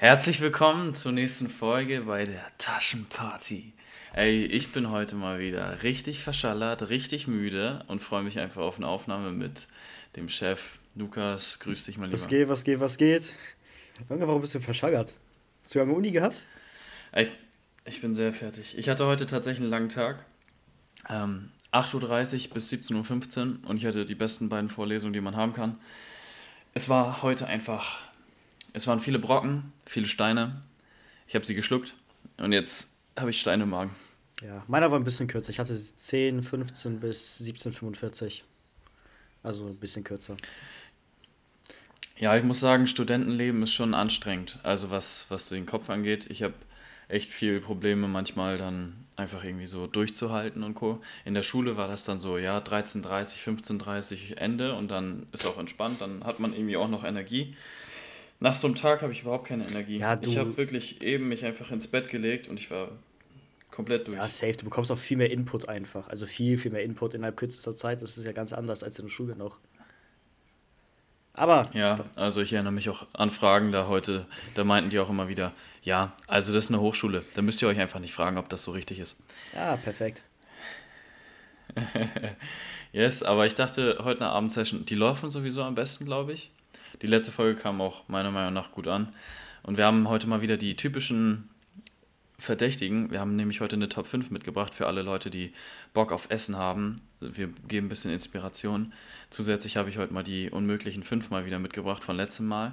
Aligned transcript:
Herzlich 0.00 0.40
willkommen 0.40 0.94
zur 0.94 1.12
nächsten 1.12 1.50
Folge 1.50 2.00
bei 2.06 2.24
der 2.24 2.42
Taschenparty. 2.56 3.74
Ey, 4.14 4.46
ich 4.46 4.72
bin 4.72 4.90
heute 4.90 5.14
mal 5.14 5.40
wieder 5.40 5.82
richtig 5.82 6.20
verschallert, 6.20 6.88
richtig 6.88 7.26
müde 7.26 7.84
und 7.86 8.00
freue 8.00 8.22
mich 8.22 8.38
einfach 8.38 8.62
auf 8.62 8.78
eine 8.78 8.88
Aufnahme 8.88 9.30
mit 9.30 9.68
dem 10.16 10.30
Chef 10.30 10.78
Lukas. 10.94 11.58
Grüß 11.58 11.84
dich 11.84 11.98
mal 11.98 12.06
lieber. 12.06 12.14
Was 12.14 12.28
geht, 12.28 12.48
was 12.48 12.64
geht, 12.64 12.80
was 12.80 12.96
geht? 12.96 13.34
Junge, 14.08 14.26
warum 14.26 14.40
bist 14.40 14.54
du 14.54 14.60
verschallert? 14.60 15.12
Hast 15.64 15.74
du 15.74 15.80
lange 15.80 15.92
Uni 15.92 16.12
gehabt? 16.12 16.46
Ey, 17.12 17.28
ich 17.84 18.00
bin 18.00 18.14
sehr 18.14 18.32
fertig. 18.32 18.78
Ich 18.78 18.88
hatte 18.88 19.04
heute 19.04 19.26
tatsächlich 19.26 19.60
einen 19.60 19.70
langen 19.70 19.90
Tag. 19.90 20.24
Ähm, 21.10 21.50
8.30 21.72 22.48
Uhr 22.48 22.54
bis 22.54 22.72
17.15 22.72 23.38
Uhr 23.38 23.68
und 23.68 23.76
ich 23.76 23.84
hatte 23.84 24.06
die 24.06 24.14
besten 24.14 24.48
beiden 24.48 24.70
Vorlesungen, 24.70 25.12
die 25.12 25.20
man 25.20 25.36
haben 25.36 25.52
kann. 25.52 25.78
Es 26.72 26.88
war 26.88 27.20
heute 27.20 27.48
einfach, 27.48 27.98
es 28.72 28.86
waren 28.86 29.00
viele 29.00 29.18
Brocken, 29.18 29.72
viele 29.86 30.06
Steine. 30.06 30.60
Ich 31.26 31.34
habe 31.34 31.44
sie 31.44 31.54
geschluckt 31.54 31.94
und 32.38 32.52
jetzt 32.52 32.90
habe 33.18 33.30
ich 33.30 33.40
Steine 33.40 33.64
im 33.64 33.70
Magen. 33.70 33.90
Ja, 34.42 34.64
meiner 34.68 34.90
war 34.90 34.98
ein 34.98 35.04
bisschen 35.04 35.28
kürzer. 35.28 35.50
Ich 35.50 35.58
hatte 35.58 35.74
10, 35.76 36.42
15 36.42 37.00
bis 37.00 37.40
17,45. 37.40 38.42
Also 39.42 39.66
ein 39.66 39.76
bisschen 39.76 40.04
kürzer. 40.04 40.36
Ja, 42.18 42.36
ich 42.36 42.44
muss 42.44 42.60
sagen, 42.60 42.86
Studentenleben 42.86 43.62
ist 43.62 43.72
schon 43.72 43.94
anstrengend. 43.94 44.58
Also 44.62 44.90
was, 44.90 45.26
was 45.30 45.48
den 45.48 45.66
Kopf 45.66 45.88
angeht. 45.88 46.26
Ich 46.30 46.42
habe 46.42 46.54
echt 47.08 47.30
viel 47.30 47.60
Probleme 47.60 48.08
manchmal 48.08 48.58
dann 48.58 48.96
einfach 49.16 49.44
irgendwie 49.44 49.66
so 49.66 49.86
durchzuhalten 49.86 50.62
und 50.62 50.74
Co. 50.74 51.00
In 51.24 51.34
der 51.34 51.42
Schule 51.42 51.76
war 51.76 51.88
das 51.88 52.04
dann 52.04 52.18
so, 52.18 52.38
ja, 52.38 52.58
13.30, 52.58 53.36
15.30 53.36 54.36
Ende 54.36 54.74
und 54.74 54.90
dann 54.90 55.26
ist 55.32 55.46
auch 55.46 55.58
entspannt, 55.58 56.00
dann 56.00 56.24
hat 56.24 56.40
man 56.40 56.52
irgendwie 56.52 56.76
auch 56.76 56.88
noch 56.88 57.04
Energie. 57.04 57.54
Nach 58.40 58.54
so 58.54 58.66
einem 58.66 58.74
Tag 58.74 59.02
habe 59.02 59.12
ich 59.12 59.22
überhaupt 59.22 59.46
keine 59.46 59.66
Energie. 59.68 59.98
Ja, 59.98 60.18
ich 60.20 60.38
habe 60.38 60.56
wirklich 60.56 61.02
eben 61.02 61.28
mich 61.28 61.44
einfach 61.44 61.70
ins 61.70 61.86
Bett 61.86 62.08
gelegt 62.08 62.48
und 62.48 62.58
ich 62.58 62.70
war 62.70 62.88
komplett 63.70 64.08
durch. 64.08 64.16
Ja, 64.16 64.26
safe. 64.28 64.54
Du 64.54 64.64
bekommst 64.64 64.90
auch 64.90 64.98
viel 64.98 65.18
mehr 65.18 65.30
Input 65.30 65.68
einfach. 65.68 66.08
Also 66.08 66.26
viel, 66.26 66.56
viel 66.56 66.70
mehr 66.72 66.82
Input 66.82 67.12
innerhalb 67.12 67.36
kürzester 67.36 67.76
Zeit. 67.76 68.00
Das 68.00 68.16
ist 68.16 68.24
ja 68.26 68.32
ganz 68.32 68.54
anders 68.54 68.82
als 68.82 68.98
in 68.98 69.04
der 69.04 69.10
Schule 69.10 69.36
noch. 69.36 69.58
Aber 71.34 71.62
Ja, 71.74 72.04
also 72.16 72.40
ich 72.40 72.52
erinnere 72.52 72.72
mich 72.72 72.88
auch 72.88 73.06
an 73.12 73.30
Fragen 73.30 73.72
da 73.72 73.86
heute, 73.86 74.26
da 74.54 74.64
meinten 74.64 74.90
die 74.90 74.98
auch 74.98 75.08
immer 75.08 75.28
wieder, 75.28 75.52
ja, 75.82 76.14
also 76.26 76.52
das 76.52 76.64
ist 76.64 76.70
eine 76.70 76.80
Hochschule, 76.80 77.22
da 77.34 77.40
müsst 77.40 77.62
ihr 77.62 77.68
euch 77.68 77.78
einfach 77.78 78.00
nicht 78.00 78.12
fragen, 78.12 78.36
ob 78.36 78.48
das 78.48 78.64
so 78.64 78.72
richtig 78.72 78.98
ist. 78.98 79.16
ja, 79.54 79.76
perfekt. 79.76 80.24
Yes, 82.92 83.22
aber 83.22 83.46
ich 83.46 83.54
dachte, 83.54 83.98
heute 84.02 84.24
eine 84.24 84.32
Abendsession, 84.32 84.84
die 84.84 84.96
laufen 84.96 85.30
sowieso 85.30 85.62
am 85.62 85.76
besten, 85.76 86.04
glaube 86.04 86.32
ich. 86.32 86.50
Die 87.02 87.06
letzte 87.06 87.32
Folge 87.32 87.60
kam 87.60 87.80
auch 87.80 88.08
meiner 88.08 88.30
Meinung 88.30 88.52
nach 88.52 88.72
gut 88.72 88.86
an. 88.86 89.12
Und 89.62 89.76
wir 89.76 89.84
haben 89.84 90.08
heute 90.08 90.26
mal 90.26 90.42
wieder 90.42 90.56
die 90.56 90.76
typischen 90.76 91.48
Verdächtigen. 92.38 93.10
Wir 93.10 93.20
haben 93.20 93.36
nämlich 93.36 93.60
heute 93.60 93.76
eine 93.76 93.88
Top 93.88 94.06
5 94.06 94.30
mitgebracht 94.30 94.74
für 94.74 94.86
alle 94.86 95.02
Leute, 95.02 95.30
die 95.30 95.52
Bock 95.92 96.12
auf 96.12 96.30
Essen 96.30 96.56
haben. 96.56 96.96
Wir 97.20 97.48
geben 97.68 97.86
ein 97.86 97.88
bisschen 97.90 98.10
Inspiration. 98.10 98.92
Zusätzlich 99.28 99.76
habe 99.76 99.90
ich 99.90 99.98
heute 99.98 100.12
mal 100.12 100.24
die 100.24 100.50
unmöglichen 100.50 101.02
5 101.02 101.30
mal 101.30 101.44
wieder 101.44 101.58
mitgebracht 101.58 102.02
von 102.02 102.16
letztem 102.16 102.46
Mal. 102.48 102.72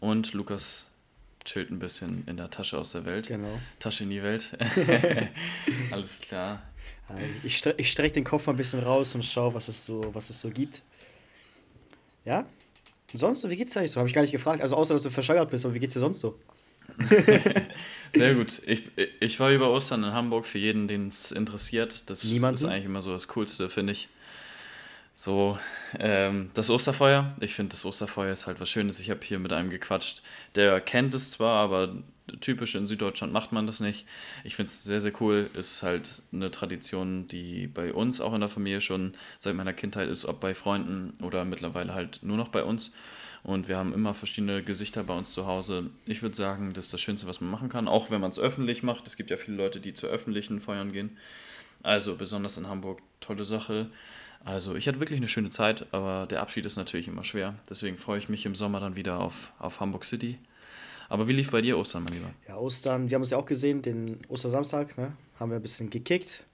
Und 0.00 0.34
Lukas 0.34 0.88
chillt 1.44 1.70
ein 1.70 1.78
bisschen 1.78 2.24
in 2.26 2.36
der 2.36 2.50
Tasche 2.50 2.76
aus 2.76 2.92
der 2.92 3.06
Welt. 3.06 3.28
Genau. 3.28 3.58
Tasche 3.78 4.04
in 4.04 4.10
die 4.10 4.22
Welt. 4.22 4.52
Alles 5.90 6.20
klar. 6.20 6.62
Ich, 7.44 7.56
stre 7.56 7.74
ich 7.78 7.90
strecke 7.90 8.14
den 8.14 8.24
Kopf 8.24 8.46
mal 8.46 8.52
ein 8.52 8.56
bisschen 8.56 8.80
raus 8.82 9.14
und 9.14 9.24
schaue, 9.24 9.54
was 9.54 9.68
es 9.68 9.84
so, 9.84 10.14
was 10.14 10.28
es 10.28 10.40
so 10.40 10.50
gibt. 10.50 10.82
Ja? 12.24 12.44
Und 13.16 13.20
sonst, 13.20 13.40
so, 13.40 13.48
wie 13.48 13.56
geht's 13.56 13.72
dir 13.72 13.80
eigentlich 13.80 13.92
so? 13.92 13.98
Habe 13.98 14.10
ich 14.10 14.14
gar 14.14 14.20
nicht 14.20 14.32
gefragt. 14.32 14.60
Also 14.60 14.76
außer, 14.76 14.92
dass 14.92 15.02
du 15.02 15.08
verschallert 15.08 15.50
bist, 15.50 15.64
aber 15.64 15.72
wie 15.72 15.78
geht's 15.78 15.94
dir 15.94 16.00
sonst 16.00 16.20
so? 16.20 16.38
Sehr 18.12 18.34
gut. 18.34 18.60
Ich, 18.66 18.82
ich 19.20 19.40
war 19.40 19.50
über 19.52 19.70
Ostern 19.70 20.04
in 20.04 20.12
Hamburg 20.12 20.44
für 20.44 20.58
jeden, 20.58 20.86
den 20.86 21.08
es 21.08 21.32
interessiert. 21.32 22.10
Das 22.10 22.24
Niemanden? 22.24 22.56
ist 22.56 22.64
eigentlich 22.66 22.84
immer 22.84 23.00
so 23.00 23.12
das 23.12 23.26
Coolste, 23.28 23.70
finde 23.70 23.94
ich. 23.94 24.10
So, 25.14 25.58
ähm, 25.98 26.50
das 26.52 26.68
Osterfeuer. 26.68 27.34
Ich 27.40 27.54
finde, 27.54 27.70
das 27.70 27.86
Osterfeuer 27.86 28.34
ist 28.34 28.46
halt 28.46 28.60
was 28.60 28.68
Schönes. 28.68 29.00
Ich 29.00 29.08
habe 29.08 29.20
hier 29.22 29.38
mit 29.38 29.54
einem 29.54 29.70
gequatscht. 29.70 30.20
Der 30.54 30.78
kennt 30.82 31.14
es 31.14 31.30
zwar, 31.30 31.58
aber 31.64 31.96
typisch 32.40 32.74
in 32.74 32.86
Süddeutschland 32.86 33.32
macht 33.32 33.52
man 33.52 33.66
das 33.66 33.80
nicht. 33.80 34.06
Ich 34.44 34.56
finde 34.56 34.68
es 34.68 34.84
sehr, 34.84 35.00
sehr 35.00 35.12
cool. 35.20 35.50
Ist 35.54 35.82
halt 35.82 36.22
eine 36.32 36.50
Tradition, 36.50 37.26
die 37.28 37.66
bei 37.66 37.92
uns 37.92 38.20
auch 38.20 38.34
in 38.34 38.40
der 38.40 38.48
Familie 38.48 38.80
schon 38.80 39.14
seit 39.38 39.54
meiner 39.54 39.72
Kindheit 39.72 40.08
ist, 40.08 40.24
ob 40.24 40.40
bei 40.40 40.54
Freunden 40.54 41.12
oder 41.22 41.44
mittlerweile 41.44 41.94
halt 41.94 42.20
nur 42.22 42.36
noch 42.36 42.48
bei 42.48 42.62
uns. 42.62 42.92
Und 43.42 43.68
wir 43.68 43.76
haben 43.76 43.94
immer 43.94 44.12
verschiedene 44.12 44.62
Gesichter 44.62 45.04
bei 45.04 45.14
uns 45.14 45.32
zu 45.32 45.46
Hause. 45.46 45.90
Ich 46.04 46.22
würde 46.22 46.34
sagen, 46.34 46.72
das 46.72 46.86
ist 46.86 46.94
das 46.94 47.00
Schönste, 47.00 47.28
was 47.28 47.40
man 47.40 47.50
machen 47.50 47.68
kann, 47.68 47.86
auch 47.86 48.10
wenn 48.10 48.20
man 48.20 48.30
es 48.30 48.40
öffentlich 48.40 48.82
macht. 48.82 49.06
Es 49.06 49.16
gibt 49.16 49.30
ja 49.30 49.36
viele 49.36 49.56
Leute, 49.56 49.78
die 49.78 49.94
zu 49.94 50.08
öffentlichen 50.08 50.60
Feuern 50.60 50.90
gehen. 50.90 51.16
Also 51.84 52.16
besonders 52.16 52.56
in 52.56 52.66
Hamburg, 52.66 53.02
tolle 53.20 53.44
Sache. 53.44 53.88
Also 54.44 54.74
ich 54.74 54.88
hatte 54.88 55.00
wirklich 55.00 55.18
eine 55.18 55.28
schöne 55.28 55.50
Zeit, 55.50 55.86
aber 55.92 56.26
der 56.26 56.40
Abschied 56.40 56.66
ist 56.66 56.76
natürlich 56.76 57.06
immer 57.06 57.24
schwer. 57.24 57.54
Deswegen 57.70 57.98
freue 57.98 58.18
ich 58.18 58.28
mich 58.28 58.46
im 58.46 58.56
Sommer 58.56 58.80
dann 58.80 58.96
wieder 58.96 59.20
auf, 59.20 59.52
auf 59.58 59.78
Hamburg 59.80 60.04
City. 60.04 60.38
Aber 61.08 61.28
wie 61.28 61.32
lief 61.32 61.50
bei 61.50 61.60
dir 61.60 61.78
Ostern, 61.78 62.04
mein 62.04 62.14
Lieber? 62.14 62.30
Ja, 62.48 62.56
Ostern, 62.56 63.08
wir 63.08 63.14
haben 63.14 63.22
es 63.22 63.30
ja 63.30 63.38
auch 63.38 63.46
gesehen, 63.46 63.82
den 63.82 64.18
Ostersamstag, 64.28 64.98
ne? 64.98 65.12
Haben 65.38 65.50
wir 65.50 65.56
ein 65.56 65.62
bisschen 65.62 65.90
gekickt. 65.90 66.44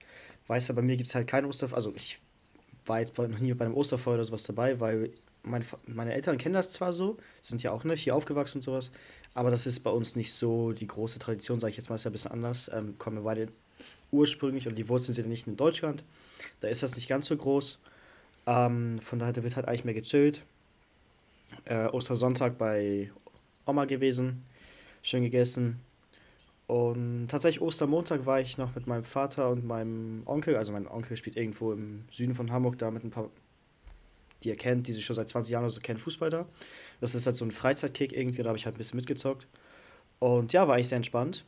Weißt 0.47 0.69
du, 0.69 0.73
bei 0.73 0.81
mir 0.81 0.95
gibt 0.95 1.07
es 1.07 1.15
halt 1.15 1.27
kein 1.27 1.45
Osterfeuer. 1.45 1.77
Also 1.77 1.93
ich 1.95 2.19
war 2.85 2.99
jetzt 2.99 3.17
noch 3.17 3.39
nie 3.39 3.53
bei 3.53 3.65
einem 3.65 3.75
Osterfeuer 3.75 4.15
oder 4.15 4.25
sowas 4.25 4.43
dabei, 4.43 4.79
weil 4.79 5.11
meine, 5.43 5.65
meine 5.87 6.13
Eltern 6.13 6.37
kennen 6.37 6.55
das 6.55 6.69
zwar 6.69 6.93
so, 6.93 7.17
sind 7.41 7.63
ja 7.63 7.71
auch 7.71 7.83
ne, 7.83 7.95
hier 7.95 8.15
aufgewachsen 8.15 8.57
und 8.57 8.61
sowas, 8.61 8.91
aber 9.33 9.51
das 9.51 9.67
ist 9.67 9.81
bei 9.81 9.89
uns 9.89 10.15
nicht 10.15 10.33
so 10.33 10.71
die 10.71 10.87
große 10.87 11.19
Tradition, 11.19 11.59
sage 11.59 11.71
ich 11.71 11.77
jetzt 11.77 11.89
mal, 11.89 11.95
ist 11.95 12.03
ja 12.03 12.09
ein 12.09 12.13
bisschen 12.13 12.31
anders. 12.31 12.69
Ähm, 12.73 12.97
kommen 12.97 13.17
wir 13.17 13.23
beide 13.23 13.49
ursprünglich 14.11 14.67
und 14.67 14.77
die 14.77 14.87
Wurzeln 14.89 15.13
sind 15.13 15.25
ja 15.25 15.29
nicht 15.29 15.47
in 15.47 15.57
Deutschland. 15.57 16.03
Da 16.61 16.67
ist 16.67 16.83
das 16.83 16.95
nicht 16.95 17.09
ganz 17.09 17.27
so 17.27 17.35
groß. 17.35 17.79
Ähm, 18.47 18.99
von 18.99 19.19
daher 19.19 19.33
da 19.33 19.43
wird 19.43 19.55
halt 19.55 19.67
eigentlich 19.67 19.85
mehr 19.85 19.93
gechillt. 19.93 20.43
Äh, 21.65 21.87
Ostersonntag 21.87 22.57
bei 22.57 23.11
Oma 23.65 23.85
gewesen, 23.85 24.43
schön 25.01 25.23
gegessen. 25.23 25.79
Und 26.67 27.27
tatsächlich 27.27 27.61
Ostermontag 27.61 28.25
war 28.25 28.39
ich 28.39 28.57
noch 28.57 28.73
mit 28.75 28.87
meinem 28.87 29.03
Vater 29.03 29.49
und 29.49 29.65
meinem 29.65 30.23
Onkel, 30.25 30.55
also 30.55 30.71
mein 30.71 30.87
Onkel 30.87 31.17
spielt 31.17 31.35
irgendwo 31.35 31.73
im 31.73 32.05
Süden 32.09 32.33
von 32.33 32.51
Hamburg, 32.51 32.77
da 32.77 32.89
mit 32.89 33.03
ein 33.03 33.11
paar, 33.11 33.29
die 34.43 34.49
er 34.49 34.55
kennt, 34.55 34.87
die 34.87 34.93
sich 34.93 35.05
schon 35.05 35.15
seit 35.15 35.29
20 35.29 35.51
Jahren 35.51 35.63
oder 35.63 35.71
so 35.71 35.81
kennen, 35.81 35.99
Fußball 35.99 36.29
da. 36.29 36.47
Das 37.01 37.15
ist 37.15 37.25
halt 37.25 37.35
so 37.35 37.45
ein 37.45 37.51
Freizeitkick 37.51 38.13
irgendwie, 38.13 38.41
da 38.41 38.49
habe 38.49 38.57
ich 38.57 38.65
halt 38.65 38.75
ein 38.75 38.77
bisschen 38.77 38.97
mitgezockt. 38.97 39.47
Und 40.19 40.53
ja, 40.53 40.67
war 40.67 40.75
eigentlich 40.75 40.87
sehr 40.87 40.95
entspannt. 40.97 41.43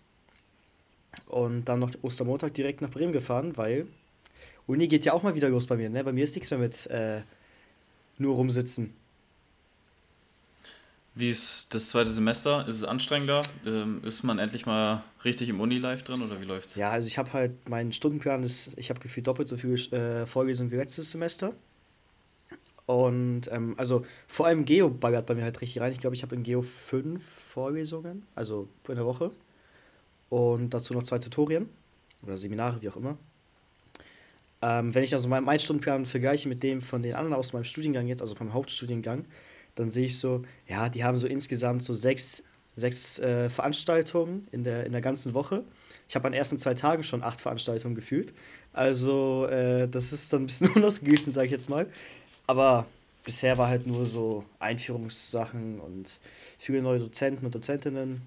Und 1.28 1.66
dann 1.66 1.80
noch 1.80 1.92
Ostermontag 2.02 2.54
direkt 2.54 2.82
nach 2.82 2.92
Bremen 2.92 3.14
gefahren, 3.14 3.56
weil 3.56 3.88
Uni 4.68 4.88
geht 4.88 5.06
ja 5.06 5.14
auch 5.14 5.24
mal 5.24 5.36
wieder 5.36 5.50
los 5.50 5.66
bei 5.66 5.78
mir, 5.78 5.90
ne? 5.90 6.04
Bei 6.04 6.12
mir 6.12 6.26
ist 6.26 6.36
nichts 6.36 6.52
mehr 6.52 6.60
mit 6.60 6.88
äh, 6.88 7.22
nur 8.18 8.36
rumsitzen. 8.36 8.94
Wie 11.18 11.30
ist 11.30 11.74
das 11.74 11.90
zweite 11.90 12.10
Semester? 12.10 12.68
Ist 12.68 12.76
es 12.76 12.84
anstrengender? 12.84 13.42
Ähm, 13.66 14.02
ist 14.04 14.24
man 14.24 14.38
endlich 14.38 14.66
mal 14.66 15.02
richtig 15.24 15.48
im 15.48 15.62
Uni-Life 15.62 16.04
drin 16.04 16.22
oder 16.22 16.42
wie 16.42 16.46
läuft's? 16.46 16.76
Ja, 16.76 16.92
also 16.92 17.08
ich 17.08 17.18
habe 17.18 17.32
halt, 17.32 17.70
mein 17.70 17.94
Stundenplan 17.94 18.44
ist, 18.44 18.78
ich 18.78 18.90
habe 18.90 19.00
gefühlt 19.00 19.26
doppelt 19.26 19.48
so 19.48 19.56
viele 19.56 19.76
äh, 20.22 20.26
Vorlesungen 20.26 20.72
wie 20.72 20.76
letztes 20.76 21.12
Semester. 21.12 21.54
Und 22.86 23.50
ähm, 23.50 23.76
also 23.78 24.06
vor 24.28 24.48
allem 24.48 24.66
Geo 24.66 24.90
baggert 24.90 25.26
bei 25.26 25.36
mir 25.36 25.44
halt 25.44 25.62
richtig 25.62 25.82
rein. 25.82 25.94
Ich 25.94 26.00
glaube, 26.00 26.18
ich 26.18 26.22
habe 26.22 26.36
in 26.36 26.44
Geo 26.44 26.62
fünf 26.62 27.24
Vorlesungen, 27.24 28.24
also 28.36 28.68
in 28.90 28.96
der 28.96 29.06
Woche. 29.06 29.32
Und 30.30 30.74
dazu 30.74 30.94
noch 30.94 31.04
zwei 31.04 31.20
Tutorien 31.20 31.70
oder 32.24 32.36
Seminare, 32.36 32.82
wie 32.82 32.90
auch 32.90 32.98
immer. 32.98 33.18
Ähm, 34.62 34.94
wenn 34.94 35.04
ich 35.04 35.14
also 35.14 35.30
meinen, 35.30 35.46
meinen 35.46 35.60
Stundenplan 35.60 36.06
vergleiche 36.06 36.50
mit 36.50 36.62
dem 36.62 36.82
von 36.82 37.02
den 37.02 37.14
anderen 37.14 37.36
aus 37.36 37.54
meinem 37.54 37.64
Studiengang 37.64 38.08
jetzt, 38.08 38.22
also 38.22 38.36
vom 38.36 38.54
Hauptstudiengang, 38.54 39.26
dann 39.76 39.90
sehe 39.90 40.06
ich 40.06 40.18
so, 40.18 40.44
ja, 40.68 40.90
die 40.90 41.04
haben 41.04 41.18
so 41.18 41.28
insgesamt 41.28 41.84
so 41.84 41.94
sechs, 41.94 42.44
sechs 42.76 43.20
äh, 43.20 43.50
Veranstaltungen 43.50 44.48
in 44.52 44.64
der, 44.64 44.86
in 44.86 44.92
der 44.92 45.02
ganzen 45.02 45.34
Woche. 45.34 45.64
Ich 46.08 46.16
habe 46.16 46.28
an 46.28 46.32
den 46.32 46.40
ersten 46.40 46.60
zwei 46.60 46.74
Tagen 46.74 47.04
schon 47.04 47.24
acht 47.24 47.42
Veranstaltungen 47.42 47.96
gefühlt. 47.96 48.34
Also, 48.74 49.48
äh, 49.48 49.88
das 49.88 50.14
ist 50.14 50.32
dann 50.34 50.44
ein 50.44 50.48
bisschen 50.48 50.72
unausgeglichen, 50.76 51.34
sage 51.34 51.48
ich 51.48 51.52
jetzt 51.52 51.70
mal. 51.70 51.88
Aber 52.48 52.86
bisher 53.24 53.58
war 53.58 53.68
halt 53.68 53.88
nur 53.88 54.06
so 54.06 54.46
Einführungssachen 54.60 55.80
und 55.80 56.20
viele 56.58 56.82
neue 56.82 57.00
Dozenten 57.00 57.46
und 57.46 57.56
Dozentinnen. 57.56 58.22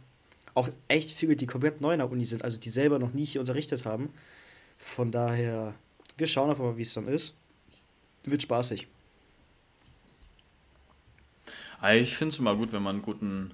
Auch 0.55 0.69
echt 0.89 1.13
viele, 1.13 1.37
die 1.37 1.47
komplett 1.47 1.81
neu 1.81 1.93
in 1.93 1.99
der 1.99 2.11
Uni 2.11 2.25
sind, 2.25 2.43
also 2.43 2.59
die 2.59 2.71
selber 2.71 2.99
noch 2.99 3.15
nie 3.15 3.25
hier 3.25 3.41
unterrichtet 3.41 3.85
haben. 3.85 4.13
Von 4.77 5.13
daher, 5.13 5.75
wir 6.17 6.27
schauen 6.27 6.51
einfach 6.51 6.65
mal, 6.65 6.77
wie 6.77 6.83
es 6.83 6.95
dann 6.95 7.07
ist. 7.07 7.35
Wird 8.25 8.43
spaßig. 8.43 8.89
Ah, 11.81 11.95
Ich 11.95 12.17
finde 12.17 12.33
es 12.33 12.39
immer 12.39 12.57
gut, 12.57 12.73
wenn 12.73 12.83
man 12.83 12.97
einen 12.97 13.03
guten 13.03 13.53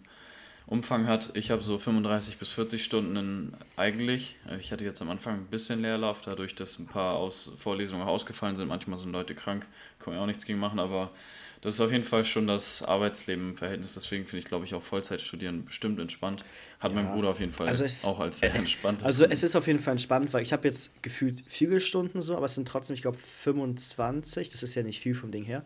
Umfang 0.66 1.06
hat. 1.06 1.30
Ich 1.34 1.50
habe 1.50 1.62
so 1.62 1.78
35 1.78 2.38
bis 2.38 2.50
40 2.52 2.82
Stunden 2.82 3.16
in, 3.16 3.56
eigentlich. 3.76 4.36
Ich 4.60 4.72
hatte 4.72 4.84
jetzt 4.84 5.02
am 5.02 5.10
Anfang 5.10 5.34
ein 5.40 5.46
bisschen 5.46 5.82
Leerlauf, 5.82 6.22
dadurch, 6.22 6.54
dass 6.54 6.78
ein 6.78 6.86
paar 6.86 7.16
Aus 7.16 7.52
Vorlesungen 7.56 8.02
ausgefallen 8.06 8.56
sind. 8.56 8.68
Manchmal 8.68 8.98
sind 8.98 9.12
Leute 9.12 9.34
krank, 9.34 9.68
kann 9.98 10.10
man 10.12 10.16
ja 10.16 10.22
auch 10.22 10.26
nichts 10.26 10.46
gegen 10.46 10.58
machen, 10.58 10.78
aber 10.78 11.12
Das 11.60 11.74
ist 11.74 11.80
auf 11.80 11.92
jeden 11.92 12.04
Fall 12.04 12.24
schon 12.26 12.46
das 12.46 12.82
Arbeitsleben 12.82 13.50
im 13.50 13.56
Verhältnis. 13.56 13.94
Deswegen 13.94 14.26
finde 14.26 14.40
ich, 14.40 14.44
glaube 14.44 14.66
ich, 14.66 14.74
auch 14.74 14.82
Vollzeitstudieren 14.82 15.64
bestimmt 15.64 15.98
entspannt. 15.98 16.44
Hat 16.80 16.92
ja. 16.92 16.96
mein 16.96 17.10
Bruder 17.10 17.30
auf 17.30 17.40
jeden 17.40 17.52
Fall 17.52 17.68
also 17.68 17.84
es, 17.84 18.04
auch 18.04 18.20
als 18.20 18.40
sehr 18.40 18.54
entspannt. 18.54 19.02
Also 19.02 19.24
es 19.26 19.42
ist 19.42 19.56
auf 19.56 19.66
jeden 19.66 19.78
Fall 19.78 19.92
entspannt, 19.92 20.32
weil 20.34 20.42
ich 20.42 20.52
habe 20.52 20.64
jetzt 20.64 21.02
gefühlt 21.02 21.42
viele 21.46 21.80
Stunden 21.80 22.20
so, 22.22 22.36
aber 22.36 22.46
es 22.46 22.54
sind 22.54 22.68
trotzdem, 22.68 22.94
ich 22.94 23.02
glaube, 23.02 23.18
25. 23.18 24.50
Das 24.50 24.62
ist 24.62 24.74
ja 24.74 24.82
nicht 24.82 25.00
viel 25.00 25.14
vom 25.14 25.30
Ding 25.30 25.44
her. 25.44 25.64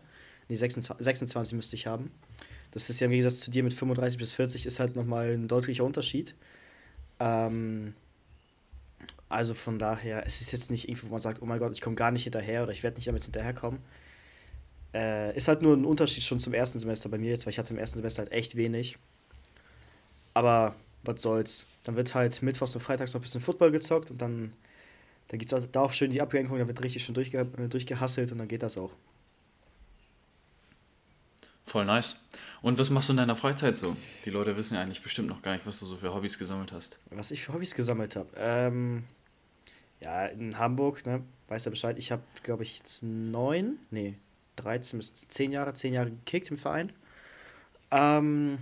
Nee, 0.49 0.55
26, 0.55 1.03
26 1.03 1.55
müsste 1.55 1.75
ich 1.75 1.87
haben. 1.87 2.11
Das 2.71 2.89
ist 2.89 2.99
ja 2.99 3.05
im 3.05 3.11
Gegensatz 3.11 3.39
zu 3.39 3.51
dir 3.51 3.63
mit 3.63 3.73
35 3.73 4.17
bis 4.17 4.33
40 4.33 4.65
ist 4.65 4.79
halt 4.79 4.95
nochmal 4.95 5.31
ein 5.31 5.47
deutlicher 5.47 5.83
Unterschied. 5.83 6.35
Ähm, 7.19 7.93
also 9.29 9.53
von 9.53 9.77
daher, 9.77 10.25
es 10.25 10.41
ist 10.41 10.51
jetzt 10.51 10.71
nicht 10.71 10.89
irgendwie, 10.89 11.07
wo 11.07 11.11
man 11.11 11.21
sagt, 11.21 11.41
oh 11.41 11.45
mein 11.45 11.59
Gott, 11.59 11.71
ich 11.73 11.81
komme 11.81 11.95
gar 11.95 12.11
nicht 12.11 12.23
hinterher 12.23 12.63
oder 12.63 12.71
ich 12.71 12.83
werde 12.83 12.97
nicht 12.97 13.07
damit 13.07 13.23
hinterherkommen. 13.23 13.79
Äh, 14.93 15.35
ist 15.37 15.47
halt 15.47 15.61
nur 15.61 15.75
ein 15.75 15.85
Unterschied 15.85 16.23
schon 16.23 16.39
zum 16.39 16.53
ersten 16.53 16.79
Semester 16.79 17.09
bei 17.09 17.19
mir 17.19 17.29
jetzt, 17.29 17.45
weil 17.45 17.51
ich 17.51 17.59
hatte 17.59 17.73
im 17.73 17.79
ersten 17.79 17.97
Semester 17.97 18.23
halt 18.23 18.31
echt 18.31 18.55
wenig. 18.55 18.97
Aber 20.33 20.75
was 21.03 21.21
soll's. 21.21 21.67
Dann 21.83 21.95
wird 21.95 22.15
halt 22.15 22.41
mittwochs 22.41 22.75
und 22.75 22.81
freitags 22.81 23.13
noch 23.13 23.19
ein 23.19 23.23
bisschen 23.23 23.41
Football 23.41 23.71
gezockt 23.71 24.11
und 24.11 24.21
dann, 24.21 24.51
dann 25.27 25.39
gibt 25.39 25.51
es 25.51 25.67
da 25.71 25.81
auch 25.81 25.93
schön 25.93 26.11
die 26.11 26.21
Ablenkung, 26.21 26.57
da 26.57 26.67
wird 26.67 26.83
richtig 26.83 27.03
schön 27.03 27.15
durchge 27.15 27.45
durchgehasselt 27.45 28.31
und 28.31 28.39
dann 28.39 28.47
geht 28.47 28.63
das 28.63 28.77
auch. 28.77 28.91
Voll 31.69 31.85
nice. 31.85 32.15
Und 32.63 32.79
was 32.79 32.89
machst 32.89 33.09
du 33.09 33.13
in 33.13 33.17
deiner 33.17 33.35
Freizeit 33.35 33.77
so? 33.77 33.95
Die 34.25 34.31
Leute 34.31 34.57
wissen 34.57 34.73
ja 34.73 34.81
eigentlich 34.81 35.03
bestimmt 35.03 35.29
noch 35.29 35.43
gar 35.43 35.53
nicht, 35.53 35.67
was 35.67 35.79
du 35.79 35.85
so 35.85 35.97
für 35.97 36.15
Hobbys 36.15 36.39
gesammelt 36.39 36.71
hast. 36.71 36.97
Was 37.11 37.29
ich 37.29 37.43
für 37.43 37.53
Hobbys 37.53 37.75
gesammelt 37.75 38.15
habe? 38.15 38.27
Ähm, 38.37 39.03
ja, 40.03 40.25
in 40.25 40.57
Hamburg, 40.57 41.05
ne, 41.05 41.21
weiß 41.47 41.65
ja 41.65 41.69
Bescheid. 41.69 41.99
Ich 41.99 42.11
habe, 42.11 42.23
glaube 42.41 42.63
ich, 42.63 42.79
jetzt 42.79 43.03
neun, 43.03 43.77
nee, 43.91 44.15
13 44.55 44.97
bis 44.97 45.13
10 45.27 45.51
Jahre, 45.51 45.73
10 45.73 45.93
Jahre 45.93 46.09
gekickt 46.09 46.49
im 46.49 46.57
Verein. 46.57 46.91
Ähm, 47.91 48.57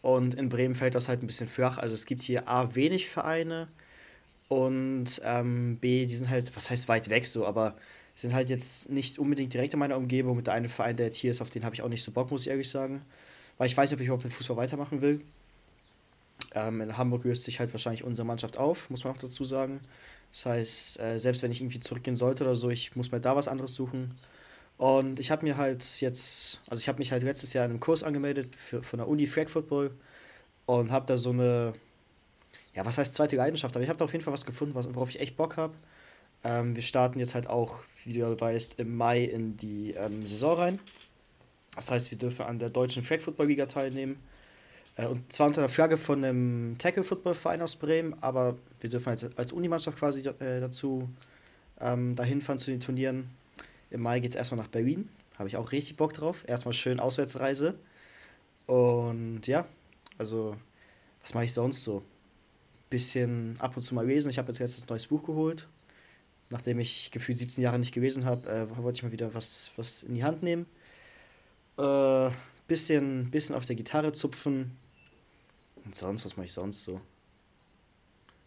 und 0.00 0.32
in 0.32 0.48
Bremen 0.48 0.74
fällt 0.74 0.94
das 0.94 1.08
halt 1.08 1.22
ein 1.22 1.26
bisschen 1.26 1.48
flach. 1.48 1.76
Also 1.76 1.94
es 1.94 2.06
gibt 2.06 2.22
hier 2.22 2.48
A, 2.48 2.74
wenig 2.74 3.10
Vereine 3.10 3.68
und 4.48 5.20
ähm, 5.22 5.76
B, 5.82 6.06
die 6.06 6.14
sind 6.14 6.30
halt, 6.30 6.56
was 6.56 6.70
heißt 6.70 6.88
weit 6.88 7.10
weg 7.10 7.26
so, 7.26 7.46
aber 7.46 7.76
sind 8.16 8.34
halt 8.34 8.48
jetzt 8.48 8.88
nicht 8.90 9.18
unbedingt 9.18 9.54
direkt 9.54 9.74
in 9.74 9.78
meiner 9.78 9.96
Umgebung. 9.96 10.36
Mit 10.36 10.46
der 10.46 10.54
eine 10.54 10.68
Verein, 10.68 10.96
der 10.96 11.06
jetzt 11.06 11.18
hier 11.18 11.30
ist, 11.30 11.40
auf 11.40 11.50
den 11.50 11.64
habe 11.64 11.74
ich 11.74 11.82
auch 11.82 11.88
nicht 11.88 12.02
so 12.02 12.10
Bock, 12.10 12.30
muss 12.30 12.42
ich 12.42 12.48
ehrlich 12.48 12.68
sagen. 12.68 13.02
Weil 13.58 13.68
ich 13.68 13.76
weiß 13.76 13.92
ob 13.92 14.00
ich 14.00 14.06
überhaupt 14.06 14.24
mit 14.24 14.32
Fußball 14.32 14.56
weitermachen 14.56 15.02
will. 15.02 15.20
Ähm, 16.54 16.80
in 16.80 16.96
Hamburg 16.96 17.24
löst 17.24 17.44
sich 17.44 17.60
halt 17.60 17.72
wahrscheinlich 17.72 18.04
unsere 18.04 18.26
Mannschaft 18.26 18.58
auf, 18.58 18.90
muss 18.90 19.04
man 19.04 19.14
auch 19.14 19.18
dazu 19.18 19.44
sagen. 19.44 19.80
Das 20.32 20.46
heißt, 20.46 21.00
äh, 21.00 21.18
selbst 21.18 21.42
wenn 21.42 21.50
ich 21.50 21.60
irgendwie 21.60 21.80
zurückgehen 21.80 22.16
sollte 22.16 22.44
oder 22.44 22.54
so, 22.54 22.70
ich 22.70 22.96
muss 22.96 23.12
mir 23.12 23.20
da 23.20 23.36
was 23.36 23.48
anderes 23.48 23.74
suchen. 23.74 24.14
Und 24.78 25.20
ich 25.20 25.30
habe 25.30 25.44
mir 25.46 25.56
halt 25.56 26.00
jetzt, 26.00 26.60
also 26.68 26.80
ich 26.80 26.88
habe 26.88 26.98
mich 26.98 27.12
halt 27.12 27.22
letztes 27.22 27.52
Jahr 27.52 27.64
in 27.64 27.72
einem 27.72 27.80
Kurs 27.80 28.02
angemeldet 28.02 28.54
für, 28.56 28.82
von 28.82 28.98
der 28.98 29.08
Uni 29.08 29.26
Flag 29.26 29.48
Football 29.48 29.90
und 30.66 30.90
habe 30.90 31.06
da 31.06 31.16
so 31.16 31.30
eine, 31.30 31.74
ja, 32.74 32.84
was 32.84 32.98
heißt 32.98 33.14
zweite 33.14 33.36
Leidenschaft, 33.36 33.74
aber 33.76 33.82
ich 33.82 33.88
habe 33.88 33.98
da 33.98 34.04
auf 34.04 34.12
jeden 34.12 34.24
Fall 34.24 34.34
was 34.34 34.44
gefunden, 34.44 34.74
was, 34.74 34.92
worauf 34.94 35.10
ich 35.10 35.20
echt 35.20 35.36
Bock 35.36 35.56
habe. 35.56 35.74
Ähm, 36.46 36.76
wir 36.76 36.82
starten 36.82 37.18
jetzt 37.18 37.34
halt 37.34 37.48
auch, 37.48 37.80
wie 38.04 38.12
du 38.12 38.40
weißt, 38.40 38.78
im 38.78 38.96
Mai 38.96 39.24
in 39.24 39.56
die 39.56 39.92
ähm, 39.92 40.24
Saison 40.26 40.56
rein. 40.56 40.78
Das 41.74 41.90
heißt, 41.90 42.12
wir 42.12 42.18
dürfen 42.18 42.46
an 42.46 42.60
der 42.60 42.70
deutschen 42.70 43.02
Flag 43.02 43.20
Football 43.20 43.48
Liga 43.48 43.66
teilnehmen. 43.66 44.16
Äh, 44.94 45.08
und 45.08 45.32
zwar 45.32 45.48
unter 45.48 45.62
der 45.62 45.68
Flagge 45.68 45.96
von 45.96 46.22
einem 46.22 46.78
Tackle 46.78 47.02
Football 47.02 47.34
Verein 47.34 47.62
aus 47.62 47.74
Bremen, 47.74 48.14
aber 48.22 48.56
wir 48.80 48.90
dürfen 48.90 49.08
als, 49.08 49.24
als 49.36 49.52
Unimannschaft 49.52 49.98
quasi 49.98 50.28
äh, 50.28 50.60
dazu 50.60 51.08
ähm, 51.80 52.14
dahin 52.14 52.40
fahren 52.40 52.60
zu 52.60 52.70
den 52.70 52.80
Turnieren. 52.80 53.28
Im 53.90 54.02
Mai 54.02 54.20
geht 54.20 54.30
es 54.30 54.36
erstmal 54.36 54.60
nach 54.60 54.68
Berlin. 54.68 55.08
Habe 55.38 55.48
ich 55.48 55.56
auch 55.56 55.72
richtig 55.72 55.96
Bock 55.96 56.14
drauf. 56.14 56.44
Erstmal 56.46 56.74
schön 56.74 57.00
Auswärtsreise. 57.00 57.74
Und 58.66 59.48
ja, 59.48 59.66
also, 60.16 60.56
was 61.22 61.34
mache 61.34 61.44
ich 61.44 61.52
sonst 61.52 61.82
so? 61.82 62.02
Bisschen 62.88 63.56
ab 63.58 63.76
und 63.76 63.82
zu 63.82 63.96
mal 63.96 64.06
lesen. 64.06 64.30
Ich 64.30 64.38
habe 64.38 64.52
jetzt 64.52 64.60
ein 64.60 64.86
neues 64.88 65.08
Buch 65.08 65.24
geholt. 65.24 65.66
Nachdem 66.50 66.78
ich 66.78 67.10
gefühlt 67.10 67.38
17 67.38 67.62
Jahre 67.62 67.78
nicht 67.78 67.92
gelesen 67.92 68.24
habe, 68.24 68.48
äh, 68.48 68.76
wollte 68.76 68.96
ich 68.96 69.02
mal 69.02 69.12
wieder 69.12 69.34
was, 69.34 69.72
was 69.76 70.04
in 70.04 70.14
die 70.14 70.24
Hand 70.24 70.42
nehmen. 70.42 70.66
Äh, 71.76 72.30
bisschen, 72.68 73.30
bisschen 73.30 73.54
auf 73.54 73.66
der 73.66 73.76
Gitarre 73.76 74.12
zupfen. 74.12 74.76
Und 75.84 75.94
sonst, 75.94 76.24
was 76.24 76.36
mache 76.36 76.46
ich 76.46 76.52
sonst 76.52 76.82
so? 76.82 77.00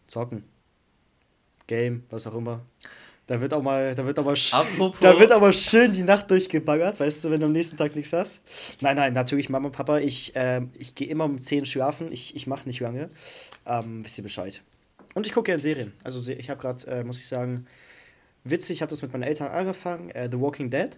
Zocken. 0.06 0.44
Game, 1.66 2.04
was 2.10 2.26
auch 2.26 2.34
immer. 2.34 2.62
Da 3.26 3.40
wird 3.40 3.54
auch 3.54 3.62
mal, 3.62 3.94
da 3.94 4.04
wird 4.04 4.18
aber, 4.18 4.34
da 4.34 5.20
wird 5.20 5.30
aber 5.30 5.52
schön 5.52 5.92
die 5.92 6.02
Nacht 6.02 6.28
durchgebaggert, 6.32 6.98
weißt 6.98 7.22
du, 7.22 7.30
wenn 7.30 7.38
du 7.38 7.46
am 7.46 7.52
nächsten 7.52 7.76
Tag 7.76 7.94
nichts 7.94 8.12
hast. 8.12 8.40
Nein, 8.80 8.96
nein, 8.96 9.12
natürlich, 9.12 9.48
Mama, 9.48 9.68
Papa, 9.68 9.98
ich, 9.98 10.34
äh, 10.34 10.62
ich 10.76 10.96
gehe 10.96 11.06
immer 11.06 11.26
um 11.26 11.40
10 11.40 11.64
schlafen, 11.64 12.10
ich, 12.10 12.34
ich 12.34 12.48
mache 12.48 12.66
nicht 12.66 12.80
lange. 12.80 13.08
Ähm, 13.66 14.04
wisst 14.04 14.18
ihr 14.18 14.24
Bescheid. 14.24 14.60
Und 15.14 15.28
ich 15.28 15.32
gucke 15.32 15.46
gerne 15.46 15.62
Serien. 15.62 15.92
Also 16.02 16.32
ich 16.32 16.50
habe 16.50 16.60
gerade, 16.60 16.84
äh, 16.88 17.04
muss 17.04 17.20
ich 17.20 17.28
sagen, 17.28 17.68
witzig, 18.44 18.76
ich 18.76 18.82
habe 18.82 18.90
das 18.90 19.02
mit 19.02 19.12
meinen 19.12 19.22
Eltern 19.22 19.48
angefangen, 19.48 20.10
äh, 20.10 20.28
The 20.30 20.40
Walking 20.40 20.70
Dead. 20.70 20.96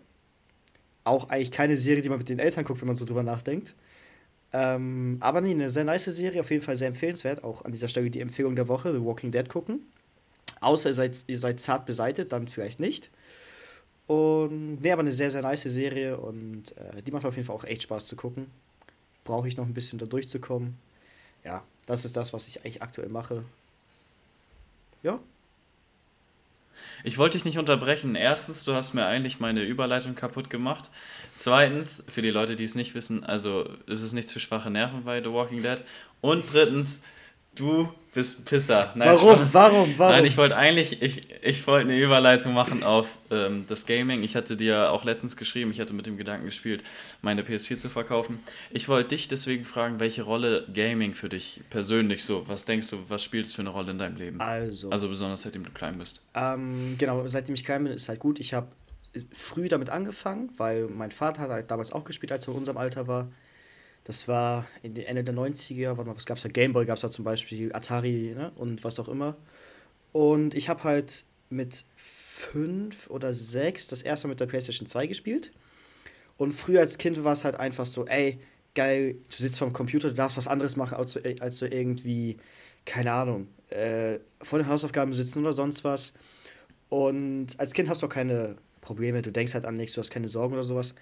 Auch 1.05 1.29
eigentlich 1.31 1.51
keine 1.51 1.77
Serie, 1.77 2.03
die 2.03 2.09
man 2.09 2.19
mit 2.19 2.29
den 2.29 2.39
Eltern 2.39 2.65
guckt, 2.65 2.81
wenn 2.81 2.87
man 2.87 2.97
so 2.97 3.05
drüber 3.05 3.23
nachdenkt. 3.23 3.75
Ähm, 4.53 5.17
aber 5.21 5.41
nee, 5.41 5.51
eine 5.51 5.71
sehr 5.71 5.85
nice 5.85 6.05
Serie, 6.05 6.41
auf 6.41 6.51
jeden 6.51 6.63
Fall 6.63 6.77
sehr 6.77 6.89
empfehlenswert. 6.89 7.43
Auch 7.43 7.65
an 7.65 7.73
dieser 7.73 7.89
Stelle 7.89 8.11
die 8.11 8.21
Empfehlung 8.21 8.55
der 8.55 8.69
Woche, 8.69 8.93
The 8.93 9.05
Walking 9.05 9.31
Dead 9.33 9.49
gucken. 9.49 9.81
Außer 10.61 10.91
ihr 10.91 10.95
seid, 10.95 11.25
ihr 11.27 11.39
seid 11.39 11.59
zart 11.59 11.87
beseitet, 11.87 12.33
dann 12.33 12.47
vielleicht 12.49 12.79
nicht. 12.79 13.11
Und 14.07 14.81
nee, 14.83 14.93
aber 14.93 15.01
eine 15.01 15.13
sehr, 15.13 15.31
sehr 15.31 15.43
nice 15.43 15.63
Serie 15.63 16.19
und 16.19 16.77
äh, 16.77 17.03
die 17.03 17.11
macht 17.11 17.25
auf 17.25 17.37
jeden 17.37 17.47
Fall 17.47 17.57
auch 17.57 17.65
echt 17.65 17.83
Spaß 17.83 18.07
zu 18.07 18.17
gucken. 18.17 18.47
Brauche 19.25 19.49
ich 19.49 19.57
noch 19.57 19.65
ein 19.65 19.75
bisschen 19.75 19.99
da 19.99 20.07
durchzukommen. 20.07 20.77
Ja, 21.45 21.65
das 21.87 22.05
ist 22.05 22.17
das, 22.17 22.33
was 22.33 22.47
ich 22.47 22.61
eigentlich 22.61 22.83
aktuell 22.83 23.09
mache. 23.09 23.43
Ja. 25.03 25.19
Ich 27.05 27.19
wollte 27.19 27.37
dich 27.37 27.45
nicht 27.45 27.59
unterbrechen. 27.59 28.15
Erstens, 28.15 28.65
du 28.65 28.75
hast 28.75 28.95
mir 28.95 29.07
eigentlich 29.07 29.41
meine 29.41 29.63
Überleitung 29.63 30.15
kaputt 30.15 30.51
gemacht. 30.51 30.91
Zweitens, 31.35 32.05
für 32.09 32.23
die 32.23 32.31
Leute, 32.31 32.57
die 32.57 32.65
es 32.65 32.75
nicht 32.75 32.95
wissen, 32.95 33.25
also 33.25 33.69
ist 33.87 34.03
es 34.03 34.13
nichts 34.13 34.33
für 34.33 34.41
schwache 34.41 34.71
Nerven 34.71 35.05
bei 35.05 35.23
The 35.23 35.33
Walking 35.33 35.63
Dead. 35.63 35.83
Und 36.21 36.53
drittens, 36.53 37.03
Du 37.55 37.93
bist 38.13 38.45
Pisser. 38.45 38.93
Nein, 38.95 39.09
warum? 39.09 39.37
Spaß. 39.37 39.55
Warum? 39.55 39.95
Warum? 39.97 40.13
Nein, 40.13 40.25
ich 40.25 40.37
wollte 40.37 40.57
eigentlich, 40.57 41.01
ich, 41.01 41.23
ich 41.43 41.67
wollte 41.67 41.91
eine 41.91 41.99
Überleitung 41.99 42.53
machen 42.53 42.83
auf 42.83 43.19
ähm, 43.31 43.65
das 43.67 43.87
Gaming. 43.87 44.23
Ich 44.23 44.37
hatte 44.37 44.57
dir 44.57 44.93
auch 44.93 45.05
letztens 45.05 45.37
geschrieben, 45.37 45.71
ich 45.71 45.81
hatte 45.81 45.95
mit 45.95 46.07
dem 46.07 46.17
Gedanken 46.17 46.47
gespielt, 46.47 46.85
meine 47.23 47.43
PS4 47.43 47.79
zu 47.79 47.89
verkaufen. 47.89 48.41
Ich 48.71 48.89
wollte 48.89 49.11
dich 49.11 49.29
deswegen 49.29 49.65
fragen, 49.65 49.99
welche 49.99 50.23
Rolle 50.23 50.67
Gaming 50.73 51.15
für 51.15 51.29
dich 51.29 51.63
persönlich 51.71 52.25
so, 52.25 52.49
was 52.49 52.65
denkst 52.67 52.91
du, 52.91 52.99
was 53.09 53.23
spielt 53.23 53.47
es 53.47 53.55
für 53.55 53.63
eine 53.63 53.71
Rolle 53.71 53.93
in 53.93 53.99
deinem 53.99 54.17
Leben? 54.17 54.41
Also. 54.41 54.91
Also 54.91 55.09
besonders 55.09 55.43
seitdem 55.43 55.65
du 55.65 55.71
klein 55.71 55.99
bist. 55.99 56.21
Ähm, 56.35 56.97
genau, 56.99 57.27
seitdem 57.27 57.55
ich 57.55 57.65
klein 57.65 57.85
bin, 57.85 57.93
ist 57.93 58.09
halt 58.09 58.21
gut. 58.21 58.39
Ich 58.41 58.53
habe 58.53 58.69
früh 59.33 59.69
damit 59.69 59.91
angefangen, 59.91 60.51
weil 60.57 60.87
mein 60.89 61.11
Vater 61.11 61.43
hat 61.43 61.51
halt 61.51 61.71
damals 61.71 61.93
auch 61.93 62.05
gespielt, 62.05 62.33
als 62.33 62.47
er 62.47 62.53
in 62.53 62.59
unserem 62.59 62.79
Alter 62.79 63.07
war. 63.07 63.29
Das 64.05 64.27
war 64.27 64.67
in 64.83 64.95
den 64.95 65.07
Ende 65.07 65.23
der 65.23 65.35
90er, 65.35 65.97
warte 65.97 66.11
mal, 66.11 66.17
was 66.17 66.27
gab 66.27 66.37
es 66.37 66.43
da? 66.43 66.49
Gameboy 66.49 66.87
gab 66.87 66.97
es 66.97 67.03
da 67.03 67.11
zum 67.11 67.25
Beispiel, 67.25 67.73
Atari 67.73 68.35
ne? 68.35 68.51
und 68.57 68.83
was 68.83 68.99
auch 68.99 69.09
immer. 69.09 69.37
Und 70.13 70.55
ich 70.55 70.69
habe 70.69 70.83
halt 70.85 71.25
mit 71.51 71.85
fünf 71.97 73.09
oder 73.11 73.33
sechs 73.33 73.87
das 73.87 74.03
erste 74.03 74.27
Mal 74.27 74.33
mit 74.33 74.41
der 74.41 74.47
PlayStation 74.47 74.87
2 74.87 75.07
gespielt. 75.07 75.53
Und 76.39 76.53
früher 76.53 76.81
als 76.81 76.99
Kind 76.99 77.23
war 77.25 77.33
es 77.33 77.45
halt 77.45 77.57
einfach 77.57 77.87
so, 77.87 78.07
ey, 78.07 78.39
geil, 78.75 79.15
du 79.31 79.37
sitzt 79.37 79.59
vorm 79.59 79.73
Computer, 79.73 80.09
du 80.09 80.15
darfst 80.15 80.37
was 80.37 80.49
anderes 80.49 80.77
machen, 80.77 80.95
als 80.95 81.13
du, 81.13 81.21
als 81.41 81.59
du 81.59 81.69
irgendwie, 81.69 82.39
keine 82.85 83.13
Ahnung, 83.13 83.49
äh, 83.71 84.19
vor 84.41 84.59
den 84.59 84.67
Hausaufgaben 84.67 85.13
sitzen 85.15 85.41
oder 85.41 85.53
sonst 85.53 85.85
was. 85.85 86.15
Und 86.89 87.59
als 87.59 87.73
Kind 87.73 87.89
hast 87.89 88.03
du 88.03 88.07
auch 88.07 88.11
keine 88.11 88.57
Probleme, 88.81 89.23
du 89.23 89.31
denkst 89.31 89.55
halt 89.55 89.65
an 89.65 89.77
nichts, 89.77 89.95
du 89.95 90.01
hast 90.01 90.11
keine 90.11 90.29
Sorgen 90.29 90.55
oder 90.55 90.65
sowas. 90.65 90.95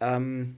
Ähm, 0.00 0.56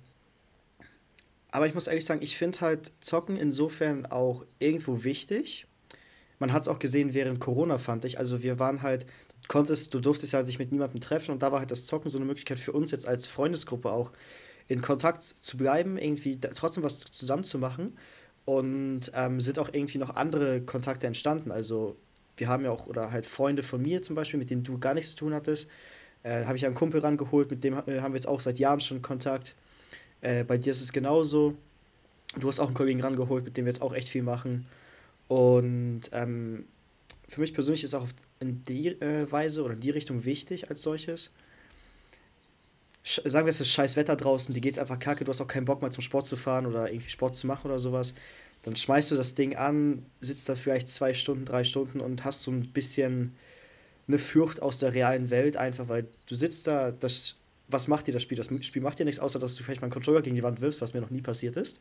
aber 1.54 1.68
ich 1.68 1.74
muss 1.74 1.86
ehrlich 1.86 2.04
sagen, 2.04 2.20
ich 2.20 2.36
finde 2.36 2.60
halt 2.62 2.90
Zocken 2.98 3.36
insofern 3.36 4.06
auch 4.06 4.44
irgendwo 4.58 5.04
wichtig. 5.04 5.68
Man 6.40 6.52
hat 6.52 6.62
es 6.62 6.68
auch 6.68 6.80
gesehen 6.80 7.14
während 7.14 7.38
Corona, 7.38 7.78
fand 7.78 8.04
ich. 8.04 8.18
Also 8.18 8.42
wir 8.42 8.58
waren 8.58 8.82
halt, 8.82 9.04
du 9.42 9.46
konntest, 9.46 9.94
du 9.94 10.00
durftest 10.00 10.34
halt 10.34 10.48
dich 10.48 10.58
mit 10.58 10.72
niemandem 10.72 11.00
treffen 11.00 11.30
und 11.30 11.44
da 11.44 11.52
war 11.52 11.60
halt 11.60 11.70
das 11.70 11.86
Zocken 11.86 12.10
so 12.10 12.18
eine 12.18 12.24
Möglichkeit 12.24 12.58
für 12.58 12.72
uns 12.72 12.90
jetzt 12.90 13.06
als 13.06 13.26
Freundesgruppe 13.26 13.92
auch 13.92 14.10
in 14.66 14.82
Kontakt 14.82 15.22
zu 15.22 15.56
bleiben, 15.56 15.96
irgendwie 15.96 16.40
trotzdem 16.40 16.82
was 16.82 16.98
zusammen 16.98 17.44
zu 17.44 17.58
machen. 17.58 17.96
Und 18.46 19.12
ähm, 19.14 19.40
sind 19.40 19.60
auch 19.60 19.68
irgendwie 19.72 19.98
noch 19.98 20.16
andere 20.16 20.60
Kontakte 20.60 21.06
entstanden. 21.06 21.52
Also 21.52 21.94
wir 22.36 22.48
haben 22.48 22.64
ja 22.64 22.72
auch, 22.72 22.88
oder 22.88 23.12
halt 23.12 23.26
Freunde 23.26 23.62
von 23.62 23.80
mir 23.80 24.02
zum 24.02 24.16
Beispiel, 24.16 24.40
mit 24.40 24.50
denen 24.50 24.64
du 24.64 24.78
gar 24.80 24.94
nichts 24.94 25.12
zu 25.12 25.18
tun 25.18 25.34
hattest. 25.34 25.68
Äh, 26.24 26.46
habe 26.46 26.56
ich 26.56 26.66
einen 26.66 26.74
Kumpel 26.74 26.98
rangeholt, 26.98 27.48
mit 27.48 27.62
dem 27.62 27.74
äh, 27.74 28.00
haben 28.00 28.12
wir 28.12 28.18
jetzt 28.18 28.26
auch 28.26 28.40
seit 28.40 28.58
Jahren 28.58 28.80
schon 28.80 29.02
Kontakt. 29.02 29.54
Äh, 30.24 30.44
bei 30.44 30.58
dir 30.58 30.70
ist 30.70 30.82
es 30.82 30.92
genauso. 30.92 31.54
Du 32.40 32.48
hast 32.48 32.58
auch 32.58 32.66
einen 32.66 32.74
Kollegen 32.74 33.00
rangeholt, 33.00 33.44
mit 33.44 33.56
dem 33.56 33.66
wir 33.66 33.72
jetzt 33.72 33.82
auch 33.82 33.94
echt 33.94 34.08
viel 34.08 34.22
machen. 34.22 34.66
Und 35.28 36.02
ähm, 36.12 36.64
für 37.28 37.40
mich 37.40 37.52
persönlich 37.52 37.84
ist 37.84 37.94
auch 37.94 38.08
in 38.40 38.64
die 38.64 38.88
äh, 38.88 39.30
Weise 39.30 39.62
oder 39.62 39.74
in 39.74 39.80
die 39.80 39.90
Richtung 39.90 40.24
wichtig 40.24 40.70
als 40.70 40.82
solches. 40.82 41.30
sagen 43.02 43.46
wir, 43.46 43.50
es 43.50 43.60
ist 43.60 43.70
scheiß 43.70 43.96
Wetter 43.96 44.16
draußen, 44.16 44.54
die 44.54 44.60
geht's 44.60 44.78
einfach 44.78 44.98
kacke, 44.98 45.24
du 45.24 45.30
hast 45.30 45.40
auch 45.40 45.46
keinen 45.46 45.66
Bock 45.66 45.82
mal 45.82 45.92
zum 45.92 46.02
Sport 46.02 46.26
zu 46.26 46.36
fahren 46.36 46.66
oder 46.66 46.90
irgendwie 46.90 47.10
Sport 47.10 47.36
zu 47.36 47.46
machen 47.46 47.70
oder 47.70 47.78
sowas. 47.78 48.14
Dann 48.62 48.76
schmeißt 48.76 49.10
du 49.10 49.16
das 49.16 49.34
Ding 49.34 49.56
an, 49.56 50.06
sitzt 50.20 50.48
da 50.48 50.54
vielleicht 50.54 50.88
zwei 50.88 51.12
Stunden, 51.12 51.44
drei 51.44 51.64
Stunden 51.64 52.00
und 52.00 52.24
hast 52.24 52.42
so 52.42 52.50
ein 52.50 52.72
bisschen 52.72 53.34
eine 54.08 54.18
Furcht 54.18 54.62
aus 54.62 54.78
der 54.78 54.94
realen 54.94 55.30
Welt, 55.30 55.56
einfach 55.58 55.88
weil 55.88 56.06
du 56.26 56.34
sitzt 56.34 56.66
da, 56.66 56.92
das, 56.92 57.36
was 57.68 57.88
macht 57.88 58.06
dir 58.06 58.12
das 58.12 58.22
Spiel? 58.22 58.36
Das 58.36 58.48
Spiel 58.64 58.82
macht 58.82 58.98
dir 58.98 59.04
nichts, 59.04 59.20
außer 59.20 59.38
dass 59.38 59.56
du 59.56 59.62
vielleicht 59.62 59.80
mal 59.80 59.86
einen 59.86 59.92
Controller 59.92 60.22
gegen 60.22 60.36
die 60.36 60.42
Wand 60.42 60.60
wirfst, 60.60 60.80
was 60.80 60.94
mir 60.94 61.00
noch 61.00 61.10
nie 61.10 61.22
passiert 61.22 61.56
ist. 61.56 61.80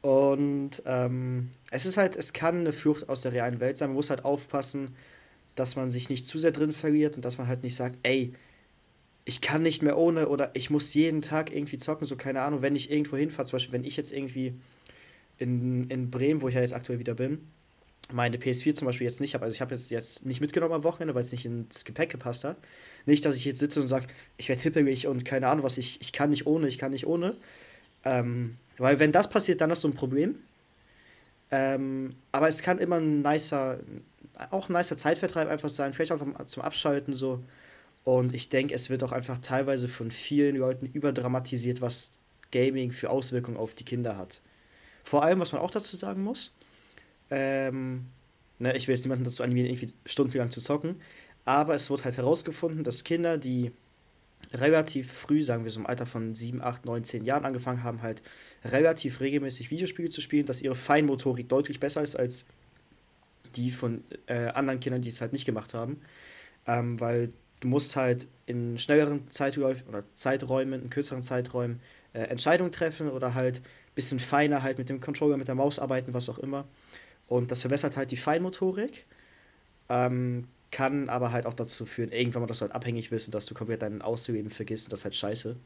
Und 0.00 0.82
ähm, 0.86 1.50
es 1.70 1.84
ist 1.84 1.96
halt, 1.96 2.16
es 2.16 2.32
kann 2.32 2.60
eine 2.60 2.72
Furcht 2.72 3.08
aus 3.08 3.22
der 3.22 3.32
realen 3.32 3.60
Welt 3.60 3.78
sein. 3.78 3.90
Man 3.90 3.96
muss 3.96 4.10
halt 4.10 4.24
aufpassen, 4.24 4.94
dass 5.56 5.76
man 5.76 5.90
sich 5.90 6.08
nicht 6.08 6.26
zu 6.26 6.38
sehr 6.38 6.52
drin 6.52 6.72
verliert 6.72 7.16
und 7.16 7.24
dass 7.24 7.38
man 7.38 7.48
halt 7.48 7.62
nicht 7.62 7.74
sagt, 7.74 7.98
ey, 8.04 8.32
ich 9.24 9.40
kann 9.40 9.62
nicht 9.62 9.82
mehr 9.82 9.98
ohne 9.98 10.28
oder 10.28 10.52
ich 10.54 10.70
muss 10.70 10.94
jeden 10.94 11.20
Tag 11.20 11.52
irgendwie 11.52 11.76
zocken, 11.78 12.06
so 12.06 12.16
keine 12.16 12.42
Ahnung, 12.42 12.62
wenn 12.62 12.76
ich 12.76 12.90
irgendwo 12.90 13.16
hinfahre, 13.16 13.46
zum 13.46 13.56
Beispiel, 13.56 13.72
wenn 13.72 13.84
ich 13.84 13.96
jetzt 13.96 14.12
irgendwie 14.12 14.54
in, 15.38 15.90
in 15.90 16.10
Bremen, 16.10 16.42
wo 16.42 16.48
ich 16.48 16.54
ja 16.54 16.60
jetzt 16.60 16.74
aktuell 16.74 16.98
wieder 16.98 17.14
bin, 17.14 17.40
meine 18.10 18.38
PS4 18.38 18.74
zum 18.74 18.86
Beispiel 18.86 19.06
jetzt 19.06 19.20
nicht 19.20 19.34
habe. 19.34 19.44
Also 19.44 19.54
ich 19.54 19.60
habe 19.60 19.74
jetzt, 19.74 19.90
jetzt 19.90 20.24
nicht 20.24 20.40
mitgenommen 20.40 20.72
am 20.72 20.84
Wochenende, 20.84 21.14
weil 21.14 21.22
es 21.22 21.32
nicht 21.32 21.44
ins 21.44 21.84
Gepäck 21.84 22.10
gepasst 22.10 22.44
hat. 22.44 22.56
Nicht, 23.08 23.24
dass 23.24 23.36
ich 23.36 23.44
jetzt 23.46 23.58
sitze 23.58 23.80
und 23.80 23.88
sage, 23.88 24.06
ich 24.36 24.50
werde 24.50 24.60
hippelig 24.60 25.06
und 25.06 25.24
keine 25.24 25.48
Ahnung 25.48 25.64
was, 25.64 25.78
ich, 25.78 25.98
ich 26.02 26.12
kann 26.12 26.28
nicht 26.28 26.46
ohne, 26.46 26.68
ich 26.68 26.76
kann 26.76 26.92
nicht 26.92 27.06
ohne. 27.06 27.34
Ähm, 28.04 28.58
weil 28.76 28.98
wenn 29.00 29.12
das 29.12 29.30
passiert, 29.30 29.62
dann 29.62 29.70
hast 29.70 29.82
du 29.82 29.88
ein 29.88 29.94
Problem. 29.94 30.36
Ähm, 31.50 32.14
aber 32.32 32.48
es 32.48 32.60
kann 32.60 32.76
immer 32.76 32.96
ein 32.96 33.22
nicer, 33.22 33.78
auch 34.50 34.68
ein 34.68 34.74
nicer 34.74 34.98
Zeitvertreib 34.98 35.48
einfach 35.48 35.70
sein, 35.70 35.94
vielleicht 35.94 36.12
einfach 36.12 36.46
zum 36.46 36.62
Abschalten 36.62 37.14
so. 37.14 37.42
Und 38.04 38.34
ich 38.34 38.50
denke, 38.50 38.74
es 38.74 38.90
wird 38.90 39.02
auch 39.02 39.12
einfach 39.12 39.38
teilweise 39.38 39.88
von 39.88 40.10
vielen 40.10 40.56
Leuten 40.56 40.84
überdramatisiert, 40.84 41.80
was 41.80 42.10
Gaming 42.52 42.90
für 42.90 43.08
Auswirkungen 43.08 43.56
auf 43.56 43.72
die 43.72 43.84
Kinder 43.84 44.18
hat. 44.18 44.42
Vor 45.02 45.22
allem, 45.22 45.40
was 45.40 45.52
man 45.52 45.62
auch 45.62 45.70
dazu 45.70 45.96
sagen 45.96 46.22
muss, 46.22 46.52
ähm, 47.30 48.04
ne, 48.58 48.76
ich 48.76 48.86
will 48.86 48.94
jetzt 48.94 49.04
niemanden 49.04 49.24
dazu 49.24 49.42
animieren, 49.42 49.70
irgendwie 49.70 49.94
stundenlang 50.04 50.50
zu 50.50 50.60
zocken, 50.60 50.96
aber 51.48 51.74
es 51.74 51.88
wurde 51.88 52.04
halt 52.04 52.18
herausgefunden, 52.18 52.84
dass 52.84 53.04
Kinder, 53.04 53.38
die 53.38 53.72
relativ 54.52 55.10
früh, 55.10 55.42
sagen 55.42 55.64
wir 55.64 55.70
so 55.70 55.80
im 55.80 55.86
Alter 55.86 56.04
von 56.04 56.34
7, 56.34 56.60
8, 56.60 56.84
9, 56.84 57.04
10 57.04 57.24
Jahren 57.24 57.46
angefangen 57.46 57.82
haben, 57.82 58.02
halt 58.02 58.22
relativ 58.66 59.20
regelmäßig 59.20 59.70
Videospiele 59.70 60.10
zu 60.10 60.20
spielen, 60.20 60.44
dass 60.44 60.60
ihre 60.60 60.74
Feinmotorik 60.74 61.48
deutlich 61.48 61.80
besser 61.80 62.02
ist 62.02 62.16
als 62.16 62.44
die 63.56 63.70
von 63.70 64.04
äh, 64.26 64.48
anderen 64.48 64.78
Kindern, 64.78 65.00
die 65.00 65.08
es 65.08 65.22
halt 65.22 65.32
nicht 65.32 65.46
gemacht 65.46 65.72
haben. 65.72 66.02
Ähm, 66.66 67.00
weil 67.00 67.32
du 67.60 67.68
musst 67.68 67.96
halt 67.96 68.26
in 68.44 68.76
schnelleren 68.76 69.30
Zeitläufen 69.30 69.88
oder 69.88 70.04
Zeiträumen, 70.14 70.82
in 70.82 70.90
kürzeren 70.90 71.22
Zeiträumen 71.22 71.80
äh, 72.12 72.24
Entscheidungen 72.24 72.72
treffen 72.72 73.08
oder 73.08 73.32
halt 73.32 73.60
ein 73.60 73.94
bisschen 73.94 74.18
feiner 74.18 74.62
halt 74.62 74.76
mit 74.76 74.90
dem 74.90 75.00
Controller, 75.00 75.38
mit 75.38 75.48
der 75.48 75.54
Maus 75.54 75.78
arbeiten, 75.78 76.12
was 76.12 76.28
auch 76.28 76.38
immer. 76.38 76.66
Und 77.26 77.50
das 77.50 77.62
verbessert 77.62 77.96
halt 77.96 78.10
die 78.10 78.18
Feinmotorik. 78.18 79.06
Ähm, 79.88 80.46
kann 80.70 81.08
aber 81.08 81.32
halt 81.32 81.46
auch 81.46 81.54
dazu 81.54 81.86
führen, 81.86 82.12
irgendwann 82.12 82.42
mal, 82.42 82.46
dass 82.46 82.58
du 82.58 82.62
halt 82.62 82.72
abhängig 82.72 83.10
wirst 83.10 83.28
und 83.28 83.34
dass 83.34 83.46
du 83.46 83.54
komplett 83.54 83.82
dein 83.82 84.02
Ausleben 84.02 84.50
vergisst 84.50 84.86
und 84.86 84.92
das 84.92 85.00
ist 85.00 85.04
halt 85.04 85.14
scheiße. 85.14 85.56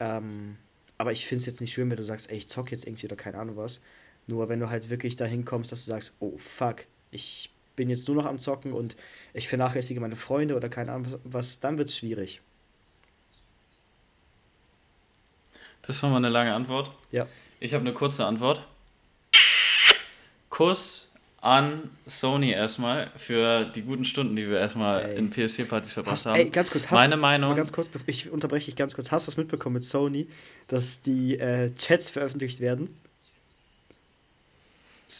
Ähm, 0.00 0.56
aber 0.98 1.12
ich 1.12 1.26
finde 1.26 1.40
es 1.40 1.46
jetzt 1.46 1.60
nicht 1.60 1.72
schön, 1.72 1.90
wenn 1.90 1.96
du 1.96 2.04
sagst, 2.04 2.30
ey, 2.30 2.36
ich 2.36 2.48
zock 2.48 2.70
jetzt 2.70 2.86
irgendwie 2.86 3.06
oder 3.06 3.16
keine 3.16 3.38
Ahnung 3.38 3.56
was. 3.56 3.80
Nur 4.26 4.48
wenn 4.48 4.60
du 4.60 4.68
halt 4.68 4.90
wirklich 4.90 5.16
dahin 5.16 5.44
kommst, 5.44 5.72
dass 5.72 5.84
du 5.84 5.90
sagst, 5.90 6.12
oh 6.20 6.36
fuck, 6.36 6.84
ich 7.10 7.50
bin 7.76 7.90
jetzt 7.90 8.08
nur 8.08 8.16
noch 8.16 8.24
am 8.24 8.38
Zocken 8.38 8.72
und 8.72 8.96
ich 9.34 9.48
vernachlässige 9.48 10.00
meine 10.00 10.16
Freunde 10.16 10.56
oder 10.56 10.68
keine 10.68 10.92
Ahnung 10.92 11.18
was, 11.24 11.60
dann 11.60 11.78
wird 11.78 11.88
es 11.88 11.96
schwierig. 11.96 12.40
Das 15.82 16.02
war 16.02 16.10
mal 16.10 16.16
eine 16.16 16.30
lange 16.30 16.52
Antwort. 16.52 16.90
Ja. 17.12 17.28
Ich 17.60 17.72
habe 17.74 17.82
eine 17.82 17.92
kurze 17.92 18.26
Antwort. 18.26 18.66
Kuss 20.50 21.15
an 21.46 21.90
Sony 22.06 22.50
erstmal 22.50 23.08
für 23.16 23.64
die 23.64 23.82
guten 23.82 24.04
Stunden, 24.04 24.34
die 24.34 24.48
wir 24.48 24.58
erstmal 24.58 25.04
ey. 25.04 25.16
in 25.16 25.32
PS4-Partys 25.32 25.92
verbracht 25.92 26.12
hast, 26.12 26.26
haben. 26.26 26.36
Ey, 26.36 26.50
ganz 26.50 26.70
kurz, 26.70 26.86
hast, 26.86 26.92
Meine 26.92 27.16
Meinung. 27.16 27.54
Ganz 27.54 27.72
kurz, 27.72 27.88
ich 28.06 28.30
unterbreche 28.30 28.66
dich 28.66 28.76
ganz 28.76 28.94
kurz. 28.94 29.12
Hast 29.12 29.26
du 29.26 29.30
das 29.30 29.36
mitbekommen 29.36 29.74
mit 29.74 29.84
Sony, 29.84 30.26
dass 30.66 31.02
die 31.02 31.38
äh, 31.38 31.72
Chats 31.76 32.10
veröffentlicht 32.10 32.60
werden? 32.60 32.88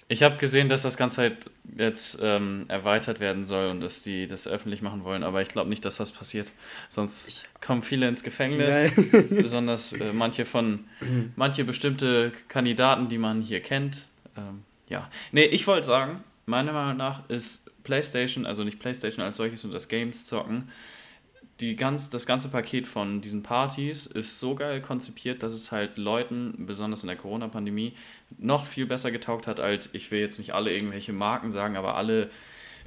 Ich 0.08 0.24
habe 0.24 0.36
gesehen, 0.36 0.68
dass 0.68 0.82
das 0.82 0.96
Ganze 0.96 1.22
halt 1.22 1.50
jetzt 1.76 2.18
ähm, 2.20 2.64
erweitert 2.66 3.20
werden 3.20 3.44
soll 3.44 3.70
und 3.70 3.80
dass 3.80 4.02
die 4.02 4.26
das 4.26 4.48
öffentlich 4.48 4.82
machen 4.82 5.04
wollen, 5.04 5.22
aber 5.22 5.42
ich 5.42 5.48
glaube 5.48 5.70
nicht, 5.70 5.84
dass 5.84 5.96
das 5.96 6.10
passiert. 6.10 6.50
Sonst 6.88 7.28
ich 7.28 7.42
kommen 7.60 7.84
viele 7.84 8.08
ins 8.08 8.24
Gefängnis, 8.24 8.90
ja. 8.96 9.22
besonders 9.30 9.92
äh, 9.92 10.12
manche 10.12 10.44
von 10.44 10.86
manche 11.36 11.64
bestimmte 11.64 12.32
Kandidaten, 12.48 13.08
die 13.08 13.18
man 13.18 13.40
hier 13.40 13.60
kennt. 13.60 14.08
Ähm, 14.36 14.64
ja. 14.88 15.08
Nee, 15.32 15.44
ich 15.44 15.66
wollte 15.66 15.86
sagen, 15.86 16.22
meiner 16.46 16.72
Meinung 16.72 16.96
nach 16.96 17.28
ist 17.28 17.70
PlayStation, 17.84 18.46
also 18.46 18.64
nicht 18.64 18.78
PlayStation 18.78 19.24
als 19.24 19.36
solches 19.36 19.64
und 19.64 19.72
das 19.72 19.88
Games 19.88 20.24
zocken, 20.24 20.70
die 21.60 21.74
ganz, 21.76 22.10
das 22.10 22.26
ganze 22.26 22.48
Paket 22.48 22.86
von 22.86 23.22
diesen 23.22 23.42
Partys 23.42 24.06
ist 24.06 24.38
so 24.38 24.54
geil 24.54 24.82
konzipiert, 24.82 25.42
dass 25.42 25.54
es 25.54 25.72
halt 25.72 25.96
Leuten, 25.96 26.66
besonders 26.66 27.02
in 27.02 27.06
der 27.06 27.16
Corona-Pandemie, 27.16 27.94
noch 28.36 28.66
viel 28.66 28.86
besser 28.86 29.10
getaugt 29.10 29.46
hat, 29.46 29.58
als 29.58 29.88
ich 29.94 30.10
will 30.10 30.20
jetzt 30.20 30.38
nicht 30.38 30.52
alle 30.52 30.72
irgendwelche 30.72 31.14
Marken 31.14 31.52
sagen, 31.52 31.76
aber 31.76 31.96
alle 31.96 32.30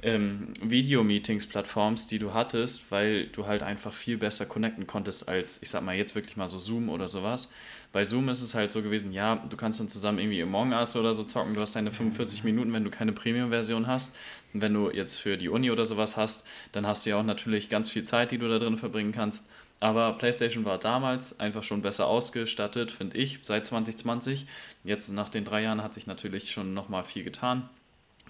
ähm, 0.02 0.52
Video-Meetings-Plattforms, 0.62 2.06
die 2.06 2.18
du 2.18 2.34
hattest, 2.34 2.90
weil 2.90 3.26
du 3.26 3.46
halt 3.46 3.62
einfach 3.62 3.92
viel 3.92 4.16
besser 4.18 4.46
connecten 4.46 4.86
konntest 4.86 5.28
als, 5.28 5.62
ich 5.62 5.70
sag 5.70 5.82
mal, 5.82 5.96
jetzt 5.96 6.14
wirklich 6.14 6.36
mal 6.36 6.48
so 6.48 6.58
Zoom 6.58 6.88
oder 6.88 7.08
sowas. 7.08 7.50
Bei 7.92 8.04
Zoom 8.04 8.28
ist 8.28 8.42
es 8.42 8.54
halt 8.54 8.70
so 8.70 8.82
gewesen, 8.82 9.12
ja, 9.12 9.36
du 9.36 9.56
kannst 9.56 9.80
dann 9.80 9.88
zusammen 9.88 10.18
irgendwie 10.18 10.42
Among 10.42 10.72
Us 10.72 10.96
oder 10.96 11.12
so 11.12 11.24
zocken, 11.24 11.54
du 11.54 11.60
hast 11.60 11.74
deine 11.74 11.90
45 11.92 12.44
Minuten, 12.44 12.72
wenn 12.72 12.84
du 12.84 12.90
keine 12.90 13.12
Premium-Version 13.12 13.86
hast. 13.86 14.16
Und 14.54 14.60
wenn 14.60 14.74
du 14.74 14.90
jetzt 14.90 15.18
für 15.18 15.36
die 15.36 15.48
Uni 15.48 15.70
oder 15.70 15.86
sowas 15.86 16.16
hast, 16.16 16.44
dann 16.72 16.86
hast 16.86 17.04
du 17.04 17.10
ja 17.10 17.16
auch 17.16 17.24
natürlich 17.24 17.68
ganz 17.68 17.90
viel 17.90 18.02
Zeit, 18.02 18.30
die 18.30 18.38
du 18.38 18.48
da 18.48 18.58
drin 18.58 18.78
verbringen 18.78 19.12
kannst. 19.12 19.48
Aber 19.80 20.12
PlayStation 20.12 20.64
war 20.64 20.78
damals 20.78 21.40
einfach 21.40 21.62
schon 21.62 21.82
besser 21.82 22.06
ausgestattet, 22.06 22.92
finde 22.92 23.16
ich, 23.16 23.38
seit 23.42 23.66
2020. 23.66 24.46
Jetzt 24.84 25.10
nach 25.10 25.28
den 25.28 25.44
drei 25.44 25.62
Jahren 25.62 25.82
hat 25.82 25.94
sich 25.94 26.06
natürlich 26.06 26.50
schon 26.52 26.74
nochmal 26.74 27.02
viel 27.02 27.24
getan 27.24 27.68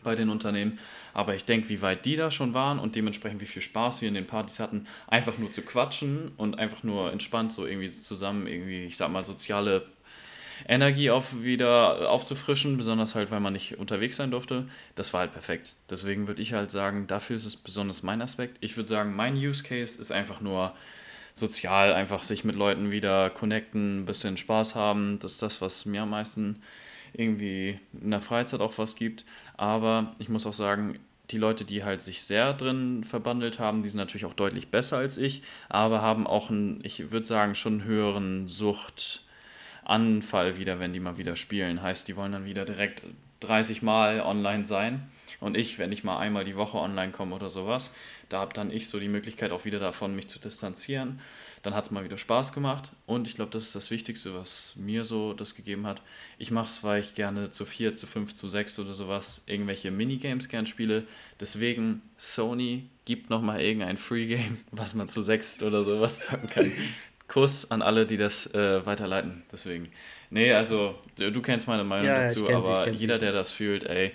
bei 0.02 0.14
den 0.14 0.30
Unternehmen. 0.30 0.78
Aber 1.12 1.34
ich 1.34 1.44
denke, 1.44 1.68
wie 1.68 1.82
weit 1.82 2.04
die 2.06 2.16
da 2.16 2.30
schon 2.30 2.54
waren 2.54 2.78
und 2.78 2.96
dementsprechend 2.96 3.40
wie 3.40 3.46
viel 3.46 3.62
Spaß 3.62 4.00
wir 4.00 4.08
in 4.08 4.14
den 4.14 4.26
Partys 4.26 4.60
hatten, 4.60 4.86
einfach 5.06 5.38
nur 5.38 5.50
zu 5.50 5.62
quatschen 5.62 6.32
und 6.36 6.58
einfach 6.58 6.82
nur 6.82 7.12
entspannt 7.12 7.52
so 7.52 7.66
irgendwie 7.66 7.90
zusammen 7.90 8.46
irgendwie, 8.46 8.84
ich 8.84 8.96
sag 8.96 9.10
mal, 9.10 9.24
soziale 9.24 9.86
Energie 10.68 11.10
auf 11.10 11.42
wieder 11.42 12.10
aufzufrischen, 12.10 12.76
besonders 12.76 13.14
halt, 13.14 13.30
weil 13.30 13.40
man 13.40 13.52
nicht 13.52 13.78
unterwegs 13.78 14.16
sein 14.16 14.30
durfte. 14.30 14.68
Das 14.94 15.12
war 15.12 15.20
halt 15.20 15.32
perfekt. 15.32 15.76
Deswegen 15.88 16.26
würde 16.26 16.42
ich 16.42 16.52
halt 16.52 16.70
sagen, 16.70 17.06
dafür 17.06 17.36
ist 17.36 17.46
es 17.46 17.56
besonders 17.56 18.02
mein 18.02 18.22
Aspekt. 18.22 18.58
Ich 18.60 18.76
würde 18.76 18.88
sagen, 18.88 19.16
mein 19.16 19.34
Use 19.34 19.62
Case 19.62 20.00
ist 20.00 20.10
einfach 20.10 20.40
nur 20.40 20.74
sozial, 21.34 21.94
einfach 21.94 22.22
sich 22.22 22.44
mit 22.44 22.56
Leuten 22.56 22.92
wieder 22.92 23.30
connecten, 23.30 24.00
ein 24.00 24.06
bisschen 24.06 24.36
Spaß 24.36 24.74
haben. 24.74 25.18
Das 25.20 25.32
ist 25.32 25.42
das, 25.42 25.60
was 25.60 25.86
mir 25.86 26.02
am 26.02 26.10
meisten 26.10 26.62
irgendwie 27.12 27.78
in 27.92 28.10
der 28.10 28.20
Freizeit 28.20 28.60
auch 28.60 28.76
was 28.78 28.96
gibt. 28.96 29.24
Aber 29.56 30.12
ich 30.18 30.28
muss 30.28 30.46
auch 30.46 30.54
sagen, 30.54 30.98
die 31.30 31.38
Leute, 31.38 31.64
die 31.64 31.84
halt 31.84 32.00
sich 32.00 32.22
sehr 32.22 32.52
drin 32.52 33.04
verbandelt 33.04 33.58
haben, 33.58 33.82
die 33.82 33.88
sind 33.88 33.98
natürlich 33.98 34.24
auch 34.24 34.34
deutlich 34.34 34.68
besser 34.68 34.98
als 34.98 35.16
ich, 35.16 35.42
aber 35.68 36.02
haben 36.02 36.26
auch 36.26 36.50
einen, 36.50 36.80
ich 36.82 37.12
würde 37.12 37.26
sagen, 37.26 37.54
schon 37.54 37.84
höheren 37.84 38.48
Suchtanfall 38.48 40.58
wieder, 40.58 40.80
wenn 40.80 40.92
die 40.92 41.00
mal 41.00 41.18
wieder 41.18 41.36
spielen. 41.36 41.82
Heißt, 41.82 42.08
die 42.08 42.16
wollen 42.16 42.32
dann 42.32 42.46
wieder 42.46 42.64
direkt 42.64 43.02
30 43.40 43.82
Mal 43.82 44.20
online 44.20 44.64
sein. 44.64 45.02
Und 45.38 45.56
ich, 45.56 45.78
wenn 45.78 45.92
ich 45.92 46.04
mal 46.04 46.18
einmal 46.18 46.44
die 46.44 46.56
Woche 46.56 46.78
online 46.78 47.12
komme 47.12 47.34
oder 47.34 47.48
sowas, 47.48 47.90
da 48.28 48.40
habe 48.40 48.52
dann 48.52 48.70
ich 48.70 48.88
so 48.88 49.00
die 49.00 49.08
Möglichkeit 49.08 49.52
auch 49.52 49.64
wieder 49.64 49.78
davon, 49.78 50.14
mich 50.14 50.28
zu 50.28 50.38
distanzieren 50.38 51.20
dann 51.62 51.74
hat 51.74 51.84
es 51.84 51.90
mal 51.90 52.04
wieder 52.04 52.16
Spaß 52.16 52.52
gemacht 52.52 52.92
und 53.06 53.28
ich 53.28 53.34
glaube, 53.34 53.50
das 53.50 53.64
ist 53.64 53.74
das 53.74 53.90
Wichtigste, 53.90 54.34
was 54.34 54.74
mir 54.76 55.04
so 55.04 55.34
das 55.34 55.54
gegeben 55.54 55.86
hat. 55.86 56.02
Ich 56.38 56.50
mache 56.50 56.66
es, 56.66 56.82
weil 56.82 57.00
ich 57.00 57.14
gerne 57.14 57.50
zu 57.50 57.66
vier, 57.66 57.96
zu 57.96 58.06
fünf, 58.06 58.34
zu 58.34 58.48
sechs 58.48 58.78
oder 58.78 58.94
sowas 58.94 59.42
irgendwelche 59.46 59.90
Minigames 59.90 60.48
gern 60.48 60.66
spiele. 60.66 61.06
Deswegen, 61.38 62.02
Sony 62.16 62.88
gibt 63.04 63.28
nochmal 63.28 63.60
irgendein 63.60 63.96
Free-Game, 63.96 64.58
was 64.70 64.94
man 64.94 65.08
zu 65.08 65.20
sechs 65.20 65.62
oder 65.62 65.82
sowas 65.82 66.20
zocken 66.20 66.48
kann. 66.48 66.72
Kuss 67.28 67.70
an 67.70 67.82
alle, 67.82 68.06
die 68.06 68.16
das 68.16 68.52
äh, 68.54 68.84
weiterleiten. 68.84 69.42
Deswegen. 69.52 69.88
Nee, 70.30 70.52
also 70.52 70.98
du, 71.16 71.30
du 71.30 71.42
kennst 71.42 71.68
meine 71.68 71.84
Meinung 71.84 72.06
ja, 72.06 72.22
dazu, 72.22 72.48
aber 72.50 72.88
jeder, 72.90 73.18
der 73.18 73.32
das 73.32 73.50
fühlt, 73.50 73.84
ey, 73.84 74.12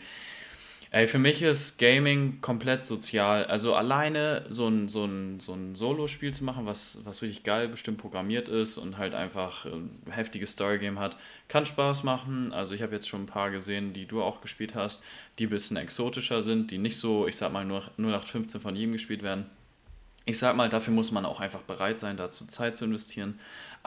Ey, 0.95 1.07
für 1.07 1.19
mich 1.19 1.41
ist 1.41 1.77
Gaming 1.77 2.39
komplett 2.39 2.85
sozial. 2.85 3.43
Also 3.47 3.75
alleine 3.75 4.45
so 4.47 4.69
ein, 4.69 4.87
so 4.87 5.03
ein, 5.03 5.41
so 5.41 5.51
ein 5.51 5.75
Solo-Spiel 5.75 6.33
zu 6.33 6.45
machen, 6.45 6.65
was, 6.65 6.99
was 7.03 7.21
richtig 7.21 7.43
geil 7.43 7.67
bestimmt 7.67 7.97
programmiert 7.97 8.47
ist 8.47 8.77
und 8.77 8.97
halt 8.97 9.13
einfach 9.13 9.65
ein 9.65 9.89
äh, 10.07 10.11
heftiges 10.11 10.51
Story-Game 10.51 10.97
hat, 10.97 11.17
kann 11.49 11.65
Spaß 11.65 12.03
machen. 12.03 12.53
Also 12.53 12.75
ich 12.75 12.81
habe 12.81 12.93
jetzt 12.93 13.09
schon 13.09 13.23
ein 13.23 13.25
paar 13.25 13.51
gesehen, 13.51 13.91
die 13.91 14.05
du 14.05 14.23
auch 14.23 14.39
gespielt 14.39 14.73
hast, 14.73 15.03
die 15.37 15.47
ein 15.47 15.49
bisschen 15.49 15.75
exotischer 15.75 16.41
sind, 16.41 16.71
die 16.71 16.77
nicht 16.77 16.97
so, 16.97 17.27
ich 17.27 17.35
sag 17.35 17.51
mal, 17.51 17.65
nur 17.65 17.81
0815 17.97 18.61
von 18.61 18.77
jedem 18.77 18.93
gespielt 18.93 19.21
werden. 19.21 19.47
Ich 20.23 20.39
sag 20.39 20.55
mal, 20.55 20.69
dafür 20.69 20.93
muss 20.93 21.11
man 21.11 21.25
auch 21.25 21.41
einfach 21.41 21.63
bereit 21.63 21.99
sein, 21.99 22.15
dazu 22.15 22.47
Zeit 22.47 22.77
zu 22.77 22.85
investieren. 22.85 23.37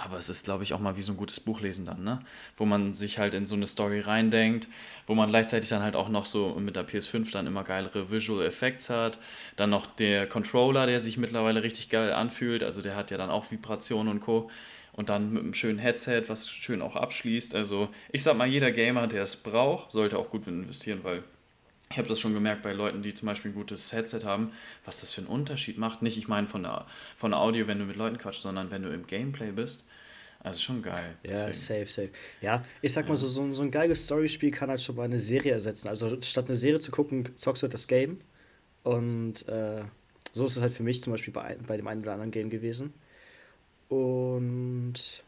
Aber 0.00 0.17
es 0.17 0.28
ist, 0.28 0.45
glaube 0.45 0.62
ich, 0.62 0.75
auch 0.75 0.78
mal 0.78 0.97
wie 0.97 1.02
so 1.02 1.12
ein 1.12 1.17
gutes 1.17 1.40
Buch 1.40 1.61
lesen 1.61 1.85
dann, 1.85 2.05
ne? 2.05 2.21
Wo 2.57 2.64
man 2.64 2.95
sich 2.95 3.19
halt 3.19 3.35
in 3.35 3.47
so 3.47 3.57
eine 3.57 3.67
Story 3.67 4.00
reindenkt, 4.00 4.69
wo 5.07 5.14
man 5.14 5.28
gleichzeitig 5.28 5.69
dann 5.69 5.83
halt 5.83 5.97
auch 5.97 6.09
noch 6.09 6.25
so 6.25 6.55
mit 6.59 6.76
der 6.76 6.87
PS5 6.87 7.33
dann 7.33 7.47
immer 7.49 7.64
geilere 7.64 8.11
Visual 8.11 8.45
Effects 8.47 8.90
hat. 8.90 9.19
Dann 9.57 9.71
noch 9.71 9.87
der 9.87 10.28
Controller, 10.28 10.87
der 10.87 11.00
sich 11.00 11.19
mittlerweile 11.19 11.62
richtig 11.64 11.90
geil 11.90 12.12
anfühlt. 12.12 12.62
Also 12.62 12.81
der 12.81 12.95
hat 12.95 13.11
ja 13.11 13.19
dann 13.19 13.31
auch 13.31 13.50
Vibrationen 13.50 14.12
und 14.12 14.21
Co. 14.21 14.50
Und 14.93 15.09
dann 15.09 15.33
mit 15.33 15.43
einem 15.43 15.55
schönen 15.55 15.78
Headset, 15.78 16.25
was 16.28 16.49
schön 16.49 16.83
auch 16.83 16.97
abschließt. 16.97 17.55
Also 17.55 17.88
ich 18.12 18.23
sag 18.23 18.37
mal, 18.37 18.47
jeder 18.49 18.71
Gamer, 18.71 19.09
der 19.09 19.25
es 19.25 19.37
braucht, 19.37 19.93
sollte 19.93 20.19
auch 20.19 20.31
gut 20.31 20.47
investieren, 20.47 21.00
weil 21.02 21.25
ich 21.90 21.97
habe 21.97 22.09
das 22.09 22.21
schon 22.21 22.35
gemerkt 22.35 22.62
bei 22.62 22.73
Leuten, 22.73 23.02
die 23.02 23.14
zum 23.14 23.26
Beispiel 23.26 23.50
ein 23.50 23.55
gutes 23.55 23.93
Headset 23.93 24.21
haben, 24.25 24.52
was 24.85 25.00
das 25.00 25.12
für 25.12 25.23
einen 25.23 25.31
Unterschied 25.31 25.78
macht. 25.78 26.02
Nicht, 26.02 26.19
ich 26.19 26.28
meine 26.28 26.47
von 26.47 26.69
von 27.17 27.35
Audio, 27.35 27.67
wenn 27.67 27.78
du 27.78 27.87
mit 27.87 27.97
Leuten 27.97 28.19
quatschst, 28.19 28.43
sondern 28.43 28.71
wenn 28.71 28.83
du 28.83 28.90
im 28.90 29.07
Gameplay 29.07 29.52
bist. 29.52 29.85
Also 30.40 30.61
schon 30.61 30.83
geil. 30.83 31.16
Ja, 31.25 31.47
deswegen. 31.47 31.52
safe, 31.52 31.87
safe. 31.87 32.11
Ja, 32.40 32.64
ich 32.80 32.92
sag 32.92 33.09
mal 33.09 33.16
so, 33.16 33.26
so, 33.26 33.52
so 33.52 33.62
ein 33.62 33.71
geiles 33.71 34.04
Storyspiel 34.04 34.50
kann 34.50 34.71
halt 34.71 34.80
schon 34.80 34.97
mal 34.97 35.04
eine 35.04 35.18
Serie 35.18 35.52
ersetzen. 35.52 35.88
Also 35.88 36.21
statt 36.23 36.47
eine 36.47 36.57
Serie 36.57 36.80
zu 36.80 36.90
gucken, 36.90 37.28
zockst 37.37 37.62
du 37.62 37.64
halt 37.64 37.75
das 37.75 37.88
Game. 37.88 38.21
Und 38.85 39.47
äh, 39.49 39.83
so 40.33 40.47
ist 40.47 40.57
es 40.57 40.62
halt 40.62 40.73
für 40.73 40.85
mich 40.85 41.02
zum 41.02 41.12
Beispiel 41.12 41.33
bei, 41.33 41.57
bei 41.66 41.76
dem 41.76 41.88
einen 41.88 42.02
oder 42.02 42.12
anderen 42.12 42.30
Game 42.30 42.50
gewesen. 42.50 42.95
Und 43.88 45.25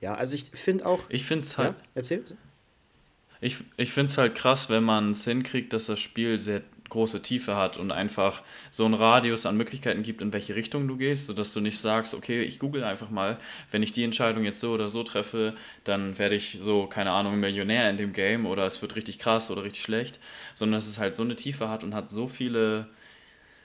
ja, 0.00 0.14
also 0.14 0.34
ich 0.34 0.44
finde 0.52 0.86
auch. 0.86 1.00
Ich 1.08 1.24
finde 1.24 1.42
es 1.42 1.58
halt. 1.58 1.76
Ja, 1.76 1.82
erzähl. 1.96 2.24
Ich, 3.40 3.62
ich 3.76 3.92
finde 3.92 4.10
es 4.10 4.18
halt 4.18 4.34
krass, 4.34 4.68
wenn 4.68 4.84
man 4.84 5.12
es 5.12 5.24
hinkriegt, 5.24 5.72
dass 5.72 5.86
das 5.86 6.00
Spiel 6.00 6.38
sehr 6.40 6.62
große 6.88 7.22
Tiefe 7.22 7.56
hat 7.56 7.76
und 7.76 7.90
einfach 7.90 8.42
so 8.70 8.84
einen 8.84 8.94
Radius 8.94 9.46
an 9.46 9.56
Möglichkeiten 9.56 10.02
gibt, 10.02 10.20
in 10.22 10.32
welche 10.32 10.56
Richtung 10.56 10.88
du 10.88 10.96
gehst, 10.96 11.26
sodass 11.26 11.52
du 11.52 11.60
nicht 11.60 11.78
sagst, 11.78 12.14
okay, 12.14 12.42
ich 12.42 12.58
google 12.58 12.84
einfach 12.84 13.10
mal, 13.10 13.38
wenn 13.70 13.82
ich 13.82 13.92
die 13.92 14.04
Entscheidung 14.04 14.44
jetzt 14.44 14.60
so 14.60 14.72
oder 14.72 14.88
so 14.88 15.02
treffe, 15.02 15.54
dann 15.84 16.18
werde 16.18 16.34
ich 16.34 16.58
so, 16.60 16.86
keine 16.86 17.12
Ahnung, 17.12 17.40
Millionär 17.40 17.90
in 17.90 17.96
dem 17.96 18.12
Game 18.12 18.46
oder 18.46 18.66
es 18.66 18.82
wird 18.82 18.96
richtig 18.96 19.18
krass 19.18 19.50
oder 19.50 19.64
richtig 19.64 19.82
schlecht, 19.82 20.20
sondern 20.54 20.78
dass 20.78 20.88
es 20.88 20.98
halt 20.98 21.14
so 21.14 21.22
eine 21.22 21.36
Tiefe 21.36 21.68
hat 21.68 21.84
und 21.84 21.94
hat 21.94 22.10
so 22.10 22.26
viele 22.26 22.88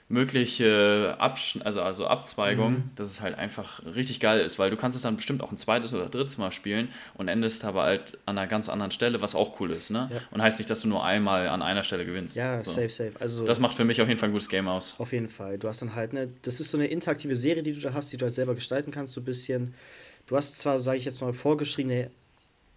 mögliche 0.08 1.16
Absch 1.18 1.58
also, 1.64 1.80
also 1.80 2.06
Abzweigung, 2.06 2.72
mhm. 2.72 2.90
dass 2.94 3.08
es 3.08 3.20
halt 3.20 3.38
einfach 3.38 3.82
richtig 3.94 4.20
geil 4.20 4.40
ist, 4.40 4.58
weil 4.58 4.70
du 4.70 4.76
kannst 4.76 4.96
es 4.96 5.02
dann 5.02 5.16
bestimmt 5.16 5.42
auch 5.42 5.50
ein 5.50 5.56
zweites 5.56 5.94
oder 5.94 6.08
drittes 6.08 6.36
Mal 6.36 6.52
spielen 6.52 6.88
und 7.14 7.28
endest 7.28 7.64
aber 7.64 7.84
halt 7.84 8.18
an 8.26 8.36
einer 8.36 8.46
ganz 8.46 8.68
anderen 8.68 8.90
Stelle, 8.90 9.22
was 9.22 9.34
auch 9.34 9.58
cool 9.60 9.70
ist, 9.70 9.90
ne? 9.90 10.10
Ja. 10.12 10.20
Und 10.30 10.42
heißt 10.42 10.58
nicht, 10.58 10.68
dass 10.68 10.82
du 10.82 10.88
nur 10.88 11.04
einmal 11.04 11.48
an 11.48 11.62
einer 11.62 11.82
Stelle 11.82 12.04
gewinnst. 12.04 12.36
Ja, 12.36 12.60
so. 12.60 12.70
safe, 12.70 12.90
safe. 12.90 13.12
Also 13.18 13.44
das 13.44 13.60
macht 13.60 13.76
für 13.76 13.84
mich 13.84 14.02
auf 14.02 14.08
jeden 14.08 14.20
Fall 14.20 14.28
ein 14.28 14.32
gutes 14.32 14.48
Game 14.48 14.68
aus. 14.68 14.94
Auf 14.98 15.12
jeden 15.12 15.28
Fall. 15.28 15.58
Du 15.58 15.68
hast 15.68 15.80
dann 15.80 15.94
halt, 15.94 16.12
ne, 16.12 16.28
das 16.42 16.60
ist 16.60 16.70
so 16.70 16.76
eine 16.76 16.86
interaktive 16.86 17.34
Serie, 17.34 17.62
die 17.62 17.72
du 17.72 17.80
da 17.80 17.94
hast, 17.94 18.12
die 18.12 18.18
du 18.18 18.24
halt 18.26 18.34
selber 18.34 18.54
gestalten 18.54 18.90
kannst, 18.90 19.14
so 19.14 19.20
ein 19.22 19.24
bisschen. 19.24 19.74
Du 20.26 20.36
hast 20.36 20.56
zwar, 20.56 20.78
sage 20.78 20.98
ich 20.98 21.04
jetzt 21.06 21.20
mal, 21.20 21.32
vorgeschriebene 21.32 22.10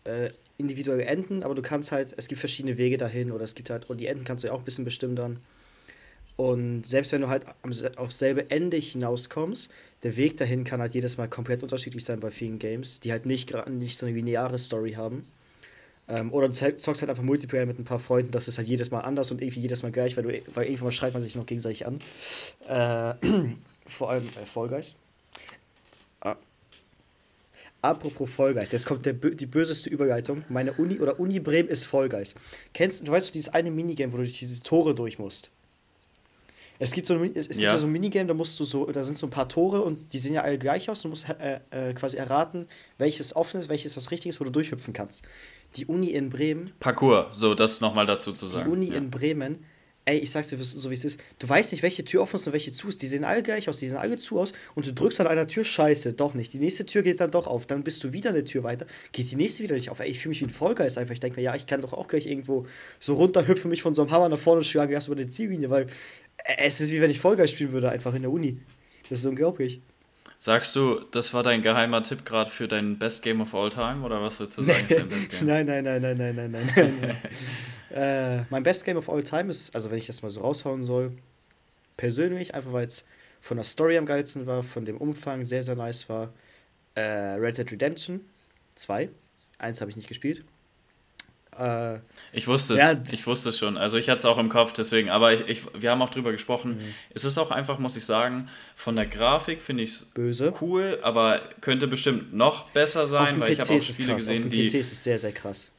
äh, 0.06 0.30
individuelle 0.58 1.06
Enden, 1.06 1.44
aber 1.44 1.56
du 1.56 1.62
kannst 1.62 1.92
halt, 1.92 2.14
es 2.18 2.28
gibt 2.28 2.40
verschiedene 2.40 2.78
Wege 2.78 2.98
dahin 2.98 3.32
oder 3.32 3.44
es 3.44 3.54
gibt 3.54 3.70
halt, 3.70 3.90
und 3.90 4.00
die 4.00 4.08
Enden 4.08 4.24
kannst 4.24 4.44
du 4.44 4.48
ja 4.48 4.54
auch 4.54 4.60
ein 4.60 4.66
bisschen 4.66 4.86
bestimmen 4.86 5.16
dann. 5.16 5.40
Und 6.38 6.86
selbst 6.86 7.12
wenn 7.12 7.22
du 7.22 7.30
halt 7.30 7.46
aufs 7.98 8.20
selbe 8.20 8.50
Ende 8.52 8.78
hinauskommst, 8.78 9.70
der 10.04 10.16
Weg 10.18 10.38
dahin 10.38 10.64
kann 10.64 10.80
halt 10.80 10.94
jedes 10.94 11.18
Mal 11.18 11.28
komplett 11.28 11.64
unterschiedlich 11.64 12.06
sein 12.06 12.20
bei 12.20 12.30
vielen 12.30 12.60
Games, 12.60 13.00
die 13.00 13.12
halt 13.12 13.26
nicht, 13.26 13.54
nicht 13.68 13.98
so 13.98 14.06
eine 14.06 14.16
lineare 14.16 14.60
Story 14.60 14.94
haben. 14.94 15.26
Ähm, 16.08 16.32
oder 16.32 16.48
du 16.48 16.54
zockst 16.54 17.02
halt 17.02 17.10
einfach 17.10 17.24
Multiplayer 17.24 17.66
mit 17.66 17.80
ein 17.80 17.84
paar 17.84 18.00
Freunden, 18.00 18.32
das 18.32 18.48
ist 18.48 18.60
halt 18.60 18.68
jedes 18.68 18.92
Mal 18.92 19.02
anders 19.02 19.32
und 19.32 19.42
irgendwie 19.42 19.60
jedes 19.60 19.82
Mal 19.82 19.92
gleich, 19.92 20.16
weil, 20.16 20.24
du, 20.24 20.42
weil 20.54 20.66
irgendwann 20.66 20.86
mal 20.86 20.92
schreit 20.92 21.14
man 21.14 21.24
sich 21.24 21.36
noch 21.36 21.48
gegenseitig 21.48 21.86
an. 21.86 22.00
Äh, 22.68 23.16
vor 23.88 24.12
allem 24.12 24.30
äh, 24.30 24.68
Guys. 24.68 24.96
Ah. 26.22 26.36
Apropos 27.82 28.30
Guys, 28.38 28.72
jetzt 28.72 28.86
kommt 28.86 29.08
der, 29.08 29.14
die 29.14 29.46
böseste 29.48 29.90
Überleitung. 29.90 30.46
Meine 30.50 30.74
Uni 30.74 31.00
oder 31.00 31.20
Uni 31.20 31.40
Bremen 31.40 31.68
ist 31.68 31.90
Guys. 31.90 32.36
Kennst 32.74 33.08
du, 33.08 33.12
weißt 33.12 33.30
du 33.30 33.34
dieses 33.34 33.54
eine 33.54 33.72
Minigame, 33.72 34.14
wo 34.14 34.18
du 34.18 34.24
durch 34.24 34.38
diese 34.38 34.62
Tore 34.62 34.94
durch 34.94 35.18
musst? 35.18 35.50
Es 36.80 36.92
gibt 36.92 37.08
so 37.08 37.14
ein, 37.16 37.32
es, 37.36 37.48
es 37.48 37.58
ja. 37.58 37.62
gibt 37.62 37.72
ja 37.74 37.78
so 37.78 37.88
ein 37.88 37.92
Minigame, 37.92 38.28
da 38.28 38.34
musst 38.34 38.60
du 38.60 38.64
so, 38.64 38.86
da 38.86 39.04
sind 39.04 39.18
so 39.18 39.28
ein 39.28 39.30
paar 39.30 39.50
Tore 39.50 39.82
und 39.82 40.14
die 40.14 40.20
sehen 40.20 40.34
ja 40.34 40.42
alle 40.42 40.58
gleich 40.58 40.90
aus. 40.90 41.02
Du 41.02 41.10
musst 41.10 41.28
äh, 41.30 41.60
äh, 41.72 41.94
quasi 41.94 42.18
erraten, 42.18 42.68
welches 42.98 43.36
offen 43.36 43.60
ist, 43.60 43.70
welches 43.70 43.96
das 43.96 44.12
Richtige 44.12 44.30
ist, 44.30 44.40
wo 44.40 44.44
du 44.44 44.52
durchhüpfen 44.52 44.94
kannst. 44.94 45.24
Die 45.76 45.86
Uni 45.86 46.12
in 46.12 46.30
Bremen. 46.30 46.72
Parcours, 46.80 47.38
so 47.38 47.56
das 47.56 47.82
nochmal 47.82 48.06
dazu 48.06 48.32
zu 48.32 48.48
sagen. 48.48 48.66
Die 48.66 48.72
Uni 48.72 48.90
ja. 48.90 48.98
in 48.98 49.10
Bremen, 49.10 49.66
ey, 50.08 50.20
ich 50.20 50.32
sag's 50.32 50.48
dir 50.48 50.58
so 50.58 50.90
wie 50.90 50.94
es 50.94 51.04
ist, 51.04 51.20
du 51.40 51.50
weißt 51.50 51.74
nicht, 51.74 51.84
welche 51.84 52.04
Tür 52.06 52.22
offen 52.22 52.38
ist 52.38 52.48
und 52.48 52.54
welche 52.54 52.72
zu 52.72 52.88
ist. 52.88 53.02
Die 53.02 53.08
sehen 53.08 53.26
alle 53.26 53.44
gleich 53.44 53.68
aus, 53.68 53.80
die 53.80 53.88
sehen 53.88 53.98
alle 53.98 54.18
zu 54.18 54.40
aus 54.40 54.54
und 54.76 54.88
du 54.88 54.94
drückst 54.94 55.20
an 55.20 55.28
einer 55.28 55.48
Tür, 55.48 55.66
scheiße, 55.66 56.14
doch 56.14 56.34
nicht. 56.34 56.54
Die 56.54 56.60
nächste 56.60 56.86
Tür 56.86 57.02
geht 57.02 57.20
dann 57.20 57.32
doch 57.32 57.46
auf, 57.46 57.66
dann 57.66 57.84
bist 57.84 58.04
du 58.04 58.14
wieder 58.14 58.30
eine 58.30 58.46
Tür 58.46 58.64
weiter, 58.64 58.88
geht 59.12 59.30
die 59.30 59.36
nächste 59.36 59.64
wieder 59.64 59.76
nicht 59.76 59.90
auf. 59.90 60.00
Ey, 60.00 60.10
ich 60.10 60.20
fühle 60.20 60.30
mich 60.30 60.42
wie 60.42 60.46
ein 60.46 60.50
Vollgeist 60.50 60.98
einfach. 60.98 61.14
Ich 61.14 61.20
denke 61.20 61.38
mir, 61.38 61.44
ja, 61.44 61.56
ich 61.56 61.68
kann 61.68 61.82
doch 61.82 61.94
auch 61.94 62.08
gleich 62.08 62.26
irgendwo 62.26 62.66
so 63.00 63.16
runterhüpfen, 63.16 63.70
mich 63.70 63.82
von 63.82 63.94
so 63.94 64.02
einem 64.02 64.12
Hammer 64.12 64.30
nach 64.30 64.38
vorne 64.38 64.64
schlagen, 64.64 64.94
erst 64.94 65.08
über 65.08 65.18
die 65.18 65.28
Ziellinie, 65.28 65.70
weil 65.70 65.88
es 66.44 66.82
ist 66.82 66.92
wie 66.92 67.02
wenn 67.02 67.12
ich 67.12 67.20
Vollgeist 67.20 67.54
spielen 67.54 67.72
würde, 67.72 67.90
einfach 67.90 68.14
in 68.14 68.22
der 68.22 68.32
Uni. 68.32 68.60
Das 69.10 69.20
ist 69.20 69.26
unglaublich. 69.26 69.82
Sagst 70.40 70.76
du, 70.76 71.00
das 71.12 71.34
war 71.34 71.42
dein 71.42 71.62
geheimer 71.62 72.04
Tipp 72.04 72.24
gerade 72.24 72.50
für 72.50 72.68
dein 72.68 73.00
Best 73.00 73.24
Game 73.24 73.42
of 73.42 73.56
All 73.56 73.70
Time 73.70 74.04
oder 74.04 74.22
was 74.22 74.40
würdest 74.40 74.60
du 74.60 74.64
sagen, 74.64 74.86
nein, 75.42 75.66
nein, 75.66 75.84
nein, 75.84 76.02
nein, 76.02 76.16
nein, 76.16 76.34
nein, 76.36 76.52
nein. 76.52 76.98
nein. 77.02 77.18
äh, 78.42 78.46
mein 78.50 78.64
Best 78.64 78.86
Game 78.86 78.98
of 78.98 79.10
All 79.10 79.24
Time 79.24 79.50
ist, 79.50 79.74
also 79.74 79.90
wenn 79.90 79.98
ich 79.98 80.06
das 80.06 80.22
mal 80.22 80.30
so 80.30 80.42
raushauen 80.42 80.84
soll, 80.84 81.12
persönlich, 81.96 82.54
einfach 82.54 82.72
weil 82.72 82.86
es 82.86 83.04
von 83.42 83.58
der 83.58 83.64
Story 83.64 83.98
am 83.98 84.06
geilsten 84.06 84.46
war, 84.46 84.62
von 84.62 84.86
dem 84.86 84.98
Umfang 84.98 85.44
sehr, 85.44 85.64
sehr 85.64 85.76
nice 85.76 86.08
war, 86.08 86.32
äh, 86.96 87.02
Red 87.02 87.58
Dead 87.58 87.72
Redemption 87.72 88.22
2. 88.76 89.10
Eins 89.58 89.82
habe 89.82 89.90
ich 89.90 89.98
nicht 89.98 90.08
gespielt. 90.08 90.44
Äh, 91.58 92.00
ich 92.34 92.48
wusste 92.48 92.76
es, 92.76 92.80
ja, 92.80 92.94
ich 93.12 93.26
wusste 93.26 93.50
es 93.50 93.58
schon. 93.58 93.78
Also 93.78 93.98
ich 93.98 94.10
hatte 94.10 94.20
es 94.20 94.26
auch 94.26 94.38
im 94.38 94.50
Kopf, 94.50 94.74
deswegen, 94.74 95.10
aber 95.10 95.34
ich, 95.34 95.48
ich, 95.48 95.62
wir 95.74 95.92
haben 95.92 96.02
auch 96.02 96.10
drüber 96.10 96.32
gesprochen. 96.32 96.78
Mhm. 96.78 96.94
Es 97.14 97.26
ist 97.26 97.38
auch 97.38 97.52
einfach, 97.52 97.80
muss 97.80 97.96
ich 97.98 98.06
sagen, 98.06 98.50
von 98.76 98.96
der 98.96 99.08
Grafik 99.08 99.62
finde 99.62 99.84
ich 99.84 99.92
es 99.92 100.14
cool, 100.62 101.00
aber 101.02 101.42
könnte 101.62 101.88
bestimmt 101.88 102.34
noch 102.34 102.70
besser 102.72 103.08
sein, 103.08 103.40
weil 103.40 103.50
PC 103.50 103.54
ich 103.54 103.60
habe 103.62 103.74
auch 103.74 103.82
Spiele 103.82 104.16
gesehen, 104.16 104.44
auf 104.44 104.50
die. 104.50 104.66
PC 104.66 104.76
ist 104.76 104.92
es 104.92 105.04
sehr, 105.04 105.18
sehr 105.18 105.32
krass. 105.32 105.72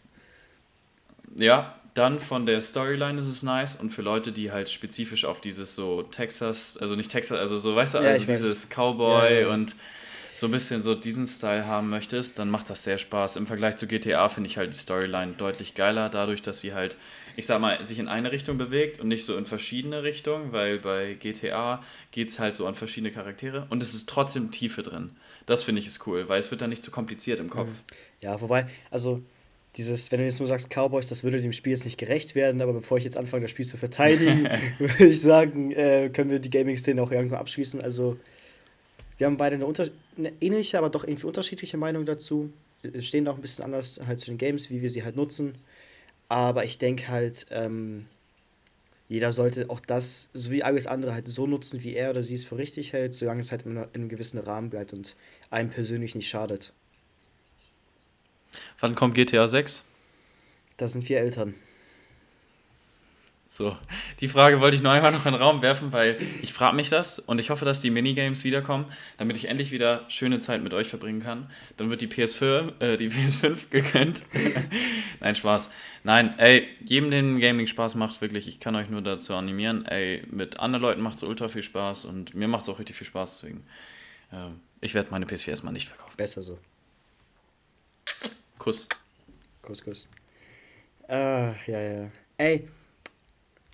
Ja, 1.37 1.77
dann 1.95 2.21
von 2.21 2.47
der 2.47 2.63
Storyline 2.63 3.19
ist 3.19 3.27
es 3.27 3.43
nice 3.43 3.77
und 3.77 3.91
für 3.91 4.03
Leute, 4.03 4.33
die 4.33 4.53
halt 4.53 4.71
spezifisch 4.71 5.25
auf 5.25 5.41
dieses 5.41 5.75
so 5.75 6.03
Texas, 6.03 6.77
also 6.77 6.95
nicht 6.95 7.11
Texas, 7.11 7.39
also 7.39 7.59
so, 7.59 7.75
weißt 7.75 7.95
du, 7.95 7.99
ja, 7.99 8.11
also 8.11 8.25
dieses 8.25 8.69
Cowboy 8.69 9.43
ja, 9.43 9.49
und 9.49 9.75
so 10.39 10.47
ein 10.47 10.53
bisschen 10.53 10.83
so 10.83 10.95
diesen 10.95 11.27
Style 11.27 11.67
haben 11.67 11.91
möchtest, 11.91 12.39
dann 12.39 12.49
macht 12.49 12.71
das 12.71 12.85
sehr 12.85 12.99
Spaß. 12.99 13.35
Im 13.35 13.47
Vergleich 13.49 13.77
zu 13.77 13.89
GTA 13.89 14.29
finde 14.29 14.49
ich 14.49 14.57
halt 14.57 14.73
die 14.73 14.79
Storyline 14.79 15.33
deutlich 15.33 15.75
geiler, 15.75 16.09
dadurch, 16.09 16.43
dass 16.43 16.61
sie 16.61 16.75
halt, 16.75 16.97
ich 17.35 17.47
sag 17.47 17.61
mal, 17.61 17.85
sich 17.85 17.99
in 17.99 18.07
eine 18.07 18.31
Richtung 18.31 18.57
bewegt 18.57 19.01
und 19.01 19.09
nicht 19.09 19.25
so 19.25 19.37
in 19.37 19.47
verschiedene 19.47 20.05
Richtungen, 20.05 20.53
weil 20.53 20.79
bei 20.79 21.15
GTA 21.15 21.83
geht 22.13 22.29
es 22.29 22.39
halt 22.39 22.55
so 22.55 22.69
an 22.69 22.77
verschiedene 22.77 23.11
Charaktere 23.11 23.67
und 23.71 23.83
es 23.83 23.95
ist 23.95 24.09
trotzdem 24.09 24.53
Tiefe 24.53 24.85
drin. 24.85 25.11
Das 25.47 25.65
finde 25.65 25.81
ich 25.81 25.89
ist 25.89 26.07
cool, 26.07 26.29
weil 26.29 26.39
es 26.39 26.53
wird 26.53 26.61
dann 26.61 26.71
nicht 26.71 26.85
zu 26.85 26.91
so 26.91 26.95
kompliziert 26.95 27.41
im 27.41 27.51
Kopf. 27.51 27.71
Mhm. 27.71 27.97
Ja, 28.21 28.41
wobei, 28.41 28.69
also 28.93 29.21
dieses, 29.77 30.13
wenn 30.13 30.21
du 30.21 30.25
jetzt 30.25 30.39
nur 30.39 30.49
sagst 30.49 30.71
Cowboys, 30.71 31.09
das 31.09 31.25
würde 31.25 31.43
dem 31.43 31.53
Spiel 31.53 31.73
jetzt 31.73 31.85
nicht 31.85 31.99
gerecht 31.99 32.37
werden, 32.37 32.63
aber 32.63 32.75
bevor 32.75 32.99
ich 32.99 33.05
jetzt 33.05 33.19
anfange, 33.19 33.43
das 33.43 33.51
Spiel 33.51 33.67
zu 33.67 33.77
verteidigen, 33.77 34.49
würde 34.79 35.07
ich 35.07 35.21
sagen, 35.21 35.73
äh, 35.73 36.11
können 36.13 36.31
wir 36.31 36.39
die 36.39 36.51
Gaming-Szene 36.51 37.03
auch 37.03 37.11
langsam 37.11 37.41
abschließen. 37.41 37.81
Also 37.81 38.17
wir 39.19 39.27
haben 39.27 39.37
beide 39.37 39.57
eine, 39.57 39.67
unter 39.67 39.89
eine 40.17 40.33
ähnliche, 40.41 40.79
aber 40.79 40.91
doch 40.91 41.05
irgendwie 41.05 41.27
unterschiedliche 41.27 41.77
Meinung 41.77 42.07
dazu. 42.07 42.53
Wir 42.83 43.03
stehen 43.03 43.27
auch 43.29 43.35
ein 43.35 43.43
bisschen 43.43 43.65
anders 43.65 44.01
halt 44.07 44.21
zu 44.21 44.27
den 44.27 44.39
Games, 44.39 44.71
wie 44.71 44.81
wir 44.81 44.89
sie 44.89 45.03
halt 45.05 45.17
nutzen. 45.17 45.55
Aber 46.29 46.65
ich 46.65 46.79
denke 46.79 47.09
halt, 47.09 47.47
ähm, 47.51 48.07
jeder 49.09 49.33
sollte 49.33 49.71
auch 49.71 49.81
das, 49.81 50.29
so 50.35 50.51
wie 50.51 50.63
alles 50.63 50.87
andere, 50.87 51.15
halt 51.15 51.29
so 51.29 51.47
nutzen, 51.47 51.83
wie 51.83 51.95
er 51.95 52.11
oder 52.11 52.23
sie 52.23 52.35
es 52.35 52.45
für 52.45 52.59
richtig 52.59 52.93
hält, 52.93 53.15
solange 53.15 53.41
es 53.41 53.51
halt 53.51 53.67
in, 53.67 53.77
in 53.77 53.89
einem 53.95 54.09
gewissen 54.09 54.39
Rahmen 54.39 54.71
bleibt 54.71 54.93
und 54.93 55.17
einem 55.51 55.71
persönlich 55.71 56.15
nicht 56.15 56.29
schadet. 56.29 56.73
Wann 58.79 58.95
kommt 58.95 59.15
GTA 59.15 59.49
6? 59.49 59.85
Da 60.77 60.87
sind 60.87 61.09
wir 61.09 61.19
Eltern. 61.19 61.55
So, 63.51 63.75
die 64.21 64.29
Frage 64.29 64.61
wollte 64.61 64.77
ich 64.77 64.83
nur 64.83 64.93
einmal 64.93 65.11
noch 65.11 65.25
in 65.25 65.33
den 65.33 65.41
Raum 65.41 65.63
werfen, 65.63 65.91
weil 65.91 66.19
ich 66.43 66.53
frage 66.53 66.77
mich 66.77 66.91
das 66.91 67.19
und 67.19 67.39
ich 67.39 67.49
hoffe, 67.49 67.65
dass 67.65 67.81
die 67.81 67.89
Minigames 67.89 68.45
wiederkommen, 68.45 68.85
damit 69.17 69.39
ich 69.39 69.47
endlich 69.49 69.71
wieder 69.71 70.05
schöne 70.11 70.39
Zeit 70.39 70.63
mit 70.63 70.75
euch 70.75 70.89
verbringen 70.89 71.23
kann. 71.23 71.51
Dann 71.79 71.89
wird 71.89 72.03
die 72.03 72.09
PS4, 72.09 72.79
äh, 72.79 72.97
die 72.99 73.09
PS5 73.11 73.71
gegönnt. 73.71 74.23
Nein, 75.21 75.35
Spaß. 75.35 75.71
Nein, 76.05 76.39
ey, 76.39 76.69
jedem, 76.85 77.11
den 77.11 77.41
Gaming 77.41 77.67
Spaß 77.67 77.95
macht, 77.95 78.21
wirklich, 78.21 78.49
ich 78.49 78.61
kann 78.61 78.77
euch 78.77 78.91
nur 78.91 79.01
dazu 79.01 79.35
animieren, 79.35 79.87
ey, 79.87 80.23
mit 80.31 80.61
anderen 80.61 80.83
Leuten 80.83 81.01
macht 81.01 81.17
es 81.17 81.23
ultra 81.23 81.49
viel 81.49 81.63
Spaß 81.63 82.05
und 82.05 82.35
mir 82.35 82.49
macht 82.49 82.65
es 82.65 82.69
auch 82.69 82.79
richtig 82.79 82.97
viel 82.97 83.07
Spaß, 83.07 83.41
deswegen, 83.41 83.65
äh, 84.31 84.51
ich 84.83 84.93
werde 84.93 85.11
meine 85.11 85.25
PS4 85.25 85.49
erstmal 85.49 85.73
nicht 85.73 85.89
verkaufen. 85.89 86.19
Besser 86.19 86.43
so. 86.43 86.59
Kuss. 88.59 88.87
Kuss, 89.63 89.83
Kuss. 89.83 90.07
Ah, 91.09 91.55
ja, 91.67 91.81
ja. 91.81 92.11
Ey, 92.37 92.69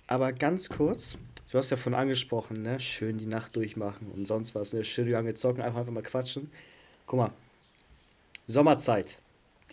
aber 0.07 0.33
ganz 0.33 0.69
kurz, 0.69 1.17
du 1.51 1.57
hast 1.57 1.69
ja 1.71 1.77
von 1.77 1.93
angesprochen, 1.93 2.61
ne? 2.61 2.79
Schön 2.79 3.17
die 3.17 3.25
Nacht 3.25 3.55
durchmachen 3.55 4.11
und 4.11 4.27
sonst 4.27 4.55
was, 4.55 4.73
ne? 4.73 4.83
Schön 4.83 5.09
lange 5.09 5.33
zocken, 5.33 5.63
einfach, 5.63 5.79
einfach 5.79 5.91
mal 5.91 6.03
quatschen. 6.03 6.51
Guck 7.05 7.19
mal. 7.19 7.31
Sommerzeit. 8.47 9.19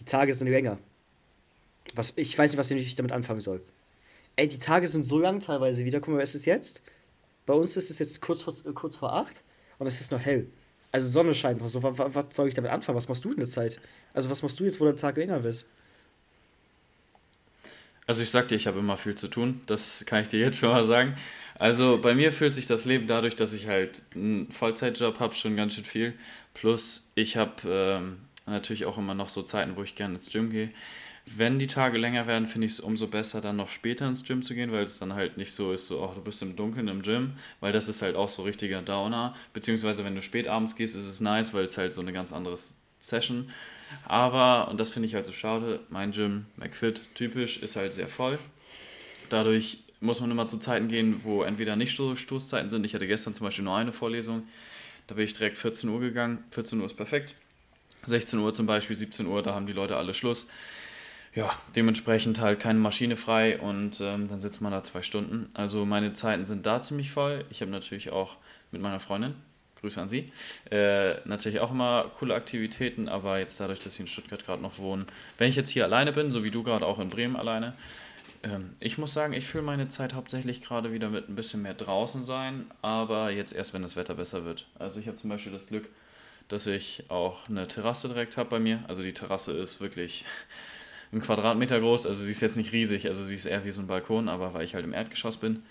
Die 0.00 0.04
Tage 0.04 0.32
sind 0.32 0.48
länger. 0.48 0.78
Was, 1.94 2.14
ich 2.16 2.36
weiß 2.38 2.52
nicht, 2.52 2.58
was 2.58 2.70
ich 2.70 2.94
damit 2.94 3.12
anfangen 3.12 3.40
soll. 3.40 3.60
Ey, 4.36 4.48
die 4.48 4.58
Tage 4.58 4.86
sind 4.88 5.02
so 5.02 5.18
lang 5.18 5.40
teilweise 5.40 5.84
wieder. 5.84 6.00
Guck 6.00 6.14
mal, 6.14 6.22
was 6.22 6.30
ist 6.30 6.42
es 6.42 6.44
jetzt? 6.46 6.82
Bei 7.44 7.54
uns 7.54 7.76
ist 7.76 7.90
es 7.90 7.98
jetzt 7.98 8.20
kurz 8.20 8.42
vor, 8.42 8.54
kurz 8.74 8.96
vor 8.96 9.12
acht 9.12 9.42
und 9.78 9.86
es 9.86 10.00
ist 10.00 10.12
noch 10.12 10.20
hell. 10.20 10.48
Also 10.92 11.08
Sonne 11.08 11.34
scheint 11.34 11.60
noch 11.60 11.68
so. 11.68 11.82
Was, 11.82 12.14
was 12.14 12.34
soll 12.34 12.48
ich 12.48 12.54
damit 12.54 12.70
anfangen? 12.70 12.96
Was 12.96 13.08
machst 13.08 13.24
du 13.24 13.32
in 13.32 13.38
der 13.38 13.48
Zeit? 13.48 13.80
Also 14.14 14.30
was 14.30 14.42
machst 14.42 14.60
du 14.60 14.64
jetzt, 14.64 14.80
wo 14.80 14.84
der 14.84 14.96
Tag 14.96 15.16
länger 15.16 15.42
wird? 15.42 15.66
Also 18.06 18.22
ich 18.22 18.30
sag 18.30 18.48
dir, 18.48 18.56
ich 18.56 18.66
habe 18.66 18.80
immer 18.80 18.96
viel 18.96 19.14
zu 19.14 19.28
tun. 19.28 19.60
Das 19.66 20.04
kann 20.06 20.22
ich 20.22 20.28
dir 20.28 20.40
jetzt 20.40 20.58
schon 20.58 20.70
mal 20.70 20.84
sagen. 20.84 21.16
Also 21.58 21.98
bei 21.98 22.14
mir 22.14 22.32
fühlt 22.32 22.54
sich 22.54 22.66
das 22.66 22.84
Leben 22.84 23.06
dadurch, 23.06 23.36
dass 23.36 23.52
ich 23.52 23.68
halt 23.68 24.02
einen 24.14 24.50
Vollzeitjob 24.50 25.20
habe, 25.20 25.34
schon 25.34 25.56
ganz 25.56 25.74
schön 25.74 25.84
viel. 25.84 26.14
Plus 26.54 27.12
ich 27.14 27.36
habe 27.36 27.62
ähm, 27.66 28.18
natürlich 28.46 28.84
auch 28.86 28.98
immer 28.98 29.14
noch 29.14 29.28
so 29.28 29.42
Zeiten, 29.42 29.76
wo 29.76 29.82
ich 29.82 29.94
gerne 29.94 30.14
ins 30.14 30.30
Gym 30.30 30.50
gehe. 30.50 30.70
Wenn 31.26 31.60
die 31.60 31.68
Tage 31.68 31.98
länger 31.98 32.26
werden, 32.26 32.46
finde 32.48 32.66
ich 32.66 32.72
es 32.72 32.80
umso 32.80 33.06
besser, 33.06 33.40
dann 33.40 33.56
noch 33.56 33.68
später 33.68 34.08
ins 34.08 34.24
Gym 34.24 34.42
zu 34.42 34.54
gehen, 34.54 34.72
weil 34.72 34.82
es 34.82 34.98
dann 34.98 35.14
halt 35.14 35.36
nicht 35.36 35.52
so 35.52 35.72
ist, 35.72 35.86
so, 35.86 36.02
oh, 36.02 36.12
du 36.14 36.20
bist 36.20 36.42
im 36.42 36.56
Dunkeln 36.56 36.88
im 36.88 37.02
Gym, 37.02 37.34
weil 37.60 37.72
das 37.72 37.88
ist 37.88 38.02
halt 38.02 38.16
auch 38.16 38.28
so 38.28 38.42
richtiger 38.42 38.82
Downer. 38.82 39.36
Beziehungsweise, 39.52 40.04
wenn 40.04 40.16
du 40.16 40.22
spät 40.22 40.48
abends 40.48 40.74
gehst, 40.74 40.96
ist 40.96 41.06
es 41.06 41.20
nice, 41.20 41.54
weil 41.54 41.66
es 41.66 41.78
halt 41.78 41.94
so 41.94 42.00
eine 42.00 42.12
ganz 42.12 42.32
andere 42.32 42.56
Session. 43.02 43.50
Aber, 44.06 44.68
und 44.70 44.80
das 44.80 44.90
finde 44.90 45.08
ich 45.08 45.14
halt 45.14 45.26
so 45.26 45.32
schade, 45.32 45.80
mein 45.90 46.12
Gym, 46.12 46.46
McFit, 46.56 47.02
typisch, 47.14 47.58
ist 47.58 47.76
halt 47.76 47.92
sehr 47.92 48.08
voll. 48.08 48.38
Dadurch 49.28 49.80
muss 50.00 50.20
man 50.20 50.30
immer 50.30 50.46
zu 50.46 50.58
Zeiten 50.58 50.88
gehen, 50.88 51.20
wo 51.24 51.42
entweder 51.42 51.76
nicht 51.76 51.94
so 51.94 52.16
Stoßzeiten 52.16 52.70
sind. 52.70 52.86
Ich 52.86 52.94
hatte 52.94 53.06
gestern 53.06 53.34
zum 53.34 53.44
Beispiel 53.44 53.64
nur 53.64 53.76
eine 53.76 53.92
Vorlesung, 53.92 54.48
da 55.06 55.14
bin 55.14 55.24
ich 55.24 55.34
direkt 55.34 55.58
14 55.58 55.90
Uhr 55.90 56.00
gegangen. 56.00 56.42
14 56.52 56.80
Uhr 56.80 56.86
ist 56.86 56.94
perfekt. 56.94 57.34
16 58.04 58.38
Uhr 58.38 58.54
zum 58.54 58.66
Beispiel, 58.66 58.96
17 58.96 59.26
Uhr, 59.26 59.42
da 59.42 59.54
haben 59.54 59.66
die 59.66 59.72
Leute 59.72 59.96
alle 59.96 60.14
Schluss 60.14 60.46
ja, 61.34 61.50
dementsprechend 61.74 62.40
halt 62.40 62.60
keine 62.60 62.78
Maschine 62.78 63.16
frei 63.16 63.58
und 63.58 64.00
ähm, 64.00 64.28
dann 64.28 64.40
sitzt 64.40 64.60
man 64.60 64.72
da 64.72 64.82
zwei 64.82 65.02
Stunden. 65.02 65.48
Also 65.54 65.86
meine 65.86 66.12
Zeiten 66.12 66.44
sind 66.44 66.66
da 66.66 66.82
ziemlich 66.82 67.10
voll. 67.10 67.44
Ich 67.50 67.62
habe 67.62 67.70
natürlich 67.70 68.10
auch 68.10 68.36
mit 68.70 68.82
meiner 68.82 69.00
Freundin, 69.00 69.34
Grüße 69.82 70.00
an 70.00 70.08
sie, 70.08 70.32
äh, 70.70 71.16
natürlich 71.26 71.60
auch 71.60 71.72
immer 71.72 72.10
coole 72.18 72.34
Aktivitäten, 72.34 73.08
aber 73.08 73.38
jetzt 73.38 73.60
dadurch, 73.60 73.80
dass 73.80 73.94
sie 73.94 74.02
in 74.02 74.08
Stuttgart 74.08 74.46
gerade 74.46 74.62
noch 74.62 74.78
wohnen, 74.78 75.06
wenn 75.38 75.48
ich 75.48 75.56
jetzt 75.56 75.70
hier 75.70 75.84
alleine 75.84 76.12
bin, 76.12 76.30
so 76.30 76.44
wie 76.44 76.50
du 76.50 76.62
gerade 76.62 76.86
auch 76.86 76.98
in 76.98 77.10
Bremen 77.10 77.36
alleine, 77.36 77.74
ähm, 78.42 78.70
ich 78.80 78.98
muss 78.98 79.12
sagen, 79.12 79.32
ich 79.32 79.44
fühle 79.44 79.64
meine 79.64 79.88
Zeit 79.88 80.14
hauptsächlich 80.14 80.62
gerade 80.62 80.92
wieder 80.92 81.08
mit 81.10 81.28
ein 81.28 81.34
bisschen 81.34 81.62
mehr 81.62 81.74
draußen 81.74 82.22
sein, 82.22 82.66
aber 82.80 83.30
jetzt 83.30 83.52
erst, 83.52 83.74
wenn 83.74 83.82
das 83.82 83.96
Wetter 83.96 84.14
besser 84.14 84.44
wird. 84.44 84.66
Also 84.78 85.00
ich 85.00 85.06
habe 85.06 85.16
zum 85.16 85.30
Beispiel 85.30 85.52
das 85.52 85.66
Glück, 85.66 85.88
dass 86.48 86.66
ich 86.66 87.04
auch 87.08 87.48
eine 87.48 87.68
Terrasse 87.68 88.08
direkt 88.08 88.36
habe 88.36 88.50
bei 88.50 88.58
mir. 88.60 88.84
Also 88.88 89.02
die 89.02 89.14
Terrasse 89.14 89.52
ist 89.52 89.80
wirklich 89.80 90.24
ein 91.12 91.20
Quadratmeter 91.20 91.80
groß. 91.80 92.06
Also 92.06 92.22
sie 92.22 92.32
ist 92.32 92.40
jetzt 92.40 92.56
nicht 92.56 92.72
riesig, 92.72 93.06
also 93.06 93.22
sie 93.22 93.34
ist 93.34 93.46
eher 93.46 93.64
wie 93.64 93.72
so 93.72 93.80
ein 93.80 93.86
Balkon, 93.86 94.28
aber 94.28 94.54
weil 94.54 94.64
ich 94.64 94.74
halt 94.74 94.84
im 94.84 94.94
Erdgeschoss 94.94 95.36
bin. 95.38 95.62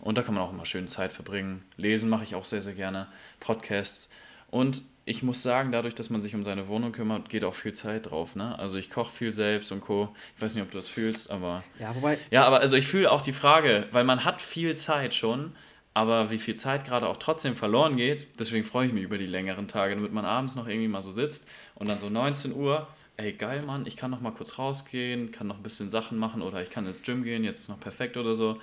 Und 0.00 0.18
da 0.18 0.22
kann 0.22 0.34
man 0.34 0.42
auch 0.42 0.52
immer 0.52 0.66
schön 0.66 0.88
Zeit 0.88 1.12
verbringen. 1.12 1.64
Lesen 1.76 2.08
mache 2.08 2.24
ich 2.24 2.34
auch 2.34 2.44
sehr, 2.44 2.62
sehr 2.62 2.74
gerne. 2.74 3.08
Podcasts. 3.38 4.08
Und 4.50 4.82
ich 5.04 5.22
muss 5.22 5.42
sagen, 5.42 5.72
dadurch, 5.72 5.94
dass 5.94 6.10
man 6.10 6.20
sich 6.20 6.34
um 6.34 6.44
seine 6.44 6.68
Wohnung 6.68 6.92
kümmert, 6.92 7.28
geht 7.28 7.44
auch 7.44 7.54
viel 7.54 7.72
Zeit 7.72 8.10
drauf. 8.10 8.36
Ne? 8.36 8.58
Also 8.58 8.78
ich 8.78 8.90
koche 8.90 9.12
viel 9.12 9.32
selbst 9.32 9.72
und 9.72 9.80
Co. 9.80 10.14
Ich 10.36 10.42
weiß 10.42 10.54
nicht, 10.54 10.64
ob 10.64 10.70
du 10.70 10.78
das 10.78 10.88
fühlst, 10.88 11.30
aber. 11.30 11.64
Ja, 11.78 11.94
wobei. 11.94 12.18
Ja, 12.30 12.44
aber 12.44 12.60
also 12.60 12.76
ich 12.76 12.86
fühle 12.86 13.10
auch 13.10 13.22
die 13.22 13.32
Frage, 13.32 13.88
weil 13.92 14.04
man 14.04 14.24
hat 14.24 14.40
viel 14.40 14.76
Zeit 14.76 15.14
schon, 15.14 15.52
aber 15.94 16.30
wie 16.30 16.38
viel 16.38 16.54
Zeit 16.54 16.84
gerade 16.84 17.08
auch 17.08 17.16
trotzdem 17.16 17.56
verloren 17.56 17.96
geht, 17.96 18.28
deswegen 18.38 18.64
freue 18.64 18.86
ich 18.86 18.92
mich 18.92 19.02
über 19.02 19.18
die 19.18 19.26
längeren 19.26 19.66
Tage, 19.66 19.96
damit 19.96 20.12
man 20.12 20.24
abends 20.24 20.54
noch 20.54 20.68
irgendwie 20.68 20.88
mal 20.88 21.02
so 21.02 21.10
sitzt 21.10 21.48
und 21.74 21.88
dann 21.88 21.98
so 21.98 22.08
19 22.08 22.54
Uhr 22.54 22.86
ey 23.20 23.32
geil, 23.34 23.62
Mann, 23.66 23.84
ich 23.86 23.96
kann 23.96 24.10
noch 24.10 24.20
mal 24.20 24.32
kurz 24.32 24.58
rausgehen, 24.58 25.30
kann 25.30 25.46
noch 25.46 25.56
ein 25.56 25.62
bisschen 25.62 25.90
Sachen 25.90 26.18
machen 26.18 26.42
oder 26.42 26.62
ich 26.62 26.70
kann 26.70 26.86
ins 26.86 27.02
Gym 27.02 27.22
gehen, 27.22 27.44
jetzt 27.44 27.60
ist 27.60 27.68
noch 27.68 27.80
perfekt 27.80 28.16
oder 28.16 28.34
so. 28.34 28.58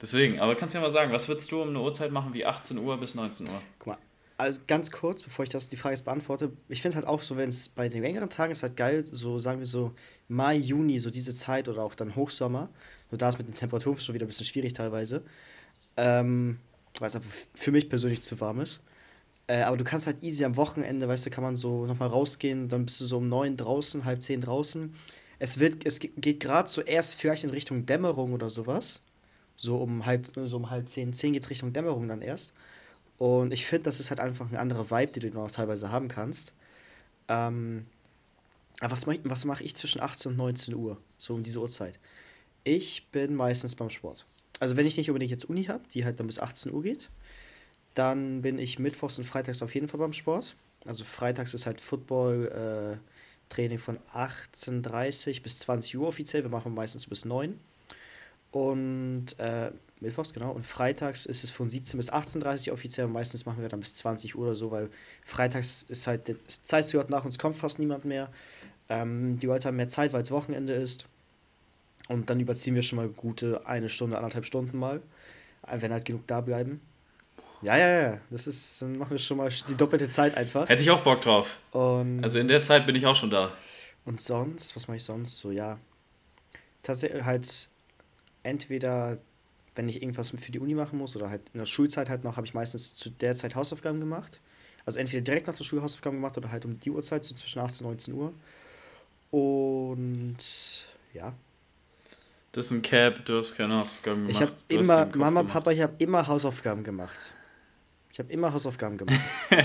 Deswegen, 0.00 0.40
aber 0.40 0.54
kannst 0.54 0.74
du 0.74 0.78
ja 0.78 0.82
mal 0.82 0.90
sagen, 0.90 1.12
was 1.12 1.28
würdest 1.28 1.50
du 1.52 1.62
um 1.62 1.70
eine 1.70 1.80
Uhrzeit 1.80 2.12
machen 2.12 2.34
wie 2.34 2.44
18 2.44 2.78
Uhr 2.78 2.98
bis 2.98 3.14
19 3.14 3.48
Uhr? 3.48 3.62
Guck 3.78 3.86
mal, 3.86 3.98
also 4.38 4.60
ganz 4.66 4.90
kurz, 4.90 5.22
bevor 5.22 5.44
ich 5.44 5.48
das 5.48 5.70
die 5.70 5.76
Frage 5.76 5.94
jetzt 5.94 6.04
beantworte, 6.04 6.52
ich 6.68 6.82
finde 6.82 6.96
halt 6.96 7.06
auch 7.06 7.22
so, 7.22 7.36
wenn 7.38 7.48
es 7.48 7.68
bei 7.68 7.88
den 7.88 8.02
längeren 8.02 8.28
Tagen 8.28 8.52
ist 8.52 8.62
halt 8.62 8.76
geil, 8.76 9.04
so 9.06 9.38
sagen 9.38 9.60
wir 9.60 9.66
so 9.66 9.92
Mai, 10.28 10.56
Juni, 10.56 11.00
so 11.00 11.10
diese 11.10 11.32
Zeit 11.32 11.68
oder 11.68 11.82
auch 11.82 11.94
dann 11.94 12.14
Hochsommer. 12.14 12.68
Nur 13.10 13.18
da 13.18 13.30
ist 13.30 13.38
mit 13.38 13.46
den 13.46 13.54
Temperaturen 13.54 13.98
schon 13.98 14.14
wieder 14.14 14.26
ein 14.26 14.28
bisschen 14.28 14.46
schwierig 14.46 14.74
teilweise. 14.74 15.22
Ähm, 15.96 16.58
weil 16.98 17.08
es 17.08 17.16
einfach 17.16 17.30
für 17.54 17.72
mich 17.72 17.88
persönlich 17.88 18.22
zu 18.22 18.38
warm 18.40 18.60
ist. 18.60 18.80
Äh, 19.46 19.62
aber 19.62 19.76
du 19.76 19.84
kannst 19.84 20.06
halt 20.06 20.22
easy 20.22 20.44
am 20.44 20.56
Wochenende, 20.56 21.08
weißt 21.08 21.26
du, 21.26 21.30
kann 21.30 21.44
man 21.44 21.56
so 21.56 21.86
nochmal 21.86 22.08
rausgehen, 22.08 22.68
dann 22.68 22.84
bist 22.84 23.00
du 23.00 23.06
so 23.06 23.18
um 23.18 23.28
neun 23.28 23.56
draußen, 23.56 24.04
halb 24.04 24.20
zehn 24.22 24.40
draußen. 24.40 24.94
Es 25.38 25.60
wird, 25.60 25.86
es 25.86 26.00
geht 26.00 26.40
gerade 26.40 26.68
zuerst 26.68 27.14
vielleicht 27.14 27.44
in 27.44 27.50
Richtung 27.50 27.86
Dämmerung 27.86 28.32
oder 28.32 28.50
sowas. 28.50 29.02
So 29.56 29.78
um 29.78 30.04
halb, 30.04 30.26
so 30.26 30.56
um 30.56 30.70
halb 30.70 30.88
zehn, 30.88 31.12
zehn 31.12 31.32
geht's 31.32 31.50
Richtung 31.50 31.72
Dämmerung 31.72 32.08
dann 32.08 32.22
erst. 32.22 32.52
Und 33.18 33.52
ich 33.52 33.66
finde, 33.66 33.84
das 33.84 34.00
ist 34.00 34.10
halt 34.10 34.20
einfach 34.20 34.48
eine 34.48 34.58
andere 34.58 34.90
Vibe, 34.90 35.12
die 35.12 35.20
du 35.20 35.30
noch 35.30 35.50
teilweise 35.50 35.90
haben 35.90 36.08
kannst. 36.08 36.52
Ähm, 37.28 37.86
aber 38.80 38.92
was, 38.92 39.06
was 39.06 39.44
mache 39.44 39.64
ich 39.64 39.74
zwischen 39.74 40.00
18 40.00 40.32
und 40.32 40.36
19 40.38 40.74
Uhr? 40.74 40.98
So 41.18 41.34
um 41.34 41.42
diese 41.42 41.60
Uhrzeit. 41.60 41.98
Ich 42.64 43.08
bin 43.10 43.34
meistens 43.34 43.74
beim 43.74 43.90
Sport. 43.90 44.26
Also 44.60 44.76
wenn 44.76 44.86
ich 44.86 44.96
nicht 44.96 45.08
unbedingt 45.08 45.30
jetzt 45.30 45.48
Uni 45.48 45.64
habe, 45.64 45.84
die 45.92 46.04
halt 46.04 46.20
dann 46.20 46.26
bis 46.26 46.38
18 46.38 46.72
Uhr 46.72 46.82
geht, 46.82 47.08
dann 47.94 48.42
bin 48.42 48.58
ich 48.58 48.78
mittwochs 48.78 49.18
und 49.18 49.24
freitags 49.24 49.62
auf 49.62 49.74
jeden 49.74 49.88
Fall 49.88 50.00
beim 50.00 50.12
Sport. 50.12 50.54
Also 50.84 51.04
freitags 51.04 51.54
ist 51.54 51.66
halt 51.66 51.80
Football, 51.80 53.00
äh, 53.00 53.06
Training 53.48 53.78
von 53.78 53.98
18.30 54.12 55.42
bis 55.42 55.58
20 55.60 55.96
Uhr 55.96 56.08
offiziell. 56.08 56.42
Wir 56.42 56.50
machen 56.50 56.74
meistens 56.74 57.06
bis 57.06 57.24
9. 57.24 57.58
Und 58.56 59.38
äh, 59.38 59.70
mittwochs, 60.00 60.32
genau. 60.32 60.50
Und 60.50 60.64
freitags 60.64 61.26
ist 61.26 61.44
es 61.44 61.50
von 61.50 61.68
17 61.68 61.98
bis 61.98 62.10
18.30 62.10 62.68
Uhr 62.68 62.72
offiziell. 62.72 63.06
Und 63.06 63.12
meistens 63.12 63.44
machen 63.44 63.60
wir 63.60 63.68
dann 63.68 63.80
bis 63.80 63.92
20 63.96 64.34
Uhr 64.34 64.44
oder 64.44 64.54
so, 64.54 64.70
weil 64.70 64.88
freitags 65.22 65.82
ist 65.82 66.06
halt 66.06 66.34
das 66.46 66.62
Zeitslot 66.62 67.10
nach 67.10 67.26
uns 67.26 67.38
kommt 67.38 67.58
fast 67.58 67.78
niemand 67.78 68.06
mehr. 68.06 68.30
Ähm, 68.88 69.38
die 69.38 69.44
Leute 69.44 69.68
haben 69.68 69.76
mehr 69.76 69.88
Zeit, 69.88 70.14
weil 70.14 70.22
es 70.22 70.30
Wochenende 70.30 70.72
ist. 70.72 71.04
Und 72.08 72.30
dann 72.30 72.40
überziehen 72.40 72.74
wir 72.74 72.80
schon 72.80 72.96
mal 72.96 73.08
gute 73.08 73.66
eine 73.66 73.90
Stunde, 73.90 74.16
anderthalb 74.16 74.46
Stunden 74.46 74.78
mal. 74.78 75.02
Wenn 75.70 75.92
halt 75.92 76.06
genug 76.06 76.26
da 76.26 76.40
bleiben. 76.40 76.80
Ja, 77.60 77.76
ja, 77.76 78.00
ja. 78.00 78.20
Das 78.30 78.46
ist, 78.46 78.80
dann 78.80 78.96
machen 78.96 79.10
wir 79.10 79.18
schon 79.18 79.36
mal 79.36 79.50
die 79.68 79.76
doppelte 79.76 80.08
Zeit 80.08 80.34
einfach. 80.34 80.66
Hätte 80.66 80.80
ich 80.80 80.90
auch 80.90 81.02
Bock 81.02 81.20
drauf. 81.20 81.60
Und 81.72 82.24
also 82.24 82.38
in 82.38 82.48
der 82.48 82.62
Zeit 82.62 82.86
bin 82.86 82.96
ich 82.96 83.04
auch 83.04 83.16
schon 83.16 83.28
da. 83.28 83.52
Und 84.06 84.18
sonst, 84.18 84.74
was 84.76 84.88
mache 84.88 84.96
ich 84.96 85.04
sonst? 85.04 85.40
So, 85.40 85.50
ja. 85.50 85.78
Tatsächlich 86.82 87.22
halt 87.24 87.68
entweder, 88.46 89.18
wenn 89.74 89.88
ich 89.88 90.00
irgendwas 90.00 90.30
für 90.30 90.52
die 90.52 90.58
Uni 90.58 90.74
machen 90.74 90.98
muss 90.98 91.16
oder 91.16 91.28
halt 91.28 91.42
in 91.52 91.58
der 91.58 91.66
Schulzeit 91.66 92.08
halt 92.08 92.24
noch, 92.24 92.36
habe 92.36 92.46
ich 92.46 92.54
meistens 92.54 92.94
zu 92.94 93.10
der 93.10 93.36
Zeit 93.36 93.54
Hausaufgaben 93.54 94.00
gemacht. 94.00 94.40
Also 94.86 95.00
entweder 95.00 95.22
direkt 95.22 95.48
nach 95.48 95.56
der 95.56 95.64
Schule 95.64 95.82
Hausaufgaben 95.82 96.16
gemacht 96.16 96.38
oder 96.38 96.50
halt 96.50 96.64
um 96.64 96.78
die 96.78 96.90
Uhrzeit, 96.90 97.24
so 97.24 97.34
zwischen 97.34 97.58
18 97.58 97.86
und 97.86 97.92
19 97.92 98.14
Uhr. 98.14 98.32
Und 99.30 100.36
ja. 101.12 101.34
Das 102.52 102.66
ist 102.66 102.70
ein 102.70 102.82
Cap, 102.82 103.24
du 103.24 103.38
hast 103.38 103.56
keine 103.56 103.74
Hausaufgaben 103.74 104.28
gemacht. 104.28 104.34
Ich 104.34 104.40
habe 104.40 104.54
immer, 104.68 105.06
Mama, 105.16 105.40
gemacht. 105.40 105.52
Papa, 105.52 105.72
ich 105.72 105.82
habe 105.82 105.94
immer 105.98 106.26
Hausaufgaben 106.26 106.84
gemacht. 106.84 107.32
Ich 108.12 108.18
habe 108.18 108.32
immer 108.32 108.52
Hausaufgaben 108.52 108.96
gemacht. 108.96 109.20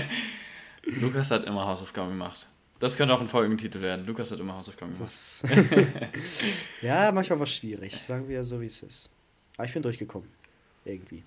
Lukas 1.00 1.30
hat 1.30 1.46
immer 1.46 1.64
Hausaufgaben 1.66 2.10
gemacht. 2.10 2.46
Das 2.82 2.96
könnte 2.96 3.14
auch 3.14 3.20
ein 3.20 3.28
Folgentitel 3.28 3.80
werden. 3.80 4.04
Lukas 4.04 4.32
hat 4.32 4.40
immer 4.40 4.56
Hausaufgaben 4.56 4.92
gemacht. 4.92 5.12
ja, 6.82 7.12
manchmal 7.12 7.38
war 7.38 7.44
es 7.44 7.54
schwierig. 7.54 7.96
Sagen 7.96 8.28
wir 8.28 8.42
so, 8.42 8.60
wie 8.60 8.66
es 8.66 8.82
ist. 8.82 9.08
Aber 9.56 9.68
ich 9.68 9.72
bin 9.72 9.82
durchgekommen. 9.82 10.26
Irgendwie. 10.84 11.22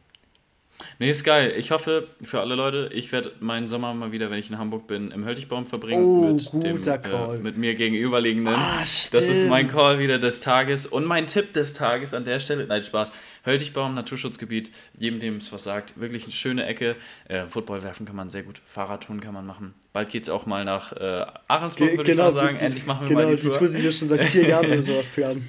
Nee, 0.99 1.09
ist 1.09 1.23
geil. 1.23 1.53
Ich 1.57 1.71
hoffe 1.71 2.07
für 2.23 2.41
alle 2.41 2.55
Leute, 2.55 2.89
ich 2.93 3.11
werde 3.11 3.31
meinen 3.39 3.67
Sommer 3.67 3.93
mal 3.93 4.11
wieder, 4.11 4.31
wenn 4.31 4.39
ich 4.39 4.49
in 4.49 4.57
Hamburg 4.57 4.87
bin, 4.87 5.11
im 5.11 5.25
Höltigbaum 5.25 5.65
verbringen 5.65 6.03
oh, 6.03 6.31
mit 6.31 6.63
dem 6.63 6.81
äh, 6.81 7.37
mit 7.41 7.57
mir 7.57 7.75
gegenüberliegenden. 7.75 8.53
Ah, 8.53 8.79
das 8.79 9.29
ist 9.29 9.47
mein 9.47 9.67
Call 9.67 9.99
wieder 9.99 10.19
des 10.19 10.39
Tages 10.39 10.85
und 10.85 11.05
mein 11.05 11.27
Tipp 11.27 11.53
des 11.53 11.73
Tages 11.73 12.13
an 12.13 12.25
der 12.25 12.39
Stelle. 12.39 12.65
Nein, 12.67 12.81
Spaß. 12.81 13.11
Höltigbaum, 13.45 13.93
Naturschutzgebiet, 13.93 14.71
jedem, 14.97 15.19
dem 15.19 15.37
es 15.37 15.51
was 15.51 15.63
sagt, 15.63 15.99
wirklich 15.99 16.23
eine 16.23 16.33
schöne 16.33 16.65
Ecke. 16.65 16.95
Äh, 17.27 17.45
Football 17.45 17.83
werfen 17.83 18.05
kann 18.05 18.15
man 18.15 18.29
sehr 18.29 18.43
gut, 18.43 18.61
Fahrradtouren 18.65 19.19
kann 19.21 19.33
man 19.33 19.45
machen. 19.45 19.73
Bald 19.93 20.09
geht 20.09 20.23
es 20.23 20.29
auch 20.29 20.45
mal 20.45 20.65
nach 20.65 20.91
äh, 20.93 21.25
Ahrensburg, 21.47 21.91
würde 21.91 22.03
genau, 22.03 22.29
ich 22.29 22.35
mal 22.35 22.41
sagen. 22.41 22.57
Endlich 22.57 22.85
machen 22.85 23.01
wir 23.01 23.15
genau, 23.15 23.27
mal 23.27 23.35
die 23.35 23.41
Tour. 23.41 23.51
Genau, 23.51 23.53
die 23.53 23.59
Tour 23.59 23.67
sind 23.67 23.83
wir 23.83 23.91
schon 23.91 24.07
seit 24.07 24.21
vier 24.21 24.47
Jahren 24.47 24.65
oder 24.65 24.83
sowas 24.83 25.09
planen. 25.09 25.47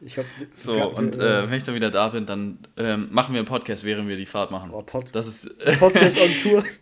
Ich 0.00 0.18
hab, 0.18 0.24
so, 0.52 0.76
ja, 0.76 0.84
und 0.84 1.16
äh, 1.18 1.48
wenn 1.48 1.56
ich 1.56 1.62
dann 1.62 1.74
wieder 1.74 1.90
da 1.90 2.08
bin, 2.08 2.26
dann 2.26 2.58
ähm, 2.76 3.08
machen 3.10 3.34
wir 3.34 3.40
einen 3.40 3.48
Podcast, 3.48 3.84
während 3.84 4.08
wir 4.08 4.16
die 4.16 4.26
Fahrt 4.26 4.50
machen. 4.50 4.70
Oh, 4.72 4.82
Pod 4.82 5.06
das 5.12 5.26
ist 5.26 5.58
Podcast 5.78 6.18
on 6.20 6.30
Tour. 6.42 6.64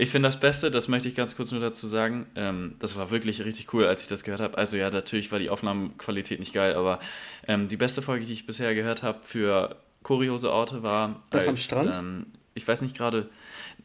Ich 0.00 0.08
finde 0.08 0.28
das 0.28 0.40
Beste, 0.40 0.70
das 0.70 0.88
möchte 0.88 1.08
ich 1.08 1.14
ganz 1.14 1.36
kurz 1.36 1.52
nur 1.52 1.60
dazu 1.60 1.86
sagen, 1.86 2.24
ähm, 2.34 2.76
das 2.78 2.96
war 2.96 3.10
wirklich 3.10 3.44
richtig 3.44 3.74
cool, 3.74 3.84
als 3.84 4.00
ich 4.00 4.08
das 4.08 4.24
gehört 4.24 4.40
habe. 4.40 4.56
Also 4.56 4.78
ja, 4.78 4.88
natürlich 4.88 5.30
war 5.30 5.38
die 5.38 5.50
Aufnahmequalität 5.50 6.40
nicht 6.40 6.54
geil, 6.54 6.74
aber 6.74 7.00
ähm, 7.46 7.68
die 7.68 7.76
beste 7.76 8.00
Folge, 8.00 8.24
die 8.24 8.32
ich 8.32 8.46
bisher 8.46 8.74
gehört 8.74 9.02
habe 9.02 9.18
für 9.22 9.76
kuriose 10.02 10.50
Orte 10.50 10.82
war. 10.82 11.22
Das 11.30 11.46
als, 11.46 11.48
am 11.48 11.56
Strand? 11.56 11.96
Ähm, 11.98 12.26
ich 12.54 12.66
weiß 12.66 12.80
nicht 12.80 12.96
gerade. 12.96 13.28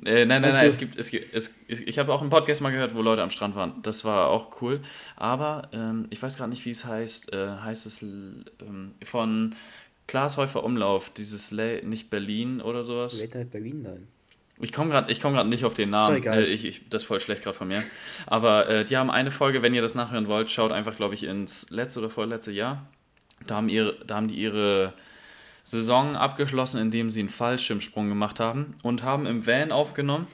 Äh, 0.04 0.26
nein, 0.26 0.42
nein, 0.42 0.54
nein, 0.54 0.66
es 0.66 0.78
gibt, 0.78 0.98
es 0.98 1.10
gibt, 1.10 1.34
es, 1.34 1.52
ich 1.68 2.00
habe 2.00 2.14
auch 2.14 2.22
einen 2.22 2.30
Podcast 2.30 2.62
mal 2.62 2.72
gehört, 2.72 2.96
wo 2.96 3.02
Leute 3.02 3.22
am 3.22 3.30
Strand 3.30 3.56
waren. 3.56 3.82
Das 3.82 4.04
war 4.04 4.30
auch 4.30 4.62
cool. 4.62 4.82
Aber 5.16 5.70
ähm, 5.72 6.08
ich 6.10 6.22
weiß 6.22 6.38
gerade 6.38 6.50
nicht, 6.50 6.66
wie 6.66 6.72
es 6.72 6.86
heißt. 6.86 7.34
Äh, 7.34 7.48
heißt 7.64 7.86
es 7.86 8.02
ähm, 8.02 8.94
von 9.04 9.56
Klaas 10.08 10.38
Häufer 10.38 10.64
Umlauf, 10.64 11.10
dieses 11.10 11.52
La 11.52 11.82
nicht 11.84 12.10
Berlin 12.10 12.62
oder 12.62 12.84
sowas? 12.84 13.20
Late 13.20 13.38
Night 13.38 13.52
Berlin, 13.52 13.82
nein. 13.82 14.08
Ich 14.60 14.72
komme 14.72 14.90
gerade 14.90 15.14
komm 15.20 15.50
nicht 15.50 15.66
auf 15.66 15.74
den 15.74 15.90
Namen. 15.90 16.18
Ist 16.18 16.28
äh, 16.28 16.46
ich, 16.46 16.66
ich, 16.66 16.90
das 16.90 17.04
ist 17.04 17.08
voll 17.08 17.20
schlecht 17.20 17.44
gerade 17.44 17.58
von 17.58 17.68
mir. 17.68 17.84
Aber 18.26 18.70
äh, 18.70 18.86
die 18.86 18.96
haben 18.96 19.12
eine 19.12 19.32
Folge, 19.32 19.62
wenn 19.62 19.74
ihr 19.74 19.82
das 19.82 19.96
nachhören 19.96 20.28
wollt, 20.28 20.50
schaut 20.50 20.72
einfach, 20.72 20.96
glaube 20.96 21.14
ich, 21.14 21.24
ins 21.24 21.70
letzte 21.72 22.00
oder 22.00 22.10
vorletzte 22.10 22.52
Jahr. 22.52 22.88
Da 23.48 23.56
haben, 23.56 23.68
ihre, 23.68 23.98
da 24.06 24.16
haben 24.16 24.30
die 24.30 24.36
ihre 24.36 24.94
Saison 25.66 26.16
abgeschlossen, 26.16 26.80
indem 26.80 27.10
sie 27.10 27.22
einen 27.22 27.30
Fallschirmsprung 27.30 28.08
gemacht 28.08 28.40
haben 28.40 28.76
und 28.84 29.04
haben 29.04 29.26
im 29.26 29.48
Van 29.48 29.72
aufgenommen. 29.72 30.28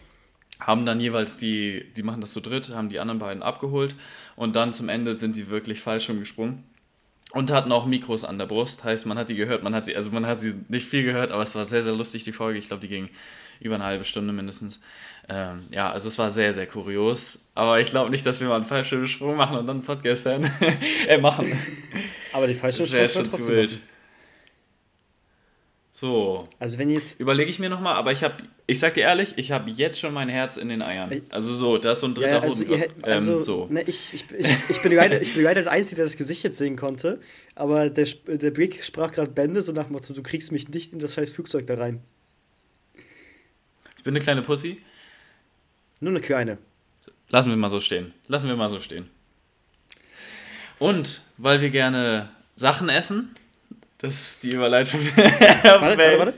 Haben 0.59 0.85
dann 0.85 0.99
jeweils 0.99 1.37
die, 1.37 1.85
die 1.95 2.03
machen 2.03 2.21
das 2.21 2.33
zu 2.33 2.41
dritt, 2.41 2.75
haben 2.75 2.89
die 2.89 2.99
anderen 2.99 3.17
beiden 3.17 3.41
abgeholt 3.41 3.95
und 4.35 4.55
dann 4.55 4.73
zum 4.73 4.89
Ende 4.89 5.15
sind 5.15 5.37
die 5.37 5.47
wirklich 5.47 5.79
Fallschirm 5.79 6.19
gesprungen. 6.19 6.63
Und 7.31 7.49
hatten 7.49 7.71
auch 7.71 7.85
Mikros 7.85 8.25
an 8.25 8.37
der 8.37 8.45
Brust, 8.45 8.83
heißt, 8.83 9.05
man 9.05 9.17
hat 9.17 9.29
die 9.29 9.35
gehört, 9.35 9.63
man 9.63 9.73
hat 9.73 9.85
sie, 9.85 9.95
also 9.95 10.11
man 10.11 10.25
hat 10.25 10.37
sie 10.37 10.53
nicht 10.67 10.85
viel 10.85 11.03
gehört, 11.03 11.31
aber 11.31 11.41
es 11.41 11.55
war 11.55 11.63
sehr, 11.63 11.81
sehr 11.81 11.93
lustig, 11.93 12.25
die 12.25 12.33
Folge. 12.33 12.59
Ich 12.59 12.67
glaube, 12.67 12.81
die 12.81 12.89
ging 12.89 13.07
über 13.61 13.75
eine 13.75 13.85
halbe 13.85 14.03
Stunde 14.03 14.33
mindestens. 14.33 14.81
Ähm, 15.29 15.63
ja, 15.71 15.89
also 15.89 16.09
es 16.09 16.17
war 16.17 16.29
sehr, 16.29 16.53
sehr 16.53 16.67
kurios. 16.67 17.45
Aber 17.55 17.79
ich 17.79 17.91
glaube 17.91 18.09
nicht, 18.09 18.25
dass 18.25 18.41
wir 18.41 18.49
mal 18.49 18.55
einen 18.55 18.65
Fallschirmsprung 18.65 19.37
machen 19.37 19.57
und 19.57 19.65
dann 19.65 19.77
einen 19.77 19.85
Podcast 19.85 20.25
hören. 20.25 20.51
äh, 21.07 21.17
machen. 21.19 21.57
Aber 22.33 22.47
die 22.47 22.53
Fallschirmsprung 22.53 22.99
wäre 22.99 23.09
schon 23.09 23.29
zu 23.31 23.47
wild. 23.47 23.79
So. 25.93 26.47
Also 26.57 26.77
wenn 26.77 26.89
jetzt. 26.89 27.19
Überlege 27.19 27.49
ich 27.51 27.59
mir 27.59 27.69
nochmal, 27.69 27.95
aber 27.95 28.13
ich 28.13 28.23
habe, 28.23 28.35
ich 28.65 28.79
sag 28.79 28.93
dir 28.93 29.01
ehrlich, 29.01 29.33
ich 29.35 29.51
habe 29.51 29.69
jetzt 29.69 29.99
schon 29.99 30.13
mein 30.13 30.29
Herz 30.29 30.55
in 30.55 30.69
den 30.69 30.81
Eiern. 30.81 31.21
Also 31.31 31.53
so, 31.53 31.77
da 31.77 31.91
ist 31.91 31.99
so 31.99 32.07
ein 32.07 32.15
dritter 32.15 32.37
ja, 32.37 32.39
also, 32.39 32.65
Hoden. 32.65 32.81
Ähm, 32.81 32.91
also, 33.01 33.37
ähm, 33.37 33.41
so. 33.43 33.67
Ne, 33.69 33.81
ich, 33.81 34.13
ich, 34.13 34.25
ich, 34.31 34.49
ich, 34.69 34.81
bin 34.81 34.93
leider, 34.93 35.21
ich 35.21 35.33
bin 35.33 35.43
leider 35.43 35.63
der 35.63 35.71
Einzige, 35.71 35.97
der 35.97 36.05
das 36.05 36.15
Gesicht 36.15 36.43
jetzt 36.43 36.57
sehen 36.57 36.77
konnte. 36.77 37.19
Aber 37.55 37.89
der, 37.89 38.07
der 38.25 38.51
Brick 38.51 38.85
sprach 38.85 39.11
gerade 39.11 39.31
Bände, 39.31 39.61
so 39.61 39.73
nach 39.73 39.83
dem 39.83 39.91
Motto, 39.91 40.13
du 40.13 40.23
kriegst 40.23 40.53
mich 40.53 40.69
nicht 40.69 40.93
in 40.93 40.99
das 40.99 41.13
scheiß 41.13 41.33
Flugzeug 41.33 41.67
da 41.67 41.75
rein. 41.75 42.01
Ich 43.97 44.03
bin 44.05 44.15
eine 44.15 44.23
kleine 44.23 44.43
Pussy. 44.43 44.81
Nur 45.99 46.11
eine 46.11 46.21
kleine. 46.21 46.57
Lassen 47.27 47.49
wir 47.49 47.57
mal 47.57 47.69
so 47.69 47.81
stehen. 47.81 48.13
Lassen 48.27 48.47
wir 48.47 48.55
mal 48.55 48.69
so 48.69 48.79
stehen. 48.79 49.09
Und 50.79 51.21
weil 51.37 51.59
wir 51.59 51.69
gerne 51.69 52.29
Sachen 52.55 52.87
essen, 52.87 53.35
das 54.01 54.21
ist 54.21 54.43
die 54.43 54.51
Überleitung. 54.51 54.99
warte, 55.15 55.97
warte, 55.97 56.19
warte. 56.19 56.37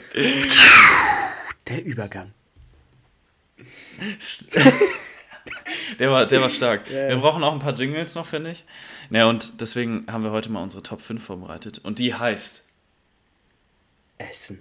Der 1.67 1.85
Übergang. 1.85 2.31
der, 5.99 6.11
war, 6.11 6.25
der 6.25 6.41
war 6.41 6.49
stark. 6.49 6.89
Yeah. 6.89 7.09
Wir 7.09 7.17
brauchen 7.17 7.43
auch 7.43 7.53
ein 7.53 7.59
paar 7.59 7.73
Jingles 7.73 8.15
noch, 8.15 8.25
finde 8.25 8.51
ich. 8.51 8.63
Naja, 9.09 9.27
und 9.27 9.61
deswegen 9.61 10.05
haben 10.11 10.23
wir 10.23 10.31
heute 10.31 10.51
mal 10.51 10.61
unsere 10.61 10.83
Top 10.83 11.01
5 11.01 11.23
vorbereitet. 11.23 11.79
Und 11.83 11.99
die 11.99 12.13
heißt 12.13 12.65
Essen. 14.17 14.59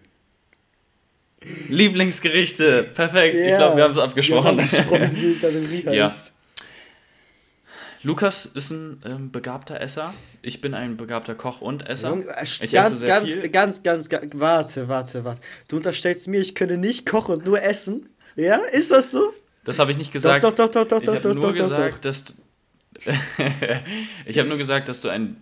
Lieblingsgerichte. 1.69 2.85
Perfekt. 2.95 3.35
Yeah. 3.35 3.49
Ich 3.49 3.57
glaube, 3.57 3.77
wir 3.77 3.85
haben 3.85 3.93
es 3.93 3.99
abgesprochen. 3.99 4.59
Wir 4.59 5.93
ja. 5.95 6.13
Lukas 8.05 8.47
ist 8.47 8.71
ein 8.71 9.01
ähm, 9.05 9.31
begabter 9.31 9.81
Esser. 9.81 10.13
Ich 10.43 10.61
bin 10.61 10.75
ein 10.75 10.97
begabter 10.97 11.35
Koch 11.35 11.61
und 11.61 11.89
Esser. 11.89 12.17
Äh, 12.17 12.43
ich 12.43 12.73
ganz, 12.73 12.89
esse 12.89 12.97
sehr 12.97 13.09
ganz, 13.09 13.31
viel. 13.31 13.49
Ganz, 13.49 13.83
ganz, 13.83 14.09
ganz, 14.09 14.33
warte, 14.37 14.89
warte, 14.89 15.25
warte. 15.25 15.41
Du 15.69 15.77
unterstellst 15.77 16.27
mir, 16.27 16.41
ich 16.41 16.55
könne 16.55 16.79
nicht 16.79 17.07
kochen 17.07 17.37
und 17.37 17.47
nur 17.47 17.63
essen. 17.63 18.09
Ja, 18.35 18.57
ist 18.57 18.91
das 18.91 19.13
so? 19.13 19.33
Das 19.65 19.79
habe 19.79 19.93
ich 19.93 19.99
nicht 19.99 20.13
gesagt. 20.13 20.43
Doch, 20.43 20.53
doch, 20.53 20.69
doch, 20.69 20.85
doch, 20.85 21.01
doch, 21.01 21.15
ich 21.15 21.21
doch, 21.21 21.35
nur 21.35 21.43
doch, 21.43 21.55
gesagt, 21.55 21.95
doch. 21.95 22.01
Dass 22.01 22.35
ich 24.27 24.39
habe 24.39 24.49
nur 24.49 24.59
gesagt, 24.59 24.89
dass 24.89 25.01
du 25.01 25.09
ein 25.09 25.37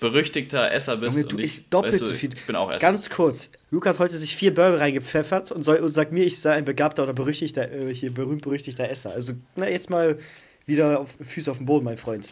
berüchtigter 0.00 0.70
Esser 0.72 0.98
bist. 0.98 1.16
Junge, 1.16 1.28
du 1.28 1.38
isst 1.38 1.66
doppelt 1.70 1.94
weißt 1.94 2.04
so 2.04 2.12
viel. 2.12 2.34
Ich 2.34 2.46
bin 2.46 2.56
auch 2.56 2.70
Esser. 2.70 2.86
Ganz 2.86 3.08
kurz. 3.08 3.50
Luke 3.70 3.88
hat 3.88 3.98
heute 3.98 4.18
sich 4.18 4.36
vier 4.36 4.52
Burger 4.52 4.78
reingepfeffert 4.78 5.50
und, 5.52 5.62
soll, 5.62 5.76
und 5.76 5.92
sagt 5.92 6.12
mir, 6.12 6.24
ich 6.24 6.38
sei 6.38 6.52
ein 6.52 6.66
begabter 6.66 7.04
oder 7.04 7.14
berüchtigter, 7.14 7.70
äh, 7.72 7.94
hier 7.94 8.12
berühmt-berüchtigter 8.12 8.90
Esser. 8.90 9.12
Also, 9.12 9.32
na, 9.56 9.68
jetzt 9.68 9.88
mal 9.88 10.18
wieder 10.66 11.00
auf 11.00 11.16
Füße 11.20 11.50
auf 11.50 11.58
dem 11.58 11.66
Boden, 11.66 11.84
mein 11.84 11.96
Freund. 11.96 12.30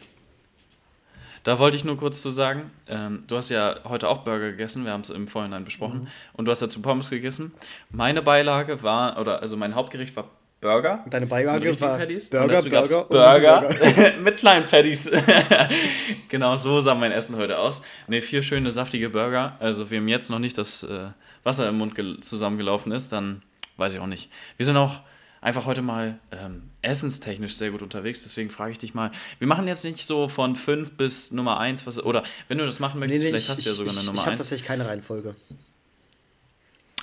Da 1.44 1.58
wollte 1.58 1.76
ich 1.76 1.84
nur 1.84 1.96
kurz 1.96 2.22
zu 2.22 2.30
sagen, 2.30 2.70
ähm, 2.88 3.24
du 3.26 3.36
hast 3.36 3.48
ja 3.48 3.74
heute 3.84 4.08
auch 4.08 4.18
Burger 4.18 4.52
gegessen, 4.52 4.84
wir 4.84 4.92
haben 4.92 5.00
es 5.00 5.10
im 5.10 5.26
Vorhinein 5.26 5.64
besprochen, 5.64 6.02
mhm. 6.02 6.08
und 6.34 6.44
du 6.44 6.52
hast 6.52 6.62
dazu 6.62 6.80
Pommes 6.80 7.10
gegessen. 7.10 7.52
Meine 7.90 8.22
Beilage 8.22 8.82
war, 8.82 9.18
oder 9.18 9.42
also 9.42 9.56
mein 9.56 9.74
Hauptgericht 9.74 10.14
war 10.14 10.30
Burger. 10.62 11.04
Deine 11.10 11.26
Beilage 11.26 11.80
war 11.80 11.98
Paddies. 11.98 12.30
Burger, 12.30 12.62
Burger, 12.62 13.04
Burger, 13.04 13.60
Burger. 13.68 14.18
mit 14.20 14.36
kleinen 14.36 14.64
Patties. 14.64 15.10
genau, 16.28 16.56
so 16.56 16.78
sah 16.78 16.94
mein 16.94 17.10
Essen 17.10 17.36
heute 17.36 17.58
aus. 17.58 17.82
Ne, 18.06 18.22
vier 18.22 18.44
schöne, 18.44 18.70
saftige 18.70 19.10
Burger. 19.10 19.56
Also, 19.58 19.90
wem 19.90 20.06
jetzt 20.06 20.30
noch 20.30 20.38
nicht 20.38 20.56
das 20.56 20.84
äh, 20.84 21.08
Wasser 21.42 21.68
im 21.68 21.78
Mund 21.78 21.94
zusammengelaufen 22.24 22.92
ist, 22.92 23.12
dann 23.12 23.42
weiß 23.76 23.94
ich 23.94 23.98
auch 23.98 24.06
nicht. 24.06 24.30
Wir 24.56 24.64
sind 24.64 24.76
auch 24.76 25.00
einfach 25.42 25.66
heute 25.66 25.82
mal 25.82 26.18
ähm, 26.30 26.70
essenstechnisch 26.80 27.54
sehr 27.54 27.70
gut 27.70 27.82
unterwegs. 27.82 28.22
Deswegen 28.22 28.48
frage 28.48 28.72
ich 28.72 28.78
dich 28.78 28.94
mal, 28.94 29.10
wir 29.38 29.48
machen 29.48 29.66
jetzt 29.66 29.84
nicht 29.84 30.06
so 30.06 30.28
von 30.28 30.56
5 30.56 30.92
bis 30.92 31.32
Nummer 31.32 31.60
1, 31.60 31.86
was, 31.86 32.02
oder 32.02 32.22
wenn 32.48 32.56
du 32.56 32.64
das 32.64 32.78
machen 32.78 33.00
möchtest, 33.00 33.20
nee, 33.20 33.24
nee, 33.26 33.30
vielleicht 33.32 33.46
ich, 33.46 33.50
hast 33.50 33.64
du 33.66 33.68
ja 33.68 33.74
sogar 33.74 33.92
eine 33.92 34.04
Nummer 34.04 34.20
1. 34.20 34.20
Ich 34.20 34.26
habe 34.26 34.38
tatsächlich 34.38 34.66
keine 34.66 34.86
Reihenfolge. 34.86 35.34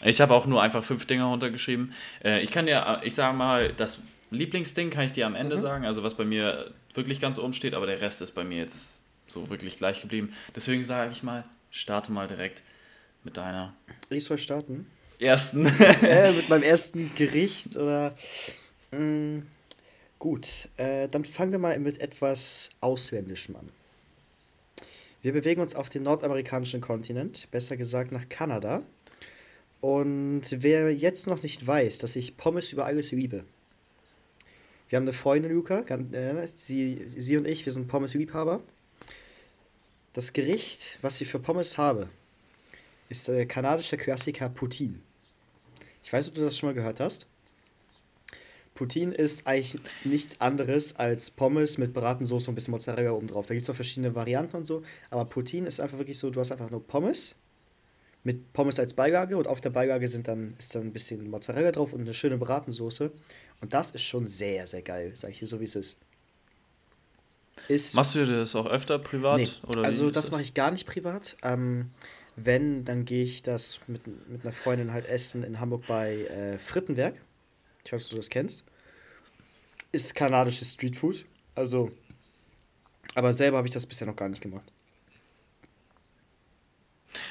Ich 0.03 0.21
habe 0.21 0.33
auch 0.33 0.45
nur 0.45 0.61
einfach 0.63 0.83
fünf 0.83 1.05
Dinger 1.05 1.25
runtergeschrieben. 1.25 1.93
Äh, 2.23 2.41
ich 2.41 2.51
kann 2.51 2.65
dir, 2.65 3.01
ich 3.03 3.13
sage 3.13 3.37
mal, 3.37 3.73
das 3.73 3.99
Lieblingsding 4.31 4.89
kann 4.89 5.05
ich 5.05 5.11
dir 5.11 5.27
am 5.27 5.35
Ende 5.35 5.57
mhm. 5.57 5.61
sagen, 5.61 5.85
also 5.85 6.01
was 6.03 6.15
bei 6.15 6.25
mir 6.25 6.71
wirklich 6.93 7.19
ganz 7.19 7.37
oben 7.37 7.53
steht, 7.53 7.73
aber 7.73 7.85
der 7.85 7.99
Rest 7.99 8.21
ist 8.21 8.31
bei 8.31 8.45
mir 8.45 8.57
jetzt 8.57 9.01
so 9.27 9.49
wirklich 9.49 9.77
gleich 9.77 10.01
geblieben. 10.01 10.33
Deswegen 10.55 10.85
sage 10.85 11.11
ich 11.11 11.23
mal, 11.23 11.43
starte 11.71 12.13
mal 12.13 12.27
direkt 12.27 12.63
mit 13.25 13.35
deiner. 13.35 13.73
Ich 14.09 14.23
soll 14.23 14.37
starten? 14.37 14.87
Ersten. 15.19 15.65
äh, 15.65 16.31
mit 16.35 16.49
meinem 16.49 16.63
ersten 16.63 17.13
Gericht 17.15 17.77
oder. 17.77 18.15
Mh, 18.91 18.99
mm, 18.99 19.47
gut, 20.17 20.69
äh, 20.77 21.07
dann 21.07 21.25
fangen 21.25 21.51
wir 21.51 21.59
mal 21.59 21.79
mit 21.79 21.99
etwas 21.99 22.69
Ausländischem 22.81 23.55
an. 23.55 23.69
Wir 25.21 25.33
bewegen 25.33 25.61
uns 25.61 25.75
auf 25.75 25.89
den 25.89 26.03
nordamerikanischen 26.03 26.81
Kontinent, 26.81 27.49
besser 27.51 27.77
gesagt 27.77 28.11
nach 28.11 28.27
Kanada. 28.29 28.83
Und 29.81 30.43
wer 30.49 30.93
jetzt 30.93 31.27
noch 31.27 31.43
nicht 31.43 31.65
weiß, 31.65 31.99
dass 31.99 32.15
ich 32.15 32.37
Pommes 32.37 32.71
über 32.73 32.85
alles 32.85 33.11
liebe. 33.11 33.45
Wir 34.89 34.97
haben 34.97 35.03
eine 35.03 35.13
Freundin, 35.13 35.51
Luca, 35.51 35.79
äh, 35.81 36.47
sie, 36.55 37.05
sie 37.15 37.37
und 37.37 37.47
ich, 37.47 37.65
wir 37.65 37.73
sind 37.73 37.87
Pommes-Liebhaber. 37.87 38.61
Das 40.13 40.33
Gericht, 40.33 40.97
was 41.01 41.21
ich 41.21 41.27
für 41.27 41.39
Pommes 41.39 41.77
habe, 41.77 42.09
ist 43.09 43.27
der 43.27 43.45
kanadische 43.45 43.97
Klassiker 43.97 44.49
Poutine. 44.49 44.99
Ich 46.09 46.13
weiß, 46.13 46.29
ob 46.29 46.33
du 46.33 46.41
das 46.41 46.57
schon 46.57 46.69
mal 46.69 46.73
gehört 46.73 46.99
hast. 46.99 47.27
Poutine 48.73 49.13
ist 49.13 49.45
eigentlich 49.45 49.79
nichts 50.03 50.41
anderes 50.41 50.95
als 50.95 51.29
Pommes 51.29 51.77
mit 51.77 51.93
Bratensauce 51.93 52.47
und 52.47 52.53
ein 52.53 52.55
bisschen 52.55 52.71
Mozzarella 52.71 53.11
oben 53.11 53.27
drauf. 53.27 53.45
Da 53.45 53.53
gibt 53.53 53.61
es 53.61 53.69
auch 53.69 53.75
verschiedene 53.75 54.15
Varianten 54.15 54.55
und 54.57 54.65
so. 54.65 54.81
Aber 55.11 55.25
Poutine 55.25 55.67
ist 55.67 55.79
einfach 55.79 55.99
wirklich 55.99 56.17
so, 56.17 56.31
du 56.31 56.39
hast 56.39 56.51
einfach 56.51 56.71
nur 56.71 56.83
Pommes 56.83 57.35
mit 58.23 58.53
Pommes 58.53 58.79
als 58.79 58.95
Beilage 58.95 59.37
und 59.37 59.45
auf 59.47 59.61
der 59.61 59.69
Beilage 59.69 60.07
sind 60.07 60.27
dann, 60.27 60.55
ist 60.57 60.73
dann 60.73 60.87
ein 60.87 60.93
bisschen 60.93 61.29
Mozzarella 61.29 61.71
drauf 61.71 61.93
und 61.93 62.01
eine 62.01 62.15
schöne 62.15 62.39
Bratensauce. 62.39 63.11
Und 63.61 63.71
das 63.71 63.91
ist 63.91 64.01
schon 64.01 64.25
sehr, 64.25 64.65
sehr 64.65 64.81
geil, 64.81 65.11
sag 65.13 65.29
ich 65.29 65.37
dir 65.37 65.47
so, 65.47 65.59
wie 65.59 65.65
es 65.65 65.75
ist. 65.75 65.95
ist 67.67 67.93
Machst 67.93 68.15
du 68.15 68.25
das 68.25 68.55
auch 68.55 68.65
öfter 68.65 68.97
privat? 68.97 69.41
Nee, 69.41 69.47
also 69.83 70.09
das, 70.09 70.23
das? 70.23 70.31
mache 70.31 70.41
ich 70.41 70.55
gar 70.55 70.71
nicht 70.71 70.87
privat. 70.87 71.37
Ähm, 71.43 71.91
wenn, 72.45 72.83
dann 72.85 73.05
gehe 73.05 73.23
ich 73.23 73.41
das 73.41 73.79
mit, 73.87 74.05
mit 74.29 74.43
einer 74.43 74.51
Freundin 74.51 74.93
halt 74.93 75.05
essen 75.07 75.43
in 75.43 75.59
Hamburg 75.59 75.85
bei 75.87 76.25
äh, 76.25 76.59
Frittenwerk. 76.59 77.15
Ich 77.83 77.91
weiß, 77.91 78.05
ob 78.05 78.09
du 78.11 78.15
das 78.17 78.29
kennst. 78.29 78.63
Ist 79.91 80.15
kanadisches 80.15 80.73
Streetfood. 80.73 81.25
Also, 81.55 81.91
aber 83.15 83.33
selber 83.33 83.57
habe 83.57 83.67
ich 83.67 83.73
das 83.73 83.85
bisher 83.85 84.07
noch 84.07 84.15
gar 84.15 84.29
nicht 84.29 84.41
gemacht. 84.41 84.71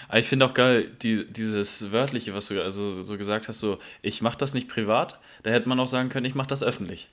Aber 0.08 0.18
ich 0.18 0.26
finde 0.26 0.46
auch 0.46 0.54
geil, 0.54 0.90
die, 1.02 1.30
dieses 1.30 1.92
Wörtliche, 1.92 2.34
was 2.34 2.48
du 2.48 2.62
also 2.62 2.90
so 2.90 3.18
gesagt 3.18 3.48
hast, 3.48 3.60
so, 3.60 3.78
ich 4.02 4.22
mache 4.22 4.38
das 4.38 4.54
nicht 4.54 4.68
privat. 4.68 5.20
Da 5.42 5.50
hätte 5.50 5.68
man 5.68 5.78
auch 5.78 5.88
sagen 5.88 6.08
können, 6.08 6.26
ich 6.26 6.34
mache 6.34 6.48
das 6.48 6.62
öffentlich. 6.62 7.10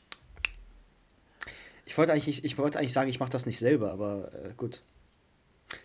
Ich 1.86 1.98
wollte 1.98 2.14
eigentlich, 2.14 2.44
ich 2.44 2.58
wollte 2.58 2.80
eigentlich 2.80 2.94
sagen, 2.94 3.10
ich 3.10 3.20
mache 3.20 3.30
das 3.30 3.46
nicht 3.46 3.60
selber, 3.60 3.92
aber 3.92 4.34
äh, 4.34 4.54
gut. 4.58 4.82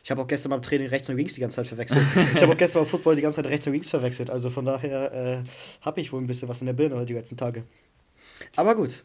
Ich 0.03 0.11
habe 0.11 0.21
auch 0.23 0.27
gestern 0.27 0.51
beim 0.51 0.63
Training 0.63 0.89
rechts 0.89 1.09
und 1.09 1.17
links 1.17 1.35
die 1.35 1.41
ganze 1.41 1.57
Zeit 1.57 1.67
verwechselt. 1.67 2.03
ich 2.35 2.43
habe 2.43 2.53
auch 2.53 2.57
gestern 2.57 2.83
beim 2.83 2.89
Football 2.89 3.17
die 3.17 3.23
ganze 3.23 3.37
Zeit 3.37 3.47
rechts 3.47 3.67
und 3.67 3.73
links 3.73 3.89
verwechselt. 3.89 4.31
Also 4.31 4.51
von 4.51 4.65
daher 4.65 5.13
äh, 5.13 5.43
habe 5.83 6.01
ich 6.01 6.13
wohl 6.13 6.21
ein 6.21 6.27
bisschen 6.27 6.49
was 6.49 6.61
in 6.61 6.67
der 6.67 6.75
Birne 6.75 7.05
die 7.07 7.15
letzten 7.15 7.37
Tage. 7.37 7.65
Aber 8.57 8.75
gut. 8.75 9.03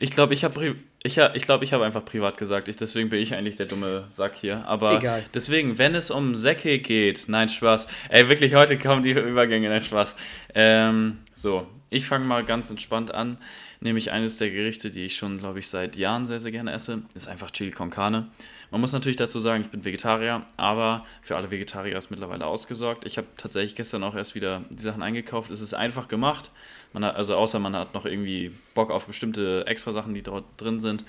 Ich 0.00 0.10
glaube, 0.10 0.34
ich 0.34 0.42
habe 0.42 0.76
ich, 1.02 1.18
ich 1.18 1.42
glaub, 1.42 1.62
ich 1.62 1.72
hab 1.72 1.80
einfach 1.80 2.04
privat 2.04 2.36
gesagt. 2.36 2.68
Ich, 2.68 2.76
deswegen 2.76 3.08
bin 3.08 3.20
ich 3.20 3.34
eigentlich 3.34 3.54
der 3.54 3.66
dumme 3.66 4.06
Sack 4.08 4.36
hier. 4.36 4.66
Aber 4.66 4.98
Egal. 4.98 5.22
deswegen, 5.32 5.78
wenn 5.78 5.94
es 5.94 6.10
um 6.10 6.34
Säcke 6.34 6.78
geht, 6.78 7.26
nein, 7.28 7.48
Spaß. 7.48 7.86
Ey, 8.08 8.28
wirklich, 8.28 8.54
heute 8.54 8.78
kommen 8.78 9.02
die 9.02 9.12
Übergänge, 9.12 9.68
nein, 9.68 9.80
Spaß. 9.80 10.16
Ähm, 10.54 11.18
so, 11.34 11.66
ich 11.90 12.06
fange 12.06 12.24
mal 12.24 12.44
ganz 12.44 12.70
entspannt 12.70 13.14
an. 13.14 13.38
Nämlich 13.80 14.10
eines 14.10 14.36
der 14.38 14.50
Gerichte, 14.50 14.90
die 14.90 15.04
ich 15.04 15.16
schon, 15.16 15.36
glaube 15.36 15.58
ich, 15.58 15.68
seit 15.68 15.96
Jahren 15.96 16.26
sehr, 16.26 16.40
sehr 16.40 16.52
gerne 16.52 16.72
esse, 16.72 17.02
ist 17.14 17.28
einfach 17.28 17.50
Chili 17.50 17.70
con 17.70 17.90
Carne. 17.90 18.28
Man 18.70 18.80
muss 18.80 18.92
natürlich 18.92 19.16
dazu 19.16 19.38
sagen, 19.38 19.62
ich 19.62 19.70
bin 19.70 19.84
Vegetarier, 19.84 20.44
aber 20.56 21.04
für 21.22 21.36
alle 21.36 21.50
Vegetarier 21.50 21.96
ist 21.96 22.10
mittlerweile 22.10 22.46
ausgesorgt. 22.46 23.06
Ich 23.06 23.16
habe 23.18 23.26
tatsächlich 23.36 23.74
gestern 23.74 24.02
auch 24.02 24.14
erst 24.14 24.34
wieder 24.34 24.64
die 24.70 24.82
Sachen 24.82 25.02
eingekauft. 25.02 25.50
Es 25.50 25.60
ist 25.60 25.74
einfach 25.74 26.08
gemacht. 26.08 26.50
Man 26.92 27.04
hat, 27.04 27.16
also 27.16 27.36
außer 27.36 27.58
man 27.58 27.76
hat 27.76 27.94
noch 27.94 28.06
irgendwie 28.06 28.52
Bock 28.74 28.90
auf 28.90 29.06
bestimmte 29.06 29.64
extra 29.66 29.92
Sachen, 29.92 30.14
die 30.14 30.22
dort 30.22 30.44
drin 30.56 30.80
sind. 30.80 31.04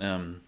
Ähm, 0.00 0.40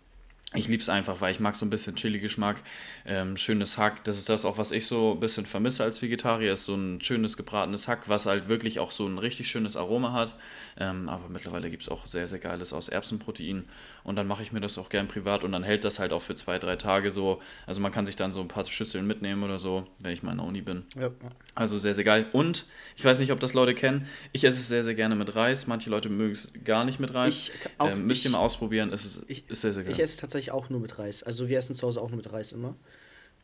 ich 0.54 0.66
liebe 0.66 0.80
es 0.80 0.88
einfach, 0.88 1.20
weil 1.20 1.30
ich 1.30 1.40
mag 1.40 1.56
so 1.56 1.66
ein 1.66 1.70
bisschen 1.70 1.94
Chili-Geschmack, 1.94 2.62
ähm, 3.04 3.36
schönes 3.36 3.76
Hack. 3.76 4.02
Das 4.04 4.16
ist 4.16 4.30
das 4.30 4.46
auch, 4.46 4.56
was 4.56 4.72
ich 4.72 4.86
so 4.86 5.12
ein 5.12 5.20
bisschen 5.20 5.44
vermisse 5.44 5.84
als 5.84 6.00
Vegetarier, 6.00 6.54
ist 6.54 6.64
so 6.64 6.74
ein 6.74 7.02
schönes 7.02 7.36
gebratenes 7.36 7.86
Hack, 7.86 8.08
was 8.08 8.24
halt 8.24 8.48
wirklich 8.48 8.80
auch 8.80 8.90
so 8.90 9.06
ein 9.06 9.18
richtig 9.18 9.50
schönes 9.50 9.76
Aroma 9.76 10.14
hat. 10.14 10.34
Ähm, 10.78 11.10
aber 11.10 11.28
mittlerweile 11.28 11.68
gibt 11.68 11.82
es 11.82 11.90
auch 11.90 12.06
sehr, 12.06 12.28
sehr 12.28 12.38
geiles 12.38 12.72
aus 12.72 12.88
Erbsenprotein. 12.88 13.66
Und 14.04 14.16
dann 14.16 14.26
mache 14.26 14.42
ich 14.42 14.50
mir 14.50 14.60
das 14.60 14.78
auch 14.78 14.88
gern 14.88 15.06
privat 15.06 15.44
und 15.44 15.52
dann 15.52 15.64
hält 15.64 15.84
das 15.84 15.98
halt 15.98 16.14
auch 16.14 16.22
für 16.22 16.34
zwei, 16.34 16.58
drei 16.58 16.76
Tage 16.76 17.10
so. 17.10 17.42
Also 17.66 17.82
man 17.82 17.92
kann 17.92 18.06
sich 18.06 18.16
dann 18.16 18.32
so 18.32 18.40
ein 18.40 18.48
paar 18.48 18.64
Schüsseln 18.64 19.06
mitnehmen 19.06 19.42
oder 19.42 19.58
so, 19.58 19.86
wenn 20.02 20.14
ich 20.14 20.22
mal 20.22 20.32
in 20.32 20.38
der 20.38 20.46
Uni 20.46 20.62
bin. 20.62 20.86
Ja. 20.98 21.10
Also 21.54 21.76
sehr, 21.76 21.92
sehr 21.92 22.04
geil. 22.04 22.26
Und 22.32 22.64
ich 22.96 23.04
weiß 23.04 23.20
nicht, 23.20 23.32
ob 23.32 23.40
das 23.40 23.52
Leute 23.52 23.74
kennen, 23.74 24.08
ich 24.32 24.44
esse 24.44 24.58
es 24.58 24.68
sehr, 24.68 24.82
sehr 24.82 24.94
gerne 24.94 25.14
mit 25.14 25.36
Reis. 25.36 25.66
Manche 25.66 25.90
Leute 25.90 26.08
mögen 26.08 26.32
es 26.32 26.54
gar 26.64 26.86
nicht 26.86 27.00
mit 27.00 27.12
Reis. 27.12 27.50
Ich, 27.50 27.52
auch, 27.76 27.90
ähm, 27.90 28.06
müsst 28.06 28.24
ihr 28.24 28.30
mal 28.30 28.38
ausprobieren, 28.38 28.90
es 28.94 29.04
ist, 29.04 29.24
ich, 29.28 29.46
ist 29.50 29.60
sehr, 29.60 29.74
sehr 29.74 29.84
geil. 29.84 29.92
Ich 29.92 30.00
esse 30.00 30.14
es 30.14 30.16
tatsächlich 30.38 30.52
auch 30.52 30.70
nur 30.70 30.80
mit 30.80 30.98
Reis. 30.98 31.22
Also 31.22 31.48
wir 31.48 31.58
essen 31.58 31.74
zu 31.74 31.86
Hause 31.86 32.00
auch 32.00 32.10
nur 32.10 32.18
mit 32.18 32.32
Reis 32.32 32.52
immer. 32.52 32.74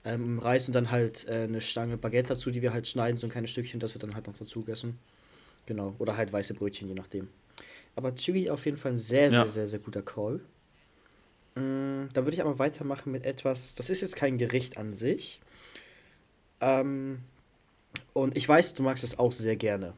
Ähm, 0.05 0.39
Reis 0.39 0.69
und 0.69 0.75
dann 0.75 0.91
halt 0.91 1.27
äh, 1.27 1.45
eine 1.45 1.61
Stange 1.61 1.97
Baguette 1.97 2.29
dazu, 2.29 2.51
die 2.51 2.63
wir 2.63 2.73
halt 2.73 2.87
schneiden, 2.87 3.17
so 3.17 3.27
kleine 3.29 3.49
Stückchen, 3.49 3.81
das 3.81 3.95
wir 3.95 3.99
dann 3.99 4.15
halt 4.15 4.27
noch 4.27 4.37
dazu 4.37 4.65
essen. 4.69 4.99
Genau. 5.67 5.95
Oder 5.99 6.17
halt 6.17 6.33
weiße 6.33 6.55
Brötchen, 6.55 6.89
je 6.89 6.95
nachdem. 6.95 7.29
Aber 7.97 8.15
Chili 8.15 8.51
auf 8.51 8.65
jeden 8.67 8.77
Fall 8.77 8.93
ein 8.93 8.99
sehr, 8.99 9.31
sehr, 9.31 9.41
ja. 9.41 9.47
sehr, 9.47 9.67
sehr 9.67 9.79
guter 9.79 10.03
Call. 10.03 10.41
Mm, 11.55 12.09
da 12.13 12.25
würde 12.25 12.35
ich 12.35 12.43
aber 12.43 12.59
weitermachen 12.59 13.13
mit 13.13 13.25
etwas, 13.25 13.75
das 13.75 13.89
ist 13.89 14.03
jetzt 14.03 14.17
kein 14.17 14.37
Gericht 14.39 14.77
an 14.77 14.93
sich. 14.93 15.41
Ähm, 16.61 17.21
und 18.13 18.37
ich 18.37 18.49
weiß, 18.49 18.75
du 18.75 18.83
magst 18.83 19.05
es 19.05 19.19
auch 19.19 19.33
sehr 19.33 19.57
gerne. 19.57 19.95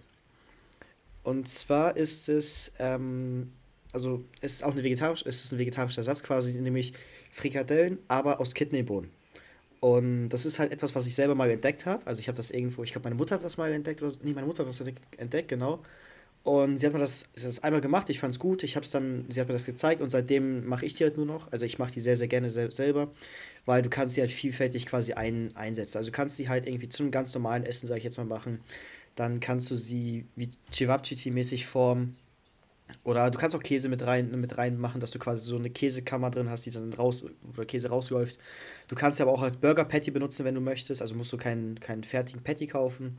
Und 1.25 1.49
zwar 1.49 1.97
ist 1.97 2.29
es, 2.29 2.73
ähm, 2.79 3.51
also 3.93 4.25
es 4.41 4.55
ist 4.55 4.65
auch 4.65 4.73
eine 4.73 4.85
vegetarisch, 4.85 5.25
es 5.27 5.45
ist 5.45 5.53
ein 5.53 5.59
vegetarischer 5.59 5.99
Ersatz 5.99 6.23
quasi, 6.23 6.59
nämlich 6.61 6.93
Frikadellen, 7.31 7.99
aber 8.09 8.41
aus 8.41 8.55
Kidneybohnen. 8.55 9.11
Und 9.81 10.31
das 10.31 10.47
ist 10.47 10.59
halt 10.59 10.73
etwas, 10.73 10.95
was 10.95 11.07
ich 11.07 11.15
selber 11.15 11.35
mal 11.35 11.51
entdeckt 11.51 11.87
habe. 11.87 12.03
Also 12.07 12.21
ich 12.21 12.29
habe 12.29 12.37
das 12.37 12.51
irgendwo, 12.51 12.83
ich 12.83 12.93
glaube, 12.93 13.05
meine 13.05 13.17
Mutter 13.17 13.37
hat 13.37 13.45
das 13.45 13.57
mal 13.57 13.73
entdeckt, 13.73 14.03
oder 14.03 14.15
nee, 14.23 14.33
meine 14.33 14.47
Mutter 14.47 14.65
hat 14.65 14.69
das 14.69 14.83
entdeckt, 15.17 15.49
genau. 15.49 15.83
Und 16.47 16.79
sie 16.79 16.87
hat 16.87 16.93
mir 16.93 17.01
das, 17.01 17.27
sie 17.35 17.43
hat 17.43 17.51
das 17.51 17.65
einmal 17.65 17.81
gemacht, 17.81 18.09
ich 18.09 18.21
fand 18.21 18.33
es 18.33 18.39
gut, 18.39 18.63
ich 18.63 18.77
habe 18.77 18.85
es 18.85 18.93
dann, 18.93 19.27
sie 19.29 19.41
hat 19.41 19.49
mir 19.49 19.55
das 19.55 19.67
gezeigt 19.67 20.01
und 20.01 20.11
seitdem 20.11 20.65
mache 20.65 20.87
ich 20.87 20.95
die 20.95 21.03
halt 21.03 21.17
nur 21.17 21.27
noch. 21.27 21.51
Also 21.51 21.67
ich 21.67 21.79
mache 21.81 21.91
die 21.93 22.01
sehr, 22.01 22.15
sehr 22.15 22.29
gerne 22.29 22.51
sel 22.51 22.71
selber, 22.71 23.11
weil 23.65 23.83
du 23.83 23.91
kannst 23.91 24.15
sie 24.15 24.21
halt 24.21 24.31
vielfältig 24.31 24.87
quasi 24.87 25.13
ein, 25.13 25.49
einsetzen. 25.57 25.99
Also 25.99 26.11
du 26.11 26.17
kannst 26.17 26.37
sie 26.37 26.49
halt 26.49 26.67
irgendwie 26.69 26.89
zu 26.89 27.03
einem 27.03 27.11
ganz 27.11 27.35
normalen 27.35 27.65
Essen, 27.65 27.89
sage 27.89 27.99
ich 27.99 28.05
jetzt 28.05 28.17
mal, 28.17 28.25
machen. 28.25 28.61
Dann 29.17 29.41
kannst 29.41 29.71
du 29.73 29.75
sie 29.75 30.25
wie 30.37 30.51
Cevapcici-mäßig 30.73 31.67
formen. 31.67 32.17
Oder 33.05 33.31
du 33.31 33.39
kannst 33.39 33.57
auch 33.57 33.63
Käse 33.63 33.89
mit 33.89 34.05
rein, 34.07 34.31
mit 34.41 34.59
rein 34.59 34.79
machen, 34.79 35.01
dass 35.01 35.11
du 35.11 35.19
quasi 35.19 35.49
so 35.49 35.57
eine 35.57 35.71
Käsekammer 35.71 36.31
drin 36.31 36.51
hast, 36.51 36.67
die 36.67 36.71
dann 36.71 36.93
raus, 36.93 37.25
wo 37.43 37.57
der 37.57 37.67
Käse 37.67 37.89
rausläuft. 37.89 38.39
Du 38.89 38.95
kannst 38.95 39.21
aber 39.21 39.33
auch 39.33 39.43
als 39.43 39.57
Burger 39.57 39.85
Patty 39.85 40.11
benutzen, 40.11 40.45
wenn 40.45 40.55
du 40.55 40.61
möchtest. 40.61 41.03
Also 41.03 41.15
musst 41.15 41.33
du 41.33 41.37
keinen, 41.37 41.81
keinen 41.81 42.05
fertigen 42.05 42.43
Patty 42.43 42.67
kaufen. 42.67 43.19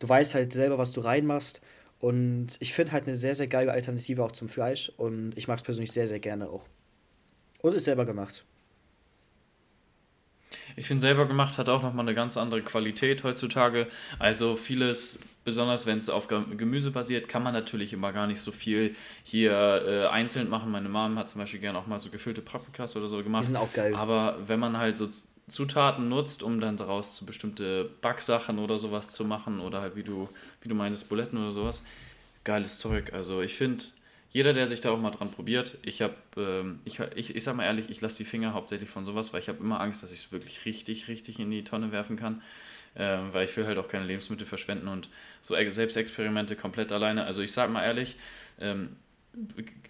Du 0.00 0.08
weißt 0.08 0.34
halt 0.34 0.52
selber, 0.52 0.78
was 0.78 0.92
du 0.92 1.00
reinmachst. 1.00 1.60
Und 2.00 2.56
ich 2.60 2.74
finde 2.74 2.92
halt 2.92 3.06
eine 3.06 3.16
sehr, 3.16 3.34
sehr 3.34 3.46
geile 3.46 3.72
Alternative 3.72 4.22
auch 4.24 4.32
zum 4.32 4.48
Fleisch. 4.48 4.92
Und 4.96 5.36
ich 5.36 5.48
mag 5.48 5.58
es 5.58 5.62
persönlich 5.62 5.92
sehr, 5.92 6.08
sehr 6.08 6.20
gerne 6.20 6.48
auch. 6.48 6.64
Und 7.62 7.74
ist 7.74 7.84
selber 7.84 8.04
gemacht. 8.04 8.44
Ich 10.76 10.86
finde, 10.86 11.00
selber 11.00 11.26
gemacht 11.26 11.58
hat 11.58 11.68
auch 11.68 11.82
nochmal 11.82 12.04
eine 12.04 12.14
ganz 12.14 12.36
andere 12.36 12.62
Qualität 12.62 13.24
heutzutage. 13.24 13.88
Also 14.18 14.56
vieles, 14.56 15.20
besonders 15.44 15.86
wenn 15.86 15.98
es 15.98 16.08
auf 16.10 16.28
Gemüse 16.28 16.90
basiert, 16.90 17.28
kann 17.28 17.42
man 17.42 17.52
natürlich 17.52 17.92
immer 17.92 18.12
gar 18.12 18.26
nicht 18.26 18.40
so 18.40 18.50
viel 18.50 18.96
hier 19.22 19.52
äh, 19.52 20.06
einzeln 20.06 20.48
machen. 20.48 20.70
Meine 20.70 20.88
Mom 20.88 21.18
hat 21.18 21.28
zum 21.28 21.40
Beispiel 21.40 21.60
gerne 21.60 21.78
auch 21.78 21.86
mal 21.86 22.00
so 22.00 22.10
gefüllte 22.10 22.42
Paprikas 22.42 22.96
oder 22.96 23.08
so 23.08 23.22
gemacht. 23.22 23.42
Die 23.42 23.48
sind 23.48 23.56
auch 23.56 23.72
geil. 23.72 23.94
Aber 23.94 24.38
wenn 24.46 24.58
man 24.58 24.78
halt 24.78 24.96
so 24.96 25.08
Zutaten 25.46 26.08
nutzt, 26.08 26.42
um 26.42 26.60
dann 26.60 26.76
daraus 26.76 27.16
so 27.16 27.26
bestimmte 27.26 27.90
Backsachen 28.00 28.58
oder 28.58 28.78
sowas 28.78 29.10
zu 29.10 29.24
machen 29.24 29.60
oder 29.60 29.82
halt 29.82 29.94
wie 29.94 30.02
du, 30.02 30.28
wie 30.62 30.68
du 30.68 30.74
meinst, 30.74 31.08
Buletten 31.08 31.38
oder 31.38 31.52
sowas. 31.52 31.82
Geiles 32.44 32.78
Zeug. 32.78 33.12
Also 33.12 33.42
ich 33.42 33.54
finde, 33.54 33.84
jeder, 34.30 34.52
der 34.52 34.66
sich 34.66 34.80
da 34.80 34.90
auch 34.90 34.98
mal 34.98 35.10
dran 35.10 35.30
probiert, 35.30 35.76
ich 35.82 36.00
habe, 36.02 36.14
ähm, 36.36 36.80
ich, 36.84 36.98
ich, 37.14 37.36
ich 37.36 37.44
sag 37.44 37.56
mal 37.56 37.64
ehrlich, 37.64 37.90
ich 37.90 38.00
lasse 38.00 38.18
die 38.18 38.24
Finger 38.24 38.54
hauptsächlich 38.54 38.88
von 38.88 39.04
sowas, 39.04 39.32
weil 39.32 39.40
ich 39.40 39.48
habe 39.48 39.58
immer 39.58 39.80
Angst, 39.80 40.02
dass 40.02 40.12
ich 40.12 40.24
es 40.24 40.32
wirklich 40.32 40.64
richtig, 40.64 41.08
richtig 41.08 41.38
in 41.38 41.50
die 41.50 41.62
Tonne 41.62 41.92
werfen 41.92 42.16
kann. 42.16 42.42
Ähm, 42.96 43.30
weil 43.32 43.44
ich 43.46 43.56
will 43.56 43.66
halt 43.66 43.78
auch 43.78 43.88
keine 43.88 44.04
Lebensmittel 44.04 44.46
verschwenden 44.46 44.86
und 44.88 45.08
so 45.42 45.54
Selbstexperimente 45.54 46.54
komplett 46.54 46.92
alleine. 46.92 47.24
Also 47.24 47.42
ich 47.42 47.52
sag 47.52 47.70
mal 47.70 47.82
ehrlich, 47.82 48.16
ähm, 48.60 48.90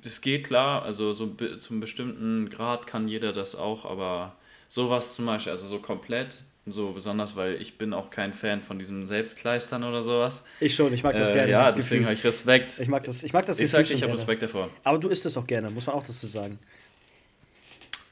es 0.03 0.23
geht 0.23 0.47
klar, 0.47 0.83
also 0.85 1.13
so 1.13 1.27
zum 1.27 1.81
bestimmten 1.81 2.49
Grad 2.49 2.87
kann 2.87 3.09
jeder 3.09 3.35
das 3.35 3.55
auch, 3.55 3.85
aber 3.85 4.37
Sowas 4.75 5.15
zum 5.15 5.27
Beispiel, 5.27 5.53
also 5.53 5.67
so 5.67 5.79
komplett, 5.79 6.43
so 6.67 6.91
besonders, 6.91 7.37
weil 7.37 7.61
ich 7.63 7.79
bin 7.79 7.93
auch 7.93 8.11
kein 8.11 8.35
Fan 8.35 8.61
von 8.61 8.77
diesem 8.77 9.05
Selbstkleistern 9.05 9.85
oder 9.85 10.03
sowas. 10.03 10.43
Ich 10.59 10.75
schon, 10.75 10.93
ich 10.93 11.05
mag 11.05 11.15
das 11.15 11.31
äh, 11.31 11.35
gerne. 11.35 11.53
Ja, 11.53 11.71
deswegen 11.71 12.05
habe 12.05 12.15
ich 12.15 12.25
Respekt. 12.25 12.81
Ich 12.81 12.89
mag 12.89 13.05
das, 13.05 13.23
ich 13.23 13.33
mag 13.33 13.47
das 13.47 13.61
Ich 13.61 13.71
sage, 13.71 13.93
ich 13.95 14.03
habe 14.03 14.13
Respekt 14.13 14.43
davor. 14.43 14.69
Aber 14.83 14.99
du 14.99 15.09
isst 15.11 15.27
es 15.27 15.37
auch 15.37 15.47
gerne, 15.47 15.71
muss 15.71 15.87
man 15.87 15.95
auch 15.95 16.03
dazu 16.03 16.27
sagen. 16.27 16.59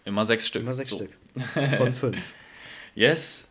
Immer 0.04 0.24
sechs 0.24 0.46
Stück. 0.46 0.62
Immer 0.62 0.74
sechs 0.74 0.90
so. 0.90 0.98
Stück. 0.98 1.10
Von 1.76 1.90
fünf. 1.90 2.18
yes. 2.94 3.48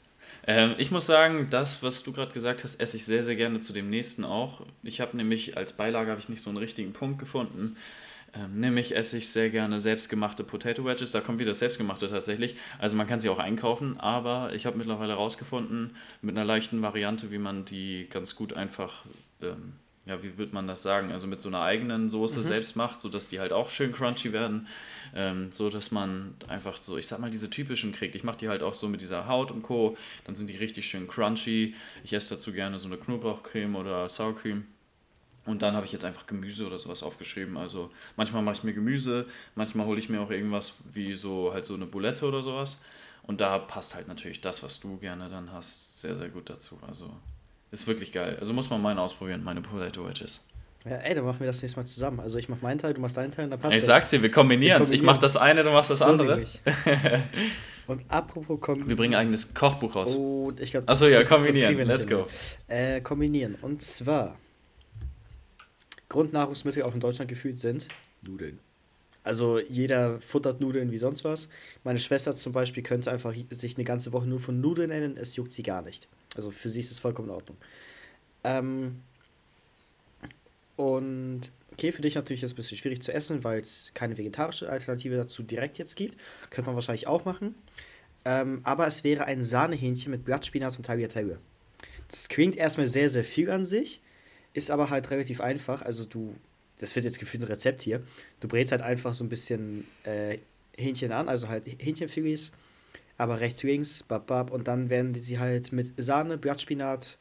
Ähm, 0.47 0.75
ich 0.77 0.91
muss 0.91 1.05
sagen, 1.05 1.47
das, 1.49 1.83
was 1.83 2.03
du 2.03 2.11
gerade 2.11 2.33
gesagt 2.33 2.63
hast, 2.63 2.79
esse 2.79 2.97
ich 2.97 3.05
sehr, 3.05 3.23
sehr 3.23 3.35
gerne 3.35 3.59
zu 3.59 3.73
dem 3.73 3.89
nächsten 3.89 4.25
auch. 4.25 4.61
Ich 4.83 5.01
habe 5.01 5.15
nämlich 5.17 5.57
als 5.57 5.73
Beilage 5.73 6.09
habe 6.09 6.19
ich 6.19 6.29
nicht 6.29 6.41
so 6.41 6.49
einen 6.49 6.57
richtigen 6.57 6.93
Punkt 6.93 7.19
gefunden. 7.19 7.77
Ähm, 8.33 8.59
nämlich 8.59 8.95
esse 8.95 9.17
ich 9.17 9.29
sehr 9.29 9.49
gerne 9.49 9.81
selbstgemachte 9.81 10.43
Potato 10.43 10.85
Wedges. 10.85 11.11
Da 11.11 11.19
kommt 11.19 11.39
wieder 11.39 11.51
das 11.51 11.59
Selbstgemachte 11.59 12.07
tatsächlich. 12.09 12.55
Also 12.79 12.95
man 12.95 13.07
kann 13.07 13.19
sie 13.19 13.29
auch 13.29 13.39
einkaufen, 13.39 13.99
aber 13.99 14.53
ich 14.53 14.65
habe 14.65 14.77
mittlerweile 14.77 15.13
herausgefunden, 15.13 15.95
mit 16.21 16.35
einer 16.37 16.45
leichten 16.45 16.81
Variante, 16.81 17.31
wie 17.31 17.37
man 17.37 17.65
die 17.65 18.07
ganz 18.09 18.35
gut 18.35 18.53
einfach, 18.53 19.03
ähm, 19.41 19.73
ja, 20.05 20.23
wie 20.23 20.37
würde 20.37 20.53
man 20.53 20.67
das 20.67 20.81
sagen, 20.81 21.11
also 21.11 21.27
mit 21.27 21.41
so 21.41 21.49
einer 21.49 21.61
eigenen 21.61 22.09
Soße 22.09 22.39
mhm. 22.39 22.43
selbst 22.43 22.75
macht, 22.75 22.99
sodass 23.01 23.27
die 23.27 23.39
halt 23.39 23.53
auch 23.53 23.69
schön 23.69 23.91
crunchy 23.91 24.33
werden. 24.33 24.67
Ähm, 25.13 25.51
so 25.51 25.69
dass 25.69 25.91
man 25.91 26.35
einfach 26.47 26.77
so, 26.77 26.97
ich 26.97 27.07
sag 27.07 27.19
mal, 27.19 27.29
diese 27.29 27.49
typischen 27.49 27.91
kriegt. 27.91 28.15
Ich 28.15 28.23
mache 28.23 28.37
die 28.37 28.49
halt 28.49 28.63
auch 28.63 28.73
so 28.73 28.87
mit 28.87 29.01
dieser 29.01 29.27
Haut 29.27 29.51
und 29.51 29.61
Co. 29.61 29.97
Dann 30.23 30.35
sind 30.35 30.49
die 30.49 30.57
richtig 30.57 30.87
schön 30.87 31.07
crunchy. 31.07 31.75
Ich 32.03 32.13
esse 32.13 32.35
dazu 32.35 32.51
gerne 32.51 32.79
so 32.79 32.87
eine 32.87 32.97
Knoblauchcreme 32.97 33.75
oder 33.75 34.09
Sour 34.09 34.35
Cream. 34.35 34.65
Und 35.45 35.61
dann 35.61 35.75
habe 35.75 35.85
ich 35.85 35.91
jetzt 35.91 36.05
einfach 36.05 36.27
Gemüse 36.27 36.65
oder 36.67 36.79
sowas 36.79 37.03
aufgeschrieben. 37.03 37.57
Also 37.57 37.91
manchmal 38.15 38.43
mache 38.43 38.55
ich 38.55 38.63
mir 38.63 38.73
Gemüse, 38.73 39.27
manchmal 39.55 39.87
hole 39.87 39.99
ich 39.99 40.07
mir 40.07 40.21
auch 40.21 40.29
irgendwas 40.29 40.75
wie 40.93 41.15
so 41.15 41.51
halt 41.53 41.65
so 41.65 41.73
eine 41.73 41.85
Bulette 41.87 42.25
oder 42.25 42.43
sowas. 42.43 42.77
Und 43.23 43.41
da 43.41 43.57
passt 43.59 43.95
halt 43.95 44.07
natürlich 44.07 44.41
das, 44.41 44.63
was 44.63 44.79
du 44.79 44.97
gerne 44.97 45.29
dann 45.29 45.51
hast, 45.51 46.01
sehr, 46.01 46.15
sehr 46.15 46.29
gut 46.29 46.49
dazu. 46.49 46.79
Also 46.87 47.09
ist 47.71 47.87
wirklich 47.87 48.11
geil. 48.11 48.37
Also 48.39 48.53
muss 48.53 48.69
man 48.69 48.81
meine 48.81 49.01
ausprobieren, 49.01 49.43
meine 49.43 49.61
Potato 49.61 50.07
Wedges. 50.07 50.41
Ja, 50.83 50.95
ey, 50.97 51.13
dann 51.13 51.25
machen 51.25 51.39
wir 51.39 51.47
das 51.47 51.61
nächste 51.61 51.79
Mal 51.79 51.85
zusammen. 51.85 52.19
Also 52.19 52.39
ich 52.39 52.49
mache 52.49 52.61
meinen 52.63 52.79
Teil, 52.79 52.93
du 52.93 53.01
machst 53.01 53.15
deinen 53.15 53.31
Teil 53.31 53.45
und 53.45 53.51
dann 53.51 53.59
passt 53.59 53.73
Ich 53.75 53.81
das. 53.81 53.85
sag's 53.85 54.09
dir, 54.09 54.21
wir 54.23 54.31
kombinieren 54.31 54.81
es. 54.81 54.89
Ich 54.89 55.03
mache 55.03 55.19
das 55.19 55.37
eine, 55.37 55.63
du 55.63 55.69
machst 55.69 55.91
das 55.91 55.99
so 55.99 56.05
andere. 56.05 56.43
und 57.87 58.03
apropos 58.09 58.59
kombinieren. 58.59 58.89
Wir 58.89 58.95
bringen 58.95 59.13
ein 59.13 59.21
eigenes 59.21 59.53
Kochbuch 59.53 59.95
raus. 59.95 60.15
Oh, 60.15 60.51
ich 60.59 60.71
glaube, 60.71 60.87
Achso, 60.87 61.05
ja, 61.07 61.23
kombinieren. 61.23 61.87
Let's 61.87 62.07
go. 62.07 62.25
Äh, 62.67 62.99
kombinieren. 63.01 63.55
Und 63.61 63.83
zwar 63.83 64.37
Grundnahrungsmittel 66.09 66.81
auch 66.83 66.93
in 66.95 66.99
Deutschland 66.99 67.29
gefühlt 67.29 67.59
sind 67.59 67.87
Nudeln. 68.23 68.59
Also 69.23 69.59
jeder 69.59 70.19
futtert 70.19 70.61
Nudeln 70.61 70.91
wie 70.91 70.97
sonst 70.97 71.23
was. 71.23 71.47
Meine 71.83 71.99
Schwester 71.99 72.35
zum 72.35 72.53
Beispiel 72.53 72.81
könnte 72.81 73.11
einfach 73.11 73.33
sich 73.33 73.77
eine 73.77 73.85
ganze 73.85 74.13
Woche 74.13 74.25
nur 74.25 74.39
von 74.39 74.59
Nudeln 74.59 74.89
nennen, 74.89 75.15
es 75.17 75.35
juckt 75.35 75.51
sie 75.51 75.63
gar 75.63 75.81
nicht. 75.81 76.07
Also 76.35 76.49
für 76.49 76.69
sie 76.69 76.79
ist 76.79 76.91
es 76.91 76.99
vollkommen 76.99 77.29
in 77.29 77.35
Ordnung. 77.35 77.57
Ähm, 78.43 79.01
und 80.75 81.51
okay, 81.71 81.91
für 81.91 82.01
dich 82.01 82.15
natürlich 82.15 82.41
ist 82.41 82.49
es 82.49 82.53
ein 82.53 82.55
bisschen 82.55 82.77
schwierig 82.77 83.01
zu 83.01 83.13
essen, 83.13 83.43
weil 83.43 83.59
es 83.59 83.91
keine 83.93 84.17
vegetarische 84.17 84.69
Alternative 84.69 85.15
dazu 85.15 85.43
direkt 85.43 85.77
jetzt 85.77 85.95
gibt. 85.95 86.19
Könnte 86.49 86.69
man 86.69 86.75
wahrscheinlich 86.75 87.05
auch 87.07 87.25
machen. 87.25 87.53
Ähm, 88.25 88.61
aber 88.63 88.87
es 88.87 89.03
wäre 89.03 89.25
ein 89.25 89.43
Sahnehähnchen 89.43 90.11
mit 90.11 90.25
Blattspinat 90.25 90.77
und 90.77 90.85
Tagliatelle. 90.85 91.39
Das 92.07 92.27
klingt 92.29 92.55
erstmal 92.55 92.87
sehr, 92.87 93.09
sehr 93.09 93.23
viel 93.23 93.49
an 93.49 93.65
sich, 93.65 94.01
ist 94.53 94.69
aber 94.69 94.89
halt 94.89 95.09
relativ 95.11 95.41
einfach. 95.41 95.81
Also 95.81 96.05
du, 96.05 96.35
das 96.81 96.95
wird 96.95 97.05
jetzt 97.05 97.19
gefühlt 97.19 97.43
ein 97.43 97.47
Rezept 97.47 97.83
hier. 97.83 98.03
Du 98.39 98.47
brätst 98.47 98.71
halt 98.71 98.81
einfach 98.81 99.13
so 99.13 99.23
ein 99.23 99.29
bisschen 99.29 99.85
äh, 100.03 100.39
Hähnchen 100.75 101.11
an, 101.11 101.29
also 101.29 101.47
halt 101.47 101.63
Hähnchenfilets, 101.65 102.51
aber 103.17 103.39
rechts, 103.39 103.61
links, 103.63 104.03
bab, 104.03 104.27
bab, 104.27 104.51
und 104.51 104.67
dann 104.67 104.89
werden 104.89 105.13
sie 105.13 105.39
halt 105.39 105.71
mit 105.71 105.93
Sahne, 105.97 106.37
Blattspinat 106.37 107.17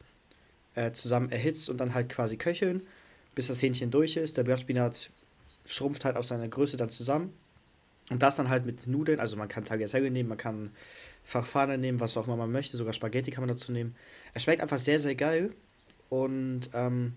äh, 0.74 0.92
zusammen 0.92 1.30
erhitzt 1.30 1.68
und 1.68 1.78
dann 1.78 1.94
halt 1.94 2.08
quasi 2.08 2.36
köcheln, 2.36 2.80
bis 3.34 3.48
das 3.48 3.60
Hähnchen 3.60 3.90
durch 3.90 4.16
ist. 4.16 4.38
Der 4.38 4.44
Blattspinat 4.44 5.10
schrumpft 5.66 6.04
halt 6.04 6.16
auf 6.16 6.24
seiner 6.24 6.48
Größe 6.48 6.76
dann 6.76 6.88
zusammen. 6.88 7.32
Und 8.10 8.22
das 8.22 8.36
dann 8.36 8.48
halt 8.48 8.66
mit 8.66 8.86
Nudeln, 8.86 9.20
also 9.20 9.36
man 9.36 9.48
kann 9.48 9.64
Tagliatelle 9.64 10.10
nehmen, 10.10 10.30
man 10.30 10.38
kann 10.38 10.70
Farfane 11.22 11.78
nehmen, 11.78 12.00
was 12.00 12.16
auch 12.16 12.26
immer 12.26 12.36
man 12.36 12.50
möchte, 12.50 12.76
sogar 12.76 12.92
Spaghetti 12.92 13.30
kann 13.30 13.42
man 13.42 13.48
dazu 13.48 13.70
nehmen. 13.70 13.94
Es 14.34 14.42
schmeckt 14.42 14.62
einfach 14.62 14.78
sehr, 14.78 14.98
sehr 14.98 15.14
geil 15.14 15.52
und 16.08 16.70
ähm, 16.72 17.14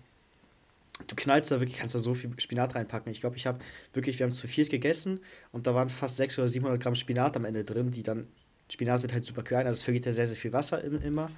du 1.06 1.16
knallst 1.16 1.50
da 1.50 1.60
wirklich, 1.60 1.78
kannst 1.78 1.94
da 1.94 1.98
so 1.98 2.14
viel 2.14 2.30
Spinat 2.38 2.74
reinpacken. 2.74 3.10
Ich 3.12 3.20
glaube, 3.20 3.36
ich 3.36 3.46
habe 3.46 3.58
wirklich, 3.92 4.18
wir 4.18 4.24
haben 4.24 4.32
zu 4.32 4.48
viert 4.48 4.70
gegessen 4.70 5.20
und 5.52 5.66
da 5.66 5.74
waren 5.74 5.88
fast 5.88 6.16
600 6.16 6.44
oder 6.44 6.48
700 6.48 6.82
Gramm 6.82 6.94
Spinat 6.94 7.36
am 7.36 7.44
Ende 7.44 7.64
drin, 7.64 7.90
die 7.90 8.02
dann, 8.02 8.26
Spinat 8.70 9.02
wird 9.02 9.12
halt 9.12 9.24
super 9.24 9.42
klein, 9.42 9.66
also 9.66 9.78
es 9.78 9.82
vergeht 9.82 10.06
ja 10.06 10.12
sehr, 10.12 10.26
sehr 10.26 10.36
viel 10.36 10.52
Wasser 10.52 10.82
immer. 10.82 11.30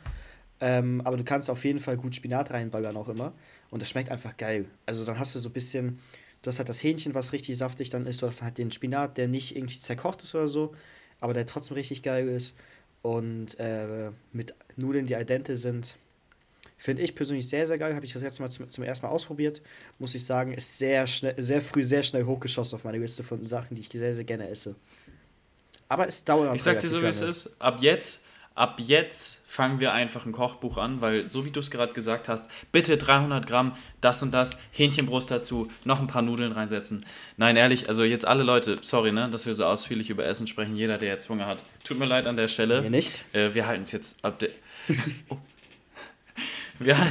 Ähm, 0.61 1.03
aber 1.05 1.17
du 1.17 1.25
kannst 1.25 1.51
auf 1.51 1.65
jeden 1.65 1.81
Fall 1.81 1.97
gut 1.97 2.17
Spinat 2.17 2.51
reinballern 2.51 2.97
auch 2.97 3.09
immer 3.09 3.35
und 3.71 3.83
das 3.83 3.91
schmeckt 3.91 4.11
einfach 4.11 4.37
geil. 4.37 4.67
Also 4.87 5.05
dann 5.05 5.19
hast 5.19 5.35
du 5.35 5.39
so 5.39 5.51
ein 5.51 5.53
bisschen, 5.53 5.99
du 6.43 6.49
hast 6.49 6.59
halt 6.59 6.69
das 6.69 6.83
Hähnchen, 6.83 7.15
was 7.15 7.33
richtig 7.33 7.59
saftig 7.59 7.91
dann 7.91 8.07
ist, 8.07 8.23
du 8.23 8.27
hast 8.27 8.43
halt 8.43 8.57
den 8.57 8.73
Spinat, 8.73 9.19
der 9.19 9.29
nicht 9.29 9.55
irgendwie 9.55 9.79
zerkocht 9.79 10.23
ist 10.23 10.35
oder 10.35 10.49
so, 10.49 10.75
aber 11.21 11.35
der 11.35 11.45
trotzdem 11.45 11.75
richtig 11.75 12.03
geil 12.03 12.29
ist 12.29 12.57
und 13.03 13.59
äh, 13.61 14.11
mit 14.33 14.55
Nudeln, 14.77 15.07
die 15.07 15.17
al 15.17 15.25
dente 15.25 15.57
sind, 15.57 15.97
Finde 16.79 17.03
ich 17.03 17.15
persönlich 17.15 17.49
sehr, 17.49 17.67
sehr 17.67 17.79
geil. 17.79 17.95
Habe 17.95 18.05
ich 18.05 18.13
das 18.13 18.23
letzte 18.23 18.43
Mal 18.43 18.51
zum, 18.51 18.71
zum 18.71 18.85
ersten 18.85 19.07
Mal 19.07 19.13
ausprobiert. 19.13 19.63
Muss 19.99 20.15
ich 20.15 20.25
sagen, 20.25 20.53
ist 20.53 20.77
sehr, 20.77 21.07
schnell, 21.07 21.35
sehr 21.43 21.63
früh, 21.63 21.83
sehr 21.83 22.03
schnell 22.03 22.25
hochgeschossen 22.25 22.77
auf 22.77 22.85
meine 22.85 22.99
Liste 22.99 23.23
von 23.23 23.47
Sachen, 23.47 23.75
die 23.75 23.81
ich 23.81 23.89
sehr, 23.89 24.15
sehr 24.15 24.25
gerne 24.25 24.49
esse. 24.49 24.75
Aber 25.89 26.07
es 26.07 26.23
dauert 26.23 26.55
Ich 26.55 26.63
sag 26.63 26.81
dir 26.81 26.89
so, 26.89 27.01
wie 27.01 27.07
es 27.07 27.23
ist. 27.23 27.57
Ab 27.61 27.79
jetzt, 27.81 28.25
ab 28.55 28.79
jetzt 28.79 29.41
fangen 29.47 29.81
wir 29.81 29.95
einfach 29.95 30.27
ein 30.27 30.33
Kochbuch 30.33 30.77
an, 30.77 31.01
weil, 31.01 31.27
so 31.27 31.47
wie 31.47 31.51
du 31.51 31.61
es 31.61 31.71
gerade 31.71 31.95
gesagt 31.95 32.29
hast, 32.29 32.51
bitte 32.73 32.99
300 32.99 33.47
Gramm, 33.47 33.75
das 34.03 34.23
und 34.23 34.35
das, 34.35 34.59
Hähnchenbrust 34.73 35.31
dazu, 35.31 35.69
noch 35.85 36.01
ein 36.01 36.09
paar 36.09 36.21
Nudeln 36.21 36.53
reinsetzen. 36.53 37.07
Nein, 37.39 37.57
ehrlich, 37.57 37.89
also 37.89 38.05
jetzt 38.05 38.27
alle 38.27 38.43
Leute, 38.43 38.79
sorry, 38.83 39.13
ne, 39.13 39.31
dass 39.31 39.47
wir 39.47 39.55
so 39.55 39.65
ausführlich 39.65 40.11
über 40.11 40.27
Essen 40.27 40.47
sprechen. 40.47 40.77
Jeder, 40.77 40.99
der 40.99 41.09
jetzt 41.09 41.31
Hunger 41.31 41.47
hat, 41.47 41.65
tut 41.85 41.99
mir 41.99 42.07
leid 42.07 42.27
an 42.27 42.37
der 42.37 42.49
Stelle. 42.49 42.83
Mir 42.83 42.91
nicht. 42.91 43.25
Äh, 43.33 43.55
wir 43.55 43.67
halten 43.67 43.83
es 43.83 43.93
jetzt 43.93 44.23
ab. 44.23 44.43
oh. 45.31 45.39
Ja, 46.81 47.07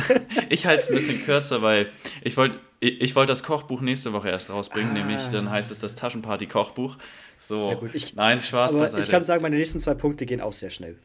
ich 0.49 0.65
halte 0.65 0.81
es 0.81 0.89
ein 0.89 0.95
bisschen 0.95 1.23
kürzer, 1.25 1.61
weil 1.61 1.89
ich 2.23 2.37
wollte 2.37 2.59
ich, 2.79 3.01
ich 3.01 3.15
wollt 3.15 3.29
das 3.29 3.43
Kochbuch 3.43 3.81
nächste 3.81 4.13
Woche 4.13 4.29
erst 4.29 4.49
rausbringen, 4.49 4.91
ah. 4.91 4.99
nämlich 4.99 5.27
dann 5.31 5.49
heißt 5.49 5.71
es 5.71 5.79
das 5.79 5.95
Taschenparty-Kochbuch. 5.95 6.97
So, 7.37 7.71
ja, 7.71 7.89
ich, 7.93 8.15
nein, 8.15 8.39
Spaß 8.39 8.73
aber 8.73 8.81
beiseite. 8.81 9.03
Ich 9.03 9.09
kann 9.09 9.23
sagen, 9.23 9.41
meine 9.41 9.57
nächsten 9.57 9.79
zwei 9.79 9.93
Punkte 9.93 10.25
gehen 10.25 10.41
auch 10.41 10.53
sehr 10.53 10.69
schnell. 10.69 10.97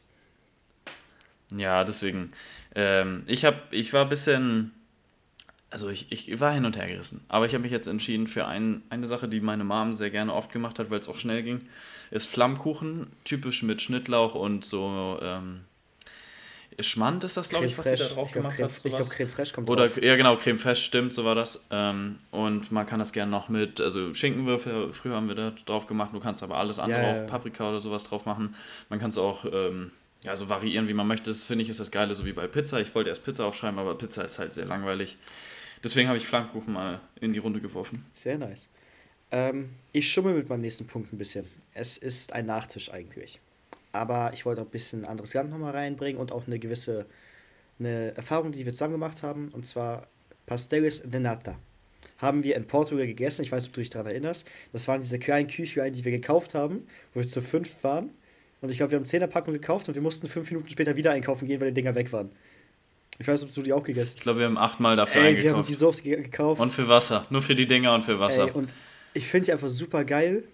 Ja, 1.57 1.85
deswegen. 1.85 2.33
Ähm, 2.75 3.25
ich, 3.27 3.45
hab, 3.45 3.73
ich 3.73 3.93
war 3.93 4.03
ein 4.03 4.09
bisschen. 4.09 4.73
Also 5.73 5.89
ich, 5.89 6.11
ich 6.11 6.41
war 6.41 6.53
hin 6.53 6.65
und 6.65 6.77
her 6.77 6.89
gerissen. 6.89 7.25
Aber 7.29 7.47
ich 7.47 7.55
habe 7.55 7.63
mich 7.63 7.71
jetzt 7.71 7.87
entschieden 7.87 8.27
für 8.27 8.47
ein, 8.47 8.83
eine 8.91 9.07
Sache, 9.07 9.29
die 9.29 9.41
meine 9.41 9.63
Mom 9.63 9.95
sehr 9.95 10.11
gerne 10.11 10.35
oft 10.35 10.51
gemacht 10.51 10.81
hat, 10.81 10.91
weil 10.91 10.99
es 10.99 11.09
auch 11.09 11.19
schnell 11.19 11.45
ging. 11.45 11.61
Ist 12.11 12.27
Flammkuchen, 12.27 13.07
typisch 13.23 13.63
mit 13.63 13.81
Schnittlauch 13.81 14.35
und 14.35 14.65
so 14.65 15.21
ähm, 15.23 15.61
Schmand 16.79 17.25
ist 17.25 17.37
das, 17.37 17.49
glaube 17.49 17.67
ich, 17.67 17.77
was 17.77 17.87
sie 17.87 17.97
da 17.97 18.07
drauf 18.07 18.31
gemacht 18.31 18.57
Creme, 18.57 18.69
hat. 18.69 18.77
Ich 18.77 18.93
glaube, 18.93 19.09
Creme 19.09 19.29
Fraiche 19.29 19.55
kommt 19.55 19.69
Oder, 19.69 19.89
drauf. 19.89 20.03
Ja, 20.03 20.17
genau, 20.17 20.37
Creme 20.37 20.59
Fraiche, 20.59 20.81
stimmt, 20.83 21.13
so 21.13 21.25
war 21.25 21.35
das. 21.35 21.65
Ähm, 21.71 22.19
und 22.31 22.71
man 22.73 22.87
kann 22.87 22.99
das 22.99 23.13
gerne 23.13 23.31
noch 23.31 23.49
mit, 23.49 23.81
also 23.81 24.15
Schinkenwürfel, 24.15 24.93
früher 24.93 25.17
haben 25.17 25.29
wir 25.29 25.35
da 25.35 25.53
drauf 25.67 25.87
gemacht, 25.87 26.15
du 26.15 26.21
kannst 26.21 26.43
aber 26.43 26.57
alles 26.57 26.79
andere, 26.79 27.03
ja, 27.03 27.17
ja, 27.17 27.23
auch 27.23 27.27
Paprika 27.27 27.69
oder 27.69 27.81
sowas 27.81 28.05
drauf 28.05 28.25
machen. 28.25 28.55
Man 28.89 28.99
kann 28.99 29.11
es 29.11 29.19
auch 29.19 29.45
ähm, 29.53 29.91
ja, 30.23 30.37
so 30.37 30.49
variieren, 30.49 30.89
wie 30.89 30.95
man 30.95 31.07
möchte. 31.07 31.31
Das 31.31 31.45
finde 31.45 31.65
ich 31.65 31.71
ist 31.71 31.81
das 31.81 31.91
Geile, 31.91 32.15
so 32.15 32.25
wie 32.25 32.33
bei 32.33 32.47
Pizza. 32.47 32.81
Ich 32.81 32.95
wollte 32.95 33.11
erst 33.11 33.25
Pizza 33.25 33.47
aufschreiben, 33.47 33.79
aber 33.79 33.97
Pizza 33.97 34.25
ist 34.25 34.39
halt 34.39 34.55
sehr 34.55 34.67
langweilig. 34.67 35.17
Deswegen 35.83 36.09
habe 36.09 36.19
ich 36.19 36.27
Flammkuchen 36.27 36.73
mal 36.73 37.01
in 37.21 37.33
die 37.33 37.39
Runde 37.39 37.61
geworfen. 37.61 38.05
Sehr 38.13 38.39
nice. 38.39 38.69
Ähm, 39.33 39.71
ich 39.93 40.11
schummel 40.11 40.35
mit 40.35 40.49
meinem 40.49 40.61
nächsten 40.61 40.87
Punkt 40.87 41.13
ein 41.13 41.19
bisschen. 41.19 41.47
Es 41.73 41.97
ist 41.97 42.33
ein 42.33 42.47
Nachtisch 42.47 42.93
eigentlich 42.93 43.41
aber 43.93 44.33
ich 44.33 44.47
wollte 44.47 44.63
auch 44.63 44.67
ein 44.67 44.71
bisschen 44.71 45.05
anderes 45.05 45.35
Land 45.35 45.51
nochmal 45.51 45.73
reinbringen 45.73 46.21
und 46.21 46.33
auch 46.33 46.47
eine 46.47 46.59
gewisse 46.59 47.07
eine 47.81 48.15
Erfahrung, 48.15 48.53
die 48.53 48.65
wir 48.67 48.73
zusammen 48.73 48.93
gemacht 48.93 49.23
haben, 49.23 49.49
und 49.49 49.67
zwar 49.67 50.07
Pasteles 50.47 51.03
de 51.03 51.21
Nata. 51.21 51.57
Haben 52.19 52.45
wir 52.45 52.57
in 52.57 52.67
Portugal 52.67 53.07
gegessen, 53.07 53.43
ich 53.43 53.51
weiß 53.51 53.63
nicht, 53.63 53.71
ob 53.71 53.75
du 53.75 53.81
dich 53.81 53.91
daran 53.91 54.09
erinnerst. 54.09 54.47
Das 54.73 54.87
waren 54.87 55.01
diese 55.01 55.19
kleinen 55.19 55.49
Küchlein, 55.49 55.93
die 55.95 56.05
wir 56.05 56.13
gekauft 56.13 56.55
haben, 56.55 56.87
wo 57.15 57.21
wir 57.21 57.27
zu 57.27 57.41
fünf 57.41 57.83
waren. 57.83 58.11
Und 58.61 58.71
ich 58.71 58.77
glaube, 58.77 58.93
wir 58.93 58.99
haben 58.99 59.07
10er 59.07 59.27
Packung 59.27 59.55
gekauft 59.55 59.89
und 59.89 59.95
wir 59.95 60.03
mussten 60.03 60.27
fünf 60.27 60.51
Minuten 60.51 60.69
später 60.69 60.97
wieder 60.97 61.13
einkaufen 61.13 61.49
gehen, 61.49 61.61
weil 61.63 61.69
die 61.69 61.81
Dinger 61.81 61.95
weg 61.95 62.13
waren. 62.13 62.31
Ich 63.19 63.27
weiß 63.27 63.41
nicht, 63.41 63.51
ob 63.51 63.55
du 63.55 63.63
die 63.63 63.73
auch 63.73 63.83
gegessen 63.83 64.11
hast. 64.11 64.17
Ich 64.19 64.23
glaube, 64.23 64.41
wir 64.41 64.47
haben 64.47 64.59
achtmal 64.59 64.97
dafür 64.97 65.23
Ey, 65.23 65.29
eingekauft. 65.29 65.45
Wir 65.45 65.57
haben 65.57 65.67
die 65.67 65.75
so 65.75 65.89
oft 65.89 66.05
gekauft. 66.05 66.61
Und 66.61 66.69
für 66.69 66.89
Wasser. 66.89 67.27
Nur 67.31 67.41
für 67.41 67.55
die 67.55 67.67
Dinger 67.67 67.95
und 67.95 68.03
für 68.05 68.21
Wasser. 68.21 68.49
Ey, 68.49 68.51
und 68.53 68.69
ich 69.15 69.27
finde 69.27 69.47
sie 69.47 69.53
einfach 69.53 69.71
super 69.71 70.05
geil. 70.05 70.45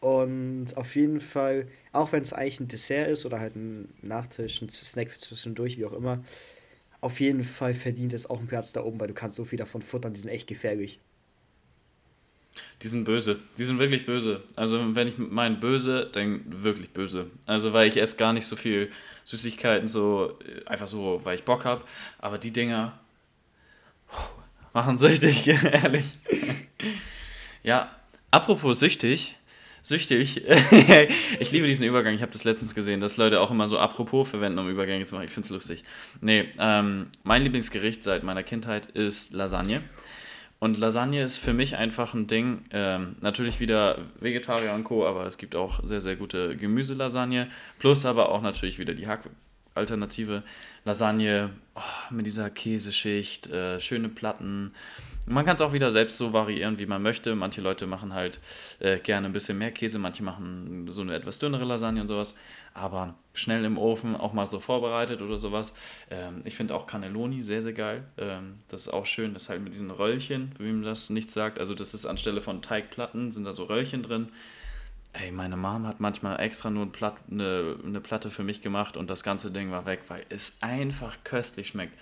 Und 0.00 0.76
auf 0.76 0.96
jeden 0.96 1.20
Fall, 1.20 1.68
auch 1.92 2.12
wenn 2.12 2.22
es 2.22 2.32
eigentlich 2.32 2.60
ein 2.60 2.68
Dessert 2.68 3.08
ist 3.08 3.26
oder 3.26 3.38
halt 3.38 3.54
ein 3.54 3.92
Nachtisch, 4.00 4.62
ein 4.62 4.70
Snack 4.70 5.10
für 5.10 5.18
zwischendurch, 5.18 5.76
wie 5.76 5.84
auch 5.84 5.92
immer, 5.92 6.24
auf 7.02 7.20
jeden 7.20 7.44
Fall 7.44 7.74
verdient 7.74 8.14
es 8.14 8.28
auch 8.28 8.38
einen 8.38 8.48
Platz 8.48 8.72
da 8.72 8.82
oben, 8.82 8.98
weil 8.98 9.08
du 9.08 9.14
kannst 9.14 9.36
so 9.36 9.44
viel 9.44 9.58
davon 9.58 9.82
futtern, 9.82 10.14
die 10.14 10.20
sind 10.20 10.30
echt 10.30 10.46
gefährlich. 10.46 11.00
Die 12.82 12.88
sind 12.88 13.04
böse. 13.04 13.38
Die 13.58 13.64
sind 13.64 13.78
wirklich 13.78 14.06
böse. 14.06 14.42
Also, 14.56 14.94
wenn 14.96 15.08
ich 15.08 15.18
meine 15.18 15.56
böse, 15.56 16.08
dann 16.12 16.44
wirklich 16.48 16.90
böse. 16.90 17.30
Also, 17.46 17.72
weil 17.72 17.88
ich 17.88 17.96
esse 18.00 18.16
gar 18.16 18.32
nicht 18.32 18.46
so 18.46 18.56
viel 18.56 18.90
Süßigkeiten, 19.24 19.86
so 19.86 20.38
äh, 20.40 20.66
einfach 20.66 20.86
so, 20.86 21.20
weil 21.24 21.36
ich 21.36 21.44
Bock 21.44 21.64
habe. 21.64 21.84
Aber 22.18 22.38
die 22.38 22.50
Dinger 22.50 22.98
machen 24.72 24.98
süchtig, 24.98 25.46
ehrlich. 25.64 26.18
ja, 27.62 27.94
apropos 28.30 28.80
süchtig, 28.80 29.36
süchtig. 29.82 30.44
ich 31.40 31.50
liebe 31.52 31.66
diesen 31.66 31.86
Übergang. 31.86 32.14
Ich 32.14 32.22
habe 32.22 32.32
das 32.32 32.44
letztens 32.44 32.74
gesehen, 32.74 33.00
dass 33.00 33.16
Leute 33.16 33.40
auch 33.40 33.50
immer 33.50 33.68
so 33.68 33.78
apropos 33.78 34.28
verwenden, 34.28 34.58
um 34.58 34.68
Übergänge 34.68 35.04
zu 35.04 35.14
machen. 35.14 35.24
Ich 35.24 35.32
finde 35.32 35.46
es 35.46 35.50
lustig. 35.50 35.84
Nee, 36.20 36.48
ähm, 36.58 37.06
mein 37.24 37.42
Lieblingsgericht 37.42 38.02
seit 38.02 38.22
meiner 38.22 38.42
Kindheit 38.42 38.86
ist 38.86 39.32
Lasagne. 39.32 39.82
Und 40.60 40.78
Lasagne 40.78 41.22
ist 41.22 41.38
für 41.38 41.54
mich 41.54 41.76
einfach 41.76 42.12
ein 42.12 42.26
Ding. 42.26 42.64
Ähm, 42.70 43.16
natürlich 43.22 43.60
wieder 43.60 43.98
Vegetarier 44.20 44.74
und 44.74 44.84
Co., 44.84 45.06
aber 45.06 45.26
es 45.26 45.38
gibt 45.38 45.56
auch 45.56 45.80
sehr, 45.84 46.02
sehr 46.02 46.16
gute 46.16 46.54
Gemüselasagne. 46.54 47.48
Plus 47.78 48.04
aber 48.04 48.28
auch 48.28 48.42
natürlich 48.42 48.78
wieder 48.78 48.92
die 48.92 49.08
Hackalternative. 49.08 50.42
Lasagne 50.84 51.50
oh, 51.74 51.80
mit 52.10 52.26
dieser 52.26 52.50
Käseschicht, 52.50 53.48
äh, 53.48 53.80
schöne 53.80 54.10
Platten. 54.10 54.74
Man 55.30 55.44
kann 55.44 55.54
es 55.54 55.60
auch 55.60 55.72
wieder 55.72 55.92
selbst 55.92 56.18
so 56.18 56.32
variieren, 56.32 56.80
wie 56.80 56.86
man 56.86 57.02
möchte. 57.02 57.36
Manche 57.36 57.60
Leute 57.60 57.86
machen 57.86 58.14
halt 58.14 58.40
äh, 58.80 58.98
gerne 58.98 59.28
ein 59.28 59.32
bisschen 59.32 59.58
mehr 59.58 59.70
Käse, 59.70 60.00
manche 60.00 60.24
machen 60.24 60.88
so 60.90 61.02
eine 61.02 61.14
etwas 61.14 61.38
dünnere 61.38 61.64
Lasagne 61.64 62.00
und 62.00 62.08
sowas. 62.08 62.34
Aber 62.74 63.14
schnell 63.32 63.64
im 63.64 63.78
Ofen, 63.78 64.16
auch 64.16 64.32
mal 64.32 64.48
so 64.48 64.58
vorbereitet 64.58 65.22
oder 65.22 65.38
sowas. 65.38 65.72
Ähm, 66.10 66.42
ich 66.44 66.56
finde 66.56 66.74
auch 66.74 66.88
Cannelloni 66.88 67.42
sehr, 67.42 67.62
sehr 67.62 67.72
geil. 67.72 68.02
Ähm, 68.18 68.58
das 68.66 68.82
ist 68.82 68.88
auch 68.88 69.06
schön, 69.06 69.32
das 69.32 69.48
halt 69.48 69.62
mit 69.62 69.72
diesen 69.72 69.92
Röllchen, 69.92 70.50
wie 70.58 70.72
man 70.72 70.82
das 70.82 71.10
nicht 71.10 71.30
sagt. 71.30 71.60
Also 71.60 71.76
das 71.76 71.94
ist 71.94 72.06
anstelle 72.06 72.40
von 72.40 72.60
Teigplatten, 72.60 73.30
sind 73.30 73.44
da 73.44 73.52
so 73.52 73.62
Röllchen 73.62 74.02
drin. 74.02 74.30
Ey, 75.12 75.30
meine 75.30 75.56
Mom 75.56 75.86
hat 75.86 76.00
manchmal 76.00 76.40
extra 76.40 76.70
nur 76.70 76.86
ein 76.86 76.92
Platt, 76.92 77.14
eine, 77.30 77.76
eine 77.84 78.00
Platte 78.00 78.30
für 78.30 78.42
mich 78.42 78.62
gemacht 78.62 78.96
und 78.96 79.08
das 79.08 79.22
ganze 79.22 79.52
Ding 79.52 79.70
war 79.70 79.86
weg, 79.86 80.02
weil 80.08 80.24
es 80.28 80.58
einfach 80.60 81.18
köstlich 81.22 81.68
schmeckt. 81.68 81.96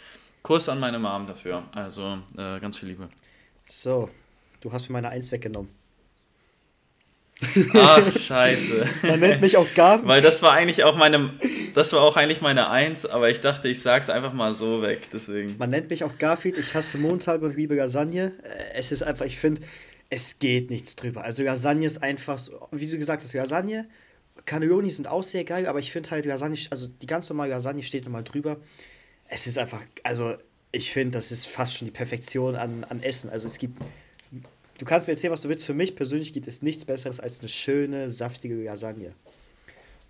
Kuss 0.48 0.66
an 0.70 0.80
meine 0.80 0.98
Mom 0.98 1.26
dafür. 1.26 1.62
Also 1.74 2.16
äh, 2.38 2.58
ganz 2.58 2.78
viel 2.78 2.88
Liebe. 2.88 3.10
So, 3.66 4.08
du 4.62 4.72
hast 4.72 4.88
mir 4.88 4.94
meine 4.94 5.10
Eins 5.10 5.30
weggenommen. 5.30 5.70
Ach, 7.74 8.10
scheiße. 8.10 8.88
Man 9.02 9.20
nennt 9.20 9.42
mich 9.42 9.58
auch 9.58 9.66
gar 9.74 10.06
Weil 10.06 10.22
das 10.22 10.40
war 10.40 10.52
eigentlich 10.52 10.84
auch 10.84 10.96
meine, 10.96 11.34
das 11.74 11.92
war 11.92 12.00
auch 12.00 12.16
eigentlich 12.16 12.40
meine 12.40 12.70
Eins, 12.70 13.04
aber 13.04 13.28
ich 13.28 13.40
dachte, 13.40 13.68
ich 13.68 13.82
sag's 13.82 14.08
einfach 14.08 14.32
mal 14.32 14.54
so 14.54 14.80
weg, 14.80 15.10
deswegen. 15.12 15.54
Man 15.58 15.68
nennt 15.68 15.90
mich 15.90 16.02
auch 16.02 16.16
Garfield, 16.16 16.56
ich 16.56 16.74
hasse 16.74 16.96
Montag 16.96 17.42
und 17.42 17.54
liebe 17.54 17.74
Lasagne. 17.74 18.32
Äh, 18.42 18.72
es 18.72 18.90
ist 18.90 19.02
einfach, 19.02 19.26
ich 19.26 19.38
finde, 19.38 19.60
es 20.08 20.38
geht 20.38 20.70
nichts 20.70 20.96
drüber. 20.96 21.24
Also 21.24 21.42
Lasagne 21.42 21.84
ist 21.84 22.02
einfach 22.02 22.38
so, 22.38 22.68
wie 22.72 22.86
du 22.86 22.96
gesagt 22.96 23.22
hast, 23.22 23.34
Lasagne, 23.34 23.86
Cannelloni 24.46 24.88
sind 24.88 25.08
auch 25.08 25.22
sehr 25.22 25.44
geil, 25.44 25.66
aber 25.66 25.78
ich 25.78 25.92
finde 25.92 26.10
halt 26.10 26.24
Lasagne, 26.24 26.56
also 26.70 26.88
die 26.88 27.06
ganz 27.06 27.28
normale 27.28 27.50
Lasagne 27.50 27.82
steht 27.82 28.06
nochmal 28.06 28.24
drüber 28.24 28.56
es 29.28 29.46
ist 29.46 29.58
einfach, 29.58 29.80
also 30.02 30.36
ich 30.72 30.92
finde, 30.92 31.18
das 31.18 31.32
ist 31.32 31.46
fast 31.46 31.76
schon 31.76 31.86
die 31.86 31.92
Perfektion 31.92 32.56
an, 32.56 32.84
an 32.84 33.02
Essen. 33.02 33.30
Also 33.30 33.46
es 33.46 33.58
gibt, 33.58 33.78
du 34.78 34.84
kannst 34.84 35.06
mir 35.08 35.14
erzählen, 35.14 35.32
was 35.32 35.42
du 35.42 35.48
willst. 35.48 35.64
Für 35.64 35.74
mich 35.74 35.96
persönlich 35.96 36.32
gibt 36.32 36.46
es 36.46 36.62
nichts 36.62 36.84
Besseres 36.84 37.20
als 37.20 37.40
eine 37.40 37.48
schöne, 37.48 38.10
saftige 38.10 38.54
Lasagne. 38.64 39.12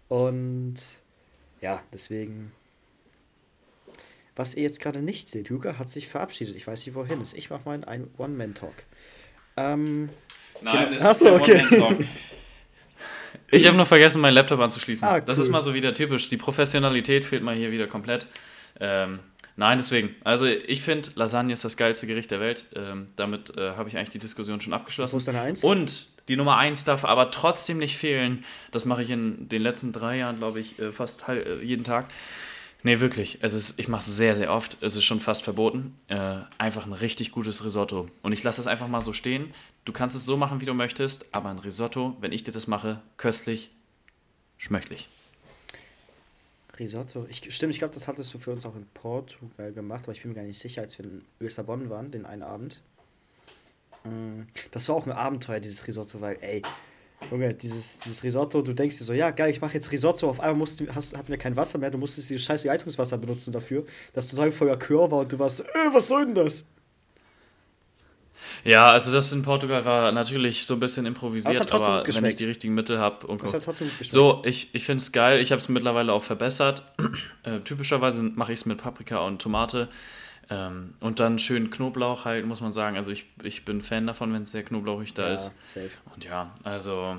Und 0.09 0.77
ja, 1.61 1.83
deswegen, 1.93 2.53
was 4.37 4.55
ihr 4.55 4.63
jetzt 4.63 4.81
gerade 4.81 5.01
nicht 5.03 5.29
seht, 5.29 5.49
Luca 5.51 5.79
hat 5.79 5.91
sich 5.91 6.09
verabschiedet. 6.09 6.57
Ich 6.57 6.67
weiß 6.67 6.87
nicht, 6.87 6.95
wohin 6.95 7.21
ist. 7.21 7.35
Ich 7.35 7.51
mache 7.51 7.63
mal 7.65 7.85
einen 7.85 8.11
One-Man-Talk. 8.17 8.75
Ähm, 9.57 10.09
Nein, 10.63 10.85
genau. 10.87 10.97
es 10.97 11.05
Achso, 11.05 11.37
ist 11.37 11.45
kein 11.45 11.57
okay. 11.67 11.77
One-Man-Talk. 11.77 12.07
Ich 13.51 13.67
habe 13.67 13.77
nur 13.77 13.87
vergessen, 13.87 14.21
meinen 14.21 14.35
Laptop 14.35 14.61
anzuschließen. 14.61 15.07
Ah, 15.09 15.21
Das 15.21 15.39
cool. 15.39 15.45
ist 15.45 15.51
mal 15.51 15.61
so 15.61 15.73
wieder 15.75 15.95
typisch. 15.95 16.29
Die 16.29 16.37
Professionalität 16.37 17.25
fehlt 17.25 17.43
mal 17.43 17.55
hier 17.55 17.71
wieder 17.73 17.87
komplett. 17.87 18.27
Ähm, 18.81 19.21
nein, 19.57 19.79
deswegen. 19.79 20.15
Also 20.25 20.47
ich 20.47 20.83
finde, 20.83 21.11
Lasagne 21.15 21.53
ist 21.53 21.65
das 21.65 21.77
geilste 21.77 22.07
Gericht 22.07 22.31
der 22.31 22.41
Welt. 22.41 22.67
Ähm, 22.75 23.09
damit 23.17 23.57
äh, 23.57 23.73
habe 23.73 23.89
ich 23.89 23.97
eigentlich 23.97 24.11
die 24.11 24.19
Diskussion 24.19 24.61
schon 24.61 24.73
abgeschlossen. 24.73 25.15
Wo 25.15 25.19
ist 25.19 25.29
deine 25.29 25.41
Eins? 25.41 25.65
Und 25.65 26.07
die 26.29 26.37
Nummer 26.37 26.59
1 26.59 26.85
darf 26.85 27.05
aber 27.05 27.31
trotzdem 27.31 27.79
nicht 27.79 27.97
fehlen. 27.97 28.45
Das 28.71 28.85
mache 28.85 29.03
ich 29.03 29.11
in 29.11 29.49
den 29.49 29.63
letzten 29.63 29.93
drei 29.93 30.19
Jahren, 30.19 30.37
glaube 30.37 30.61
ich, 30.61 30.79
äh, 30.79 30.93
fast 30.93 31.29
äh, 31.29 31.63
jeden 31.63 31.85
Tag. 31.85 32.09
Nee, 32.85 33.01
wirklich. 33.01 33.39
Es 33.41 33.55
ist, 33.55 33.81
ich 33.81 33.89
mache 33.89 34.01
es 34.01 34.17
sehr, 34.17 34.37
sehr 34.37 34.53
oft. 34.53 34.79
Es 34.83 34.95
ist 34.95 35.05
schon 35.05 35.19
fast 35.19 35.43
verboten. 35.43 35.97
Äh, 36.07 36.37
einfach 36.59 36.87
ein 36.87 36.93
richtig 36.93 37.33
gutes 37.33 37.65
Risotto. 37.65 38.09
Und 38.23 38.33
ich 38.33 38.45
lasse 38.45 38.61
das 38.61 38.69
einfach 38.69 38.89
mal 38.89 39.01
so 39.01 39.13
stehen. 39.13 39.53
Du 39.85 39.93
kannst 39.93 40.15
es 40.17 40.27
so 40.27 40.37
machen, 40.37 40.61
wie 40.61 40.67
du 40.67 40.75
möchtest, 40.75 41.35
aber 41.35 41.49
ein 41.49 41.59
Risotto, 41.59 42.17
wenn 42.21 42.31
ich 42.31 42.45
dir 42.45 42.53
das 42.53 42.69
mache, 42.69 43.01
köstlich, 43.17 43.71
schmöchtlich. 44.59 45.09
Risotto. 46.79 47.27
Ich, 47.29 47.55
stimmt, 47.55 47.73
ich 47.73 47.79
glaube, 47.79 47.95
das 47.95 48.09
hattest 48.09 48.33
du 48.35 48.39
für 48.39 48.53
uns 48.53 48.65
auch 48.67 48.77
in 48.77 48.87
Portugal 48.95 49.73
gemacht, 49.73 50.05
aber 50.05 50.13
ich 50.13 50.23
bin 50.23 50.31
mir 50.31 50.37
gar 50.37 50.45
nicht 50.45 50.59
sicher, 50.59 50.83
als 50.83 50.99
wir 50.99 51.07
in 51.07 51.25
Lissabon 51.41 51.91
waren, 51.91 52.11
den 52.11 52.27
einen 52.27 52.43
Abend. 52.43 52.83
Mm, 54.05 54.43
Das 54.71 54.89
war 54.89 54.97
auch 54.97 55.07
ein 55.07 55.13
Abenteuer, 55.13 55.61
dieses 55.61 55.87
Risotto, 55.87 56.21
weil, 56.21 56.37
ey, 56.41 56.63
Junge, 57.31 57.53
dieses, 57.53 58.01
dieses 58.01 58.23
Risotto, 58.23 58.63
du 58.63 58.73
denkst 58.73 58.99
dir 58.99 59.05
so, 59.05 59.13
ja, 59.13 59.31
geil, 59.31 59.51
ich 59.51 59.61
mache 59.61 59.75
jetzt 59.75 59.91
Risotto, 59.91 60.29
auf 60.31 60.41
einmal 60.41 60.57
mussten, 60.57 60.95
hast, 60.95 61.17
hatten 61.17 61.29
wir 61.29 61.37
kein 61.37 61.57
Wasser 61.57 61.79
mehr, 61.79 61.91
du 61.91 61.99
musstest 61.99 62.31
dieses 62.31 62.45
scheiß 62.45 62.65
Leitungswasser 62.65 63.19
benutzen 63.19 63.53
dafür, 63.53 63.85
das 64.15 64.29
total 64.29 64.53
voller 64.53 64.79
Chör 64.79 65.11
war 65.11 65.21
und 65.21 65.33
du 65.33 65.39
warst, 65.39 65.61
äh, 65.61 65.65
was 65.93 66.09
soll 66.09 66.27
denn 66.27 66.35
das? 66.35 66.65
Ja, 68.65 68.91
also 68.91 69.13
das 69.13 69.33
in 69.33 69.43
Portugal 69.43 69.85
war 69.85 70.13
natürlich 70.13 70.65
so 70.65 70.75
ein 70.75 70.81
bisschen 70.81 71.07
improvisiert, 71.07 71.73
Aber 71.73 71.89
aber 71.89 72.15
wenn 72.15 72.25
ich 72.25 72.37
die 72.37 72.45
richtigen 72.45 72.75
Mittel 72.75 72.99
habe 72.99 73.27
und 73.27 73.43
Das 73.43 73.55
hat 73.55 73.65
trotzdem 73.65 73.89
gut 73.89 73.99
geschmeckt. 73.99 74.13
So, 74.13 74.43
ich, 74.45 74.75
ich 74.75 74.85
finde 74.85 75.03
es 75.03 75.13
geil. 75.13 75.41
Ich 75.41 75.53
habe 75.53 75.61
es 75.61 75.69
mittlerweile 75.69 76.13
auch 76.13 76.23
verbessert. 76.23 76.83
Äh, 77.45 77.61
typischerweise 77.61 78.23
mache 78.23 78.53
ich 78.53 78.61
es 78.61 78.67
mit 78.67 78.79
Paprika 78.79 79.19
und 79.19 79.41
Tomate. 79.41 79.89
Ähm, 80.51 80.95
und 81.01 81.21
dann 81.21 81.39
schön 81.39 81.71
Knoblauch 81.71 82.25
halt, 82.25 82.47
muss 82.47 82.61
man 82.61 82.73
sagen. 82.73 82.97
Also 82.97 83.13
ich, 83.13 83.27
ich 83.43 83.65
bin 83.65 83.81
Fan 83.81 84.07
davon, 84.07 84.33
wenn 84.33 84.43
es 84.43 84.51
sehr 84.51 84.63
knoblauchig 84.65 85.15
da 85.15 85.29
ja, 85.29 85.35
ist. 85.35 85.53
safe. 85.65 85.91
Und 86.15 86.25
ja, 86.25 86.53
also 86.65 87.17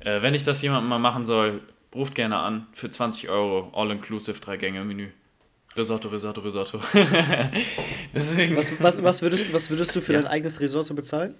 äh, 0.00 0.22
wenn 0.22 0.34
ich 0.34 0.44
das 0.44 0.60
jemandem 0.62 0.88
mal 0.88 0.98
machen 0.98 1.24
soll, 1.24 1.62
ruft 1.94 2.14
gerne 2.14 2.38
an. 2.38 2.66
Für 2.72 2.90
20 2.90 3.28
Euro, 3.28 3.70
all-inclusive, 3.74 4.40
drei 4.40 4.56
Gänge-Menü. 4.56 5.08
Risotto, 5.76 6.08
Risotto, 6.08 6.40
Risotto. 6.40 6.80
Deswegen. 8.14 8.56
Was, 8.56 8.80
was, 8.82 9.02
was, 9.02 9.22
würdest, 9.22 9.52
was 9.52 9.70
würdest 9.70 9.94
du 9.96 10.00
für 10.00 10.12
Ja. 10.12 10.22
dein 10.22 10.30
eigenes 10.30 10.60
Risotto 10.60 10.94
bezahlen? 10.94 11.34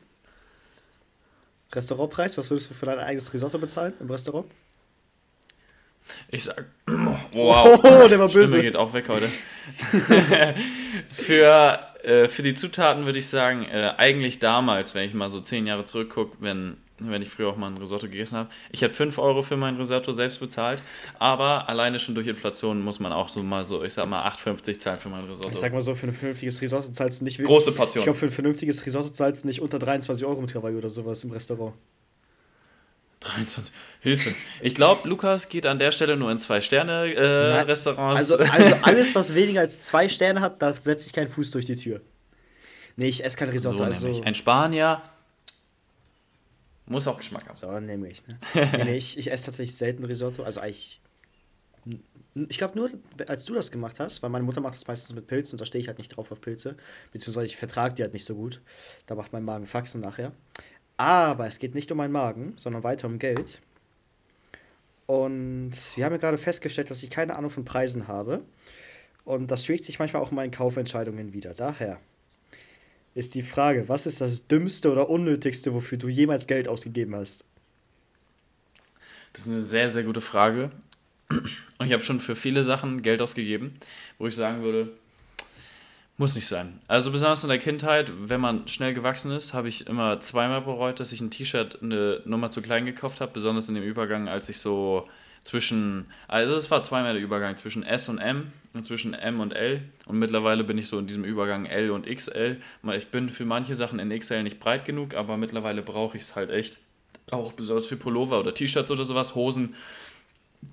Restaurantpreis, 1.72 2.36
was 2.38 2.50
würdest 2.50 2.70
du 2.70 2.74
für 2.74 2.86
dein 2.86 2.98
eigenes 2.98 3.32
Risotto 3.32 3.58
bezahlen 3.58 3.94
im 4.00 4.10
Restaurant? 4.10 4.46
Ich 6.28 6.44
sag, 6.44 6.66
wow, 6.86 7.80
Oh, 7.84 8.08
der 8.08 8.18
war 8.18 8.28
Stimme 8.28 8.44
böse. 8.44 8.60
geht 8.60 8.76
auch 8.76 8.92
weg 8.92 9.08
heute. 9.08 9.28
für, 11.08 11.80
äh, 12.02 12.28
für 12.28 12.42
die 12.42 12.54
Zutaten 12.54 13.06
würde 13.06 13.18
ich 13.18 13.26
sagen, 13.28 13.64
äh, 13.64 13.94
eigentlich 13.96 14.38
damals, 14.38 14.94
wenn 14.94 15.08
ich 15.08 15.14
mal 15.14 15.30
so 15.30 15.40
zehn 15.40 15.66
Jahre 15.66 15.84
zurückgucke, 15.84 16.36
wenn, 16.40 16.76
wenn 16.98 17.22
ich 17.22 17.28
früher 17.28 17.48
auch 17.48 17.56
mal 17.56 17.66
ein 17.68 17.76
Risotto 17.76 18.06
gegessen 18.06 18.38
habe, 18.38 18.50
ich 18.70 18.82
hätte 18.82 18.94
5 18.94 19.18
Euro 19.18 19.42
für 19.42 19.56
mein 19.56 19.76
Risotto 19.76 20.12
selbst 20.12 20.38
bezahlt, 20.38 20.82
aber 21.18 21.68
alleine 21.68 21.98
schon 21.98 22.14
durch 22.14 22.26
Inflation 22.26 22.82
muss 22.82 23.00
man 23.00 23.12
auch 23.12 23.28
so 23.28 23.42
mal 23.42 23.64
so, 23.64 23.82
ich 23.82 23.92
sag 23.92 24.06
mal 24.08 24.24
8,50 24.28 24.78
zahlen 24.78 24.98
für 24.98 25.08
mein 25.08 25.24
Risotto. 25.24 25.50
Ich 25.50 25.58
sag 25.58 25.72
mal 25.72 25.82
so, 25.82 25.94
für 25.94 26.06
ein 26.06 26.12
vernünftiges 26.12 26.60
Risotto 26.60 26.88
zahlst 26.92 27.20
du 27.20 27.24
nicht 27.24 27.38
wirklich. 27.38 27.48
Große 27.48 27.70
Ich 27.70 27.76
Portion. 27.76 28.04
glaube, 28.04 28.18
für 28.18 28.26
ein 28.26 28.32
vernünftiges 28.32 28.86
Risotto 28.86 29.08
zahlst 29.10 29.42
du 29.42 29.48
nicht 29.48 29.60
unter 29.60 29.78
23 29.78 30.24
Euro 30.24 30.40
mittlerweile 30.40 30.76
oder 30.78 30.90
sowas 30.90 31.24
im 31.24 31.32
Restaurant. 31.32 31.74
23. 33.20 33.72
Hilfe. 34.00 34.34
Ich 34.60 34.74
glaube, 34.74 35.08
Lukas 35.08 35.48
geht 35.48 35.64
an 35.66 35.78
der 35.78 35.92
Stelle 35.92 36.16
nur 36.16 36.30
in 36.30 36.38
zwei 36.38 36.60
Sterne 36.60 37.06
äh. 37.12 37.74
Also, 37.96 37.96
also 37.96 38.36
alles, 38.82 39.14
was 39.14 39.34
weniger 39.34 39.60
als 39.60 39.80
zwei 39.80 40.08
Sterne 40.10 40.40
hat, 40.42 40.60
da 40.60 40.74
setze 40.74 41.06
ich 41.06 41.12
keinen 41.14 41.28
Fuß 41.28 41.50
durch 41.52 41.64
die 41.64 41.76
Tür. 41.76 42.02
Nee, 42.96 43.08
ich 43.08 43.24
esse 43.24 43.36
kein 43.36 43.48
Risotto. 43.48 43.78
so 43.78 43.84
also, 43.84 44.06
nämlich. 44.06 44.26
Ein 44.26 44.34
Spanier 44.34 45.00
muss 46.86 47.06
auch 47.06 47.16
Geschmack 47.16 47.48
haben. 47.48 47.56
so 47.56 47.80
nämlich. 47.80 48.22
Ne? 48.26 48.84
nee, 48.84 48.96
ich, 48.96 49.18
ich 49.18 49.30
esse 49.30 49.46
tatsächlich 49.46 49.76
selten 49.76 50.04
Risotto. 50.04 50.42
Also 50.42 50.60
eigentlich. 50.60 51.00
Ich 52.48 52.58
glaube 52.58 52.76
nur, 52.76 52.90
als 53.28 53.44
du 53.44 53.54
das 53.54 53.70
gemacht 53.70 54.00
hast, 54.00 54.22
weil 54.22 54.30
meine 54.30 54.44
Mutter 54.44 54.60
macht 54.60 54.74
das 54.74 54.86
meistens 54.86 55.14
mit 55.14 55.28
Pilzen 55.28 55.54
und 55.54 55.60
da 55.60 55.66
stehe 55.66 55.80
ich 55.80 55.86
halt 55.86 55.98
nicht 55.98 56.08
drauf 56.08 56.32
auf 56.32 56.40
Pilze. 56.40 56.76
Beziehungsweise 57.12 57.46
ich 57.46 57.56
vertrage 57.56 57.94
die 57.94 58.02
halt 58.02 58.12
nicht 58.12 58.24
so 58.24 58.34
gut. 58.34 58.60
Da 59.06 59.14
macht 59.14 59.32
mein 59.32 59.44
Magen 59.44 59.66
Faxen 59.66 60.00
nachher. 60.00 60.32
Aber 60.96 61.46
es 61.46 61.58
geht 61.58 61.74
nicht 61.74 61.92
um 61.92 61.98
meinen 61.98 62.12
Magen, 62.12 62.54
sondern 62.56 62.82
weiter 62.82 63.06
um 63.06 63.18
Geld. 63.18 63.60
Und 65.06 65.72
wir 65.96 66.04
haben 66.04 66.12
ja 66.12 66.18
gerade 66.18 66.38
festgestellt, 66.38 66.90
dass 66.90 67.02
ich 67.02 67.10
keine 67.10 67.36
Ahnung 67.36 67.50
von 67.50 67.64
Preisen 67.64 68.08
habe. 68.08 68.42
Und 69.24 69.50
das 69.50 69.64
schlägt 69.64 69.84
sich 69.84 69.98
manchmal 69.98 70.22
auch 70.22 70.30
in 70.30 70.36
meinen 70.36 70.50
Kaufentscheidungen 70.50 71.32
wieder. 71.32 71.54
Daher 71.54 72.00
ist 73.14 73.34
die 73.34 73.42
Frage, 73.42 73.88
was 73.88 74.06
ist 74.06 74.20
das 74.20 74.46
Dümmste 74.46 74.90
oder 74.90 75.08
Unnötigste, 75.08 75.72
wofür 75.72 75.98
du 75.98 76.08
jemals 76.08 76.46
Geld 76.46 76.68
ausgegeben 76.68 77.14
hast? 77.14 77.44
Das 79.32 79.42
ist 79.42 79.48
eine 79.48 79.58
sehr, 79.58 79.88
sehr 79.88 80.02
gute 80.02 80.20
Frage. 80.20 80.70
Und 81.30 81.86
ich 81.86 81.92
habe 81.92 82.02
schon 82.02 82.20
für 82.20 82.34
viele 82.36 82.64
Sachen 82.64 83.02
Geld 83.02 83.22
ausgegeben, 83.22 83.74
wo 84.18 84.26
ich 84.26 84.34
sagen 84.34 84.62
würde, 84.62 84.92
muss 86.16 86.34
nicht 86.34 86.46
sein. 86.46 86.78
Also 86.86 87.10
besonders 87.10 87.42
in 87.42 87.48
der 87.48 87.58
Kindheit, 87.58 88.12
wenn 88.16 88.40
man 88.40 88.68
schnell 88.68 88.94
gewachsen 88.94 89.32
ist, 89.32 89.54
habe 89.54 89.68
ich 89.68 89.86
immer 89.88 90.20
zweimal 90.20 90.60
bereut, 90.60 91.00
dass 91.00 91.12
ich 91.12 91.20
ein 91.20 91.30
T-Shirt 91.30 91.82
eine 91.82 92.20
Nummer 92.24 92.50
zu 92.50 92.62
klein 92.62 92.86
gekauft 92.86 93.20
habe, 93.20 93.32
besonders 93.32 93.68
in 93.68 93.74
dem 93.74 93.82
Übergang, 93.82 94.28
als 94.28 94.48
ich 94.48 94.58
so 94.58 95.08
zwischen, 95.44 96.06
also 96.26 96.56
es 96.56 96.70
war 96.70 96.82
zweimal 96.82 97.12
der 97.12 97.22
Übergang 97.22 97.56
zwischen 97.56 97.84
S 97.84 98.08
und 98.08 98.18
M 98.18 98.50
und 98.72 98.82
zwischen 98.84 99.14
M 99.14 99.40
und 99.40 99.52
L 99.52 99.82
und 100.06 100.18
mittlerweile 100.18 100.64
bin 100.64 100.78
ich 100.78 100.88
so 100.88 100.98
in 100.98 101.06
diesem 101.06 101.22
Übergang 101.22 101.66
L 101.66 101.90
und 101.90 102.06
XL. 102.06 102.60
Ich 102.96 103.08
bin 103.08 103.28
für 103.28 103.44
manche 103.44 103.76
Sachen 103.76 104.00
in 104.00 104.18
XL 104.18 104.42
nicht 104.42 104.58
breit 104.58 104.84
genug, 104.84 105.14
aber 105.14 105.36
mittlerweile 105.36 105.82
brauche 105.82 106.16
ich 106.16 106.24
es 106.24 106.34
halt 106.34 106.50
echt. 106.50 106.78
Auch 107.30 107.52
besonders 107.52 107.86
für 107.86 107.96
Pullover 107.96 108.40
oder 108.40 108.54
T-Shirts 108.54 108.90
oder 108.90 109.04
sowas, 109.04 109.34
Hosen 109.34 109.74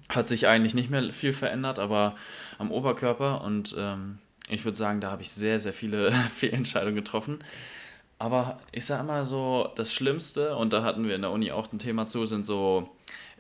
hat 0.10 0.30
sich 0.30 0.48
eigentlich 0.48 0.74
nicht 0.74 0.90
mehr 0.90 1.12
viel 1.12 1.34
verändert, 1.34 1.78
aber 1.78 2.16
am 2.58 2.72
Oberkörper 2.72 3.44
und 3.44 3.76
ähm, 3.78 4.20
ich 4.50 4.64
würde 4.66 4.78
sagen, 4.78 5.02
da 5.02 5.12
habe 5.12 5.22
ich 5.22 5.32
sehr, 5.32 5.60
sehr 5.60 5.74
viele 5.74 6.12
Fehlentscheidungen 6.36 6.96
getroffen. 6.96 7.40
Aber 8.20 8.60
ich 8.72 8.86
sage 8.86 9.04
mal 9.04 9.26
so, 9.26 9.70
das 9.76 9.94
Schlimmste, 9.94 10.56
und 10.56 10.74
da 10.74 10.84
hatten 10.84 11.08
wir 11.08 11.16
in 11.16 11.22
der 11.22 11.32
Uni 11.32 11.52
auch 11.52 11.72
ein 11.74 11.80
Thema 11.80 12.06
zu, 12.06 12.26
sind 12.26 12.46
so, 12.46 12.90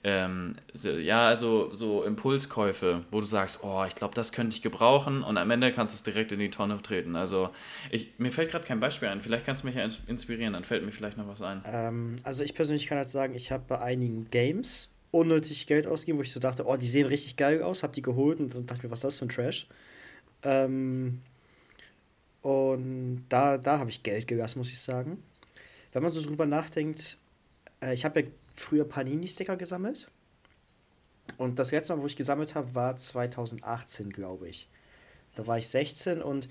ähm, 0.03 0.55
so 0.73 0.89
ja, 0.89 1.27
also 1.27 1.73
so 1.75 2.03
Impulskäufe, 2.03 3.05
wo 3.11 3.19
du 3.19 3.25
sagst, 3.25 3.59
oh, 3.63 3.83
ich 3.87 3.93
glaube, 3.95 4.15
das 4.15 4.31
könnte 4.31 4.55
ich 4.55 4.61
gebrauchen 4.61 5.21
und 5.23 5.37
am 5.37 5.51
Ende 5.51 5.71
kannst 5.71 5.93
du 5.93 5.95
es 5.97 6.03
direkt 6.03 6.31
in 6.31 6.39
die 6.39 6.49
Tonne 6.49 6.81
treten. 6.81 7.15
Also 7.15 7.51
ich, 7.91 8.13
mir 8.17 8.31
fällt 8.31 8.49
gerade 8.49 8.65
kein 8.65 8.79
Beispiel 8.79 9.09
ein, 9.09 9.21
vielleicht 9.21 9.45
kannst 9.45 9.61
du 9.63 9.67
mich 9.67 9.75
ja 9.75 9.83
ins- 9.83 9.99
inspirieren, 10.07 10.53
dann 10.53 10.63
fällt 10.63 10.83
mir 10.83 10.91
vielleicht 10.91 11.17
noch 11.17 11.27
was 11.27 11.41
ein. 11.41 11.61
Ähm, 11.65 12.15
also 12.23 12.43
ich 12.43 12.55
persönlich 12.55 12.87
kann 12.87 12.97
halt 12.97 13.09
sagen, 13.09 13.35
ich 13.35 13.51
habe 13.51 13.63
bei 13.67 13.79
einigen 13.79 14.29
Games 14.31 14.89
unnötig 15.11 15.67
Geld 15.67 15.85
ausgegeben, 15.85 16.17
wo 16.17 16.23
ich 16.23 16.31
so 16.31 16.39
dachte, 16.39 16.65
oh, 16.65 16.77
die 16.77 16.87
sehen 16.87 17.05
richtig 17.05 17.35
geil 17.35 17.61
aus, 17.61 17.83
habe 17.83 17.93
die 17.93 18.01
geholt 18.01 18.39
und 18.39 18.55
dann 18.55 18.65
dachte 18.65 18.85
mir, 18.85 18.91
was 18.91 18.99
ist 18.99 19.03
das 19.03 19.19
für 19.19 19.25
ein 19.25 19.29
Trash? 19.29 19.67
Ähm, 20.43 21.21
und 22.41 23.25
da, 23.29 23.57
da 23.57 23.77
habe 23.79 23.89
ich 23.89 24.03
Geld 24.03 24.27
gelassen, 24.27 24.59
muss 24.59 24.71
ich 24.71 24.79
sagen. 24.79 25.21
Wenn 25.91 26.01
man 26.03 26.11
so 26.11 26.21
drüber 26.21 26.45
nachdenkt, 26.45 27.17
äh, 27.81 27.93
ich 27.93 28.05
habe 28.05 28.21
ja 28.21 28.27
früher 28.53 28.85
Panini-Sticker 28.85 29.57
gesammelt. 29.57 30.09
Und 31.37 31.59
das 31.59 31.71
letzte 31.71 31.95
Mal, 31.95 32.01
wo 32.01 32.07
ich 32.07 32.15
gesammelt 32.15 32.55
habe, 32.55 32.73
war 32.75 32.97
2018, 32.97 34.09
glaube 34.11 34.49
ich. 34.49 34.67
Da 35.35 35.47
war 35.47 35.57
ich 35.57 35.67
16 35.67 36.21
und 36.21 36.49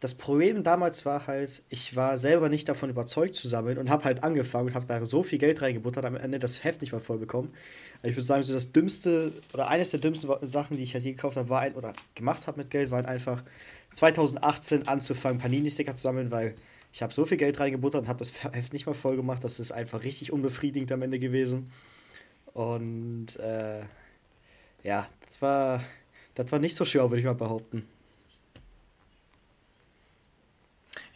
das 0.00 0.12
Problem 0.12 0.62
damals 0.62 1.06
war 1.06 1.26
halt, 1.26 1.62
ich 1.70 1.96
war 1.96 2.18
selber 2.18 2.50
nicht 2.50 2.68
davon 2.68 2.90
überzeugt 2.90 3.34
zu 3.34 3.48
sammeln 3.48 3.78
und 3.78 3.88
habe 3.88 4.04
halt 4.04 4.22
angefangen 4.22 4.68
und 4.68 4.74
habe 4.74 4.84
da 4.86 5.04
so 5.06 5.22
viel 5.22 5.38
Geld 5.38 5.62
reingebuttert, 5.62 6.04
am 6.04 6.16
Ende 6.16 6.38
das 6.38 6.62
Heft 6.62 6.82
nicht 6.82 6.92
mal 6.92 7.00
voll 7.00 7.18
bekommen. 7.18 7.54
Also 7.96 8.08
ich 8.08 8.16
würde 8.16 8.24
sagen, 8.24 8.42
so 8.42 8.52
das 8.52 8.70
dümmste 8.70 9.32
oder 9.54 9.68
eines 9.68 9.92
der 9.92 10.00
dümmsten 10.00 10.30
Sachen, 10.46 10.76
die 10.76 10.82
ich 10.82 10.92
halt 10.92 11.04
je 11.04 11.12
gekauft 11.12 11.38
habe, 11.38 11.48
war 11.48 11.60
ein 11.60 11.74
oder 11.74 11.94
gemacht 12.14 12.46
habe 12.46 12.58
mit 12.58 12.70
Geld, 12.70 12.90
war 12.90 12.98
halt 12.98 13.08
einfach 13.08 13.42
2018 13.92 14.88
anzufangen, 14.88 15.38
Panini-Sticker 15.40 15.94
zu 15.94 16.02
sammeln, 16.02 16.30
weil 16.30 16.54
ich 16.94 17.02
habe 17.02 17.12
so 17.12 17.24
viel 17.24 17.38
Geld 17.38 17.58
reingebuttert 17.58 18.02
und 18.02 18.08
habe 18.08 18.20
das 18.20 18.44
Heft 18.44 18.72
nicht 18.72 18.86
mal 18.86 18.94
voll 18.94 19.16
gemacht. 19.16 19.42
Das 19.42 19.58
ist 19.58 19.72
einfach 19.72 20.04
richtig 20.04 20.30
unbefriedigend 20.30 20.92
am 20.92 21.02
Ende 21.02 21.18
gewesen. 21.18 21.72
Und 22.52 23.36
äh, 23.40 23.80
ja, 24.84 25.08
das 25.26 25.42
war, 25.42 25.82
das 26.36 26.52
war 26.52 26.60
nicht 26.60 26.76
so 26.76 26.84
schwer, 26.84 27.10
würde 27.10 27.18
ich 27.18 27.24
mal 27.24 27.34
behaupten. 27.34 27.88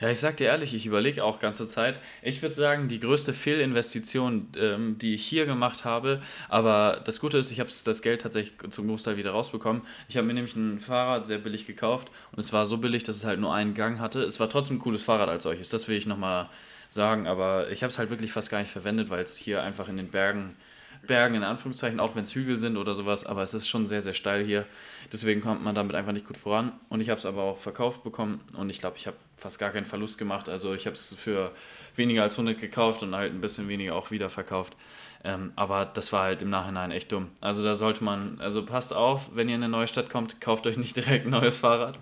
Ja, 0.01 0.09
ich 0.11 0.21
sag 0.21 0.37
dir 0.37 0.45
ehrlich, 0.47 0.75
ich 0.75 0.87
überlege 0.87 1.25
auch 1.25 1.41
ganze 1.41 1.67
Zeit. 1.67 2.01
Ich 2.23 2.41
würde 2.41 2.55
sagen, 2.55 2.87
die 2.87 3.01
größte 3.01 3.33
Fehlinvestition, 3.33 4.47
ähm, 4.57 4.97
die 4.99 5.15
ich 5.17 5.25
hier 5.25 5.45
gemacht 5.45 5.85
habe, 5.85 6.21
aber 6.49 7.01
das 7.05 7.19
Gute 7.19 7.37
ist, 7.39 7.51
ich 7.51 7.59
habe 7.59 7.69
das 7.85 8.03
Geld 8.03 8.21
tatsächlich 8.21 8.71
zum 8.71 8.87
Großteil 8.87 9.17
wieder 9.17 9.33
rausbekommen. 9.33 9.83
Ich 10.09 10.17
habe 10.17 10.25
mir 10.25 10.35
nämlich 10.35 10.55
ein 10.55 10.79
Fahrrad 10.79 11.27
sehr 11.27 11.39
billig 11.39 11.67
gekauft 11.67 12.13
und 12.31 12.39
es 12.39 12.53
war 12.53 12.65
so 12.65 12.79
billig, 12.79 13.03
dass 13.03 13.17
es 13.17 13.25
halt 13.25 13.41
nur 13.41 13.53
einen 13.53 13.75
Gang 13.75 13.99
hatte. 13.99 14.23
Es 14.23 14.39
war 14.39 14.49
trotzdem 14.49 14.77
ein 14.77 14.81
cooles 14.81 15.03
Fahrrad 15.03 15.29
als 15.29 15.43
solches. 15.43 15.69
Das 15.69 15.89
will 15.89 15.97
ich 15.97 16.07
nochmal 16.07 16.49
sagen, 16.89 17.27
aber 17.27 17.69
ich 17.71 17.83
habe 17.83 17.91
es 17.91 17.99
halt 17.99 18.11
wirklich 18.11 18.31
fast 18.31 18.51
gar 18.51 18.61
nicht 18.61 18.71
verwendet, 18.71 19.11
weil 19.11 19.25
es 19.25 19.37
hier 19.37 19.65
einfach 19.65 19.89
in 19.89 19.97
den 19.97 20.09
Bergen, 20.11 20.57
Bergen 21.09 21.35
in 21.35 21.43
Anführungszeichen, 21.43 21.99
auch 21.99 22.15
wenn 22.15 22.23
es 22.23 22.35
Hügel 22.35 22.57
sind 22.57 22.77
oder 22.77 22.95
sowas, 22.95 23.27
aber 23.27 23.43
es 23.43 23.55
ist 23.55 23.67
schon 23.67 23.87
sehr, 23.87 24.01
sehr 24.01 24.15
steil 24.15 24.45
hier. 24.45 24.65
Deswegen 25.13 25.41
kommt 25.41 25.65
man 25.65 25.75
damit 25.75 25.97
einfach 25.97 26.13
nicht 26.13 26.27
gut 26.27 26.37
voran. 26.37 26.73
Und 26.89 27.01
ich 27.01 27.11
habe 27.11 27.19
es 27.19 27.27
aber 27.27 27.43
auch 27.43 27.59
verkauft 27.59 28.05
bekommen 28.05 28.41
und 28.57 28.71
ich 28.71 28.79
glaube, 28.79 28.97
ich 28.97 29.09
habe 29.09 29.17
fast 29.37 29.59
gar 29.59 29.71
keinen 29.71 29.87
Verlust 29.87 30.19
gemacht. 30.19 30.49
Also 30.49 30.75
ich 30.75 30.87
habe 30.87 30.95
es 30.95 31.13
für 31.19 31.53
weniger 31.97 32.23
als 32.23 32.35
100 32.35 32.61
gekauft 32.61 33.03
und 33.03 33.17
halt 33.17 33.33
ein 33.33 33.41
bisschen 33.41 33.67
weniger 33.67 33.97
auch 33.97 34.13
wieder 34.13 34.31
verkauft. 34.31 34.77
Ähm, 35.25 35.53
aber 35.57 35.85
das 35.85 36.13
war 36.13 36.25
halt 36.25 36.43
im 36.43 36.51
Nachhinein 36.51 36.93
echt 36.93 37.11
dumm. 37.11 37.31
Also 37.41 37.65
da 37.65 37.75
sollte 37.75 38.05
man, 38.05 38.41
also 38.41 38.65
passt 38.65 38.95
auf, 38.95 39.35
wenn 39.35 39.49
ihr 39.49 39.57
in 39.57 39.65
eine 39.65 39.71
neue 39.71 39.89
Stadt 39.89 40.11
kommt, 40.11 40.41
kauft 40.41 40.67
euch 40.67 40.77
nicht 40.77 40.97
direkt 40.97 41.27
ein 41.27 41.31
neues 41.31 41.59
Fahrrad. 41.59 41.99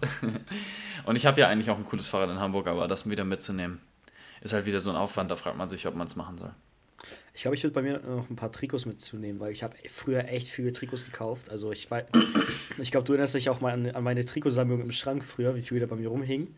und 1.06 1.16
ich 1.16 1.24
habe 1.24 1.40
ja 1.40 1.48
eigentlich 1.48 1.70
auch 1.70 1.78
ein 1.78 1.86
cooles 1.86 2.08
Fahrrad 2.08 2.30
in 2.30 2.40
Hamburg, 2.40 2.66
aber 2.66 2.88
das 2.88 3.08
wieder 3.08 3.24
mitzunehmen, 3.24 3.80
ist 4.42 4.52
halt 4.52 4.66
wieder 4.66 4.80
so 4.80 4.90
ein 4.90 4.96
Aufwand, 4.96 5.30
da 5.30 5.36
fragt 5.36 5.56
man 5.56 5.68
sich, 5.68 5.86
ob 5.86 5.94
man 5.94 6.06
es 6.06 6.16
machen 6.16 6.36
soll. 6.36 6.52
Ich 7.36 7.42
glaube, 7.42 7.54
ich 7.54 7.62
würde 7.62 7.74
bei 7.74 7.82
mir 7.82 7.98
noch 7.98 8.30
ein 8.30 8.36
paar 8.36 8.50
Trikots 8.50 8.86
mitzunehmen, 8.86 9.38
weil 9.40 9.52
ich 9.52 9.62
habe 9.62 9.76
früher 9.90 10.24
echt 10.24 10.48
viele 10.48 10.72
Trikots 10.72 11.04
gekauft. 11.04 11.50
Also 11.50 11.70
ich 11.70 11.90
weiß, 11.90 12.06
ich 12.78 12.90
glaube, 12.90 13.06
du 13.06 13.12
erinnerst 13.12 13.34
dich 13.34 13.50
auch 13.50 13.60
mal 13.60 13.74
an, 13.74 13.86
an 13.90 14.02
meine 14.02 14.24
Trikotsammlung 14.24 14.80
im 14.80 14.90
Schrank 14.90 15.22
früher, 15.22 15.54
wie 15.54 15.60
viel 15.60 15.78
da 15.78 15.84
bei 15.84 15.96
mir 15.96 16.08
rumhing. 16.08 16.54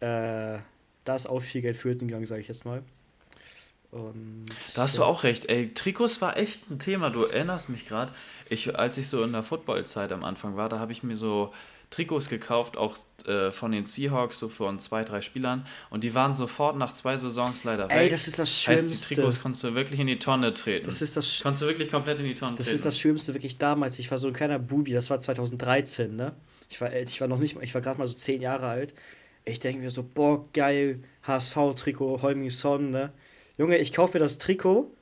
Äh, 0.00 0.58
da 1.04 1.16
ist 1.16 1.26
auch 1.26 1.40
viel 1.40 1.60
Geld 1.60 1.76
für 1.76 1.94
gegangen, 1.94 2.24
sage 2.24 2.40
ich 2.40 2.48
jetzt 2.48 2.64
mal. 2.64 2.82
Und, 3.90 4.46
da 4.74 4.82
hast 4.82 4.96
ja. 4.96 5.04
du 5.04 5.10
auch 5.10 5.22
recht. 5.22 5.50
Ey, 5.50 5.68
Trikots 5.68 6.22
war 6.22 6.38
echt 6.38 6.70
ein 6.70 6.78
Thema. 6.78 7.10
Du 7.10 7.24
erinnerst 7.24 7.68
mich 7.68 7.86
gerade. 7.86 8.10
Ich, 8.48 8.78
als 8.78 8.96
ich 8.96 9.06
so 9.06 9.22
in 9.22 9.32
der 9.32 9.42
Footballzeit 9.42 10.12
am 10.12 10.24
Anfang 10.24 10.56
war, 10.56 10.70
da 10.70 10.78
habe 10.78 10.92
ich 10.92 11.02
mir 11.02 11.18
so 11.18 11.52
Trikots 11.90 12.28
gekauft, 12.28 12.76
auch 12.76 12.96
äh, 13.26 13.50
von 13.50 13.72
den 13.72 13.84
Seahawks, 13.84 14.38
so 14.38 14.48
von 14.48 14.78
zwei, 14.78 15.02
drei 15.02 15.22
Spielern. 15.22 15.66
Und 15.90 16.04
die 16.04 16.14
waren 16.14 16.36
sofort 16.36 16.76
nach 16.76 16.92
zwei 16.92 17.16
Saisons 17.16 17.64
leider 17.64 17.88
weg. 17.88 17.96
Ey, 17.96 18.08
das 18.08 18.28
ist 18.28 18.38
das 18.38 18.48
Schönste. 18.48 18.90
Heißt, 18.92 19.10
die 19.10 19.14
Trikots 19.14 19.40
konntest 19.40 19.64
du 19.64 19.74
wirklich 19.74 19.98
in 19.98 20.06
die 20.06 20.18
Tonne 20.18 20.54
treten. 20.54 20.86
Das 20.86 21.02
ist 21.02 21.16
das 21.16 21.40
konntest 21.42 21.62
du 21.62 21.66
wirklich 21.66 21.90
komplett 21.90 22.20
in 22.20 22.26
die 22.26 22.34
Tonne 22.36 22.56
das 22.56 22.66
treten. 22.66 22.78
Das 22.78 22.80
ist 22.80 22.86
das 22.86 22.98
Schönste, 22.98 23.34
wirklich 23.34 23.58
damals. 23.58 23.98
Ich 23.98 24.08
war 24.10 24.18
so 24.18 24.28
ein 24.28 24.32
kleiner 24.32 24.60
Bubi, 24.60 24.92
das 24.92 25.10
war 25.10 25.18
2013, 25.18 26.14
ne? 26.14 26.32
Ich 26.68 26.80
war, 26.80 26.92
ich 26.94 27.20
war 27.20 27.26
noch 27.26 27.38
nicht, 27.38 27.56
ich 27.60 27.74
war 27.74 27.80
gerade 27.80 27.98
mal 27.98 28.06
so 28.06 28.14
zehn 28.14 28.40
Jahre 28.40 28.68
alt. 28.68 28.94
Ich 29.44 29.58
denke 29.58 29.80
mir 29.80 29.90
so, 29.90 30.04
boah, 30.04 30.46
geil, 30.52 31.02
HSV-Trikot, 31.26 32.22
Holming 32.22 32.50
Son, 32.50 32.90
ne? 32.90 33.12
Junge, 33.58 33.78
ich 33.78 33.92
kaufe 33.92 34.14
mir 34.14 34.20
das 34.20 34.38
Trikot. 34.38 34.92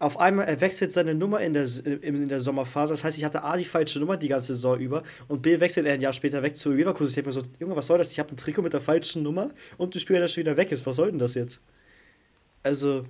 Auf 0.00 0.20
einmal, 0.20 0.46
er 0.46 0.60
wechselt 0.60 0.92
seine 0.92 1.14
Nummer 1.14 1.40
in 1.40 1.54
der, 1.54 1.66
in 2.02 2.28
der 2.28 2.40
Sommerphase. 2.40 2.92
Das 2.92 3.02
heißt, 3.02 3.18
ich 3.18 3.24
hatte 3.24 3.42
A, 3.42 3.56
die 3.56 3.64
falsche 3.64 3.98
Nummer 3.98 4.16
die 4.16 4.28
ganze 4.28 4.54
Saison 4.54 4.78
über. 4.78 5.02
Und 5.26 5.42
B, 5.42 5.58
wechselt 5.58 5.86
er 5.86 5.94
ein 5.94 6.00
Jahr 6.00 6.12
später 6.12 6.42
weg 6.42 6.56
zu 6.56 6.70
Leverkusen. 6.70 7.08
Ich 7.08 7.14
denke 7.14 7.28
mir 7.30 7.32
so, 7.32 7.42
Junge, 7.58 7.74
was 7.74 7.88
soll 7.88 7.98
das? 7.98 8.12
Ich 8.12 8.18
habe 8.18 8.30
ein 8.30 8.36
Trikot 8.36 8.62
mit 8.62 8.72
der 8.72 8.80
falschen 8.80 9.22
Nummer 9.22 9.50
und 9.76 9.94
du 9.94 9.98
spielst 9.98 10.22
das 10.22 10.32
schon 10.32 10.42
wieder 10.42 10.56
weg 10.56 10.70
ist. 10.70 10.86
Was 10.86 10.96
soll 10.96 11.10
denn 11.10 11.18
das 11.18 11.34
jetzt? 11.34 11.60
Also. 12.62 13.04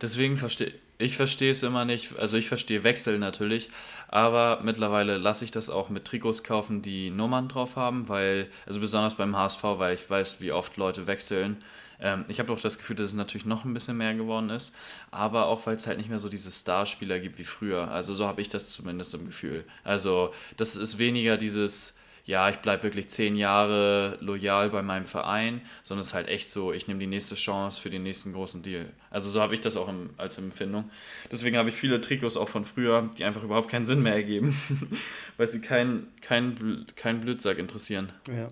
Deswegen 0.00 0.36
verstehe 0.36 0.74
ich 0.98 1.16
verstehe 1.16 1.50
es 1.50 1.62
immer 1.62 1.84
nicht. 1.84 2.18
Also 2.18 2.36
ich 2.36 2.48
verstehe 2.48 2.84
Wechsel 2.84 3.18
natürlich, 3.18 3.68
aber 4.08 4.60
mittlerweile 4.62 5.18
lasse 5.18 5.44
ich 5.44 5.50
das 5.50 5.70
auch 5.70 5.88
mit 5.88 6.04
Trikots 6.04 6.42
kaufen, 6.42 6.82
die 6.82 7.10
Nummern 7.10 7.48
drauf 7.48 7.76
haben, 7.76 8.08
weil, 8.08 8.48
also 8.66 8.80
besonders 8.80 9.14
beim 9.16 9.36
HSV, 9.36 9.62
weil 9.62 9.94
ich 9.94 10.08
weiß, 10.08 10.40
wie 10.40 10.52
oft 10.52 10.76
Leute 10.76 11.06
wechseln. 11.06 11.62
Ähm, 12.00 12.24
ich 12.28 12.40
habe 12.40 12.52
auch 12.52 12.60
das 12.60 12.78
Gefühl, 12.78 12.96
dass 12.96 13.08
es 13.08 13.14
natürlich 13.14 13.46
noch 13.46 13.64
ein 13.64 13.74
bisschen 13.74 13.96
mehr 13.96 14.14
geworden 14.14 14.50
ist, 14.50 14.74
aber 15.10 15.46
auch 15.46 15.66
weil 15.66 15.76
es 15.76 15.86
halt 15.86 15.98
nicht 15.98 16.10
mehr 16.10 16.18
so 16.18 16.28
diese 16.28 16.50
Starspieler 16.50 17.20
gibt 17.20 17.38
wie 17.38 17.44
früher. 17.44 17.90
Also 17.90 18.14
so 18.14 18.26
habe 18.26 18.40
ich 18.40 18.48
das 18.48 18.70
zumindest 18.70 19.14
im 19.14 19.26
Gefühl. 19.26 19.64
Also 19.84 20.32
das 20.56 20.76
ist 20.76 20.98
weniger 20.98 21.36
dieses, 21.36 21.96
ja, 22.26 22.50
ich 22.50 22.56
bleibe 22.56 22.82
wirklich 22.82 23.08
zehn 23.08 23.36
Jahre 23.36 24.18
loyal 24.20 24.68
bei 24.70 24.82
meinem 24.82 25.04
Verein, 25.04 25.60
sondern 25.84 26.02
es 26.02 26.08
ist 26.08 26.14
halt 26.14 26.26
echt 26.26 26.50
so, 26.50 26.72
ich 26.72 26.88
nehme 26.88 26.98
die 26.98 27.06
nächste 27.06 27.36
Chance 27.36 27.80
für 27.80 27.88
den 27.88 28.02
nächsten 28.02 28.32
großen 28.32 28.64
Deal. 28.64 28.92
Also 29.10 29.30
so 29.30 29.40
habe 29.40 29.54
ich 29.54 29.60
das 29.60 29.76
auch 29.76 29.88
im, 29.88 30.10
als 30.16 30.36
Empfindung. 30.36 30.90
Deswegen 31.30 31.56
habe 31.56 31.68
ich 31.68 31.76
viele 31.76 32.00
Trikots 32.00 32.36
auch 32.36 32.48
von 32.48 32.64
früher, 32.64 33.08
die 33.16 33.22
einfach 33.22 33.44
überhaupt 33.44 33.70
keinen 33.70 33.86
Sinn 33.86 34.02
mehr 34.02 34.14
ergeben, 34.14 34.56
weil 35.36 35.46
sie 35.46 35.60
keinen 35.60 36.12
kein, 36.20 36.84
kein 36.96 37.20
Blödsack 37.20 37.58
interessieren. 37.58 38.12
Ja. 38.28 38.48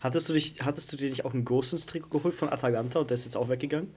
Hattest 0.00 0.28
du, 0.28 0.32
dich, 0.32 0.56
hattest 0.62 0.92
du 0.92 0.96
dir 0.96 1.08
nicht 1.08 1.24
auch 1.24 1.32
ein 1.32 1.44
Ghosts-Trikot 1.44 2.08
geholt 2.10 2.34
von 2.34 2.48
Atalanta 2.48 2.98
und 2.98 3.08
der 3.08 3.14
ist 3.14 3.24
jetzt 3.24 3.36
auch 3.36 3.48
weggegangen? 3.48 3.94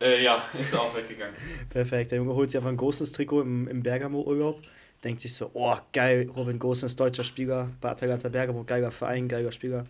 Äh, 0.00 0.22
ja, 0.22 0.44
ist 0.56 0.76
auch 0.76 0.96
weggegangen. 0.96 1.34
Perfekt. 1.70 2.12
Der 2.12 2.18
Junge 2.18 2.34
holt 2.34 2.50
sich 2.50 2.58
einfach 2.58 2.70
ein 2.70 2.76
Ghosts-Trikot 2.76 3.40
im, 3.42 3.66
im 3.66 3.82
Bergamo-Urlaub. 3.82 4.62
Denkt 5.04 5.20
sich 5.20 5.34
so, 5.34 5.50
oh 5.52 5.76
geil, 5.92 6.30
Robin 6.34 6.58
Gosens, 6.58 6.96
deutscher 6.96 7.24
Spieler 7.24 7.70
bei 7.80 7.90
Atalanta 7.90 8.30
Bergamo, 8.30 8.64
geiler 8.64 8.90
Verein, 8.90 9.28
geiler 9.28 9.52
Spieler. 9.52 9.84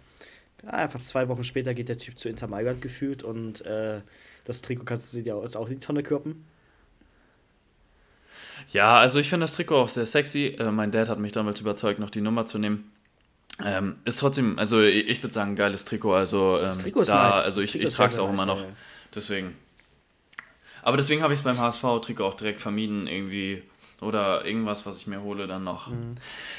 Ja, 0.64 0.70
einfach 0.70 1.00
zwei 1.02 1.28
Wochen 1.28 1.44
später 1.44 1.72
geht 1.72 1.88
der 1.88 1.98
Typ 1.98 2.18
zu 2.18 2.28
Inter 2.28 2.48
Mailand 2.48 2.82
gefühlt 2.82 3.22
und 3.22 3.64
äh, 3.64 4.00
das 4.44 4.60
Trikot 4.60 4.84
kannst 4.84 5.14
du 5.14 5.22
dir 5.22 5.40
jetzt 5.40 5.56
auch 5.56 5.68
in 5.68 5.74
die 5.78 5.86
Tonne 5.86 6.02
kloppen. 6.02 6.44
Ja, 8.72 8.96
also 8.96 9.18
ich 9.18 9.28
finde 9.28 9.44
das 9.44 9.54
Trikot 9.54 9.76
auch 9.76 9.88
sehr 9.88 10.06
sexy. 10.06 10.56
Äh, 10.58 10.70
mein 10.70 10.90
Dad 10.90 11.08
hat 11.08 11.18
mich 11.18 11.32
damals 11.32 11.60
überzeugt, 11.60 12.00
noch 12.00 12.10
die 12.10 12.20
Nummer 12.20 12.46
zu 12.46 12.58
nehmen. 12.58 12.90
Ähm, 13.64 13.96
ist 14.04 14.18
trotzdem, 14.18 14.58
also 14.58 14.80
ich 14.82 15.22
würde 15.22 15.32
sagen, 15.32 15.54
geiles 15.54 15.84
Trikot. 15.84 16.14
Also, 16.14 16.56
ähm, 16.58 16.64
das 16.64 16.78
Trikot 16.78 17.02
ist 17.02 17.10
da, 17.10 17.30
nice. 17.30 17.44
also 17.44 17.60
ich, 17.60 17.78
ich 17.78 17.88
trage 17.90 18.10
es 18.10 18.18
auch 18.18 18.28
nice, 18.28 18.34
immer 18.34 18.46
noch. 18.46 18.60
Ja. 18.60 18.68
Deswegen. 19.14 19.54
Aber 20.82 20.96
deswegen 20.96 21.22
habe 21.22 21.32
ich 21.32 21.40
es 21.40 21.44
beim 21.44 21.58
HSV-Trikot 21.58 22.24
auch 22.24 22.34
direkt 22.34 22.60
vermieden, 22.60 23.06
irgendwie. 23.06 23.62
Oder 24.04 24.44
irgendwas, 24.44 24.86
was 24.86 24.98
ich 24.98 25.06
mir 25.06 25.22
hole, 25.22 25.46
dann 25.46 25.64
noch. 25.64 25.88
Mhm. 25.88 26.14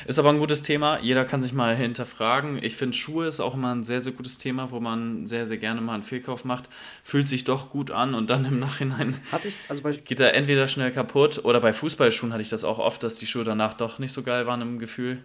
Ist 0.06 0.20
aber 0.20 0.30
ein 0.30 0.40
gutes 0.40 0.62
Thema. 0.62 1.00
Jeder 1.00 1.24
kann 1.24 1.42
sich 1.42 1.54
mal 1.54 1.76
hinterfragen. 1.76 2.62
Ich 2.62 2.76
finde, 2.76 2.98
Schuhe 2.98 3.28
ist 3.28 3.40
auch 3.40 3.54
immer 3.54 3.74
ein 3.74 3.84
sehr, 3.84 4.02
sehr 4.02 4.14
gutes 4.14 4.38
Thema, 4.38 4.72
wo 4.72 4.80
man 4.80 5.26
sehr, 5.26 5.46
sehr 5.46 5.58
gerne 5.58 5.82
mal 5.82 5.94
einen 5.94 6.04
Fehlkauf 6.04 6.46
macht. 6.46 6.70
Fühlt 7.04 7.30
sich 7.30 7.44
doch 7.44 7.70
gut 7.70 7.92
an 7.92 8.16
und 8.16 8.30
dann 8.30 8.46
im 8.46 8.60
Nachhinein 8.60 9.16
ich, 9.44 9.58
also 9.70 9.84
geht 9.84 10.20
er 10.20 10.36
entweder 10.36 10.68
schnell 10.68 10.92
kaputt 10.92 11.44
oder 11.44 11.60
bei 11.60 11.74
Fußballschuhen 11.74 12.34
hatte 12.34 12.42
ich 12.42 12.50
das 12.50 12.64
auch 12.64 12.80
oft, 12.80 13.04
dass 13.04 13.16
die 13.16 13.28
Schuhe 13.28 13.44
danach 13.44 13.74
doch 13.74 14.00
nicht 14.00 14.12
so 14.12 14.24
geil 14.24 14.48
waren 14.48 14.62
im 14.62 14.80
Gefühl. 14.80 15.22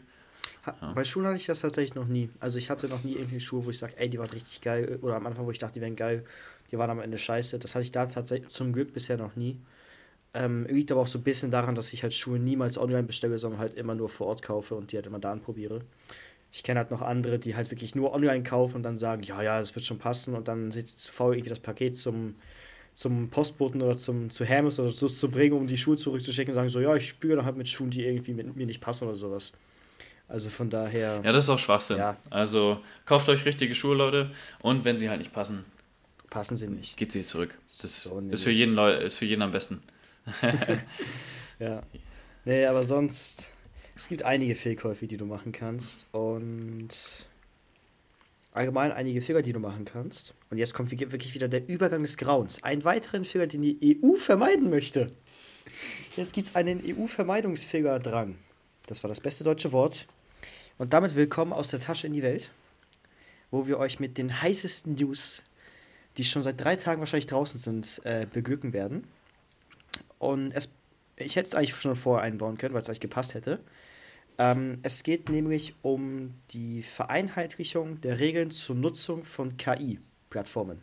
Ha, 0.67 0.77
ja. 0.81 0.93
Bei 0.93 1.05
Schuhen 1.05 1.27
hatte 1.27 1.37
ich 1.37 1.47
das 1.47 1.61
tatsächlich 1.61 1.95
noch 1.95 2.07
nie. 2.07 2.29
Also 2.39 2.59
ich 2.59 2.69
hatte 2.69 2.89
noch 2.89 3.03
nie 3.03 3.15
irgendwie 3.15 3.41
Schuhe, 3.41 3.65
wo 3.65 3.71
ich 3.71 3.79
sage, 3.79 3.95
ey, 3.97 4.11
die 4.11 4.19
waren 4.19 4.31
richtig 4.31 4.61
geil. 4.61 4.99
Oder 5.03 5.17
am 5.17 5.27
Anfang, 5.27 5.47
wo 5.47 5.51
ich 5.51 5.59
dachte, 5.59 5.75
die 5.75 5.81
wären 5.81 5.97
geil. 5.97 6.25
Die 6.71 6.79
waren 6.79 6.91
am 6.91 7.01
Ende 7.01 7.17
scheiße. 7.17 7.59
Das 7.59 7.75
hatte 7.75 7.85
ich 7.85 7.93
da 7.93 8.07
tatsächlich 8.07 8.51
zum 8.51 8.73
Glück 8.73 8.93
bisher 8.93 9.17
noch 9.17 9.37
nie. 9.37 9.57
Ähm, 10.33 10.67
liegt 10.67 10.93
aber 10.93 11.01
auch 11.01 11.07
so 11.07 11.19
ein 11.19 11.25
bisschen 11.25 11.51
daran, 11.51 11.75
dass 11.75 11.93
ich 11.93 12.03
halt 12.03 12.15
Schuhe 12.15 12.39
niemals 12.39 12.79
online 12.79 13.03
bestelle, 13.03 13.37
sondern 13.37 13.59
halt 13.59 13.75
immer 13.75 13.95
nur 13.95 14.09
vor 14.09 14.29
Ort 14.29 14.43
kaufe 14.43 14.77
und 14.77 14.93
die 14.93 14.97
halt 14.97 15.07
immer 15.07 15.19
da 15.19 15.33
anprobiere. 15.33 15.81
Ich 16.53 16.63
kenne 16.63 16.79
halt 16.79 16.91
noch 16.91 17.03
andere, 17.03 17.39
die 17.39 17.57
halt 17.57 17.71
wirklich 17.71 17.95
nur 17.95 18.13
online 18.13 18.43
kaufen 18.43 18.77
und 18.77 18.83
dann 18.83 18.97
sagen, 18.97 19.23
ja, 19.23 19.43
ja, 19.43 19.59
das 19.59 19.75
wird 19.75 19.85
schon 19.85 19.99
passen 19.99 20.35
und 20.35 20.49
dann 20.49 20.71
sind 20.71 20.87
sie 20.87 20.97
zu 20.97 21.13
faul, 21.13 21.35
irgendwie 21.35 21.51
das 21.51 21.59
Paket 21.59 21.97
zum, 21.97 22.35
zum 22.95 23.29
Postboten 23.29 23.83
oder 23.83 23.97
zum, 23.97 24.31
zu 24.31 24.45
Hermes 24.45 24.79
oder 24.79 24.91
so 24.91 25.09
zu 25.09 25.31
bringen, 25.31 25.57
um 25.57 25.67
die 25.67 25.79
Schuhe 25.79 25.97
zurückzuschicken 25.97 26.53
und 26.53 26.55
sagen 26.55 26.69
so, 26.69 26.81
ja, 26.81 26.95
ich 26.95 27.09
spüre 27.09 27.37
dann 27.37 27.45
halt 27.45 27.57
mit 27.57 27.69
Schuhen, 27.69 27.91
die 27.91 28.05
irgendwie 28.05 28.35
mit 28.35 28.55
mir 28.55 28.67
nicht 28.67 28.81
passen 28.81 29.09
oder 29.09 29.17
sowas. 29.17 29.53
Also 30.29 30.49
von 30.49 30.71
daher. 30.71 31.21
Ja, 31.25 31.33
das 31.33 31.45
ist 31.45 31.51
auch 31.51 31.59
Schwachsinn. 31.59 31.99
Ja. 31.99 32.17
Also 32.31 32.81
kauft 33.05 33.29
euch 33.29 33.45
richtige 33.45 33.75
Schuhe, 33.75 33.97
Leute. 33.97 34.31
Und 34.61 34.85
wenn 34.85 34.97
sie 34.97 35.11
halt 35.11 35.19
nicht 35.19 35.33
passen, 35.33 35.65
passen 36.31 36.57
sie 36.57 36.69
nicht. 36.69 36.97
Geht 36.97 37.11
sie 37.11 37.23
zurück. 37.23 37.59
Das 37.83 38.03
so 38.03 38.21
ist, 38.31 38.45
für 38.45 38.53
jeden 38.53 38.75
Leu 38.75 38.95
ist 38.95 39.19
für 39.19 39.25
jeden 39.25 39.43
am 39.43 39.51
besten. 39.51 39.83
ja. 41.59 41.83
Nee, 42.45 42.67
aber 42.67 42.83
sonst. 42.83 43.51
Es 43.97 44.09
gibt 44.09 44.23
einige 44.23 44.55
Fehlkäufe, 44.55 45.07
die 45.07 45.19
du 45.19 45.27
machen 45.27 45.53
kannst. 45.53 46.07
Und 46.13 47.27
allgemein 48.53 48.93
einige 48.93 49.21
Fehler, 49.21 49.43
die 49.43 49.53
du 49.53 49.61
machen 49.61 49.85
kannst. 49.85 50.35
Und 50.51 50.59
jetzt 50.59 50.75
kommt 50.75 50.91
wirklich 50.91 51.35
wieder 51.35 51.49
der 51.49 51.69
Übergang 51.69 52.03
des 52.03 52.17
Grauens. 52.17 52.63
Einen 52.63 52.85
weiteren 52.85 53.25
Fehler, 53.25 53.47
den 53.47 53.63
die 53.63 54.01
EU 54.03 54.17
vermeiden 54.17 54.71
möchte. 54.71 55.07
Jetzt 56.17 56.33
gibt 56.33 56.49
es 56.49 56.57
einen 56.57 56.83
EU-Vermeidungsfehler 56.85 57.99
dran. 57.99 58.37
Das 58.87 59.03
war 59.03 59.09
das 59.09 59.21
beste 59.21 59.45
deutsche 59.45 59.73
Wort. 59.73 60.07
Und 60.79 60.93
damit 60.93 61.15
willkommen 61.15 61.53
aus 61.53 61.69
der 61.69 61.81
Tasche 61.81 62.07
in 62.07 62.15
die 62.15 62.23
Welt, 62.23 62.51
wo 63.51 63.67
wir 63.67 63.79
euch 63.79 64.01
mit 64.01 64.19
den 64.19 64.43
heißesten 64.43 64.95
News, 64.95 65.43
die 66.17 66.25
schon 66.25 66.43
seit 66.43 66.63
drei 66.63 66.77
Tagen 66.77 67.01
wahrscheinlich 67.01 67.27
draußen 67.27 67.61
sind, 67.61 68.01
äh, 68.05 68.27
beglücken 68.27 68.73
werden. 68.73 69.07
Und 70.21 70.53
es, 70.53 70.73
ich 71.17 71.35
hätte 71.35 71.49
es 71.49 71.55
eigentlich 71.55 71.75
schon 71.75 71.97
vorher 71.97 72.23
einbauen 72.23 72.59
können, 72.59 72.75
weil 72.75 72.83
es 72.83 72.89
eigentlich 72.89 73.01
gepasst 73.01 73.35
hätte. 73.35 73.59
Ähm, 74.39 74.79
es 74.83 75.03
geht 75.03 75.29
nämlich 75.29 75.75
um 75.83 76.35
die 76.53 76.83
Vereinheitlichung 76.83 78.01
der 78.03 78.21
Regeln 78.21 78.51
zur 78.51 78.77
Nutzung 78.77 79.25
von 79.25 79.57
KI-Plattformen, 79.57 80.81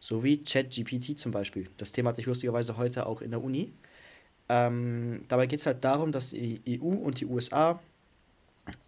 sowie 0.00 0.42
ChatGPT 0.42 1.18
zum 1.18 1.32
Beispiel. 1.32 1.70
Das 1.78 1.92
Thema 1.92 2.10
hatte 2.10 2.20
ich 2.20 2.26
lustigerweise 2.26 2.76
heute 2.76 3.06
auch 3.06 3.22
in 3.22 3.30
der 3.30 3.42
Uni. 3.42 3.72
Ähm, 4.48 5.24
dabei 5.28 5.46
geht 5.46 5.60
es 5.60 5.66
halt 5.66 5.84
darum, 5.84 6.12
dass 6.12 6.30
die 6.30 6.60
EU 6.68 6.88
und 6.88 7.20
die 7.20 7.26
USA 7.26 7.80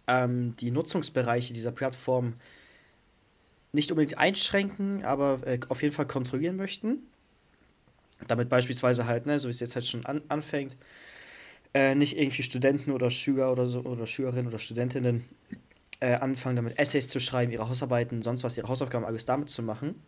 ähm, 0.07 0.55
die 0.57 0.71
Nutzungsbereiche 0.71 1.53
dieser 1.53 1.71
Plattform 1.71 2.33
nicht 3.71 3.91
unbedingt 3.91 4.17
einschränken, 4.17 5.03
aber 5.05 5.39
äh, 5.47 5.59
auf 5.69 5.81
jeden 5.81 5.93
Fall 5.93 6.07
kontrollieren 6.07 6.57
möchten. 6.57 6.99
Damit 8.27 8.49
beispielsweise 8.49 9.05
halt, 9.05 9.25
ne, 9.25 9.39
so 9.39 9.47
wie 9.47 9.51
es 9.51 9.59
jetzt 9.59 9.75
halt 9.75 9.85
schon 9.85 10.05
an, 10.05 10.21
anfängt, 10.29 10.75
äh, 11.73 11.95
nicht 11.95 12.17
irgendwie 12.17 12.43
Studenten 12.43 12.91
oder 12.91 13.11
Schüler 13.11 13.51
oder 13.51 13.67
so 13.67 13.81
oder 13.81 14.07
Schülerinnen 14.07 14.47
oder 14.47 14.59
Studentinnen 14.59 15.25
äh, 15.99 16.13
anfangen 16.13 16.55
damit 16.55 16.79
Essays 16.79 17.09
zu 17.09 17.19
schreiben, 17.19 17.51
ihre 17.51 17.67
Hausarbeiten, 17.67 18.21
sonst 18.21 18.43
was, 18.43 18.57
ihre 18.57 18.67
Hausaufgaben, 18.67 19.05
alles 19.05 19.25
damit 19.25 19.49
zu 19.49 19.63
machen, 19.63 20.01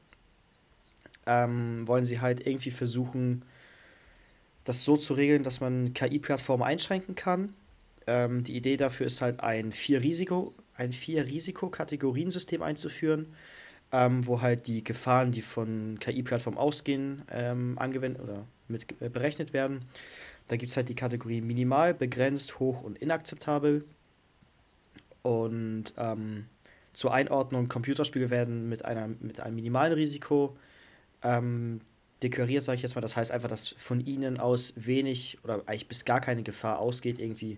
ähm, 1.26 1.88
wollen 1.88 2.06
sie 2.06 2.22
halt 2.22 2.46
irgendwie 2.46 2.72
versuchen, 2.72 3.44
das 4.64 4.84
so 4.84 4.98
zu 4.98 5.14
regeln, 5.14 5.44
dass 5.44 5.62
man 5.62 5.94
KI-Plattformen 5.94 6.64
einschränken 6.64 7.16
kann. 7.16 7.54
Ähm, 8.06 8.44
die 8.44 8.56
Idee 8.56 8.78
dafür 8.78 9.08
ist 9.08 9.22
halt 9.22 9.40
ein 9.42 9.72
vier 9.72 10.02
Risiko, 10.02 10.54
ein 10.76 10.92
vier 10.92 11.26
Risikokategoriensystem 11.26 12.62
einzuführen, 12.62 13.34
ähm, 13.92 14.28
wo 14.28 14.42
halt 14.42 14.68
die 14.68 14.84
Gefahren, 14.84 15.32
die 15.32 15.42
von 15.42 15.98
KI-Plattformen 16.00 16.58
ausgehen, 16.58 17.24
ähm, 17.32 17.78
angewendet 17.80 18.22
oder 18.22 18.46
mit 18.68 19.02
äh, 19.02 19.10
berechnet 19.10 19.54
werden. 19.54 19.86
Da 20.48 20.56
gibt 20.56 20.70
es 20.70 20.78
halt 20.78 20.90
die 20.90 20.96
Kategorie 20.96 21.42
minimal, 21.42 21.94
begrenzt, 21.94 22.60
hoch 22.60 22.82
und 22.84 22.98
inakzeptabel. 22.98 23.84
Und 25.22 25.94
ähm, 25.98 26.46
zur 26.94 27.14
Einordnung, 27.14 27.68
Computerspiele 27.68 28.30
werden 28.30 28.70
mit, 28.70 28.86
einer, 28.86 29.08
mit 29.08 29.40
einem 29.40 29.56
minimalen 29.56 29.94
Risiko 29.94 30.56
ähm, 31.24 31.82
deklariert, 32.24 32.64
sage 32.64 32.78
ich 32.78 32.82
jetzt 32.82 32.96
mal. 32.96 33.02
Das 33.02 33.18
heißt 33.18 33.32
einfach, 33.32 33.50
dass 33.50 33.68
von 33.68 34.00
ihnen 34.00 34.40
aus 34.40 34.74
wenig 34.76 35.38
oder 35.44 35.64
eigentlich 35.66 35.88
bis 35.88 36.06
gar 36.06 36.22
keine 36.22 36.44
Gefahr 36.44 36.80
ausgeht, 36.80 37.20
irgendwie 37.20 37.58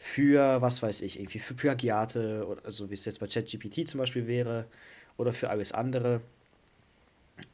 für, 0.00 0.62
was 0.62 0.82
weiß 0.82 1.02
ich, 1.02 1.20
irgendwie 1.20 1.38
für 1.38 1.52
Plagiate, 1.52 2.58
also 2.64 2.88
wie 2.88 2.94
es 2.94 3.04
jetzt 3.04 3.20
bei 3.20 3.26
ChatGPT 3.26 3.86
zum 3.86 3.98
Beispiel 3.98 4.26
wäre, 4.26 4.66
oder 5.18 5.34
für 5.34 5.50
alles 5.50 5.72
andere. 5.72 6.22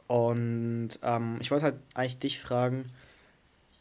Und 0.06 0.90
ähm, 1.02 1.38
ich 1.40 1.50
wollte 1.50 1.64
halt 1.64 1.74
eigentlich 1.94 2.18
dich 2.20 2.38
fragen, 2.38 2.92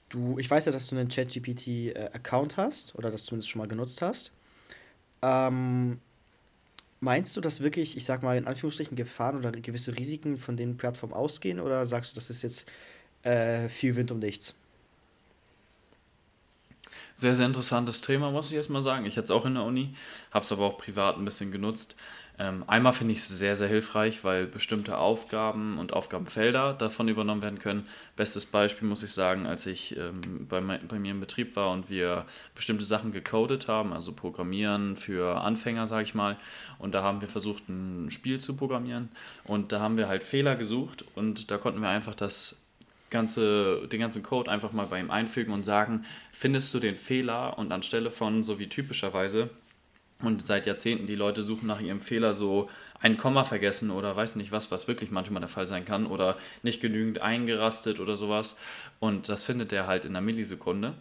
du, 0.09 0.39
ich 0.39 0.49
weiß 0.49 0.65
ja, 0.65 0.71
dass 0.71 0.87
du 0.87 0.97
einen 0.97 1.09
ChatGPT-Account 1.09 2.53
äh, 2.53 2.55
hast, 2.57 2.95
oder 2.95 3.11
das 3.11 3.25
zumindest 3.25 3.49
schon 3.51 3.59
mal 3.59 3.67
genutzt 3.67 4.01
hast. 4.01 4.31
Ähm, 5.21 5.99
meinst 7.01 7.37
du, 7.37 7.41
dass 7.41 7.61
wirklich, 7.61 7.95
ich 7.95 8.05
sag 8.05 8.23
mal, 8.23 8.35
in 8.35 8.47
Anführungsstrichen 8.47 8.97
Gefahren 8.97 9.37
oder 9.37 9.51
gewisse 9.51 9.95
Risiken 9.95 10.39
von 10.39 10.57
den 10.57 10.75
Plattformen 10.75 11.13
ausgehen, 11.13 11.59
oder 11.59 11.85
sagst 11.85 12.13
du, 12.13 12.15
das 12.15 12.31
ist 12.31 12.41
jetzt 12.41 12.67
äh, 13.21 13.69
viel 13.69 13.95
Wind 13.95 14.11
um 14.11 14.17
nichts? 14.17 14.55
Sehr, 17.17 17.33
sehr 17.33 17.45
interessantes 17.45 18.01
Thema, 18.01 18.29
muss 18.31 18.51
ich 18.51 18.57
erstmal 18.57 18.81
sagen. 18.81 19.05
Ich 19.05 19.15
hatte 19.15 19.25
es 19.25 19.31
auch 19.31 19.45
in 19.45 19.53
der 19.53 19.63
Uni, 19.63 19.95
habe 20.31 20.43
es 20.43 20.51
aber 20.51 20.65
auch 20.65 20.77
privat 20.77 21.15
ein 21.17 21.23
bisschen 21.23 21.49
genutzt. 21.49 21.95
Ähm, 22.37 22.65
einmal 22.67 22.91
finde 22.91 23.13
ich 23.13 23.19
es 23.19 23.29
sehr, 23.29 23.55
sehr 23.55 23.69
hilfreich, 23.69 24.25
weil 24.25 24.47
bestimmte 24.47 24.97
Aufgaben 24.97 25.77
und 25.77 25.93
Aufgabenfelder 25.93 26.73
davon 26.73 27.07
übernommen 27.07 27.41
werden 27.41 27.59
können. 27.59 27.87
Bestes 28.17 28.45
Beispiel 28.45 28.89
muss 28.89 29.01
ich 29.03 29.13
sagen, 29.13 29.45
als 29.45 29.65
ich 29.65 29.95
ähm, 29.95 30.45
bei, 30.49 30.59
bei 30.59 30.99
mir 30.99 31.11
im 31.11 31.21
Betrieb 31.21 31.55
war 31.55 31.71
und 31.71 31.89
wir 31.89 32.25
bestimmte 32.53 32.83
Sachen 32.83 33.13
gecodet 33.13 33.69
haben, 33.69 33.93
also 33.93 34.11
Programmieren 34.11 34.97
für 34.97 35.41
Anfänger, 35.41 35.87
sage 35.87 36.03
ich 36.03 36.15
mal. 36.15 36.37
Und 36.79 36.93
da 36.93 37.01
haben 37.01 37.21
wir 37.21 37.29
versucht, 37.29 37.69
ein 37.69 38.11
Spiel 38.11 38.41
zu 38.41 38.57
programmieren. 38.57 39.07
Und 39.45 39.71
da 39.71 39.79
haben 39.79 39.95
wir 39.95 40.09
halt 40.09 40.25
Fehler 40.25 40.57
gesucht 40.57 41.05
und 41.15 41.49
da 41.49 41.57
konnten 41.57 41.81
wir 41.81 41.87
einfach 41.87 42.15
das 42.15 42.57
ganze, 43.15 43.87
den 43.87 43.99
ganzen 43.99 44.21
Code 44.21 44.51
einfach 44.51 44.71
mal 44.71 44.85
bei 44.85 44.99
ihm 44.99 45.09
einfügen 45.09 45.53
und 45.53 45.63
sagen, 45.63 46.05
findest 46.31 46.73
du 46.73 46.79
den 46.79 46.95
Fehler 46.95 47.57
und 47.57 47.71
anstelle 47.71 48.11
von, 48.11 48.43
so 48.43 48.59
wie 48.59 48.67
typischerweise, 48.67 49.49
und 50.21 50.45
seit 50.45 50.65
Jahrzehnten 50.65 51.07
die 51.07 51.15
Leute 51.15 51.43
suchen 51.43 51.67
nach 51.67 51.81
ihrem 51.81 51.99
Fehler 51.99 52.35
so 52.35 52.69
ein 53.01 53.17
Komma 53.17 53.43
vergessen 53.43 53.91
oder 53.91 54.15
weiß 54.15 54.37
nicht 54.37 54.51
was, 54.51 54.71
was 54.71 54.87
wirklich 54.87 55.11
manchmal 55.11 55.41
der 55.41 55.49
Fall 55.49 55.67
sein 55.67 55.83
kann 55.83 56.05
oder 56.05 56.37
nicht 56.63 56.81
genügend 56.81 57.21
eingerastet 57.21 57.99
oder 57.99 58.15
sowas. 58.15 58.55
Und 58.99 59.27
das 59.27 59.43
findet 59.43 59.73
er 59.73 59.87
halt 59.87 60.05
in 60.05 60.11
einer 60.11 60.25
Millisekunde. 60.25 60.93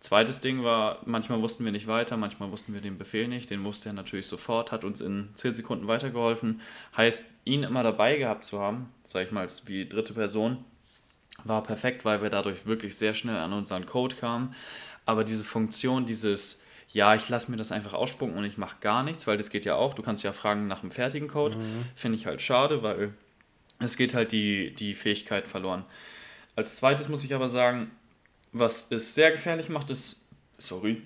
Zweites 0.00 0.40
Ding 0.40 0.64
war, 0.64 1.00
manchmal 1.04 1.42
wussten 1.42 1.64
wir 1.64 1.72
nicht 1.72 1.86
weiter, 1.86 2.16
manchmal 2.16 2.50
wussten 2.50 2.72
wir 2.72 2.80
den 2.80 2.96
Befehl 2.96 3.28
nicht, 3.28 3.50
den 3.50 3.64
wusste 3.64 3.90
er 3.90 3.92
natürlich 3.92 4.26
sofort, 4.26 4.72
hat 4.72 4.82
uns 4.82 5.02
in 5.02 5.28
10 5.34 5.54
Sekunden 5.54 5.88
weitergeholfen. 5.88 6.62
Heißt, 6.96 7.24
ihn 7.44 7.62
immer 7.62 7.82
dabei 7.82 8.16
gehabt 8.16 8.46
zu 8.46 8.58
haben, 8.58 8.88
sag 9.04 9.26
ich 9.26 9.30
mal, 9.30 9.42
als 9.42 9.68
wie 9.68 9.86
dritte 9.86 10.14
Person, 10.14 10.64
war 11.44 11.62
perfekt, 11.62 12.04
weil 12.04 12.22
wir 12.22 12.30
dadurch 12.30 12.66
wirklich 12.66 12.96
sehr 12.96 13.14
schnell 13.14 13.36
an 13.36 13.52
unseren 13.52 13.86
Code 13.86 14.16
kamen. 14.16 14.54
Aber 15.06 15.24
diese 15.24 15.44
Funktion, 15.44 16.06
dieses, 16.06 16.62
ja, 16.88 17.14
ich 17.14 17.28
lasse 17.28 17.50
mir 17.50 17.56
das 17.56 17.72
einfach 17.72 17.94
ausspucken 17.94 18.36
und 18.36 18.44
ich 18.44 18.58
mache 18.58 18.76
gar 18.80 19.02
nichts, 19.02 19.26
weil 19.26 19.36
das 19.36 19.50
geht 19.50 19.64
ja 19.64 19.76
auch. 19.76 19.94
Du 19.94 20.02
kannst 20.02 20.22
ja 20.22 20.32
fragen 20.32 20.68
nach 20.68 20.82
einem 20.82 20.90
fertigen 20.90 21.28
Code. 21.28 21.56
Mhm. 21.56 21.84
Finde 21.94 22.18
ich 22.18 22.26
halt 22.26 22.42
schade, 22.42 22.82
weil 22.82 23.14
es 23.78 23.96
geht 23.96 24.14
halt 24.14 24.32
die, 24.32 24.74
die 24.74 24.94
Fähigkeit 24.94 25.48
verloren. 25.48 25.84
Als 26.56 26.76
zweites 26.76 27.08
muss 27.08 27.24
ich 27.24 27.34
aber 27.34 27.48
sagen, 27.48 27.90
was 28.52 28.90
es 28.90 29.14
sehr 29.14 29.30
gefährlich 29.30 29.68
macht, 29.68 29.90
ist, 29.90 30.26
sorry, 30.58 31.00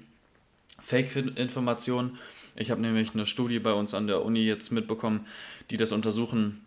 Fake-Informationen. 0.80 2.18
Ich 2.56 2.70
habe 2.70 2.80
nämlich 2.80 3.14
eine 3.14 3.26
Studie 3.26 3.58
bei 3.58 3.72
uns 3.72 3.94
an 3.94 4.06
der 4.06 4.24
Uni 4.24 4.44
jetzt 4.44 4.72
mitbekommen, 4.72 5.26
die 5.70 5.76
das 5.76 5.92
untersuchen, 5.92 6.64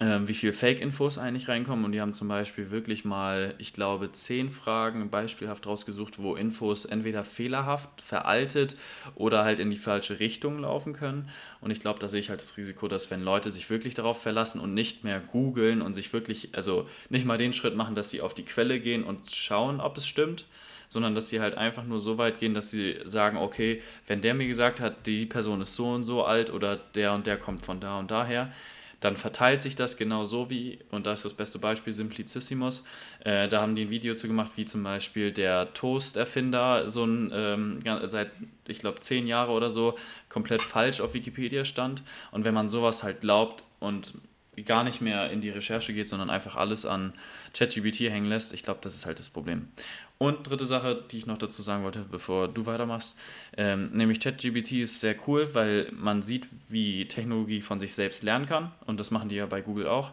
wie 0.00 0.34
viel 0.34 0.52
Fake-Infos 0.52 1.16
eigentlich 1.16 1.48
reinkommen. 1.48 1.84
Und 1.84 1.92
die 1.92 2.00
haben 2.00 2.12
zum 2.12 2.26
Beispiel 2.26 2.70
wirklich 2.70 3.04
mal, 3.04 3.54
ich 3.58 3.72
glaube, 3.72 4.10
zehn 4.10 4.50
Fragen 4.50 5.10
beispielhaft 5.10 5.66
rausgesucht, 5.66 6.18
wo 6.18 6.34
Infos 6.34 6.86
entweder 6.86 7.22
fehlerhaft, 7.22 8.00
veraltet 8.00 8.76
oder 9.14 9.44
halt 9.44 9.60
in 9.60 9.70
die 9.70 9.76
falsche 9.76 10.18
Richtung 10.18 10.58
laufen 10.58 10.92
können. 10.92 11.28
Und 11.60 11.70
ich 11.70 11.78
glaube, 11.78 12.00
da 12.00 12.08
sehe 12.08 12.18
ich 12.18 12.30
halt 12.30 12.40
das 12.40 12.56
Risiko, 12.56 12.88
dass 12.88 13.12
wenn 13.12 13.22
Leute 13.22 13.52
sich 13.52 13.70
wirklich 13.70 13.94
darauf 13.94 14.20
verlassen 14.20 14.60
und 14.60 14.74
nicht 14.74 15.04
mehr 15.04 15.20
googeln 15.20 15.82
und 15.82 15.94
sich 15.94 16.12
wirklich, 16.12 16.48
also 16.52 16.88
nicht 17.08 17.24
mal 17.24 17.38
den 17.38 17.52
Schritt 17.52 17.76
machen, 17.76 17.94
dass 17.94 18.10
sie 18.10 18.22
auf 18.22 18.34
die 18.34 18.44
Quelle 18.44 18.80
gehen 18.80 19.04
und 19.04 19.30
schauen, 19.30 19.80
ob 19.80 19.96
es 19.98 20.08
stimmt, 20.08 20.46
sondern 20.88 21.14
dass 21.14 21.28
sie 21.28 21.40
halt 21.40 21.54
einfach 21.54 21.84
nur 21.84 22.00
so 22.00 22.18
weit 22.18 22.40
gehen, 22.40 22.54
dass 22.54 22.70
sie 22.70 22.96
sagen, 23.04 23.36
okay, 23.36 23.80
wenn 24.08 24.20
der 24.20 24.34
mir 24.34 24.48
gesagt 24.48 24.80
hat, 24.80 25.06
die 25.06 25.26
Person 25.26 25.60
ist 25.60 25.76
so 25.76 25.90
und 25.90 26.02
so 26.02 26.24
alt 26.24 26.52
oder 26.52 26.76
der 26.76 27.12
und 27.12 27.28
der 27.28 27.36
kommt 27.36 27.64
von 27.64 27.78
da 27.78 28.00
und 28.00 28.10
daher, 28.10 28.52
dann 29.02 29.16
verteilt 29.16 29.62
sich 29.62 29.74
das 29.74 29.96
genau 29.96 30.24
so 30.24 30.48
wie, 30.48 30.78
und 30.92 31.06
das 31.06 31.20
ist 31.20 31.24
das 31.24 31.34
beste 31.34 31.58
Beispiel, 31.58 31.92
Simplicissimus. 31.92 32.84
Äh, 33.24 33.48
da 33.48 33.60
haben 33.60 33.74
die 33.74 33.82
ein 33.86 33.90
Video 33.90 34.14
zu 34.14 34.28
gemacht, 34.28 34.52
wie 34.54 34.64
zum 34.64 34.84
Beispiel 34.84 35.32
der 35.32 35.74
Toast-Erfinder 35.74 36.88
so 36.88 37.04
ein, 37.04 37.32
ähm, 37.34 37.80
seit, 38.04 38.30
ich 38.68 38.78
glaube, 38.78 39.00
zehn 39.00 39.26
Jahre 39.26 39.52
oder 39.52 39.70
so 39.70 39.98
komplett 40.28 40.62
falsch 40.62 41.00
auf 41.00 41.14
Wikipedia 41.14 41.64
stand. 41.64 42.04
Und 42.30 42.44
wenn 42.44 42.54
man 42.54 42.68
sowas 42.68 43.02
halt 43.02 43.20
glaubt 43.20 43.64
und 43.80 44.14
gar 44.66 44.84
nicht 44.84 45.00
mehr 45.00 45.30
in 45.30 45.40
die 45.40 45.48
Recherche 45.48 45.94
geht, 45.94 46.08
sondern 46.08 46.28
einfach 46.28 46.56
alles 46.56 46.84
an 46.84 47.14
ChatGPT 47.54 48.00
hängen 48.00 48.28
lässt, 48.28 48.52
ich 48.52 48.62
glaube, 48.62 48.80
das 48.82 48.94
ist 48.94 49.06
halt 49.06 49.18
das 49.18 49.30
Problem. 49.30 49.68
Und 50.18 50.48
dritte 50.48 50.66
Sache, 50.66 51.02
die 51.10 51.18
ich 51.18 51.26
noch 51.26 51.38
dazu 51.38 51.62
sagen 51.62 51.82
wollte, 51.82 52.04
bevor 52.08 52.46
du 52.46 52.66
weitermachst, 52.66 53.16
ähm, 53.56 53.90
nämlich 53.92 54.20
ChatGPT 54.20 54.72
ist 54.72 55.00
sehr 55.00 55.16
cool, 55.26 55.52
weil 55.54 55.90
man 55.92 56.22
sieht, 56.22 56.46
wie 56.68 57.08
Technologie 57.08 57.60
von 57.60 57.80
sich 57.80 57.94
selbst 57.94 58.22
lernen 58.22 58.46
kann. 58.46 58.70
Und 58.86 59.00
das 59.00 59.10
machen 59.10 59.30
die 59.30 59.36
ja 59.36 59.46
bei 59.46 59.62
Google 59.62 59.88
auch. 59.88 60.12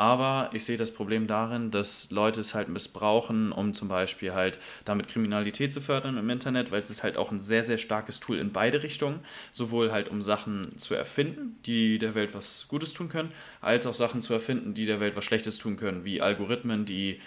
Aber 0.00 0.48
ich 0.54 0.64
sehe 0.64 0.78
das 0.78 0.92
Problem 0.92 1.26
darin, 1.26 1.70
dass 1.70 2.10
Leute 2.10 2.40
es 2.40 2.54
halt 2.54 2.70
missbrauchen, 2.70 3.52
um 3.52 3.74
zum 3.74 3.88
Beispiel 3.88 4.32
halt 4.32 4.58
damit 4.86 5.08
Kriminalität 5.08 5.74
zu 5.74 5.82
fördern 5.82 6.16
im 6.16 6.30
Internet, 6.30 6.70
weil 6.70 6.78
es 6.78 6.88
ist 6.88 7.02
halt 7.02 7.18
auch 7.18 7.30
ein 7.30 7.38
sehr, 7.38 7.64
sehr 7.64 7.76
starkes 7.76 8.18
Tool 8.18 8.38
in 8.38 8.50
beide 8.50 8.82
Richtungen. 8.82 9.20
Sowohl 9.52 9.92
halt 9.92 10.08
um 10.08 10.22
Sachen 10.22 10.78
zu 10.78 10.94
erfinden, 10.94 11.58
die 11.66 11.98
der 11.98 12.14
Welt 12.14 12.32
was 12.32 12.64
Gutes 12.66 12.94
tun 12.94 13.10
können, 13.10 13.30
als 13.60 13.86
auch 13.86 13.92
Sachen 13.92 14.22
zu 14.22 14.32
erfinden, 14.32 14.72
die 14.72 14.86
der 14.86 15.00
Welt 15.00 15.16
was 15.16 15.26
Schlechtes 15.26 15.58
tun 15.58 15.76
können, 15.76 16.02
wie 16.02 16.22
Algorithmen, 16.22 16.86
die 16.86 17.20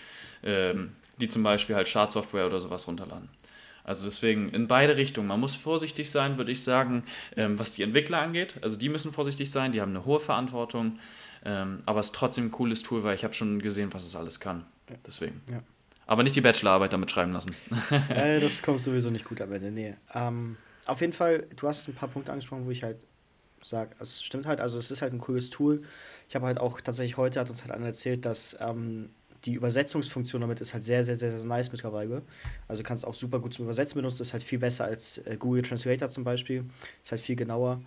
ähm, 0.44 0.90
die 1.22 1.28
zum 1.28 1.44
Beispiel 1.44 1.76
halt 1.76 1.88
Schadsoftware 1.88 2.48
oder 2.48 2.60
sowas 2.60 2.88
runterladen. 2.88 3.30
Also 3.84 4.06
deswegen 4.06 4.50
in 4.50 4.68
beide 4.68 4.96
Richtungen. 4.96 5.28
Man 5.28 5.40
muss 5.40 5.56
vorsichtig 5.56 6.10
sein, 6.10 6.38
würde 6.38 6.52
ich 6.52 6.64
sagen, 6.64 7.04
ähm, 7.36 7.60
was 7.60 7.74
die 7.74 7.84
Entwickler 7.84 8.22
angeht. 8.22 8.56
Also 8.62 8.80
die 8.80 8.90
müssen 8.90 9.12
vorsichtig 9.12 9.52
sein, 9.52 9.74
die 9.74 9.82
haben 9.82 9.92
eine 9.92 10.06
hohe 10.06 10.20
Verantwortung. 10.22 10.98
Ähm, 11.46 11.84
aber 11.86 12.00
es 12.00 12.08
ist 12.08 12.16
trotzdem 12.16 12.46
ein 12.46 12.52
cooles 12.52 12.84
Tool, 12.84 13.04
weil 13.04 13.16
ich 13.16 13.24
habe 13.24 13.34
schon 13.34 13.60
gesehen, 13.60 13.94
was 13.94 14.06
es 14.06 14.16
alles 14.16 14.40
kann. 14.40 14.66
Deswegen. 15.06 15.42
Ja. 15.50 15.62
Aber 16.06 16.24
nicht 16.24 16.36
die 16.36 16.42
Bachelorarbeit 16.42 16.94
damit 16.94 17.12
schreiben 17.12 17.34
lassen. 17.34 17.56
äh, 18.10 18.40
das 18.40 18.62
kommt 18.62 18.82
sowieso 18.82 19.10
nicht 19.10 19.26
gut 19.26 19.42
am 19.42 19.52
Ende. 19.54 19.72
Nee. 19.72 19.96
Ähm, 20.14 20.58
auf 20.86 21.02
jeden 21.02 21.14
Fall, 21.14 21.48
du 21.56 21.68
hast 21.68 21.88
ein 21.88 21.96
paar 21.96 22.10
Punkte 22.10 22.32
angesprochen, 22.32 22.66
wo 22.66 22.72
ich 22.72 22.84
halt 22.84 22.98
sage, 23.62 23.96
es 24.00 24.22
stimmt 24.22 24.46
halt, 24.46 24.60
also 24.60 24.78
es 24.78 24.92
ist 24.92 25.02
halt 25.02 25.14
ein 25.14 25.20
cooles 25.20 25.50
Tool. 25.50 25.84
Ich 26.28 26.36
habe 26.36 26.46
halt 26.46 26.58
auch 26.60 26.82
tatsächlich 26.82 27.18
heute, 27.18 27.40
hat 27.40 27.50
uns 27.50 27.62
halt 27.62 27.72
einer 27.72 27.86
erzählt, 27.86 28.26
dass 28.26 28.58
ähm, 28.60 29.10
die 29.46 29.54
Übersetzungsfunktion 29.54 30.42
damit 30.42 30.62
ist 30.62 30.74
halt 30.74 30.84
sehr, 30.84 31.04
sehr, 31.04 31.16
sehr, 31.16 31.32
sehr 31.32 31.46
nice 31.46 31.72
mittlerweile. 31.72 32.22
Also 32.68 32.82
du 32.84 32.88
kannst 32.88 33.06
auch 33.06 33.14
super 33.14 33.40
gut 33.40 33.54
zum 33.54 33.66
Übersetzen 33.66 33.96
benutzen, 33.96 34.22
ist 34.22 34.34
halt 34.34 34.44
viel 34.44 34.60
besser 34.60 34.86
als 34.86 35.20
äh, 35.20 35.36
Google 35.38 35.62
Translator 35.62 36.10
zum 36.10 36.24
Beispiel. 36.24 36.64
Ist 37.02 37.12
halt 37.12 37.22
viel 37.22 37.36
genauer. 37.36 37.82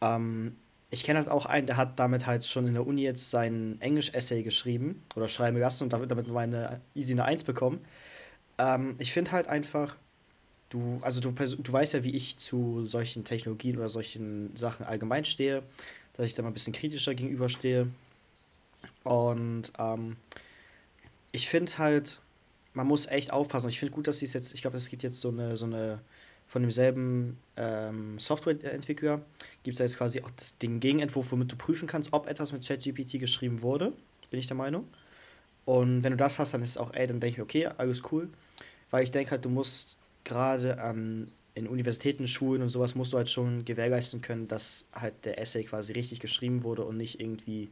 Ähm, 0.00 0.56
ich 0.90 1.04
kenne 1.04 1.20
halt 1.20 1.28
auch 1.28 1.46
einen, 1.46 1.66
der 1.66 1.76
hat 1.76 1.98
damit 1.98 2.26
halt 2.26 2.44
schon 2.44 2.66
in 2.66 2.74
der 2.74 2.86
Uni 2.86 3.02
jetzt 3.02 3.30
sein 3.30 3.76
Englisch-Essay 3.80 4.42
geschrieben 4.42 5.00
oder 5.14 5.28
schreiben 5.28 5.58
lassen 5.58 5.84
und 5.84 5.92
damit, 5.92 6.28
meine 6.28 6.80
easy 6.94 7.12
eine 7.12 7.24
1 7.24 7.44
bekommen. 7.44 7.80
Ähm, 8.58 8.96
ich 8.98 9.12
finde 9.12 9.30
halt 9.30 9.46
einfach, 9.46 9.96
du, 10.68 10.98
also 11.02 11.20
du, 11.20 11.30
du 11.30 11.72
weißt 11.72 11.94
ja, 11.94 12.04
wie 12.04 12.14
ich 12.16 12.38
zu 12.38 12.86
solchen 12.86 13.24
Technologien 13.24 13.78
oder 13.78 13.88
solchen 13.88 14.54
Sachen 14.56 14.84
allgemein 14.84 15.24
stehe, 15.24 15.62
dass 16.14 16.26
ich 16.26 16.34
da 16.34 16.42
mal 16.42 16.48
ein 16.48 16.54
bisschen 16.54 16.72
kritischer 16.72 17.14
gegenüberstehe. 17.14 17.88
Und 19.04 19.72
ähm, 19.78 20.16
ich 21.30 21.48
finde 21.48 21.78
halt, 21.78 22.18
man 22.74 22.88
muss 22.88 23.06
echt 23.06 23.32
aufpassen. 23.32 23.68
Ich 23.68 23.78
finde 23.78 23.94
gut, 23.94 24.08
dass 24.08 24.18
sie 24.18 24.26
es 24.26 24.32
jetzt, 24.32 24.54
ich 24.54 24.62
glaube, 24.62 24.76
es 24.76 24.88
gibt 24.88 25.04
jetzt 25.04 25.20
so 25.20 25.28
eine, 25.28 25.56
so 25.56 25.66
eine 25.66 26.00
von 26.50 26.62
demselben 26.62 27.38
ähm, 27.56 28.18
Softwareentwickler 28.18 29.24
gibt 29.62 29.74
es 29.74 29.78
jetzt 29.78 29.96
quasi 29.96 30.20
auch 30.20 30.30
das, 30.32 30.58
den 30.58 30.80
Gegenentwurf, 30.80 31.30
womit 31.30 31.52
du 31.52 31.56
prüfen 31.56 31.86
kannst, 31.86 32.12
ob 32.12 32.26
etwas 32.26 32.50
mit 32.50 32.66
ChatGPT 32.66 33.20
geschrieben 33.20 33.62
wurde, 33.62 33.92
bin 34.30 34.40
ich 34.40 34.48
der 34.48 34.56
Meinung. 34.56 34.88
Und 35.64 36.02
wenn 36.02 36.10
du 36.10 36.16
das 36.16 36.40
hast, 36.40 36.52
dann 36.52 36.62
ist 36.62 36.70
es 36.70 36.76
auch, 36.76 36.92
ey, 36.92 37.06
dann 37.06 37.20
denke 37.20 37.34
ich 37.34 37.38
mir, 37.38 37.44
okay, 37.44 37.66
alles 37.78 38.02
cool. 38.10 38.28
Weil 38.90 39.04
ich 39.04 39.12
denke 39.12 39.30
halt, 39.30 39.44
du 39.44 39.48
musst 39.48 39.96
gerade 40.24 40.76
ähm, 40.82 41.28
in 41.54 41.68
Universitäten, 41.68 42.26
Schulen 42.26 42.62
und 42.62 42.68
sowas 42.68 42.96
musst 42.96 43.12
du 43.12 43.16
halt 43.16 43.30
schon 43.30 43.64
gewährleisten 43.64 44.20
können, 44.20 44.48
dass 44.48 44.86
halt 44.92 45.24
der 45.24 45.38
Essay 45.38 45.62
quasi 45.62 45.92
richtig 45.92 46.18
geschrieben 46.18 46.64
wurde 46.64 46.84
und 46.84 46.96
nicht 46.96 47.20
irgendwie 47.20 47.68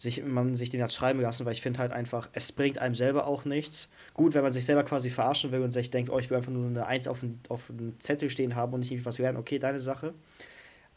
sich, 0.00 0.24
man 0.24 0.54
sich 0.54 0.70
den 0.70 0.82
hat 0.82 0.94
schreiben 0.94 1.20
lassen, 1.20 1.44
weil 1.44 1.52
ich 1.52 1.60
finde 1.60 1.78
halt 1.78 1.92
einfach, 1.92 2.30
es 2.32 2.52
bringt 2.52 2.78
einem 2.78 2.94
selber 2.94 3.26
auch 3.26 3.44
nichts. 3.44 3.90
Gut, 4.14 4.32
wenn 4.32 4.42
man 4.42 4.52
sich 4.54 4.64
selber 4.64 4.82
quasi 4.82 5.10
verarschen 5.10 5.52
will 5.52 5.60
und 5.60 5.72
sich 5.72 5.90
denkt, 5.90 6.10
oh, 6.10 6.18
ich 6.18 6.30
will 6.30 6.38
einfach 6.38 6.50
nur 6.50 6.64
eine 6.64 6.86
Eins 6.86 7.06
auf 7.06 7.20
dem, 7.20 7.38
auf 7.50 7.70
Zettel 7.98 8.30
stehen 8.30 8.56
haben 8.56 8.72
und 8.72 8.80
nicht 8.80 8.92
irgendwie 8.92 9.04
was 9.04 9.18
lernen, 9.18 9.36
okay, 9.36 9.58
deine 9.58 9.78
Sache. 9.78 10.14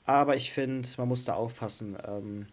Aber 0.06 0.38
ich 0.38 0.54
finde, 0.54 0.88
man 0.98 1.10
muss 1.10 1.26
da 1.26 1.34
aufpassen. 1.34 1.98
Ähm, 2.08 2.48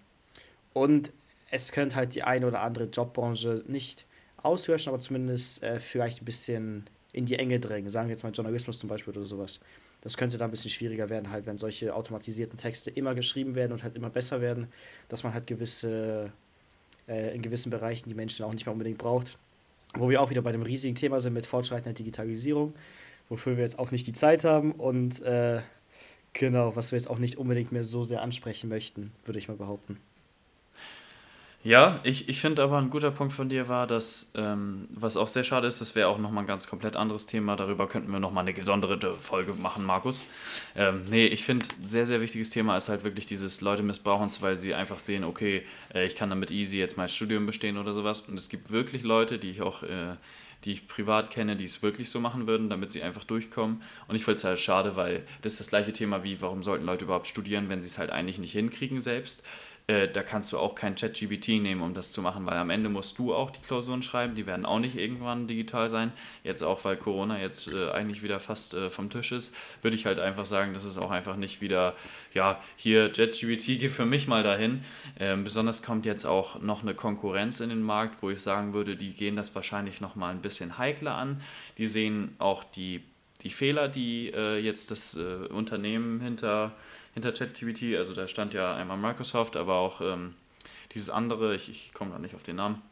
und 0.73 1.13
es 1.53 1.71
könnte 1.71 1.95
halt 1.95 2.17
die 2.17 2.25
eine 2.25 2.49
oder 2.49 2.63
andere 2.63 2.87
Jobbranche 2.87 3.63
nicht 3.69 4.07
auslöschen, 4.43 4.93
aber 4.93 5.01
zumindest 5.01 5.63
äh, 5.63 5.79
vielleicht 5.79 6.23
ein 6.23 6.25
bisschen 6.25 6.89
in 7.13 7.27
die 7.27 7.39
Enge 7.39 7.61
drängen. 7.61 7.91
Sagen 7.91 8.09
wir 8.09 8.13
jetzt 8.13 8.23
mal 8.23 8.33
Journalismus 8.33 8.79
zum 8.79 8.89
Beispiel 8.89 9.17
oder 9.17 9.27
sowas. 9.27 9.61
Das 10.03 10.17
könnte 10.17 10.39
da 10.39 10.47
ein 10.47 10.51
bisschen 10.51 10.71
schwieriger 10.71 11.11
werden, 11.11 11.31
halt, 11.31 11.47
wenn 11.47 11.59
solche 11.59 11.95
automatisierten 11.95 12.59
Texte 12.59 12.91
immer 12.91 13.15
geschrieben 13.15 13.55
werden 13.55 13.73
und 13.73 13.83
halt 13.83 13.97
immer 13.97 14.11
besser 14.11 14.41
werden, 14.41 14.69
dass 15.09 15.25
man 15.25 15.35
halt 15.35 15.47
gewisse, 15.47 16.33
äh, 17.07 17.35
in 17.35 17.43
gewissen 17.43 17.71
Bereichen 17.71 18.09
die 18.09 18.15
Menschen 18.15 18.45
auch 18.45 18.53
nicht 18.53 18.67
mehr 18.67 18.73
unbedingt 18.73 18.99
braucht. 18.99 19.39
Wo 19.95 20.09
wir 20.09 20.23
auch 20.23 20.31
wieder 20.31 20.43
bei 20.43 20.53
dem 20.53 20.63
riesigen 20.63 20.95
Thema 20.95 21.21
sind 21.21 21.35
mit 21.35 21.47
fortschreitender 21.47 21.95
Digitalisierung, 21.95 22.75
wofür 23.29 23.57
wir 23.57 23.65
jetzt 23.65 23.79
auch 23.79 23.91
nicht 23.91 24.07
die 24.07 24.13
Zeit 24.13 24.45
haben 24.45 24.73
und 24.73 25.21
äh, 25.23 25.61
genau, 26.33 26.77
was 26.77 26.93
wir 26.93 26.99
jetzt 26.99 27.11
auch 27.11 27.19
nicht 27.19 27.37
unbedingt 27.39 27.73
mehr 27.73 27.85
so 27.85 28.05
sehr 28.05 28.23
ansprechen 28.23 28.69
möchten, 28.69 29.13
würde 29.25 29.41
ich 29.41 29.49
mal 29.49 29.57
behaupten. 29.57 29.99
Ja, 31.63 32.01
ich, 32.05 32.27
ich 32.31 32.41
finde 32.41 32.63
aber 32.63 32.79
ein 32.79 32.89
guter 32.89 33.11
Punkt 33.11 33.35
von 33.35 33.51
dir 33.51 33.69
war, 33.69 33.87
dass, 33.87 34.31
ähm, 34.35 34.89
was 34.95 35.19
auch 35.19 35.29
sehr 35.29 35.45
schade 35.45 35.67
ist, 35.67 35.83
das 35.83 35.95
wäre 35.95 36.09
auch 36.09 36.17
nochmal 36.17 36.45
ein 36.45 36.47
ganz 36.47 36.67
komplett 36.67 36.97
anderes 36.97 37.27
Thema, 37.27 37.55
darüber 37.55 37.87
könnten 37.87 38.11
wir 38.11 38.19
nochmal 38.19 38.45
eine 38.45 38.55
gesonderte 38.55 39.17
Folge 39.19 39.53
machen, 39.53 39.85
Markus. 39.85 40.23
Ähm, 40.75 41.05
nee, 41.11 41.27
ich 41.27 41.45
finde, 41.45 41.67
sehr, 41.85 42.07
sehr 42.07 42.23
wichtiges 42.23 42.49
Thema 42.49 42.79
ist 42.79 42.89
halt 42.89 43.05
wirklich 43.05 43.27
dieses 43.27 43.61
Leute 43.61 43.83
missbrauchen, 43.83 44.31
weil 44.41 44.57
sie 44.57 44.75
einfach 44.75 45.01
sehen, 45.01 45.23
okay, 45.23 45.63
äh, 45.95 46.07
ich 46.07 46.17
kann 46.17 46.31
damit 46.31 46.51
easy 46.51 46.79
jetzt 46.79 46.97
mein 46.97 47.11
Studium 47.11 47.45
bestehen 47.45 47.77
oder 47.77 47.93
sowas. 47.93 48.21
Und 48.21 48.37
es 48.37 48.49
gibt 48.49 48.71
wirklich 48.71 49.03
Leute, 49.03 49.39
die 49.39 49.51
ich 49.51 49.61
auch, 49.61 49.83
äh, 49.83 50.17
die 50.65 50.73
ich 50.73 50.89
privat 50.89 51.31
kenne, 51.31 51.57
die 51.57 51.65
es 51.65 51.83
wirklich 51.83 52.09
so 52.11 52.21
machen 52.21 52.47
würden, 52.47 52.71
damit 52.71 52.93
sie 52.93 53.03
einfach 53.03 53.25
durchkommen. 53.25 53.83
Und 54.09 54.17
ich 54.17 54.25
finde 54.25 54.37
es 54.37 54.45
halt 54.45 54.61
schade, 54.61 54.97
weil 54.97 55.25
das 55.43 55.53
ist 55.55 55.61
das 55.61 55.69
gleiche 55.69 55.93
Thema 55.93 56.23
wie, 56.25 56.41
warum 56.41 56.63
sollten 56.63 56.87
Leute 56.87 57.05
überhaupt 57.05 57.27
studieren, 57.29 57.69
wenn 57.69 57.83
sie 57.83 57.89
es 57.89 57.99
halt 57.99 58.11
eigentlich 58.11 58.39
nicht 58.39 58.53
hinkriegen 58.53 59.03
selbst. 59.03 59.43
Äh, 59.87 60.09
da 60.09 60.23
kannst 60.23 60.53
du 60.53 60.59
auch 60.59 60.75
kein 60.75 60.95
ChatGPT 60.95 61.61
nehmen, 61.61 61.83
um 61.83 61.95
das 61.95 62.13
zu 62.13 62.23
machen, 62.23 62.47
weil 62.47 62.57
am 62.57 62.71
Ende 62.71 62.89
musst 62.89 63.19
du 63.19 63.35
auch 63.35 63.51
die 63.51 63.61
Klausuren 63.61 64.03
schreiben, 64.03 64.35
die 64.35 64.47
werden 64.47 64.65
auch 64.65 64.79
nicht 64.79 64.97
irgendwann 64.97 65.47
digital 65.49 65.91
sein. 65.91 66.13
Jetzt 66.45 66.63
auch, 66.63 66.85
weil 66.85 66.97
Corona 66.97 67.41
jetzt 67.41 67.69
äh, 67.69 67.91
eigentlich 67.91 68.23
wieder 68.23 68.39
fast 68.39 68.75
äh, 68.75 68.89
vom 68.89 69.11
Tisch 69.11 69.33
ist, 69.33 69.55
würde 69.83 69.97
ich 69.97 70.07
halt 70.07 70.21
einfach 70.21 70.47
sagen, 70.47 70.75
das 70.75 70.85
ist 70.85 70.99
auch 70.99 71.11
einfach 71.11 71.37
nicht 71.37 71.61
wieder, 71.61 71.97
ja, 72.33 72.61
hier 72.77 73.11
ChatGPT, 73.11 73.81
geh 73.81 73.89
für 73.89 74.07
mich 74.07 74.29
mal 74.29 74.43
dahin. 74.43 74.85
Ähm, 75.19 75.45
besonders 75.45 75.83
kommt 75.83 76.07
jetzt 76.07 76.25
auch 76.25 76.61
noch 76.61 76.83
eine 76.83 76.95
Konkurrenz 76.95 77.61
in 77.61 77.71
den 77.71 77.83
Markt, 77.83 78.23
wo 78.23 78.31
ich 78.31 78.41
sagen 78.41 78.75
würde, 78.75 78.97
die 78.97 79.15
gehen 79.15 79.37
das 79.37 79.55
wahrscheinlich 79.55 80.01
nochmal 80.01 80.31
ein 80.31 80.43
bisschen 80.43 80.79
heikler 80.79 81.15
an. 81.15 81.41
Die 81.79 81.87
sehen 81.87 82.37
auch 82.39 82.63
die, 82.63 83.03
die 83.43 83.51
Fehler, 83.51 83.89
die 83.89 84.29
äh, 84.33 84.59
jetzt 84.59 84.91
das 84.91 85.17
äh, 85.17 85.49
Unternehmen 85.49 86.21
hinter 86.21 86.77
hinter 87.15 87.33
ChatGPT. 87.33 87.97
Also 87.97 88.15
da 88.15 88.29
stand 88.29 88.55
ja 88.55 88.75
einmal 88.75 88.97
Microsoft, 88.97 89.57
aber 89.57 89.75
auch 89.75 90.01
ähm, 90.01 90.35
dieses 90.95 91.11
andere, 91.11 91.55
ich, 91.55 91.69
ich 91.69 91.93
komme 91.95 92.13
da 92.13 92.19
nicht 92.19 92.35
auf 92.35 92.43
den 92.43 92.57
Namen. 92.57 92.83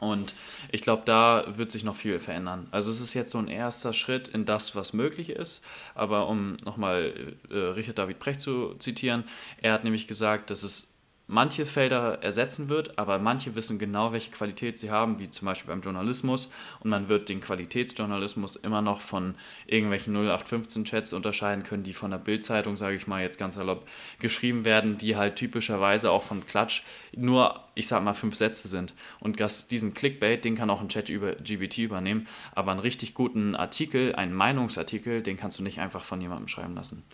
Und 0.00 0.32
ich 0.72 0.80
glaube, 0.80 1.02
da 1.04 1.44
wird 1.46 1.70
sich 1.70 1.84
noch 1.84 1.94
viel 1.94 2.18
verändern. 2.18 2.68
Also 2.70 2.90
es 2.90 3.00
ist 3.00 3.12
jetzt 3.12 3.32
so 3.32 3.38
ein 3.38 3.48
erster 3.48 3.92
Schritt 3.92 4.28
in 4.28 4.46
das, 4.46 4.74
was 4.74 4.94
möglich 4.94 5.28
ist. 5.28 5.62
Aber 5.94 6.26
um 6.28 6.56
nochmal 6.64 7.36
äh, 7.50 7.54
Richard 7.54 7.98
David 7.98 8.18
Brecht 8.18 8.40
zu 8.40 8.74
zitieren, 8.78 9.24
er 9.60 9.74
hat 9.74 9.84
nämlich 9.84 10.08
gesagt, 10.08 10.48
dass 10.50 10.62
es 10.62 10.89
manche 11.30 11.64
Felder 11.64 12.22
ersetzen 12.22 12.68
wird, 12.68 12.98
aber 12.98 13.18
manche 13.18 13.54
wissen 13.54 13.78
genau, 13.78 14.12
welche 14.12 14.32
Qualität 14.32 14.78
sie 14.78 14.90
haben, 14.90 15.18
wie 15.20 15.30
zum 15.30 15.46
Beispiel 15.46 15.68
beim 15.68 15.80
Journalismus. 15.80 16.50
Und 16.80 16.90
man 16.90 17.08
wird 17.08 17.28
den 17.28 17.40
Qualitätsjournalismus 17.40 18.56
immer 18.56 18.82
noch 18.82 19.00
von 19.00 19.36
irgendwelchen 19.66 20.16
0815-Chats 20.16 21.12
unterscheiden 21.12 21.62
können, 21.62 21.84
die 21.84 21.92
von 21.92 22.10
der 22.10 22.18
Bildzeitung, 22.18 22.76
sage 22.76 22.96
ich 22.96 23.06
mal 23.06 23.22
jetzt 23.22 23.38
ganz 23.38 23.54
salopp, 23.54 23.86
geschrieben 24.18 24.64
werden, 24.64 24.98
die 24.98 25.16
halt 25.16 25.36
typischerweise 25.36 26.10
auch 26.10 26.22
von 26.22 26.44
Klatsch 26.44 26.82
nur, 27.14 27.60
ich 27.74 27.86
sag 27.86 28.02
mal, 28.02 28.12
fünf 28.12 28.34
Sätze 28.34 28.66
sind. 28.66 28.94
Und 29.20 29.38
das, 29.38 29.68
diesen 29.68 29.94
Clickbait, 29.94 30.44
den 30.44 30.56
kann 30.56 30.68
auch 30.68 30.80
ein 30.80 30.88
Chat 30.88 31.08
über 31.08 31.36
GBT 31.36 31.78
übernehmen, 31.78 32.26
aber 32.54 32.72
einen 32.72 32.80
richtig 32.80 33.14
guten 33.14 33.54
Artikel, 33.54 34.16
einen 34.16 34.34
Meinungsartikel, 34.34 35.22
den 35.22 35.36
kannst 35.36 35.60
du 35.60 35.62
nicht 35.62 35.80
einfach 35.80 36.02
von 36.02 36.20
jemandem 36.20 36.48
schreiben 36.48 36.74
lassen. 36.74 37.04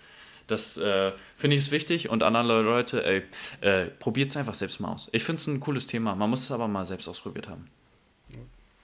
Das 0.46 0.76
äh, 0.76 1.12
finde 1.36 1.56
ich 1.56 1.64
ist 1.64 1.70
wichtig 1.72 2.08
und 2.08 2.22
andere 2.22 2.62
Leute, 2.62 3.04
ey, 3.04 3.22
äh, 3.60 3.86
probiert 3.86 4.30
es 4.30 4.36
einfach 4.36 4.54
selbst 4.54 4.80
mal 4.80 4.92
aus. 4.92 5.08
Ich 5.12 5.24
finde 5.24 5.40
es 5.40 5.46
ein 5.46 5.60
cooles 5.60 5.86
Thema, 5.86 6.14
man 6.14 6.30
muss 6.30 6.44
es 6.44 6.52
aber 6.52 6.68
mal 6.68 6.86
selbst 6.86 7.08
ausprobiert 7.08 7.48
haben. 7.48 7.64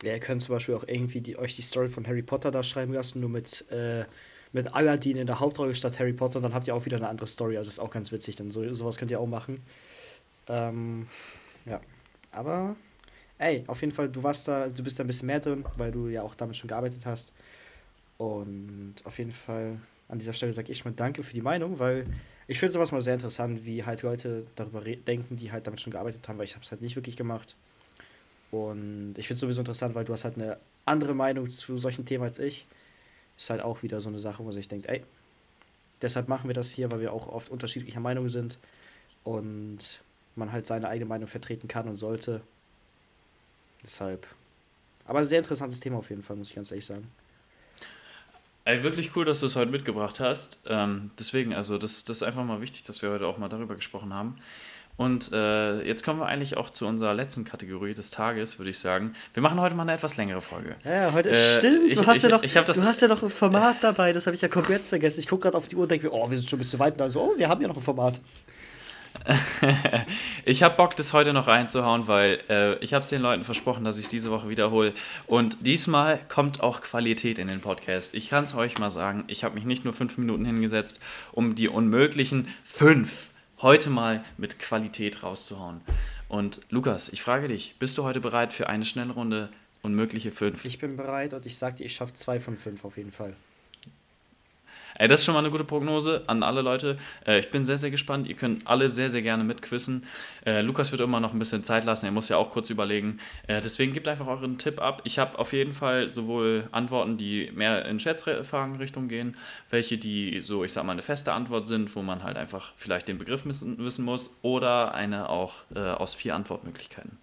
Ja, 0.03 0.15
ihr 0.15 0.21
könnt 0.21 0.43
zum 0.43 0.57
Beispiel 0.57 0.75
auch 0.75 0.85
irgendwie 0.89 1.21
die, 1.21 1.39
euch 1.39 1.55
die 1.55 1.63
Story 1.63 1.89
von 1.89 2.07
Harry 2.07 2.23
Potter 2.23 2.51
da 2.51 2.65
schreiben 2.65 2.93
lassen, 2.93 3.21
nur 3.21 3.31
mit, 3.31 3.65
äh, 3.71 4.05
mit 4.53 4.75
Aladdin 4.75 5.17
in 5.17 5.29
der 5.29 5.39
Hauptrolle 5.39 5.77
statt 5.77 6.01
Harry 6.01 6.13
Potter, 6.13 6.41
dann 6.41 6.53
habt 6.55 6.67
ihr 6.67 6.75
auch 6.75 6.85
wieder 6.85 6.97
eine 6.97 7.09
andere 7.09 7.29
Story, 7.29 7.57
also 7.57 7.69
das 7.69 7.75
ist 7.75 7.81
auch 7.81 7.91
ganz 7.91 8.11
witzig, 8.11 8.35
dann 8.35 8.51
so, 8.51 8.75
sowas 8.75 8.97
könnt 8.97 9.13
ihr 9.13 9.21
auch 9.21 9.29
machen. 9.29 9.61
Ähm, 10.49 11.07
ja, 11.67 11.81
aber 12.33 12.75
ey, 13.39 13.63
auf 13.69 13.81
jeden 13.81 13.93
Fall, 13.93 14.09
du 14.09 14.25
warst 14.25 14.49
da, 14.49 14.69
du 14.69 14.83
bist 14.83 14.99
da 14.99 15.05
ein 15.05 15.07
bisschen 15.07 15.27
mehr 15.27 15.39
drin, 15.41 15.65
weil 15.77 15.93
du 15.93 16.09
ja 16.09 16.23
auch 16.23 16.35
damit 16.35 16.57
schon 16.57 16.69
gearbeitet 16.69 17.07
hast. 17.07 17.33
Und 18.19 18.95
auf 19.05 19.19
jeden 19.19 19.33
Fall 19.33 19.79
an 20.13 20.19
dieser 20.19 20.35
Stelle 20.35 20.53
sage 20.53 20.71
ich 20.71 20.85
mal 20.85 20.93
Danke 20.93 21.23
für 21.23 21.33
die 21.33 21.41
Meinung, 21.41 21.79
weil 21.79 22.05
ich 22.47 22.59
finde 22.59 22.73
sowas 22.73 22.93
mal 22.93 23.01
sehr 23.01 23.15
interessant, 23.15 23.65
wie 23.65 23.83
halt 23.83 24.03
Leute 24.03 24.47
darüber 24.57 24.83
denken, 24.83 25.37
die 25.37 25.51
halt 25.51 25.67
damit 25.67 25.81
schon 25.81 25.91
gearbeitet 25.91 26.29
haben, 26.29 26.37
weil 26.37 26.45
ich 26.45 26.55
habe 26.55 26.63
es 26.63 26.71
halt 26.71 26.83
nicht 26.83 26.97
wirklich 26.97 27.17
gemacht. 27.17 27.57
Und 28.51 29.15
ich 29.17 29.27
finde 29.27 29.35
es 29.35 29.41
sowieso 29.41 29.63
interessant, 29.63 29.95
weil 29.95 30.05
du 30.05 30.13
hast 30.13 30.25
halt 30.25 30.37
eine 30.37 30.59
andere 30.85 31.15
Meinung 31.15 31.49
zu 31.49 31.79
solchen 31.79 32.05
Themen 32.05 32.25
als 32.25 32.39
ich. 32.39 32.67
Ist 33.39 33.49
halt 33.49 33.63
auch 33.63 33.83
wieder 33.83 34.03
so 34.03 34.11
eine 34.11 34.19
Sache, 34.19 34.41
wo 34.41 34.45
man 34.45 34.53
sich 34.53 34.69
denkt, 34.69 34.85
ey, 34.87 35.03
deshalb 36.03 36.29
machen 36.29 36.47
wir 36.47 36.55
das 36.55 36.71
hier, 36.71 36.91
weil 36.91 37.01
wir 37.01 37.15
auch 37.15 37.29
oft 37.29 37.49
unterschiedlicher 37.49 38.01
Meinung 38.01 38.29
sind 38.29 38.59
und 39.25 40.03
man 40.37 40.53
halt 40.53 40.67
seine 40.67 40.89
eigene 40.89 41.09
Meinung 41.09 41.27
vertreten 41.27 41.69
kann 41.69 41.89
und 41.89 41.97
sollte. 41.97 42.43
Deshalb. 43.83 44.27
Aber 45.07 45.25
sehr 45.25 45.39
interessantes 45.39 45.81
Thema 45.81 45.97
auf 45.97 46.11
jeden 46.11 46.23
Fall, 46.23 46.37
muss 46.37 46.51
ich 46.51 46.55
ganz 46.55 46.71
ehrlich 46.71 46.85
sagen. 46.85 47.09
Ey, 48.65 48.85
wirklich 48.85 49.17
cool, 49.17 49.25
dass 49.25 49.41
du 49.41 49.47
es 49.47 49.57
heute 49.57 49.73
mitgebracht 49.73 50.21
hast. 50.21 50.61
Ähm, 50.69 51.11
deswegen, 51.19 51.53
also 51.53 51.79
das, 51.79 52.05
das 52.05 52.19
ist 52.19 52.23
einfach 52.23 52.45
mal 52.45 52.61
wichtig, 52.61 52.85
dass 52.85 53.03
wir 53.03 53.11
heute 53.11 53.27
auch 53.27 53.37
mal 53.37 53.49
darüber 53.49 53.75
gesprochen 53.75 54.15
haben. 54.15 54.37
Und 54.97 55.33
äh, 55.33 55.83
jetzt 55.83 56.05
kommen 56.05 56.21
wir 56.21 56.27
eigentlich 56.27 56.57
auch 56.57 56.71
zu 56.71 56.87
unserer 56.87 57.15
letzten 57.15 57.45
Kategorie 57.45 57.95
des 57.95 58.11
Tages, 58.11 58.59
würde 58.59 58.71
ich 58.71 58.79
sagen. 58.79 59.15
Wir 59.35 59.43
machen 59.43 59.59
heute 59.59 59.75
mal 59.75 59.83
eine 59.83 59.95
etwas 59.95 60.17
längere 60.17 60.43
Folge. 60.43 60.77
Ja, 60.85 61.13
heute 61.13 61.31
äh, 61.31 61.57
stimmt. 61.59 61.91
Ich, 61.91 61.99
du, 61.99 62.07
hast, 62.07 62.19
ich, 62.19 62.23
ja 62.23 62.29
noch, 62.29 62.43
ich 62.43 62.53
du 62.53 62.85
hast 62.85 63.01
ja 63.01 63.09
noch 63.09 63.23
ein 63.23 63.31
Format 63.31 63.79
dabei, 63.81 64.13
das 64.13 64.27
habe 64.27 64.37
ich 64.37 64.43
ja 64.43 64.49
komplett 64.49 64.83
vergessen. 64.83 65.21
Ich 65.21 65.27
gucke 65.27 65.43
gerade 65.43 65.57
auf 65.57 65.67
die 65.67 65.77
Uhr 65.77 65.83
und 65.83 65.91
denke, 65.91 66.13
oh, 66.13 66.31
wir 66.31 66.39
sind 66.39 66.49
schon 66.49 66.59
ein 66.59 66.63
bisschen 66.63 66.79
weit. 66.79 67.01
Und 67.01 67.11
so, 67.11 67.21
oh, 67.21 67.39
wir 67.39 67.49
haben 67.49 67.61
ja 67.63 67.69
noch 67.69 67.77
ein 67.77 67.83
Format. 67.83 68.21
ich 70.45 70.63
habe 70.63 70.77
Bock, 70.77 70.97
das 70.97 71.13
heute 71.13 71.33
noch 71.33 71.47
reinzuhauen, 71.47 72.09
weil 72.09 72.41
äh, 72.49 72.77
ich 72.79 72.95
habe 72.95 73.03
es 73.03 73.09
den 73.11 73.23
Leuten 73.23 73.45
versprochen, 73.45 73.85
dass 73.85 73.99
ich 73.99 74.09
diese 74.09 74.31
Woche 74.31 74.49
wiederhole. 74.49 74.93
Und 75.27 75.59
diesmal 75.61 76.21
kommt 76.29 76.61
auch 76.61 76.81
Qualität 76.81 77.39
in 77.39 77.49
den 77.49 77.61
Podcast. 77.61 78.15
Ich 78.15 78.31
kann 78.31 78.45
es 78.45 78.55
euch 78.55 78.79
mal 78.79 78.91
sagen, 78.91 79.25
ich 79.29 79.45
habe 79.45 79.55
mich 79.55 79.65
nicht 79.65 79.85
nur 79.85 79.93
fünf 79.93 80.19
Minuten 80.19 80.45
hingesetzt, 80.45 81.01
um 81.33 81.55
die 81.55 81.69
unmöglichen 81.69 82.49
fünf 82.65 83.31
heute 83.61 83.91
mal 83.91 84.25
mit 84.37 84.59
Qualität 84.59 85.23
rauszuhauen. 85.23 85.81
Und 86.29 86.61
Lukas, 86.71 87.09
ich 87.09 87.23
frage 87.23 87.49
dich, 87.49 87.77
bist 87.79 87.99
du 87.99 88.05
heute 88.05 88.21
bereit 88.21 88.53
für 88.53 88.69
eine 88.69 88.85
Schnellrunde 88.85 89.51
unmögliche 89.83 90.33
fünf? 90.33 90.65
Ich 90.65 90.79
bin 90.79 90.97
bereit 90.97 91.35
und 91.35 91.47
ich 91.47 91.59
sage 91.59 91.77
dir, 91.77 91.85
ich 91.85 91.95
schaffe 91.95 92.15
zwei 92.15 92.41
von 92.41 92.57
fünf 92.57 92.85
auf 92.85 92.97
jeden 92.97 93.13
Fall. 93.13 93.35
Ey, 94.99 95.09
das 95.09 95.20
ist 95.20 95.26
schon 95.26 95.34
mal 95.34 95.40
eine 95.40 95.51
gute 95.51 95.64
Prognose 95.64 96.22
an 96.26 96.43
alle 96.43 96.62
Leute. 96.62 96.99
Äh, 97.26 97.40
ich 97.40 97.51
bin 97.51 97.64
sehr, 97.64 97.76
sehr 97.76 97.90
gespannt. 97.90 98.26
Ihr 98.26 98.36
könnt 98.36 98.66
alle 98.66 98.88
sehr, 98.88 99.11
sehr 99.11 99.22
gerne 99.22 99.45
mitquissen. 99.45 100.05
Äh, 100.45 100.61
Lukas 100.61 100.93
wird 100.93 101.01
immer 101.01 101.20
noch 101.20 101.32
ein 101.32 101.38
bisschen 101.38 101.64
Zeit 101.64 101.84
lassen. 101.84 102.07
Er 102.07 102.12
muss 102.12 102.28
ja 102.28 102.36
auch 102.36 102.51
kurz 102.51 102.70
überlegen. 102.70 103.18
Äh, 103.47 103.61
deswegen 103.61 103.93
gebt 103.93 104.09
einfach 104.09 104.26
euren 104.26 104.59
Tipp 104.59 104.80
ab. 104.80 105.03
Ich 105.05 105.18
habe 105.18 105.38
auf 105.38 105.53
jeden 105.53 105.72
Fall 105.72 106.11
sowohl 106.11 106.68
Antworten, 106.72 107.16
die 107.16 107.51
mehr 107.55 107.86
in 107.86 108.01
Schätzfragen-Richtung 108.01 109.09
gehen, 109.09 109.36
welche, 109.70 109.99
die 109.99 110.40
so, 110.40 110.64
ich 110.64 110.72
sag 110.72 110.84
mal, 110.84 110.93
eine 110.93 111.03
feste 111.03 111.32
Antwort 111.32 111.66
sind, 111.66 111.95
wo 111.97 112.03
man 112.03 112.22
halt 112.22 112.36
einfach 112.36 112.72
vielleicht 112.76 113.09
den 113.09 113.18
Begriff 113.18 113.45
wissen 113.45 114.05
muss, 114.05 114.38
oder 114.43 114.95
eine 114.95 115.28
auch 115.28 115.55
äh, 115.74 115.80
aus 115.80 116.14
vier 116.14 116.34
Antwortmöglichkeiten. 116.34 117.18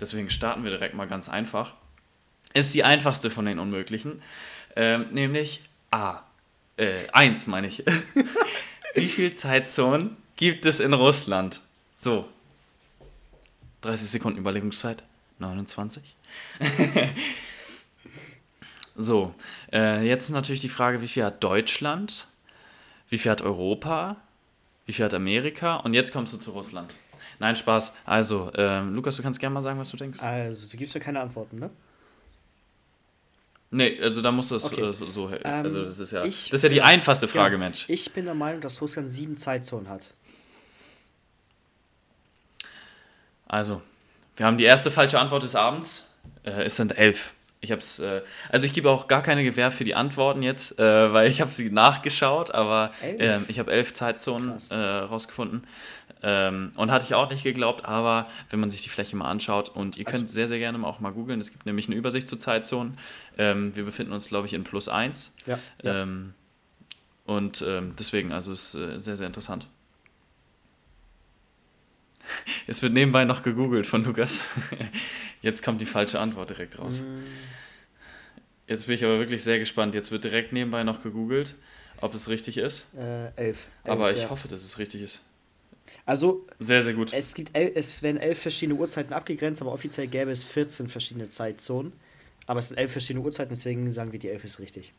Deswegen 0.00 0.30
starten 0.30 0.64
wir 0.64 0.70
direkt 0.70 0.94
mal 0.94 1.06
ganz 1.06 1.28
einfach. 1.28 1.74
Ist 2.54 2.74
die 2.74 2.84
einfachste 2.84 3.30
von 3.30 3.44
den 3.44 3.58
unmöglichen, 3.58 4.22
ähm, 4.74 5.06
nämlich 5.12 5.62
A 5.90 6.22
Äh, 6.80 6.96
eins 7.12 7.46
meine 7.46 7.66
ich. 7.66 7.84
Wie 8.94 9.06
viele 9.06 9.34
Zeitzonen 9.34 10.16
gibt 10.36 10.64
es 10.64 10.80
in 10.80 10.94
Russland? 10.94 11.60
So. 11.92 12.26
30 13.82 14.08
Sekunden 14.08 14.38
Überlegungszeit. 14.38 15.04
29. 15.40 16.16
so. 18.96 19.34
Äh, 19.70 20.06
jetzt 20.06 20.30
natürlich 20.30 20.62
die 20.62 20.70
Frage, 20.70 21.02
wie 21.02 21.08
viel 21.08 21.24
hat 21.24 21.44
Deutschland? 21.44 22.26
Wie 23.10 23.18
viel 23.18 23.30
hat 23.30 23.42
Europa? 23.42 24.16
Wie 24.86 24.94
viel 24.94 25.04
hat 25.04 25.12
Amerika? 25.12 25.76
Und 25.76 25.92
jetzt 25.92 26.12
kommst 26.14 26.32
du 26.32 26.38
zu 26.38 26.52
Russland. 26.52 26.96
Nein, 27.38 27.56
Spaß. 27.56 27.94
Also, 28.06 28.50
ähm, 28.54 28.94
Lukas, 28.94 29.16
du 29.16 29.22
kannst 29.22 29.38
gerne 29.38 29.52
mal 29.52 29.62
sagen, 29.62 29.78
was 29.78 29.90
du 29.90 29.98
denkst. 29.98 30.22
Also, 30.22 30.66
du 30.66 30.78
gibst 30.78 30.94
ja 30.94 31.00
keine 31.00 31.20
Antworten, 31.20 31.58
ne? 31.58 31.70
Nee, 33.72 34.00
also 34.02 34.20
da 34.20 34.32
musst 34.32 34.50
du 34.50 34.56
es 34.56 34.64
Okay. 34.64 34.80
äh, 34.82 34.92
so. 34.92 35.26
Also, 35.44 35.78
Ähm, 35.80 35.86
das 35.86 35.98
ist 36.00 36.10
ja, 36.10 36.24
ich- 36.24 36.50
das 36.50 36.58
ist 36.58 36.62
ja 36.64 36.68
die 36.70 36.82
einfachste 36.82 37.28
Frage, 37.28 37.54
Ja, 37.54 37.58
Mensch. 37.60 37.84
Ich 37.88 38.12
bin 38.12 38.24
der 38.24 38.34
Meinung, 38.34 38.60
dass 38.60 38.80
Russland 38.80 39.08
sieben 39.08 39.36
Zeitzonen 39.36 39.88
hat. 39.88 40.14
Also, 43.46 43.80
wir 44.36 44.46
haben 44.46 44.58
die 44.58 44.64
erste 44.64 44.90
falsche 44.90 45.18
Antwort 45.18 45.42
des 45.42 45.54
Abends. 45.54 46.04
Äh, 46.44 46.64
es 46.64 46.76
sind 46.76 46.96
elf. 46.98 47.34
Ich 47.62 47.70
hab's, 47.72 47.98
äh, 47.98 48.22
also 48.48 48.64
ich 48.64 48.72
gebe 48.72 48.88
auch 48.90 49.06
gar 49.06 49.22
keine 49.22 49.44
Gewähr 49.44 49.70
für 49.70 49.84
die 49.84 49.94
Antworten 49.94 50.42
jetzt, 50.42 50.78
äh, 50.78 51.12
weil 51.12 51.28
ich 51.28 51.42
habe 51.42 51.52
sie 51.52 51.70
nachgeschaut, 51.70 52.52
aber 52.52 52.90
ähm, 53.02 53.44
ich 53.48 53.58
habe 53.58 53.70
elf 53.70 53.92
Zeitzonen 53.92 54.54
äh, 54.70 54.74
rausgefunden. 54.74 55.66
Ähm, 56.22 56.72
und 56.76 56.90
hatte 56.90 57.06
ich 57.06 57.14
auch 57.14 57.30
nicht 57.30 57.42
geglaubt, 57.44 57.84
aber 57.86 58.28
wenn 58.50 58.60
man 58.60 58.68
sich 58.68 58.82
die 58.82 58.90
Fläche 58.90 59.16
mal 59.16 59.30
anschaut 59.30 59.70
und 59.70 59.96
ihr 59.96 60.04
könnt 60.04 60.28
sehr, 60.28 60.46
sehr 60.46 60.58
gerne 60.58 60.86
auch 60.86 61.00
mal 61.00 61.12
googeln, 61.12 61.40
es 61.40 61.50
gibt 61.50 61.64
nämlich 61.64 61.86
eine 61.88 61.96
Übersicht 61.96 62.28
zu 62.28 62.36
Zeitzonen. 62.36 62.98
Ähm, 63.38 63.74
wir 63.74 63.84
befinden 63.84 64.12
uns, 64.12 64.28
glaube 64.28 64.46
ich, 64.46 64.52
in 64.52 64.64
plus 64.64 64.88
eins. 64.88 65.34
Ja. 65.46 65.58
ja. 65.82 66.02
Ähm, 66.02 66.34
und 67.24 67.64
ähm, 67.66 67.94
deswegen, 67.98 68.32
also 68.32 68.52
ist 68.52 68.74
äh, 68.74 68.98
sehr, 68.98 69.16
sehr 69.16 69.26
interessant. 69.26 69.66
Es 72.66 72.82
wird 72.82 72.92
nebenbei 72.92 73.24
noch 73.24 73.42
gegoogelt 73.42 73.86
von 73.86 74.04
Lukas. 74.04 74.44
Jetzt 75.42 75.64
kommt 75.64 75.80
die 75.80 75.86
falsche 75.86 76.20
Antwort 76.20 76.50
direkt 76.50 76.78
raus. 76.78 77.00
Mm, 77.00 77.22
Jetzt 78.70 78.86
bin 78.86 78.94
ich 78.94 79.04
aber 79.04 79.18
wirklich 79.18 79.42
sehr 79.42 79.58
gespannt. 79.58 79.96
Jetzt 79.96 80.12
wird 80.12 80.22
direkt 80.22 80.52
nebenbei 80.52 80.84
noch 80.84 81.02
gegoogelt, 81.02 81.56
ob 82.00 82.14
es 82.14 82.28
richtig 82.28 82.56
ist. 82.56 82.86
Äh, 82.96 83.32
elf. 83.34 83.66
Aber 83.82 84.08
Elf, 84.08 84.18
ich 84.18 84.24
ja. 84.24 84.30
hoffe, 84.30 84.46
dass 84.46 84.62
es 84.62 84.78
richtig 84.78 85.02
ist. 85.02 85.22
Also, 86.06 86.46
Sehr, 86.58 86.82
sehr 86.82 86.94
gut. 86.94 87.12
es, 87.12 87.34
gibt 87.34 87.56
el 87.56 87.72
es 87.74 88.02
werden 88.02 88.16
elf 88.16 88.40
verschiedene 88.40 88.78
Uhrzeiten 88.78 89.12
abgegrenzt, 89.12 89.62
aber 89.62 89.72
offiziell 89.72 90.06
gäbe 90.06 90.30
es 90.30 90.44
14 90.44 90.88
verschiedene 90.88 91.28
Zeitzonen. 91.28 91.92
Aber 92.46 92.60
es 92.60 92.68
sind 92.68 92.78
elf 92.78 92.92
verschiedene 92.92 93.24
Uhrzeiten, 93.24 93.50
deswegen 93.50 93.92
sagen 93.92 94.12
wir, 94.12 94.18
die 94.18 94.28
elf 94.28 94.42
ist 94.44 94.58
richtig. 94.58 94.92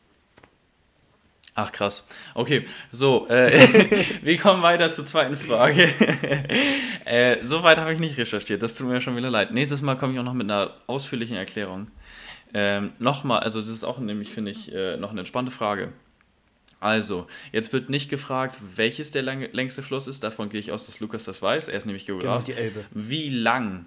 Ach 1.54 1.70
krass. 1.70 2.04
Okay, 2.34 2.64
so, 2.90 3.26
äh, 3.28 3.50
wir 4.22 4.38
kommen 4.38 4.62
weiter 4.62 4.90
zur 4.90 5.04
zweiten 5.04 5.36
Frage. 5.36 5.82
äh, 7.04 7.42
Soweit 7.42 7.78
habe 7.78 7.92
ich 7.92 8.00
nicht 8.00 8.16
recherchiert, 8.16 8.62
das 8.62 8.74
tut 8.74 8.88
mir 8.88 9.00
schon 9.00 9.16
wieder 9.16 9.30
leid. 9.30 9.52
Nächstes 9.52 9.82
Mal 9.82 9.96
komme 9.96 10.14
ich 10.14 10.18
auch 10.18 10.24
noch 10.24 10.32
mit 10.32 10.50
einer 10.50 10.74
ausführlichen 10.86 11.36
Erklärung. 11.36 11.88
Ähm, 12.54 12.92
Nochmal, 12.98 13.40
also 13.40 13.60
das 13.60 13.68
ist 13.68 13.84
auch 13.84 13.98
nämlich, 13.98 14.30
finde 14.30 14.50
ich, 14.50 14.72
äh, 14.72 14.96
noch 14.96 15.10
eine 15.10 15.20
entspannte 15.20 15.52
Frage. 15.52 15.92
Also, 16.82 17.26
jetzt 17.52 17.72
wird 17.72 17.90
nicht 17.90 18.08
gefragt, 18.10 18.58
welches 18.76 19.10
der 19.12 19.22
lang 19.22 19.48
längste 19.52 19.82
Fluss 19.82 20.08
ist. 20.08 20.24
Davon 20.24 20.48
gehe 20.48 20.58
ich 20.60 20.72
aus, 20.72 20.86
dass 20.86 20.98
Lukas 21.00 21.24
das 21.24 21.40
weiß. 21.40 21.68
Er 21.68 21.78
ist 21.78 21.86
nämlich 21.86 22.06
Geograf. 22.06 22.44
Genau, 22.44 22.56
die 22.58 22.62
Elbe. 22.64 22.84
Wie 22.90 23.28
lang? 23.28 23.86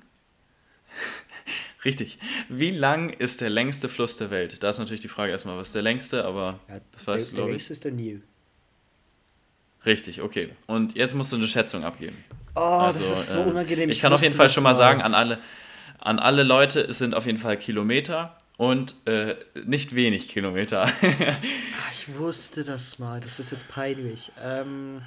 Richtig. 1.86 2.18
Wie 2.50 2.72
lang 2.72 3.10
ist 3.10 3.42
der 3.42 3.50
längste 3.50 3.90
Fluss 3.90 4.18
der 4.18 4.32
Welt? 4.32 4.64
Da 4.64 4.70
ist 4.70 4.80
natürlich 4.80 5.02
die 5.02 5.08
Frage 5.08 5.32
erstmal, 5.32 5.58
was 5.58 5.68
ist 5.68 5.76
der 5.76 5.82
längste, 5.84 6.26
aber 6.26 6.60
Ja, 6.70 6.76
das 6.94 7.06
weißt 7.06 7.08
der, 7.08 7.32
du, 7.32 7.36
der 7.36 7.36
glaube 7.36 7.50
ich. 7.52 7.54
längste 7.58 7.74
ist 7.74 7.84
der 7.84 7.92
Nil. 7.92 8.22
Richtig, 9.86 10.22
okay. 10.22 10.50
Und 10.66 10.96
jetzt 10.98 11.14
musst 11.14 11.32
du 11.32 11.36
eine 11.36 11.48
Schätzung 11.48 11.84
abgeben. 11.84 12.18
Oh, 12.56 12.60
Also, 12.60 13.02
das 13.02 13.12
ist 13.20 13.32
so 13.32 13.40
äh, 13.42 13.44
unangenehm. 13.44 13.90
Ich 13.90 14.00
kann 14.00 14.14
auf 14.14 14.24
jeden 14.24 14.34
Fall 14.34 14.50
schon 14.50 14.64
mal 14.64 14.74
sagen, 14.74 15.02
an 15.02 15.14
alle, 15.14 15.38
an 16.00 16.18
alle 16.18 16.44
Leute, 16.44 16.80
es 16.82 16.98
sind 16.98 17.14
auf 17.14 17.26
jeden 17.28 17.38
Fall 17.38 17.58
Kilometer 17.58 18.36
und 18.58 18.96
äh, 19.06 19.36
nicht 19.66 19.96
wenig 19.96 20.30
Kilometer. 20.30 20.88
Ah, 21.72 21.90
ich 21.92 22.18
wusste 22.18 22.64
das 22.64 22.98
mal. 23.00 23.20
Das 23.20 23.40
ist 23.40 23.52
jetzt 23.52 23.68
peinlich. 23.68 24.32
Ähm, 24.42 25.02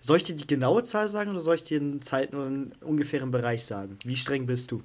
soll 0.00 0.18
ich 0.18 0.24
dir 0.24 0.34
die 0.36 0.46
genaue 0.46 0.82
Zahl 0.84 1.08
sagen 1.08 1.30
oder 1.30 1.40
soll 1.40 1.56
ich 1.56 1.64
dir 1.64 1.80
einen 1.80 2.02
Zeit 2.02 2.32
oder 2.34 2.46
einen 2.46 2.72
ungefähren 2.80 3.30
Bereich 3.30 3.64
sagen? 3.64 3.98
Wie 4.04 4.16
streng 4.16 4.46
bist 4.46 4.70
du? 4.72 4.82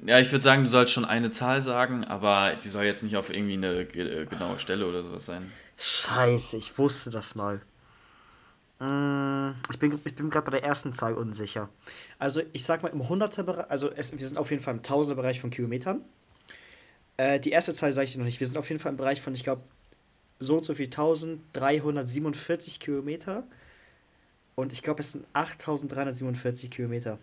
ja, 0.00 0.18
ich 0.18 0.30
würde 0.32 0.42
sagen, 0.42 0.62
du 0.64 0.68
sollst 0.68 0.92
schon 0.92 1.04
eine 1.04 1.30
Zahl 1.30 1.62
sagen, 1.62 2.04
aber 2.04 2.56
die 2.56 2.68
soll 2.68 2.84
jetzt 2.84 3.02
nicht 3.02 3.16
auf 3.16 3.30
irgendwie 3.30 3.54
eine 3.54 3.86
ge- 3.86 4.26
genaue 4.26 4.58
Stelle 4.58 4.86
oder 4.86 5.02
sowas 5.02 5.26
sein. 5.26 5.52
Scheiße, 5.76 6.56
ich 6.56 6.78
wusste 6.78 7.10
das 7.10 7.34
mal. 7.34 7.60
Mm, 8.82 9.54
Ich 9.70 9.78
bin, 9.78 9.92
ich 10.04 10.14
bin 10.16 10.28
gerade 10.28 10.50
bei 10.50 10.58
der 10.58 10.64
ersten 10.64 10.92
Zahl 10.92 11.14
unsicher. 11.14 11.68
Also 12.18 12.42
ich 12.52 12.64
sag 12.64 12.82
mal 12.82 12.88
im 12.88 13.00
100er 13.02 13.42
Bereich, 13.44 13.70
also 13.70 13.90
es, 13.92 14.12
wir 14.12 14.26
sind 14.26 14.38
auf 14.38 14.50
jeden 14.50 14.62
Fall 14.62 14.74
im 14.74 14.82
1000er 14.82 15.14
Bereich 15.14 15.40
von 15.40 15.50
Kilometern. 15.50 16.00
Äh, 17.16 17.40
die 17.40 17.50
erste 17.50 17.74
Zahl 17.74 17.92
sage 17.92 18.06
ich 18.06 18.12
dir 18.12 18.18
noch 18.18 18.24
nicht. 18.26 18.40
Wir 18.40 18.46
sind 18.46 18.58
auf 18.58 18.68
jeden 18.68 18.80
Fall 18.80 18.90
im 18.92 18.96
Bereich 18.98 19.20
von, 19.20 19.34
ich 19.34 19.44
glaube, 19.44 19.62
so 20.40 20.56
und 20.58 20.64
so 20.66 20.74
viel 20.74 20.86
1347 20.86 22.80
Kilometer. 22.80 23.44
Und 24.54 24.72
ich 24.72 24.82
glaube, 24.82 25.00
es 25.00 25.12
sind 25.12 25.26
8347 25.34 26.70
Kilometer. 26.70 27.18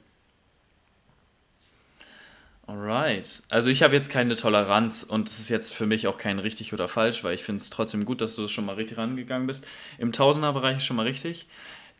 Alright. 2.69 3.41
Also 3.49 3.71
ich 3.71 3.81
habe 3.81 3.95
jetzt 3.95 4.11
keine 4.11 4.35
Toleranz 4.35 5.01
und 5.01 5.27
es 5.27 5.39
ist 5.39 5.49
jetzt 5.49 5.73
für 5.73 5.87
mich 5.87 6.05
auch 6.05 6.19
kein 6.19 6.37
richtig 6.37 6.71
oder 6.71 6.87
falsch, 6.87 7.23
weil 7.23 7.33
ich 7.33 7.43
finde 7.43 7.63
es 7.63 7.71
trotzdem 7.71 8.05
gut, 8.05 8.21
dass 8.21 8.35
du 8.35 8.47
schon 8.47 8.65
mal 8.65 8.75
richtig 8.75 8.99
rangegangen 8.99 9.47
bist. 9.47 9.65
Im 9.97 10.11
Tausenderbereich 10.11 10.77
ist 10.77 10.85
schon 10.85 10.95
mal 10.95 11.07
richtig. 11.07 11.47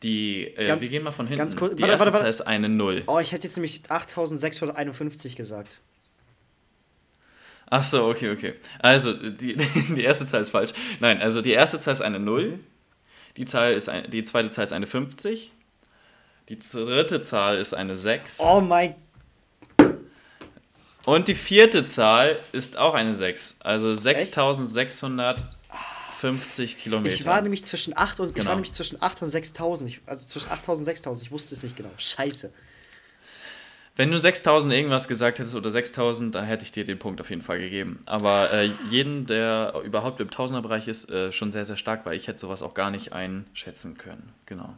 Die, 0.04 0.44
äh, 0.46 0.68
Ganz- 0.68 0.84
wir 0.84 0.90
gehen 0.90 1.02
mal 1.04 1.12
von 1.12 1.26
hinten. 1.26 1.40
ganz 1.40 1.56
kurz- 1.56 1.76
Die 1.76 1.82
warte, 1.82 1.94
erste 1.94 2.06
warte, 2.06 2.18
Zahl 2.18 2.26
warte. 2.26 2.30
ist 2.30 2.42
eine 2.42 2.70
Null. 2.70 3.04
Oh, 3.08 3.18
ich 3.18 3.32
hätte 3.32 3.48
jetzt 3.48 3.56
nämlich 3.58 3.82
8651 3.90 5.36
gesagt. 5.36 5.82
Ach 7.72 7.84
so, 7.84 8.06
okay, 8.08 8.30
okay. 8.32 8.54
Also, 8.78 9.14
die, 9.14 9.56
die 9.96 10.04
erste 10.04 10.28
Zahl 10.28 10.42
ist 10.42 10.52
falsch. 10.52 10.72
Nein, 11.00 11.20
also 11.20 11.42
die 11.42 11.52
erste 11.52 11.80
Zahl 11.80 11.94
ist 11.94 12.02
eine 12.02 12.20
0. 12.20 12.60
Die, 13.38 13.46
Zahl 13.46 13.74
ist 13.74 13.90
ein, 13.90 14.08
die 14.12 14.22
zweite 14.22 14.52
Zahl 14.52 14.64
ist 14.66 14.74
eine 14.74 14.86
50. 14.88 15.52
Die 16.50 16.60
dritte 16.60 17.22
Zahl 17.22 17.58
ist 17.58 17.74
eine 17.74 17.96
6. 17.96 18.40
Oh 18.42 18.62
mein 18.62 18.94
Und 21.10 21.28
die 21.28 21.34
vierte 21.34 21.84
Zahl 21.86 22.38
ist 22.52 22.78
auch 22.78 22.94
eine 22.94 23.16
6. 23.16 23.62
Also 23.62 23.96
6650 23.96 26.78
Kilometer. 26.78 27.16
Ich 27.16 27.26
war 27.26 27.42
nämlich 27.42 27.66
zwischen 27.66 27.98
8 27.98 28.20
und, 28.20 28.28
ich 28.28 28.36
Genau. 28.36 28.50
war 28.50 28.56
nämlich 28.56 28.74
zwischen 28.74 29.02
8 29.02 29.24
und 29.24 29.32
6000. 29.32 29.90
Ich, 29.90 30.02
also 30.06 30.28
zwischen 30.28 30.52
8000 30.52 30.82
und 30.82 30.86
6000. 30.86 31.26
Ich 31.26 31.32
wusste 31.32 31.56
es 31.56 31.64
nicht 31.64 31.76
genau. 31.76 31.90
Scheiße. 31.98 32.52
Wenn 33.96 34.12
du 34.12 34.20
6000 34.20 34.72
irgendwas 34.72 35.08
gesagt 35.08 35.40
hättest 35.40 35.56
oder 35.56 35.72
6000, 35.72 36.36
da 36.36 36.44
hätte 36.44 36.64
ich 36.64 36.72
dir 36.72 36.86
den 36.86 37.00
Punkt 37.00 37.20
auf 37.22 37.32
jeden 37.32 37.42
Fall 37.42 37.58
gegeben. 37.58 38.00
Aber 38.06 38.54
äh, 38.54 38.70
jeden, 38.92 39.26
der 39.26 39.82
überhaupt 39.84 40.20
im 40.20 40.30
Tausenderbereich 40.30 40.88
ist, 40.88 41.10
äh, 41.10 41.32
schon 41.32 41.52
sehr, 41.52 41.66
sehr 41.66 41.78
stark, 41.78 42.06
weil 42.06 42.18
ich 42.18 42.28
hätte 42.28 42.38
sowas 42.38 42.62
auch 42.62 42.76
gar 42.76 42.92
nicht 42.92 43.14
einschätzen 43.14 43.98
können. 43.98 44.32
Genau. 44.46 44.76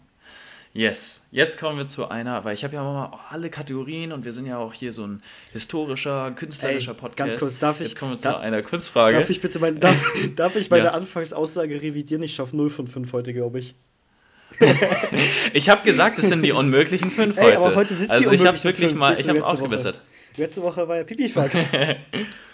Yes, 0.74 1.28
jetzt 1.32 1.60
kommen 1.60 1.78
wir 1.78 1.88
zu 1.88 2.08
einer, 2.10 2.46
weil 2.46 2.54
ich 2.54 2.64
habe 2.64 2.76
ja 2.76 2.82
mal 2.84 3.12
alle 3.30 3.50
Kategorien 3.50 4.14
und 4.14 4.24
wir 4.24 4.32
sind 4.32 4.46
ja 4.46 4.58
auch 4.58 4.74
hier 4.74 4.94
so 4.94 5.06
ein 5.06 5.22
historischer, 5.52 6.32
künstlerischer 6.32 6.92
Ey, 6.92 6.98
Podcast. 6.98 7.32
ganz 7.32 7.38
kurz, 7.42 7.60
darf 7.60 7.82
ich- 7.82 7.88
Jetzt 7.90 8.00
kommen 8.00 8.12
wir 8.14 8.18
darf- 8.18 8.36
zu 8.36 8.40
einer 8.40 8.62
Kunstfrage. 8.62 9.18
Darf 9.18 9.30
ich 9.30 9.42
bitte 9.42 9.60
mein, 9.60 9.80
darf, 9.82 9.96
darf 10.38 10.56
ich 10.56 10.70
meine 10.70 10.86
Ja. 10.86 10.92
Anfangsaussage 10.92 11.82
revidieren? 11.82 12.24
Ich 12.24 12.34
schaffe 12.36 12.56
0 12.56 12.70
von 12.70 12.88
5 12.88 13.12
heute, 13.12 13.34
glaube 13.34 13.60
ich. 13.60 13.76
Ich 15.54 15.70
habe 15.70 15.84
gesagt, 15.84 16.20
es 16.20 16.30
sind 16.30 16.42
die 16.44 16.52
unmöglichen 16.54 17.12
fünf 17.12 17.38
Ey, 17.38 17.44
heute. 17.46 17.58
aber 17.60 17.76
heute 17.76 17.94
die 17.94 18.10
also 18.10 18.32
ich 18.32 18.46
habe 18.46 18.62
wirklich 18.64 18.90
fünf, 18.90 19.00
mal, 19.00 19.18
ich 19.20 19.28
habe 19.28 19.44
ausgebessert. 19.46 19.96
Woche. 19.98 20.42
Letzte 20.42 20.62
Woche 20.62 20.88
war 20.88 20.96
ja 20.98 21.04
Pipifax. 21.04 21.68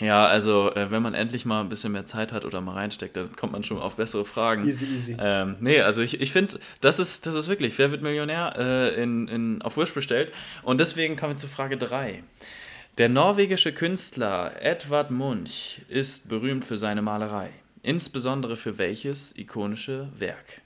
Ja, 0.00 0.26
also 0.26 0.72
äh, 0.74 0.90
wenn 0.90 1.02
man 1.02 1.14
endlich 1.14 1.44
mal 1.44 1.60
ein 1.60 1.68
bisschen 1.68 1.92
mehr 1.92 2.06
Zeit 2.06 2.32
hat 2.32 2.44
oder 2.44 2.60
mal 2.60 2.74
reinsteckt, 2.74 3.16
dann 3.16 3.34
kommt 3.34 3.52
man 3.52 3.64
schon 3.64 3.78
auf 3.78 3.96
bessere 3.96 4.24
Fragen. 4.24 4.66
Easy, 4.66 4.84
easy. 4.84 5.16
Ähm, 5.18 5.56
nee, 5.60 5.80
also 5.80 6.02
ich, 6.02 6.20
ich 6.20 6.30
finde, 6.32 6.60
das 6.80 6.98
ist, 7.00 7.26
das 7.26 7.34
ist 7.34 7.48
wirklich, 7.48 7.76
wer 7.78 7.90
wird 7.90 8.02
Millionär 8.02 8.54
äh, 8.56 9.02
in, 9.02 9.26
in, 9.28 9.62
auf 9.62 9.76
Wish 9.76 9.92
bestellt? 9.94 10.32
Und 10.62 10.78
deswegen 10.78 11.16
kommen 11.16 11.32
wir 11.32 11.36
zu 11.36 11.48
Frage 11.48 11.76
3. 11.76 12.22
Der 12.98 13.08
norwegische 13.08 13.72
Künstler 13.72 14.52
Edvard 14.60 15.10
Munch 15.10 15.80
ist 15.88 16.28
berühmt 16.28 16.64
für 16.64 16.76
seine 16.76 17.02
Malerei. 17.02 17.50
Insbesondere 17.82 18.56
für 18.56 18.78
welches 18.78 19.36
ikonische 19.36 20.08
Werk? 20.18 20.60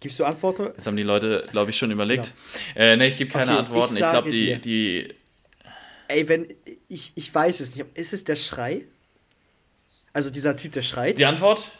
Gibst 0.00 0.18
du 0.18 0.24
Antworten? 0.24 0.64
Jetzt 0.74 0.86
haben 0.86 0.96
die 0.96 1.04
Leute, 1.04 1.44
glaube 1.52 1.70
ich, 1.70 1.76
schon 1.76 1.92
überlegt. 1.92 2.34
Äh, 2.74 2.96
nee, 2.96 3.06
ich 3.08 3.16
gebe 3.16 3.30
keine 3.30 3.52
Okay, 3.52 3.60
Antworten. 3.60 3.94
ich 3.94 4.00
Ich, 4.00 4.08
glaube, 4.08 4.30
dir. 4.30 4.58
die, 4.58 4.60
die. 5.08 5.14
Ey, 6.08 6.28
wenn. 6.28 6.54
Ich, 6.88 7.12
ich 7.14 7.34
weiß 7.34 7.60
es 7.60 7.76
nicht. 7.76 7.86
Ist 7.94 8.12
es 8.12 8.24
der 8.24 8.36
Schrei? 8.36 8.84
Also 10.12 10.30
dieser 10.30 10.56
Typ, 10.56 10.72
der 10.72 10.82
schreit? 10.82 11.18
Die 11.18 11.24
Antwort 11.24 11.70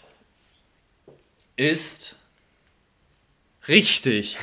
ist 1.57 2.17
richtig. 3.69 4.39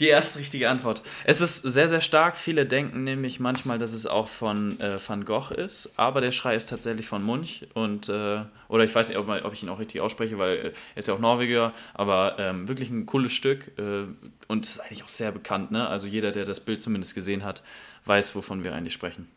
Die 0.00 0.08
erste 0.08 0.38
richtige 0.38 0.70
Antwort. 0.70 1.02
Es 1.24 1.42
ist 1.42 1.58
sehr, 1.58 1.86
sehr 1.86 2.00
stark. 2.00 2.36
Viele 2.36 2.64
denken 2.64 3.04
nämlich 3.04 3.38
manchmal, 3.38 3.78
dass 3.78 3.92
es 3.92 4.06
auch 4.06 4.28
von 4.28 4.80
äh, 4.80 4.98
Van 5.06 5.26
Gogh 5.26 5.54
ist, 5.54 5.92
aber 5.98 6.22
der 6.22 6.32
Schrei 6.32 6.56
ist 6.56 6.70
tatsächlich 6.70 7.06
von 7.06 7.22
Munch. 7.22 7.66
Und, 7.74 8.08
äh, 8.08 8.40
oder 8.68 8.84
ich 8.84 8.94
weiß 8.94 9.10
nicht, 9.10 9.18
ob, 9.18 9.28
ob, 9.28 9.52
ich 9.52 9.62
ihn 9.62 9.68
auch 9.68 9.78
richtig 9.78 10.00
ausspreche, 10.00 10.38
weil 10.38 10.56
äh, 10.56 10.62
er 10.68 10.96
ist 10.96 11.08
ja 11.08 11.14
auch 11.14 11.18
Norweger, 11.18 11.74
aber 11.92 12.36
ähm, 12.38 12.66
wirklich 12.66 12.88
ein 12.88 13.04
cooles 13.04 13.34
Stück 13.34 13.72
äh, 13.78 14.06
und 14.48 14.64
ist 14.64 14.80
eigentlich 14.80 15.04
auch 15.04 15.08
sehr 15.08 15.32
bekannt. 15.32 15.70
Ne? 15.70 15.86
Also 15.86 16.06
jeder, 16.06 16.32
der 16.32 16.46
das 16.46 16.60
Bild 16.60 16.82
zumindest 16.82 17.14
gesehen 17.14 17.44
hat, 17.44 17.62
weiß, 18.06 18.34
wovon 18.34 18.64
wir 18.64 18.74
eigentlich 18.74 18.94
sprechen. 18.94 19.28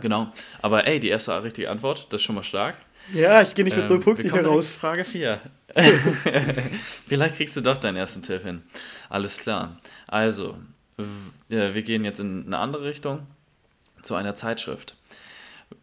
Genau. 0.00 0.32
Aber 0.62 0.86
ey, 0.86 0.98
die 0.98 1.08
erste 1.08 1.42
richtige 1.42 1.70
Antwort, 1.70 2.06
das 2.10 2.20
ist 2.20 2.24
schon 2.24 2.34
mal 2.34 2.44
stark. 2.44 2.76
Ja, 3.12 3.42
ich 3.42 3.54
gehe 3.54 3.64
nicht 3.64 3.76
mit 3.76 3.84
ähm, 3.84 3.90
null 3.90 4.00
Punkten 4.00 4.30
hier 4.30 4.46
raus. 4.46 4.76
Frage 4.76 5.04
4. 5.04 5.40
Vielleicht 7.06 7.36
kriegst 7.36 7.56
du 7.56 7.60
doch 7.60 7.76
deinen 7.76 7.96
ersten 7.96 8.22
Tipp 8.22 8.42
hin. 8.42 8.62
Alles 9.08 9.38
klar. 9.38 9.76
Also, 10.06 10.56
wir 11.48 11.82
gehen 11.82 12.04
jetzt 12.04 12.20
in 12.20 12.46
eine 12.46 12.58
andere 12.58 12.84
Richtung, 12.84 13.26
zu 14.02 14.14
einer 14.14 14.34
Zeitschrift. 14.34 14.96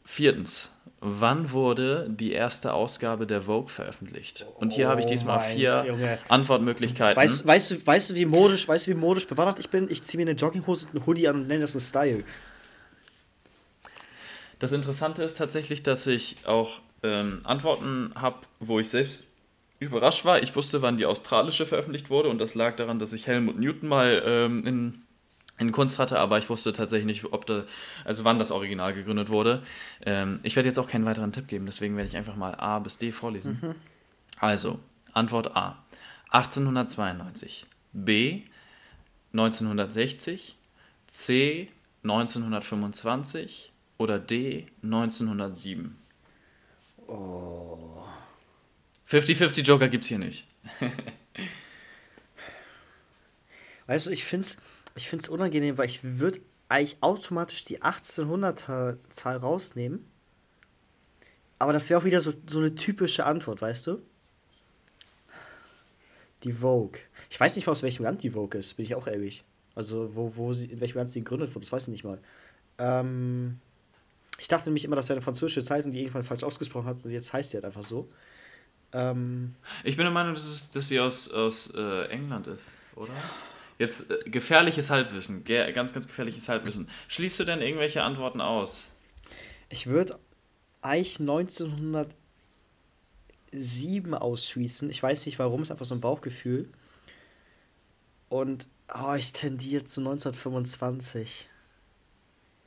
Viertens. 0.04 0.72
Wann 1.06 1.52
wurde 1.52 2.08
die 2.10 2.32
erste 2.32 2.74
Ausgabe 2.74 3.28
der 3.28 3.44
Vogue 3.44 3.68
veröffentlicht? 3.68 4.46
Und 4.56 4.72
hier 4.72 4.86
oh 4.86 4.90
habe 4.90 5.02
ich 5.02 5.06
diesmal 5.06 5.40
oh 5.40 5.54
vier 5.54 5.84
Junge. 5.86 6.18
Antwortmöglichkeiten. 6.30 7.22
Weißt, 7.22 7.46
weißt, 7.46 7.72
du, 7.72 7.86
weißt, 7.86 8.10
du, 8.12 8.16
wie 8.16 8.26
modisch, 8.26 8.66
weißt 8.70 8.88
du, 8.88 8.92
wie 8.92 8.96
modisch 8.96 9.28
bewandert 9.28 9.60
ich 9.60 9.70
bin? 9.70 9.92
Ich 9.92 10.04
ziehe 10.04 10.24
mir 10.24 10.30
eine 10.30 10.40
Jogginghose 10.40 10.86
und 10.86 10.96
einen 10.96 11.06
Hoodie 11.06 11.28
an 11.28 11.36
und 11.36 11.48
nenne 11.50 11.60
das 11.60 11.76
einen 11.76 11.82
Style. 11.82 12.24
Das 14.60 14.72
Interessante 14.72 15.24
ist 15.24 15.38
tatsächlich, 15.38 15.84
dass 15.84 16.08
ich 16.08 16.38
auch 16.46 16.80
ähm, 17.04 17.40
Antworten 17.44 18.12
habe, 18.16 18.38
wo 18.60 18.80
ich 18.80 18.90
selbst 18.90 19.26
überrascht 19.80 20.26
war. 20.26 20.42
Ich 20.42 20.56
wusste, 20.56 20.82
wann 20.82 20.98
die 20.98 21.06
australische 21.06 21.66
veröffentlicht 21.66 22.10
wurde 22.10 22.30
und 22.30 22.40
das 22.40 22.56
lag 22.56 22.76
daran, 22.76 23.00
dass 23.00 23.14
ich 23.14 23.28
Helmut 23.28 23.60
Newton 23.60 23.90
mal 23.90 24.24
ähm, 24.26 24.66
in, 24.66 25.02
in 25.60 25.72
Kunst 25.72 26.00
hatte, 26.00 26.20
aber 26.20 26.40
ich 26.40 26.50
wusste 26.50 26.74
tatsächlich 26.74 27.06
nicht, 27.06 27.34
ob 27.34 27.46
da, 27.46 27.66
also 28.06 28.24
wann 28.24 28.40
das 28.40 28.52
Original 28.52 28.94
gegründet 28.94 29.30
wurde. 29.30 29.62
Ähm, 30.06 30.40
ich 30.44 30.56
werde 30.56 30.70
jetzt 30.70 30.80
auch 30.80 30.88
keinen 30.88 31.06
weiteren 31.06 31.32
Tipp 31.32 31.48
geben, 31.48 31.66
deswegen 31.66 31.96
werde 31.96 32.08
ich 32.08 32.18
einfach 32.18 32.36
mal 32.36 32.56
A 32.56 32.80
bis 32.80 32.98
D 32.98 33.12
vorlesen. 33.12 33.60
Mhm. 33.62 33.76
Also, 34.40 34.80
Antwort 35.14 35.56
A. 35.56 35.78
1892. 36.30 37.66
B. 37.94 38.42
1960. 39.34 40.56
C. 41.08 41.70
1925. 42.04 43.72
Oder 43.98 44.20
D. 44.20 44.66
1907. 44.84 45.96
Oh. 47.08 48.04
50-50 49.08 49.62
Joker 49.62 49.90
gibt's 49.90 50.08
hier 50.08 50.20
nicht. 50.20 50.48
weißt 53.88 54.08
du, 54.08 54.12
ich 54.12 54.24
find's, 54.24 54.58
ich 54.96 55.08
find's 55.08 55.30
unangenehm, 55.30 55.78
weil 55.78 55.88
ich 55.88 56.04
würde 56.04 56.40
eigentlich 56.70 56.98
automatisch 57.02 57.64
die 57.66 57.82
1800er 57.82 58.98
Zahl 59.10 59.38
rausnehmen. 59.38 60.06
Aber 61.60 61.74
das 61.74 61.90
wäre 61.90 62.00
auch 62.00 62.06
wieder 62.06 62.20
so, 62.20 62.34
so 62.48 62.60
eine 62.60 62.76
typische 62.76 63.26
Antwort, 63.26 63.62
weißt 63.62 63.88
du? 63.88 64.02
Die 66.44 66.52
Vogue. 66.52 67.00
Ich 67.30 67.40
weiß 67.40 67.56
nicht 67.56 67.68
mal, 67.68 67.72
aus 67.72 67.84
welchem 67.84 68.04
Land 68.04 68.24
die 68.24 68.32
Vogue 68.32 68.60
ist, 68.60 68.76
bin 68.76 68.86
ich 68.86 68.96
auch 68.96 69.08
ehrlich. 69.08 69.44
Also, 69.76 70.16
wo, 70.16 70.36
wo 70.36 70.54
sie, 70.54 70.72
in 70.72 70.82
welchem 70.82 70.98
Land 70.98 71.10
sie 71.10 71.20
gegründet 71.20 71.50
wurde, 71.54 71.66
das 71.66 71.72
weiß 71.72 71.84
ich 71.84 71.90
nicht 71.90 72.04
mal. 72.04 72.20
Ähm, 72.80 73.60
ich 74.40 74.48
dachte 74.48 74.70
nämlich 74.70 74.86
immer, 74.86 74.96
das 74.96 75.10
wäre 75.10 75.18
eine 75.18 75.22
französische 75.22 75.64
Zeitung, 75.64 75.92
die 75.92 76.00
irgendwann 76.00 76.24
falsch 76.24 76.44
ausgesprochen 76.44 76.88
hat 76.88 76.98
und 77.04 77.12
jetzt 77.12 77.34
heißt 77.34 77.52
sie 77.52 77.58
halt 77.58 77.66
einfach 77.66 77.84
so. 77.84 78.08
Ähm, 78.94 79.56
ich 79.84 79.98
bin 79.98 80.06
der 80.06 80.14
Meinung, 80.14 80.36
dass, 80.36 80.46
es, 80.46 80.72
dass 80.72 80.88
sie 80.88 81.00
aus, 81.00 81.32
aus 81.32 81.74
äh, 81.76 82.08
England 82.10 82.48
ist, 82.48 82.72
oder? 82.96 83.14
Jetzt 83.80 84.12
äh, 84.12 84.30
gefährliches 84.30 84.90
Halbwissen, 84.90 85.44
ge 85.44 85.72
ganz, 85.72 85.94
ganz 85.94 86.08
gefährliches 86.08 86.48
Halbwissen. 86.50 86.88
Schließt 87.08 87.40
du 87.40 87.44
denn 87.44 87.62
irgendwelche 87.62 88.04
Antworten 88.04 88.42
aus? 88.42 88.86
Ich 89.70 89.88
würde 89.88 90.20
eigentlich 90.82 91.20
1907 91.20 94.14
ausschließen. 94.14 94.90
Ich 94.90 95.02
weiß 95.02 95.26
nicht 95.26 95.40
warum, 95.40 95.64
ist 95.64 95.72
einfach 95.72 95.86
so 95.86 95.96
ein 95.96 96.02
Bauchgefühl. 96.02 96.70
Und 98.30 98.68
oh, 98.94 99.16
ich 99.16 99.34
tendiere 99.34 99.86
zu 99.86 100.02
1925. 100.02 101.50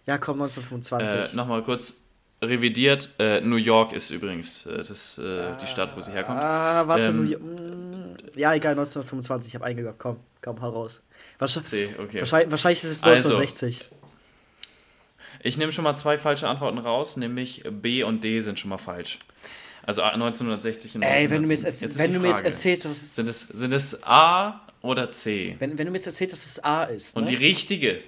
Ja, 0.06 0.18
komm, 0.18 0.40
1925. 0.40 1.32
Äh, 1.32 1.36
Nochmal 1.36 1.62
kurz 1.62 2.04
revidiert. 2.42 3.10
Äh, 3.18 3.40
New 3.40 3.56
York 3.56 3.92
ist 3.92 4.10
übrigens 4.10 4.66
äh, 4.66 4.78
das, 4.78 5.18
äh, 5.18 5.56
die 5.60 5.66
Stadt, 5.66 5.96
wo 5.96 6.00
sie 6.00 6.12
herkommt. 6.12 6.38
Ah, 6.38 6.86
warte, 6.86 7.06
ähm, 7.06 7.24
New 7.24 7.30
York. 7.30 7.42
Mm, 7.42 8.16
ja, 8.36 8.54
egal, 8.54 8.72
1925. 8.72 9.50
Ich 9.50 9.54
habe 9.54 9.64
eingegeben. 9.64 9.96
Komm, 9.98 10.18
komm, 10.42 10.60
hau 10.60 10.70
raus. 10.70 11.02
Wahrscheinlich, 11.38 11.68
C, 11.68 11.88
okay. 11.98 12.20
wahrscheinlich, 12.20 12.50
wahrscheinlich 12.50 12.84
ist 12.84 12.90
es 12.90 13.02
1960. 13.02 13.84
Also, 13.84 14.14
ich 15.40 15.58
nehme 15.58 15.72
schon 15.72 15.84
mal 15.84 15.96
zwei 15.96 16.18
falsche 16.18 16.48
Antworten 16.48 16.78
raus, 16.78 17.16
nämlich 17.16 17.64
B 17.70 18.02
und 18.02 18.24
D 18.24 18.40
sind 18.40 18.58
schon 18.58 18.70
mal 18.70 18.78
falsch. 18.78 19.18
Also 19.82 20.02
1960 20.02 20.96
und 20.96 21.04
1970. 21.04 21.04
Ey, 21.04 21.30
wenn 21.30 21.42
du 21.42 21.48
mir 21.48 21.54
jetzt, 21.54 21.82
jetzt, 21.82 21.98
wenn 21.98 22.12
du 22.12 22.18
mir 22.18 22.28
jetzt 22.28 22.44
erzählst, 22.44 22.84
dass 22.84 22.92
es 22.92 23.14
sind 23.14 23.28
es, 23.28 23.40
sind 23.40 23.72
es 23.72 24.02
A 24.02 24.60
oder 24.82 25.10
C? 25.10 25.56
Wenn, 25.58 25.78
wenn 25.78 25.86
du 25.86 25.92
mir 25.92 25.98
jetzt 25.98 26.06
erzählst, 26.06 26.32
dass 26.32 26.46
es 26.46 26.64
A 26.64 26.84
ist. 26.84 27.14
Ne? 27.14 27.20
Und 27.20 27.28
die 27.28 27.36
richtige 27.36 28.00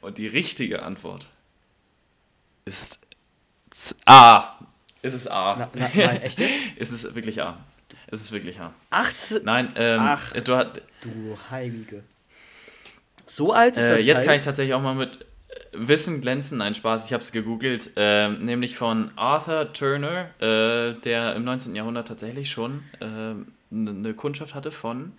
und 0.00 0.18
die 0.18 0.26
richtige 0.26 0.82
Antwort 0.82 1.26
ist 2.64 3.00
A. 4.04 4.58
Ist 5.02 5.14
es 5.14 5.26
A? 5.28 5.56
Na, 5.58 5.70
na, 5.74 5.90
nein, 5.94 6.22
echt 6.22 6.40
ist 6.76 6.92
es 6.92 7.14
wirklich 7.14 7.42
A? 7.42 7.58
Ist 8.10 8.22
es 8.22 8.32
wirklich 8.32 8.60
A? 8.60 8.72
18? 8.90 9.44
Nein, 9.44 9.72
ähm, 9.76 10.00
Ach, 10.00 10.32
du, 10.32 10.56
hat, 10.56 10.82
du 11.02 11.38
Heilige. 11.50 12.02
So 13.26 13.52
alt 13.52 13.76
ist 13.76 13.84
äh, 13.84 13.96
das 13.96 14.04
Jetzt 14.04 14.18
Teil? 14.18 14.26
kann 14.26 14.36
ich 14.36 14.42
tatsächlich 14.42 14.74
auch 14.74 14.82
mal 14.82 14.94
mit 14.94 15.26
Wissen 15.72 16.20
glänzen. 16.20 16.58
Nein, 16.58 16.74
Spaß, 16.74 17.06
ich 17.06 17.12
habe 17.12 17.22
es 17.22 17.32
gegoogelt. 17.32 17.92
Äh, 17.96 18.28
nämlich 18.28 18.76
von 18.76 19.10
Arthur 19.16 19.72
Turner, 19.72 20.30
äh, 20.40 20.94
der 21.00 21.34
im 21.34 21.44
19. 21.44 21.74
Jahrhundert 21.74 22.08
tatsächlich 22.08 22.50
schon 22.50 22.82
eine 23.70 24.08
äh, 24.08 24.12
Kundschaft 24.14 24.54
hatte 24.54 24.70
von 24.70 25.12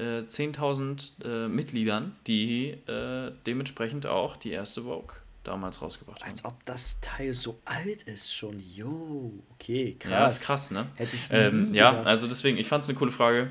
äh, 0.00 0.22
10.000 0.26 1.24
äh, 1.24 1.48
Mitgliedern, 1.48 2.16
die 2.26 2.70
äh, 2.86 3.32
dementsprechend 3.46 4.06
auch 4.06 4.36
die 4.36 4.50
erste 4.50 4.82
Vogue 4.82 5.16
damals 5.44 5.80
rausgebracht 5.82 6.22
haben. 6.22 6.30
Als 6.30 6.44
ob 6.44 6.64
das 6.64 6.98
Teil 7.00 7.34
so 7.34 7.58
alt 7.64 8.02
ist 8.04 8.34
schon. 8.34 8.58
Jo, 8.58 9.32
okay, 9.52 9.96
krass. 9.98 10.10
Ja, 10.10 10.26
ist 10.26 10.42
krass, 10.42 10.70
ne? 10.70 10.86
Hätte 10.96 11.16
ich 11.16 11.28
ähm, 11.30 11.72
Ja, 11.74 12.02
also 12.02 12.26
deswegen, 12.26 12.58
ich 12.58 12.68
fand 12.68 12.84
es 12.84 12.90
eine 12.90 12.98
coole 12.98 13.10
Frage. 13.10 13.50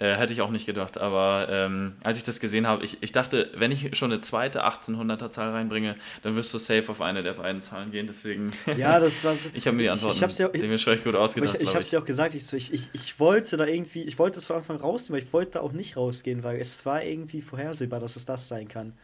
Äh, 0.00 0.16
hätte 0.16 0.32
ich 0.32 0.40
auch 0.40 0.48
nicht 0.48 0.64
gedacht. 0.64 0.96
Aber 0.96 1.46
ähm, 1.50 1.92
als 2.02 2.16
ich 2.16 2.24
das 2.24 2.40
gesehen 2.40 2.66
habe, 2.66 2.82
ich, 2.86 3.02
ich 3.02 3.12
dachte, 3.12 3.50
wenn 3.54 3.70
ich 3.70 3.94
schon 3.98 4.10
eine 4.10 4.22
zweite 4.22 4.64
1800er 4.64 5.28
Zahl 5.28 5.50
reinbringe, 5.50 5.94
dann 6.22 6.36
wirst 6.36 6.54
du 6.54 6.58
safe 6.58 6.90
auf 6.90 7.02
eine 7.02 7.22
der 7.22 7.34
beiden 7.34 7.60
Zahlen 7.60 7.90
gehen. 7.90 8.06
Deswegen. 8.06 8.50
Ja, 8.78 8.98
das 8.98 9.22
war 9.24 9.36
so. 9.36 9.50
ich 9.54 9.66
habe 9.66 9.76
mir 9.76 9.82
die 9.82 9.90
Antworten 9.90 10.16
ich, 10.24 10.30
ich 10.30 10.38
ja, 10.38 10.48
dementsprechend 10.48 11.04
gut 11.04 11.16
ausgedacht. 11.16 11.54
Ich, 11.56 11.60
ich 11.60 11.68
habe 11.68 11.80
es 11.80 11.90
dir 11.90 12.00
auch 12.00 12.06
gesagt. 12.06 12.34
Ich, 12.34 12.50
ich, 12.50 12.90
ich, 12.94 13.20
wollte 13.20 13.58
da 13.58 13.66
irgendwie, 13.66 14.02
ich 14.04 14.18
wollte 14.18 14.36
das 14.36 14.46
von 14.46 14.56
Anfang 14.56 14.78
rausnehmen, 14.78 15.20
aber 15.20 15.26
ich 15.26 15.32
wollte 15.34 15.50
da 15.52 15.60
auch 15.60 15.72
nicht 15.72 15.98
rausgehen, 15.98 16.44
weil 16.44 16.58
es 16.58 16.86
war 16.86 17.04
irgendwie 17.04 17.42
vorhersehbar, 17.42 18.00
dass 18.00 18.16
es 18.16 18.24
das 18.24 18.48
sein 18.48 18.68
kann. 18.68 18.94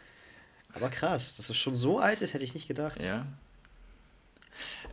Aber 0.73 0.89
krass, 0.89 1.37
dass 1.37 1.51
es 1.51 1.57
schon 1.59 1.75
so 1.75 1.99
alt 1.99 2.23
ist, 2.23 2.33
hätte 2.33 2.45
ich 2.45 2.55
nicht 2.55 2.69
gedacht. 2.69 3.03
Ja. 3.03 3.27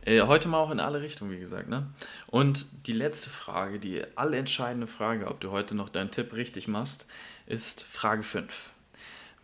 Äh, 0.04 0.20
heute 0.22 0.48
mal 0.48 0.58
auch 0.58 0.70
in 0.70 0.80
alle 0.80 1.00
Richtungen, 1.00 1.30
wie 1.30 1.38
gesagt. 1.38 1.68
Ne? 1.68 1.86
Und 2.26 2.66
die 2.86 2.92
letzte 2.92 3.30
Frage, 3.30 3.78
die 3.78 4.02
allentscheidende 4.16 4.86
Frage, 4.86 5.28
ob 5.28 5.40
du 5.40 5.50
heute 5.50 5.74
noch 5.74 5.88
deinen 5.88 6.10
Tipp 6.10 6.34
richtig 6.34 6.68
machst, 6.68 7.06
ist 7.46 7.84
Frage 7.84 8.22
5. 8.22 8.72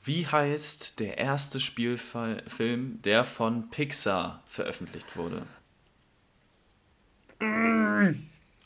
Wie 0.03 0.27
heißt 0.27 1.01
der 1.01 1.19
erste 1.19 1.61
Spielfilm, 1.61 3.03
der 3.03 3.25
von 3.25 3.71
Pixar 3.71 4.43
veröffentlicht 4.47 5.17
wurde? 5.17 5.43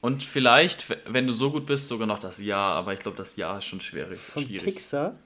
Und 0.00 0.22
vielleicht, 0.22 0.96
wenn 1.12 1.26
du 1.26 1.32
so 1.32 1.50
gut 1.52 1.66
bist, 1.66 1.88
sogar 1.88 2.06
noch 2.08 2.18
das 2.18 2.38
Jahr, 2.38 2.74
aber 2.74 2.92
ich 2.92 3.00
glaube, 3.00 3.16
das 3.16 3.36
Jahr 3.36 3.58
ist 3.58 3.66
schon 3.66 3.80
schwierig. 3.80 4.18
Von 4.18 4.44
schwierig. 4.44 4.64
Pixar? 4.64 5.16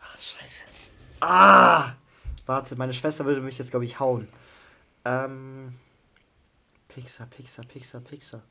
Ach, 0.00 0.20
scheiße. 0.20 0.64
Ah! 1.20 1.92
Warte, 2.46 2.76
meine 2.76 2.92
Schwester 2.92 3.26
würde 3.26 3.40
mich 3.40 3.58
jetzt, 3.58 3.70
glaube 3.70 3.84
ich, 3.84 4.00
hauen. 4.00 4.28
Ähm. 5.06 5.72
Pixar, 6.88 7.26
Pixar, 7.26 7.64
Pixar, 7.66 8.00
Pixar. 8.00 8.42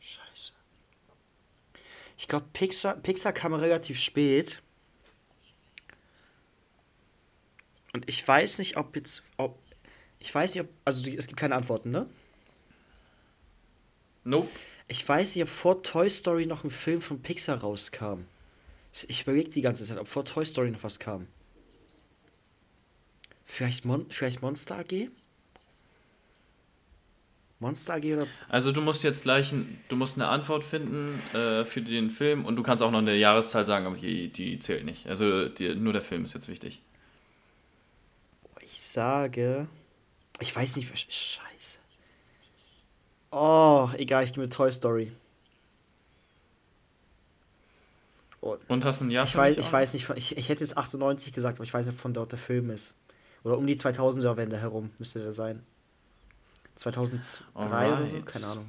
Scheiße. 0.00 0.52
Ich 2.18 2.26
glaube, 2.26 2.46
Pixar, 2.52 2.96
Pixar 2.96 3.32
kam 3.32 3.54
relativ 3.54 4.00
spät. 4.00 4.60
Und 7.92 8.08
ich 8.08 8.26
weiß 8.26 8.58
nicht, 8.58 8.76
ob 8.76 8.96
jetzt. 8.96 9.22
Ob, 9.36 9.56
ich 10.18 10.34
weiß 10.34 10.54
nicht, 10.54 10.64
ob. 10.64 10.74
Also, 10.84 11.08
es 11.08 11.28
gibt 11.28 11.38
keine 11.38 11.54
Antworten, 11.54 11.90
ne? 11.90 12.08
Nope. 14.24 14.50
Ich 14.88 15.08
weiß 15.08 15.36
nicht, 15.36 15.44
ob 15.44 15.48
vor 15.48 15.82
Toy 15.84 16.10
Story 16.10 16.46
noch 16.46 16.64
ein 16.64 16.70
Film 16.70 17.00
von 17.00 17.22
Pixar 17.22 17.58
rauskam. 17.58 18.24
Ich 19.06 19.22
überlege 19.22 19.50
die 19.50 19.62
ganze 19.62 19.84
Zeit, 19.86 19.98
ob 19.98 20.08
vor 20.08 20.24
Toy 20.24 20.44
Story 20.44 20.70
noch 20.72 20.82
was 20.82 20.98
kam. 20.98 21.28
Vielleicht, 23.44 23.84
Mon 23.84 24.10
vielleicht 24.10 24.42
Monster 24.42 24.78
AG? 24.78 25.08
Monster 27.62 27.94
AG 27.94 28.04
oder? 28.04 28.26
Also 28.48 28.72
du 28.72 28.82
musst 28.82 29.04
jetzt 29.04 29.22
gleich, 29.22 29.52
ein, 29.52 29.78
du 29.88 29.96
musst 29.96 30.16
eine 30.16 30.28
Antwort 30.28 30.64
finden 30.64 31.22
äh, 31.32 31.64
für 31.64 31.80
den 31.80 32.10
Film 32.10 32.44
und 32.44 32.56
du 32.56 32.62
kannst 32.62 32.82
auch 32.82 32.90
noch 32.90 32.98
eine 32.98 33.14
Jahreszahl 33.14 33.64
sagen, 33.64 33.86
aber 33.86 33.96
die, 33.96 34.28
die 34.28 34.58
zählt 34.58 34.84
nicht. 34.84 35.06
Also 35.06 35.48
die, 35.48 35.74
nur 35.74 35.92
der 35.92 36.02
Film 36.02 36.24
ist 36.24 36.34
jetzt 36.34 36.48
wichtig. 36.48 36.82
Ich 38.60 38.80
sage, 38.80 39.66
ich 40.40 40.54
weiß 40.54 40.76
nicht, 40.76 40.92
was, 40.92 41.00
scheiße. 41.00 41.78
Oh, 43.30 43.88
egal, 43.96 44.24
ich 44.24 44.32
gehe 44.32 44.42
mit 44.42 44.52
Toy 44.52 44.70
Story. 44.70 45.12
Oh, 48.40 48.56
Und 48.66 48.84
hast 48.84 49.00
ein 49.00 49.10
Jahr 49.10 49.24
ich 49.24 49.36
weiß, 49.36 49.56
ich 49.56 49.72
weiß 49.72 49.94
nicht, 49.94 50.10
ich, 50.16 50.36
ich 50.36 50.48
hätte 50.48 50.60
jetzt 50.62 50.76
98 50.76 51.32
gesagt, 51.32 51.58
aber 51.58 51.64
ich 51.64 51.72
weiß 51.72 51.86
nicht, 51.86 51.98
von 51.98 52.12
dort 52.12 52.32
der 52.32 52.40
Film 52.40 52.70
ist. 52.70 52.96
Oder 53.44 53.56
um 53.56 53.66
die 53.66 53.76
2000er 53.76 54.36
Wende 54.36 54.58
herum 54.58 54.90
müsste 54.98 55.20
der 55.20 55.32
sein. 55.32 55.64
2003 56.74 57.44
oder 57.54 58.06
so, 58.06 58.16
Alright. 58.16 58.26
keine 58.26 58.46
Ahnung. 58.46 58.66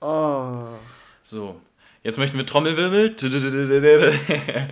Oh, 0.00 0.76
So, 1.22 1.60
jetzt 2.02 2.18
möchten 2.18 2.36
wir 2.38 2.46
Trommelwirbel. 2.46 3.14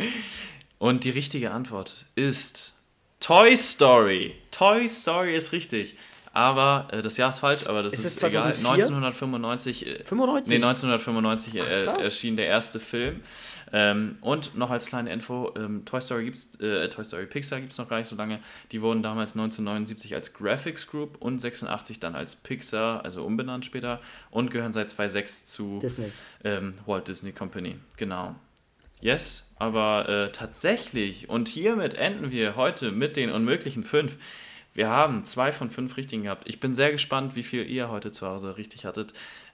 Und 0.78 1.04
die 1.04 1.10
richtige 1.10 1.50
Antwort 1.52 2.06
ist 2.14 2.72
Toy 3.20 3.56
Story. 3.56 4.34
Toy 4.50 4.88
Story 4.88 5.36
ist 5.36 5.52
richtig. 5.52 5.96
Aber 6.32 6.86
äh, 6.92 7.02
das 7.02 7.16
Jahr 7.16 7.30
ist 7.30 7.40
falsch, 7.40 7.66
aber 7.66 7.82
das 7.82 7.94
Ist 7.94 8.04
ist, 8.04 8.22
egal. 8.22 8.54
2004? 8.54 8.86
1995. 8.86 9.86
Äh, 9.86 10.04
95? 10.04 10.58
Nee, 10.58 10.64
1995 10.64 11.54
äh, 11.56 11.84
krass. 11.84 12.04
erschien 12.04 12.36
der 12.36 12.46
erste 12.46 12.78
Film. 12.78 13.20
Ähm, 13.72 14.16
und 14.20 14.56
noch 14.56 14.70
als 14.70 14.86
kleine 14.86 15.12
Info, 15.12 15.52
ähm, 15.56 15.84
Toy 15.84 16.00
Story 16.00 16.24
gibt's, 16.26 16.54
äh, 16.60 16.88
Toy 16.88 17.04
Story 17.04 17.26
Pixar 17.26 17.60
gibt 17.60 17.72
es 17.72 17.78
noch 17.78 17.88
gar 17.88 17.98
nicht 17.98 18.08
so 18.08 18.14
lange. 18.14 18.38
Die 18.70 18.80
wurden 18.80 19.02
damals 19.02 19.32
1979 19.34 20.14
als 20.14 20.32
Graphics 20.32 20.86
Group 20.86 21.16
und 21.20 21.40
86 21.40 21.98
dann 21.98 22.14
als 22.14 22.36
Pixar, 22.36 23.04
also 23.04 23.24
umbenannt 23.24 23.64
später, 23.64 24.00
und 24.30 24.50
gehören 24.52 24.72
seit 24.72 24.90
2006 24.90 25.46
zu 25.46 25.80
Disney. 25.80 26.12
ähm, 26.44 26.74
Walt 26.86 27.08
Disney 27.08 27.32
Company. 27.32 27.76
Genau. 27.96 28.36
Yes, 29.00 29.50
aber 29.56 30.08
äh, 30.08 30.30
tatsächlich, 30.32 31.28
und 31.28 31.48
hiermit 31.48 31.94
enden 31.94 32.30
wir 32.30 32.54
heute 32.54 32.92
mit 32.92 33.16
den 33.16 33.30
unmöglichen 33.32 33.82
fünf. 33.82 34.16
Wir 34.72 34.88
haben 34.88 35.24
zwei 35.24 35.52
von 35.52 35.70
fünf 35.70 35.96
richtigen 35.96 36.24
gehabt. 36.24 36.48
Ich 36.48 36.60
bin 36.60 36.74
sehr 36.74 36.92
gespannt, 36.92 37.34
wie 37.34 37.42
viel 37.42 37.66
ihr 37.66 37.90
heute 37.90 38.12
zu 38.12 38.26
Hause 38.26 38.56
richtig 38.56 38.84
hattet. 38.84 39.12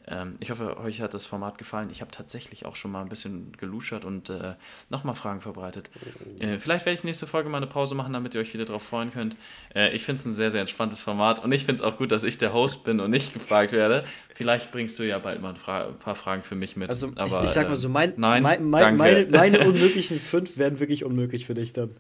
Ähm, 0.09 0.35
ich 0.41 0.51
hoffe, 0.51 0.77
euch 0.79 1.01
hat 1.01 1.15
das 1.15 1.27
Format 1.27 1.59
gefallen. 1.59 1.89
Ich 1.91 2.01
habe 2.01 2.11
tatsächlich 2.11 2.65
auch 2.65 2.77
schon 2.77 2.93
mal 2.93 3.03
ein 3.03 3.09
bisschen 3.09 3.53
geluschert 3.57 4.05
und 4.05 4.31
äh, 4.31 4.55
nochmal 4.89 5.15
Fragen 5.15 5.41
vorbereitet. 5.41 5.91
Äh, 6.39 6.59
vielleicht 6.59 6.87
werde 6.87 6.99
ich 6.99 7.05
nächste 7.05 7.27
Folge 7.27 7.49
mal 7.49 7.57
eine 7.57 7.67
Pause 7.67 7.95
machen, 7.95 8.13
damit 8.13 8.35
ihr 8.35 8.41
euch 8.41 8.53
wieder 8.55 8.67
darauf 8.67 8.83
freuen 8.83 9.11
könnt. 9.11 9.37
Äh, 9.75 9.95
ich 9.95 10.05
finde 10.05 10.21
es 10.21 10.27
ein 10.27 10.35
sehr, 10.35 10.51
sehr 10.51 10.61
entspanntes 10.61 11.03
Format 11.03 11.43
und 11.43 11.51
ich 11.51 11.65
finde 11.65 11.81
es 11.81 11.83
auch 11.83 11.97
gut, 11.97 12.13
dass 12.13 12.23
ich 12.23 12.39
der 12.39 12.53
Host 12.53 12.85
bin 12.85 13.01
und 13.01 13.11
nicht 13.11 13.33
gefragt 13.33 13.73
werde. 13.73 14.05
Vielleicht 14.33 14.71
bringst 14.71 14.99
du 14.99 15.03
ja 15.03 15.19
bald 15.19 15.41
mal 15.41 15.51
ein, 15.51 15.57
Fra 15.57 15.89
ein 15.89 15.99
paar 15.99 16.15
Fragen 16.15 16.43
für 16.43 16.55
mich 16.55 16.77
mit. 16.77 16.89
Also 16.89 17.11
Aber, 17.17 17.27
ich, 17.27 17.43
ich 17.43 17.51
sag 17.51 17.67
mal 17.67 17.75
ähm, 17.75 17.77
so, 17.77 17.89
mein, 17.89 18.13
nein, 18.17 18.43
mein, 18.43 18.65
mein, 18.65 18.97
meine, 18.97 19.27
meine 19.31 19.67
unmöglichen 19.67 20.21
fünf 20.21 20.57
werden 20.57 20.79
wirklich 20.79 21.05
unmöglich 21.05 21.47
für 21.47 21.55
dich 21.55 21.73
dann. 21.73 21.97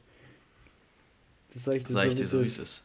Das 1.54 1.64
sag 1.64 1.74
ich 1.74 1.84
dir 1.84 1.94
Sag 1.94 2.02
so, 2.02 2.08
ich 2.08 2.12
wie 2.12 2.18
dir 2.18 2.26
so, 2.26 2.38
wie 2.38 2.42
es 2.42 2.58
ist. 2.58 2.84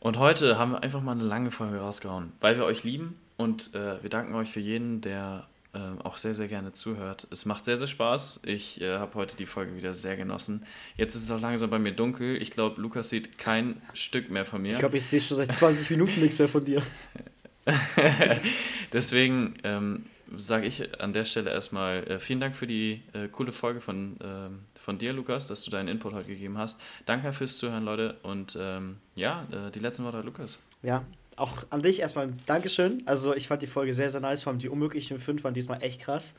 Und 0.00 0.18
heute 0.18 0.58
haben 0.58 0.72
wir 0.72 0.82
einfach 0.82 1.02
mal 1.02 1.12
eine 1.12 1.24
lange 1.24 1.50
Folge 1.50 1.78
rausgehauen, 1.78 2.32
weil 2.40 2.56
wir 2.56 2.64
euch 2.64 2.84
lieben 2.84 3.18
und 3.36 3.74
äh, 3.74 4.02
wir 4.02 4.10
danken 4.10 4.34
euch 4.34 4.50
für 4.50 4.60
jeden, 4.60 5.00
der 5.00 5.46
äh, 5.74 5.78
auch 6.04 6.16
sehr, 6.16 6.34
sehr 6.34 6.48
gerne 6.48 6.72
zuhört. 6.72 7.26
Es 7.30 7.46
macht 7.46 7.64
sehr, 7.64 7.78
sehr 7.78 7.88
Spaß. 7.88 8.42
Ich 8.46 8.80
äh, 8.80 8.98
habe 8.98 9.14
heute 9.16 9.36
die 9.36 9.46
Folge 9.46 9.76
wieder 9.76 9.94
sehr 9.94 10.16
genossen. 10.16 10.64
Jetzt 10.96 11.14
ist 11.14 11.24
es 11.24 11.30
auch 11.30 11.40
langsam 11.40 11.68
bei 11.70 11.78
mir 11.78 11.92
dunkel. 11.92 12.40
Ich 12.40 12.50
glaube, 12.50 12.80
Lukas 12.80 13.08
sieht 13.08 13.38
kein 13.38 13.82
Stück 13.92 14.30
mehr 14.30 14.46
von 14.46 14.62
mir. 14.62 14.74
Ich 14.74 14.78
glaube, 14.78 14.96
ich 14.96 15.04
sehe 15.04 15.20
schon 15.20 15.36
seit 15.36 15.52
20 15.54 15.90
Minuten 15.90 16.20
nichts 16.20 16.38
mehr 16.38 16.48
von 16.48 16.64
dir. 16.64 16.82
Deswegen 18.92 19.54
ähm, 19.64 20.04
sage 20.36 20.66
ich 20.66 21.00
an 21.00 21.12
der 21.12 21.24
Stelle 21.24 21.50
erstmal 21.50 22.04
äh, 22.04 22.18
vielen 22.18 22.40
Dank 22.40 22.54
für 22.54 22.66
die 22.66 23.02
äh, 23.12 23.28
coole 23.28 23.52
Folge 23.52 23.80
von, 23.80 24.16
ähm, 24.22 24.64
von 24.78 24.98
dir, 24.98 25.12
Lukas, 25.12 25.46
dass 25.46 25.64
du 25.64 25.70
deinen 25.70 25.88
Input 25.88 26.14
heute 26.14 26.28
gegeben 26.28 26.58
hast. 26.58 26.78
Danke 27.06 27.32
fürs 27.32 27.58
Zuhören, 27.58 27.84
Leute. 27.84 28.16
Und 28.22 28.56
ähm, 28.60 28.98
ja, 29.14 29.46
äh, 29.50 29.70
die 29.70 29.78
letzten 29.78 30.04
Worte 30.04 30.20
Lukas. 30.20 30.60
Ja, 30.82 31.04
auch 31.36 31.64
an 31.70 31.82
dich 31.82 32.00
erstmal 32.00 32.28
ein 32.28 32.40
Dankeschön. 32.46 33.02
Also 33.06 33.34
ich 33.34 33.48
fand 33.48 33.62
die 33.62 33.66
Folge 33.66 33.94
sehr, 33.94 34.10
sehr 34.10 34.20
nice. 34.20 34.42
Vor 34.42 34.52
allem 34.52 34.60
die 34.60 34.68
unmöglichen 34.68 35.18
fünf 35.18 35.44
waren 35.44 35.54
diesmal 35.54 35.82
echt 35.82 36.00
krass. 36.00 36.34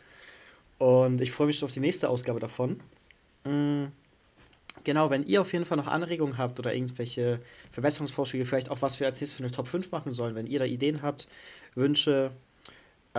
Und 0.77 1.21
ich 1.21 1.31
freue 1.31 1.47
mich 1.47 1.57
schon 1.57 1.67
auf 1.67 1.73
die 1.73 1.79
nächste 1.79 2.09
Ausgabe 2.09 2.39
davon. 2.39 2.79
Mm, 3.43 3.87
Genau, 4.83 5.09
wenn 5.09 5.23
ihr 5.23 5.41
auf 5.41 5.51
jeden 5.53 5.65
Fall 5.65 5.77
noch 5.77 5.87
Anregungen 5.87 6.37
habt 6.37 6.59
oder 6.59 6.73
irgendwelche 6.73 7.39
Verbesserungsvorschläge, 7.71 8.45
vielleicht 8.45 8.71
auch 8.71 8.81
was 8.81 8.99
wir 8.99 9.07
als 9.07 9.19
nächstes 9.19 9.37
für 9.37 9.43
eine 9.43 9.51
Top 9.51 9.67
5 9.67 9.91
machen 9.91 10.11
sollen, 10.11 10.35
wenn 10.35 10.47
ihr 10.47 10.59
da 10.59 10.65
Ideen 10.65 11.01
habt, 11.01 11.27
Wünsche, 11.75 12.31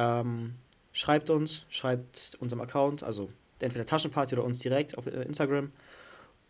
ähm, 0.01 0.55
schreibt 0.93 1.31
uns, 1.31 1.67
schreibt 1.69 2.37
unserem 2.41 2.63
Account, 2.63 3.03
also 3.03 3.29
entweder 3.61 3.85
Taschenparty 3.85 4.35
oder 4.35 4.45
uns 4.45 4.59
direkt 4.61 4.97
auf 4.97 5.07
äh, 5.07 5.23
Instagram. 5.23 5.71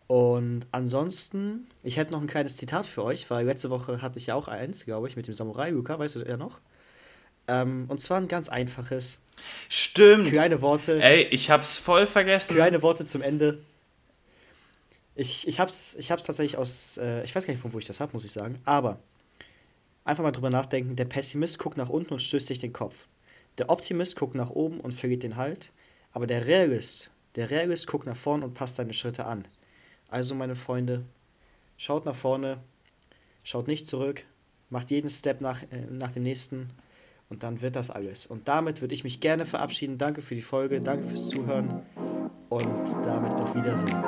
Und 0.06 0.66
ansonsten, 0.72 1.68
ich 1.82 1.96
hätte 1.96 2.12
noch 2.12 2.20
ein 2.20 2.26
kleines 2.26 2.56
Zitat 2.56 2.86
für 2.86 3.04
euch, 3.04 3.28
weil 3.30 3.46
letzte 3.46 3.70
Woche 3.70 4.02
hatte 4.02 4.18
ich 4.18 4.26
ja 4.26 4.34
auch 4.34 4.48
eins, 4.48 4.84
glaube 4.84 5.08
ich, 5.08 5.16
mit 5.16 5.26
dem 5.26 5.34
Samurai 5.34 5.70
Luca, 5.70 5.98
weißt 5.98 6.16
du 6.16 6.20
ja 6.20 6.36
noch? 6.36 6.60
Ähm, 7.48 7.86
und 7.88 8.00
zwar 8.00 8.18
ein 8.18 8.28
ganz 8.28 8.48
einfaches. 8.48 9.18
Stimmt! 9.68 10.32
Kleine 10.32 10.62
Worte. 10.62 11.02
Ey, 11.02 11.22
ich 11.30 11.50
hab's 11.50 11.78
voll 11.78 12.06
vergessen. 12.06 12.56
Kleine 12.56 12.82
Worte 12.82 13.04
zum 13.04 13.22
Ende. 13.22 13.58
Ich, 15.14 15.46
ich 15.46 15.60
hab's, 15.60 15.96
ich 15.98 16.10
hab's 16.10 16.24
tatsächlich 16.24 16.56
aus, 16.56 16.98
äh, 16.98 17.24
ich 17.24 17.34
weiß 17.34 17.46
gar 17.46 17.52
nicht, 17.52 17.60
von 17.60 17.72
wo 17.72 17.78
ich 17.78 17.86
das 17.86 18.00
habe, 18.00 18.12
muss 18.12 18.24
ich 18.24 18.32
sagen. 18.32 18.58
Aber 18.64 18.98
einfach 20.04 20.24
mal 20.24 20.32
drüber 20.32 20.50
nachdenken. 20.50 20.96
Der 20.96 21.04
Pessimist 21.04 21.58
guckt 21.58 21.76
nach 21.76 21.88
unten 21.88 22.12
und 22.12 22.20
stößt 22.20 22.46
sich 22.46 22.58
den 22.58 22.72
Kopf. 22.72 23.06
Der 23.58 23.70
Optimist 23.70 24.16
guckt 24.16 24.34
nach 24.34 24.50
oben 24.50 24.80
und 24.80 24.92
verliert 24.92 25.22
den 25.22 25.36
Halt. 25.36 25.72
Aber 26.12 26.26
der 26.26 26.46
Realist, 26.46 27.10
der 27.36 27.50
Realist 27.50 27.86
guckt 27.86 28.06
nach 28.06 28.16
vorn 28.16 28.42
und 28.42 28.54
passt 28.54 28.76
seine 28.76 28.92
Schritte 28.92 29.26
an. 29.26 29.46
Also, 30.08 30.34
meine 30.34 30.56
Freunde, 30.56 31.04
schaut 31.76 32.04
nach 32.04 32.14
vorne, 32.14 32.58
schaut 33.44 33.68
nicht 33.68 33.86
zurück, 33.86 34.24
macht 34.70 34.90
jeden 34.90 35.10
Step 35.10 35.40
nach, 35.40 35.62
äh, 35.62 35.86
nach 35.90 36.10
dem 36.10 36.24
nächsten 36.24 36.70
und 37.28 37.42
dann 37.42 37.62
wird 37.62 37.76
das 37.76 37.90
alles. 37.90 38.26
Und 38.26 38.48
damit 38.48 38.80
würde 38.80 38.92
ich 38.94 39.04
mich 39.04 39.20
gerne 39.20 39.44
verabschieden. 39.46 39.98
Danke 39.98 40.20
für 40.20 40.34
die 40.34 40.42
Folge, 40.42 40.80
danke 40.80 41.06
fürs 41.06 41.28
Zuhören 41.28 41.82
und 42.48 42.86
damit 43.04 43.32
auf 43.34 43.54
Wiedersehen. 43.54 44.04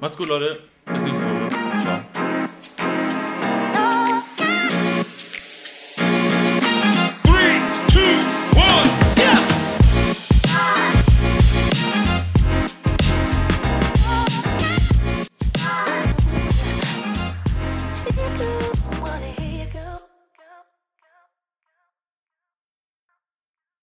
Macht's 0.00 0.16
gut, 0.16 0.28
Leute. 0.28 0.60
Bis 0.86 1.02
nächste 1.02 1.24
Woche. 1.24 1.78
Ciao. 1.78 2.17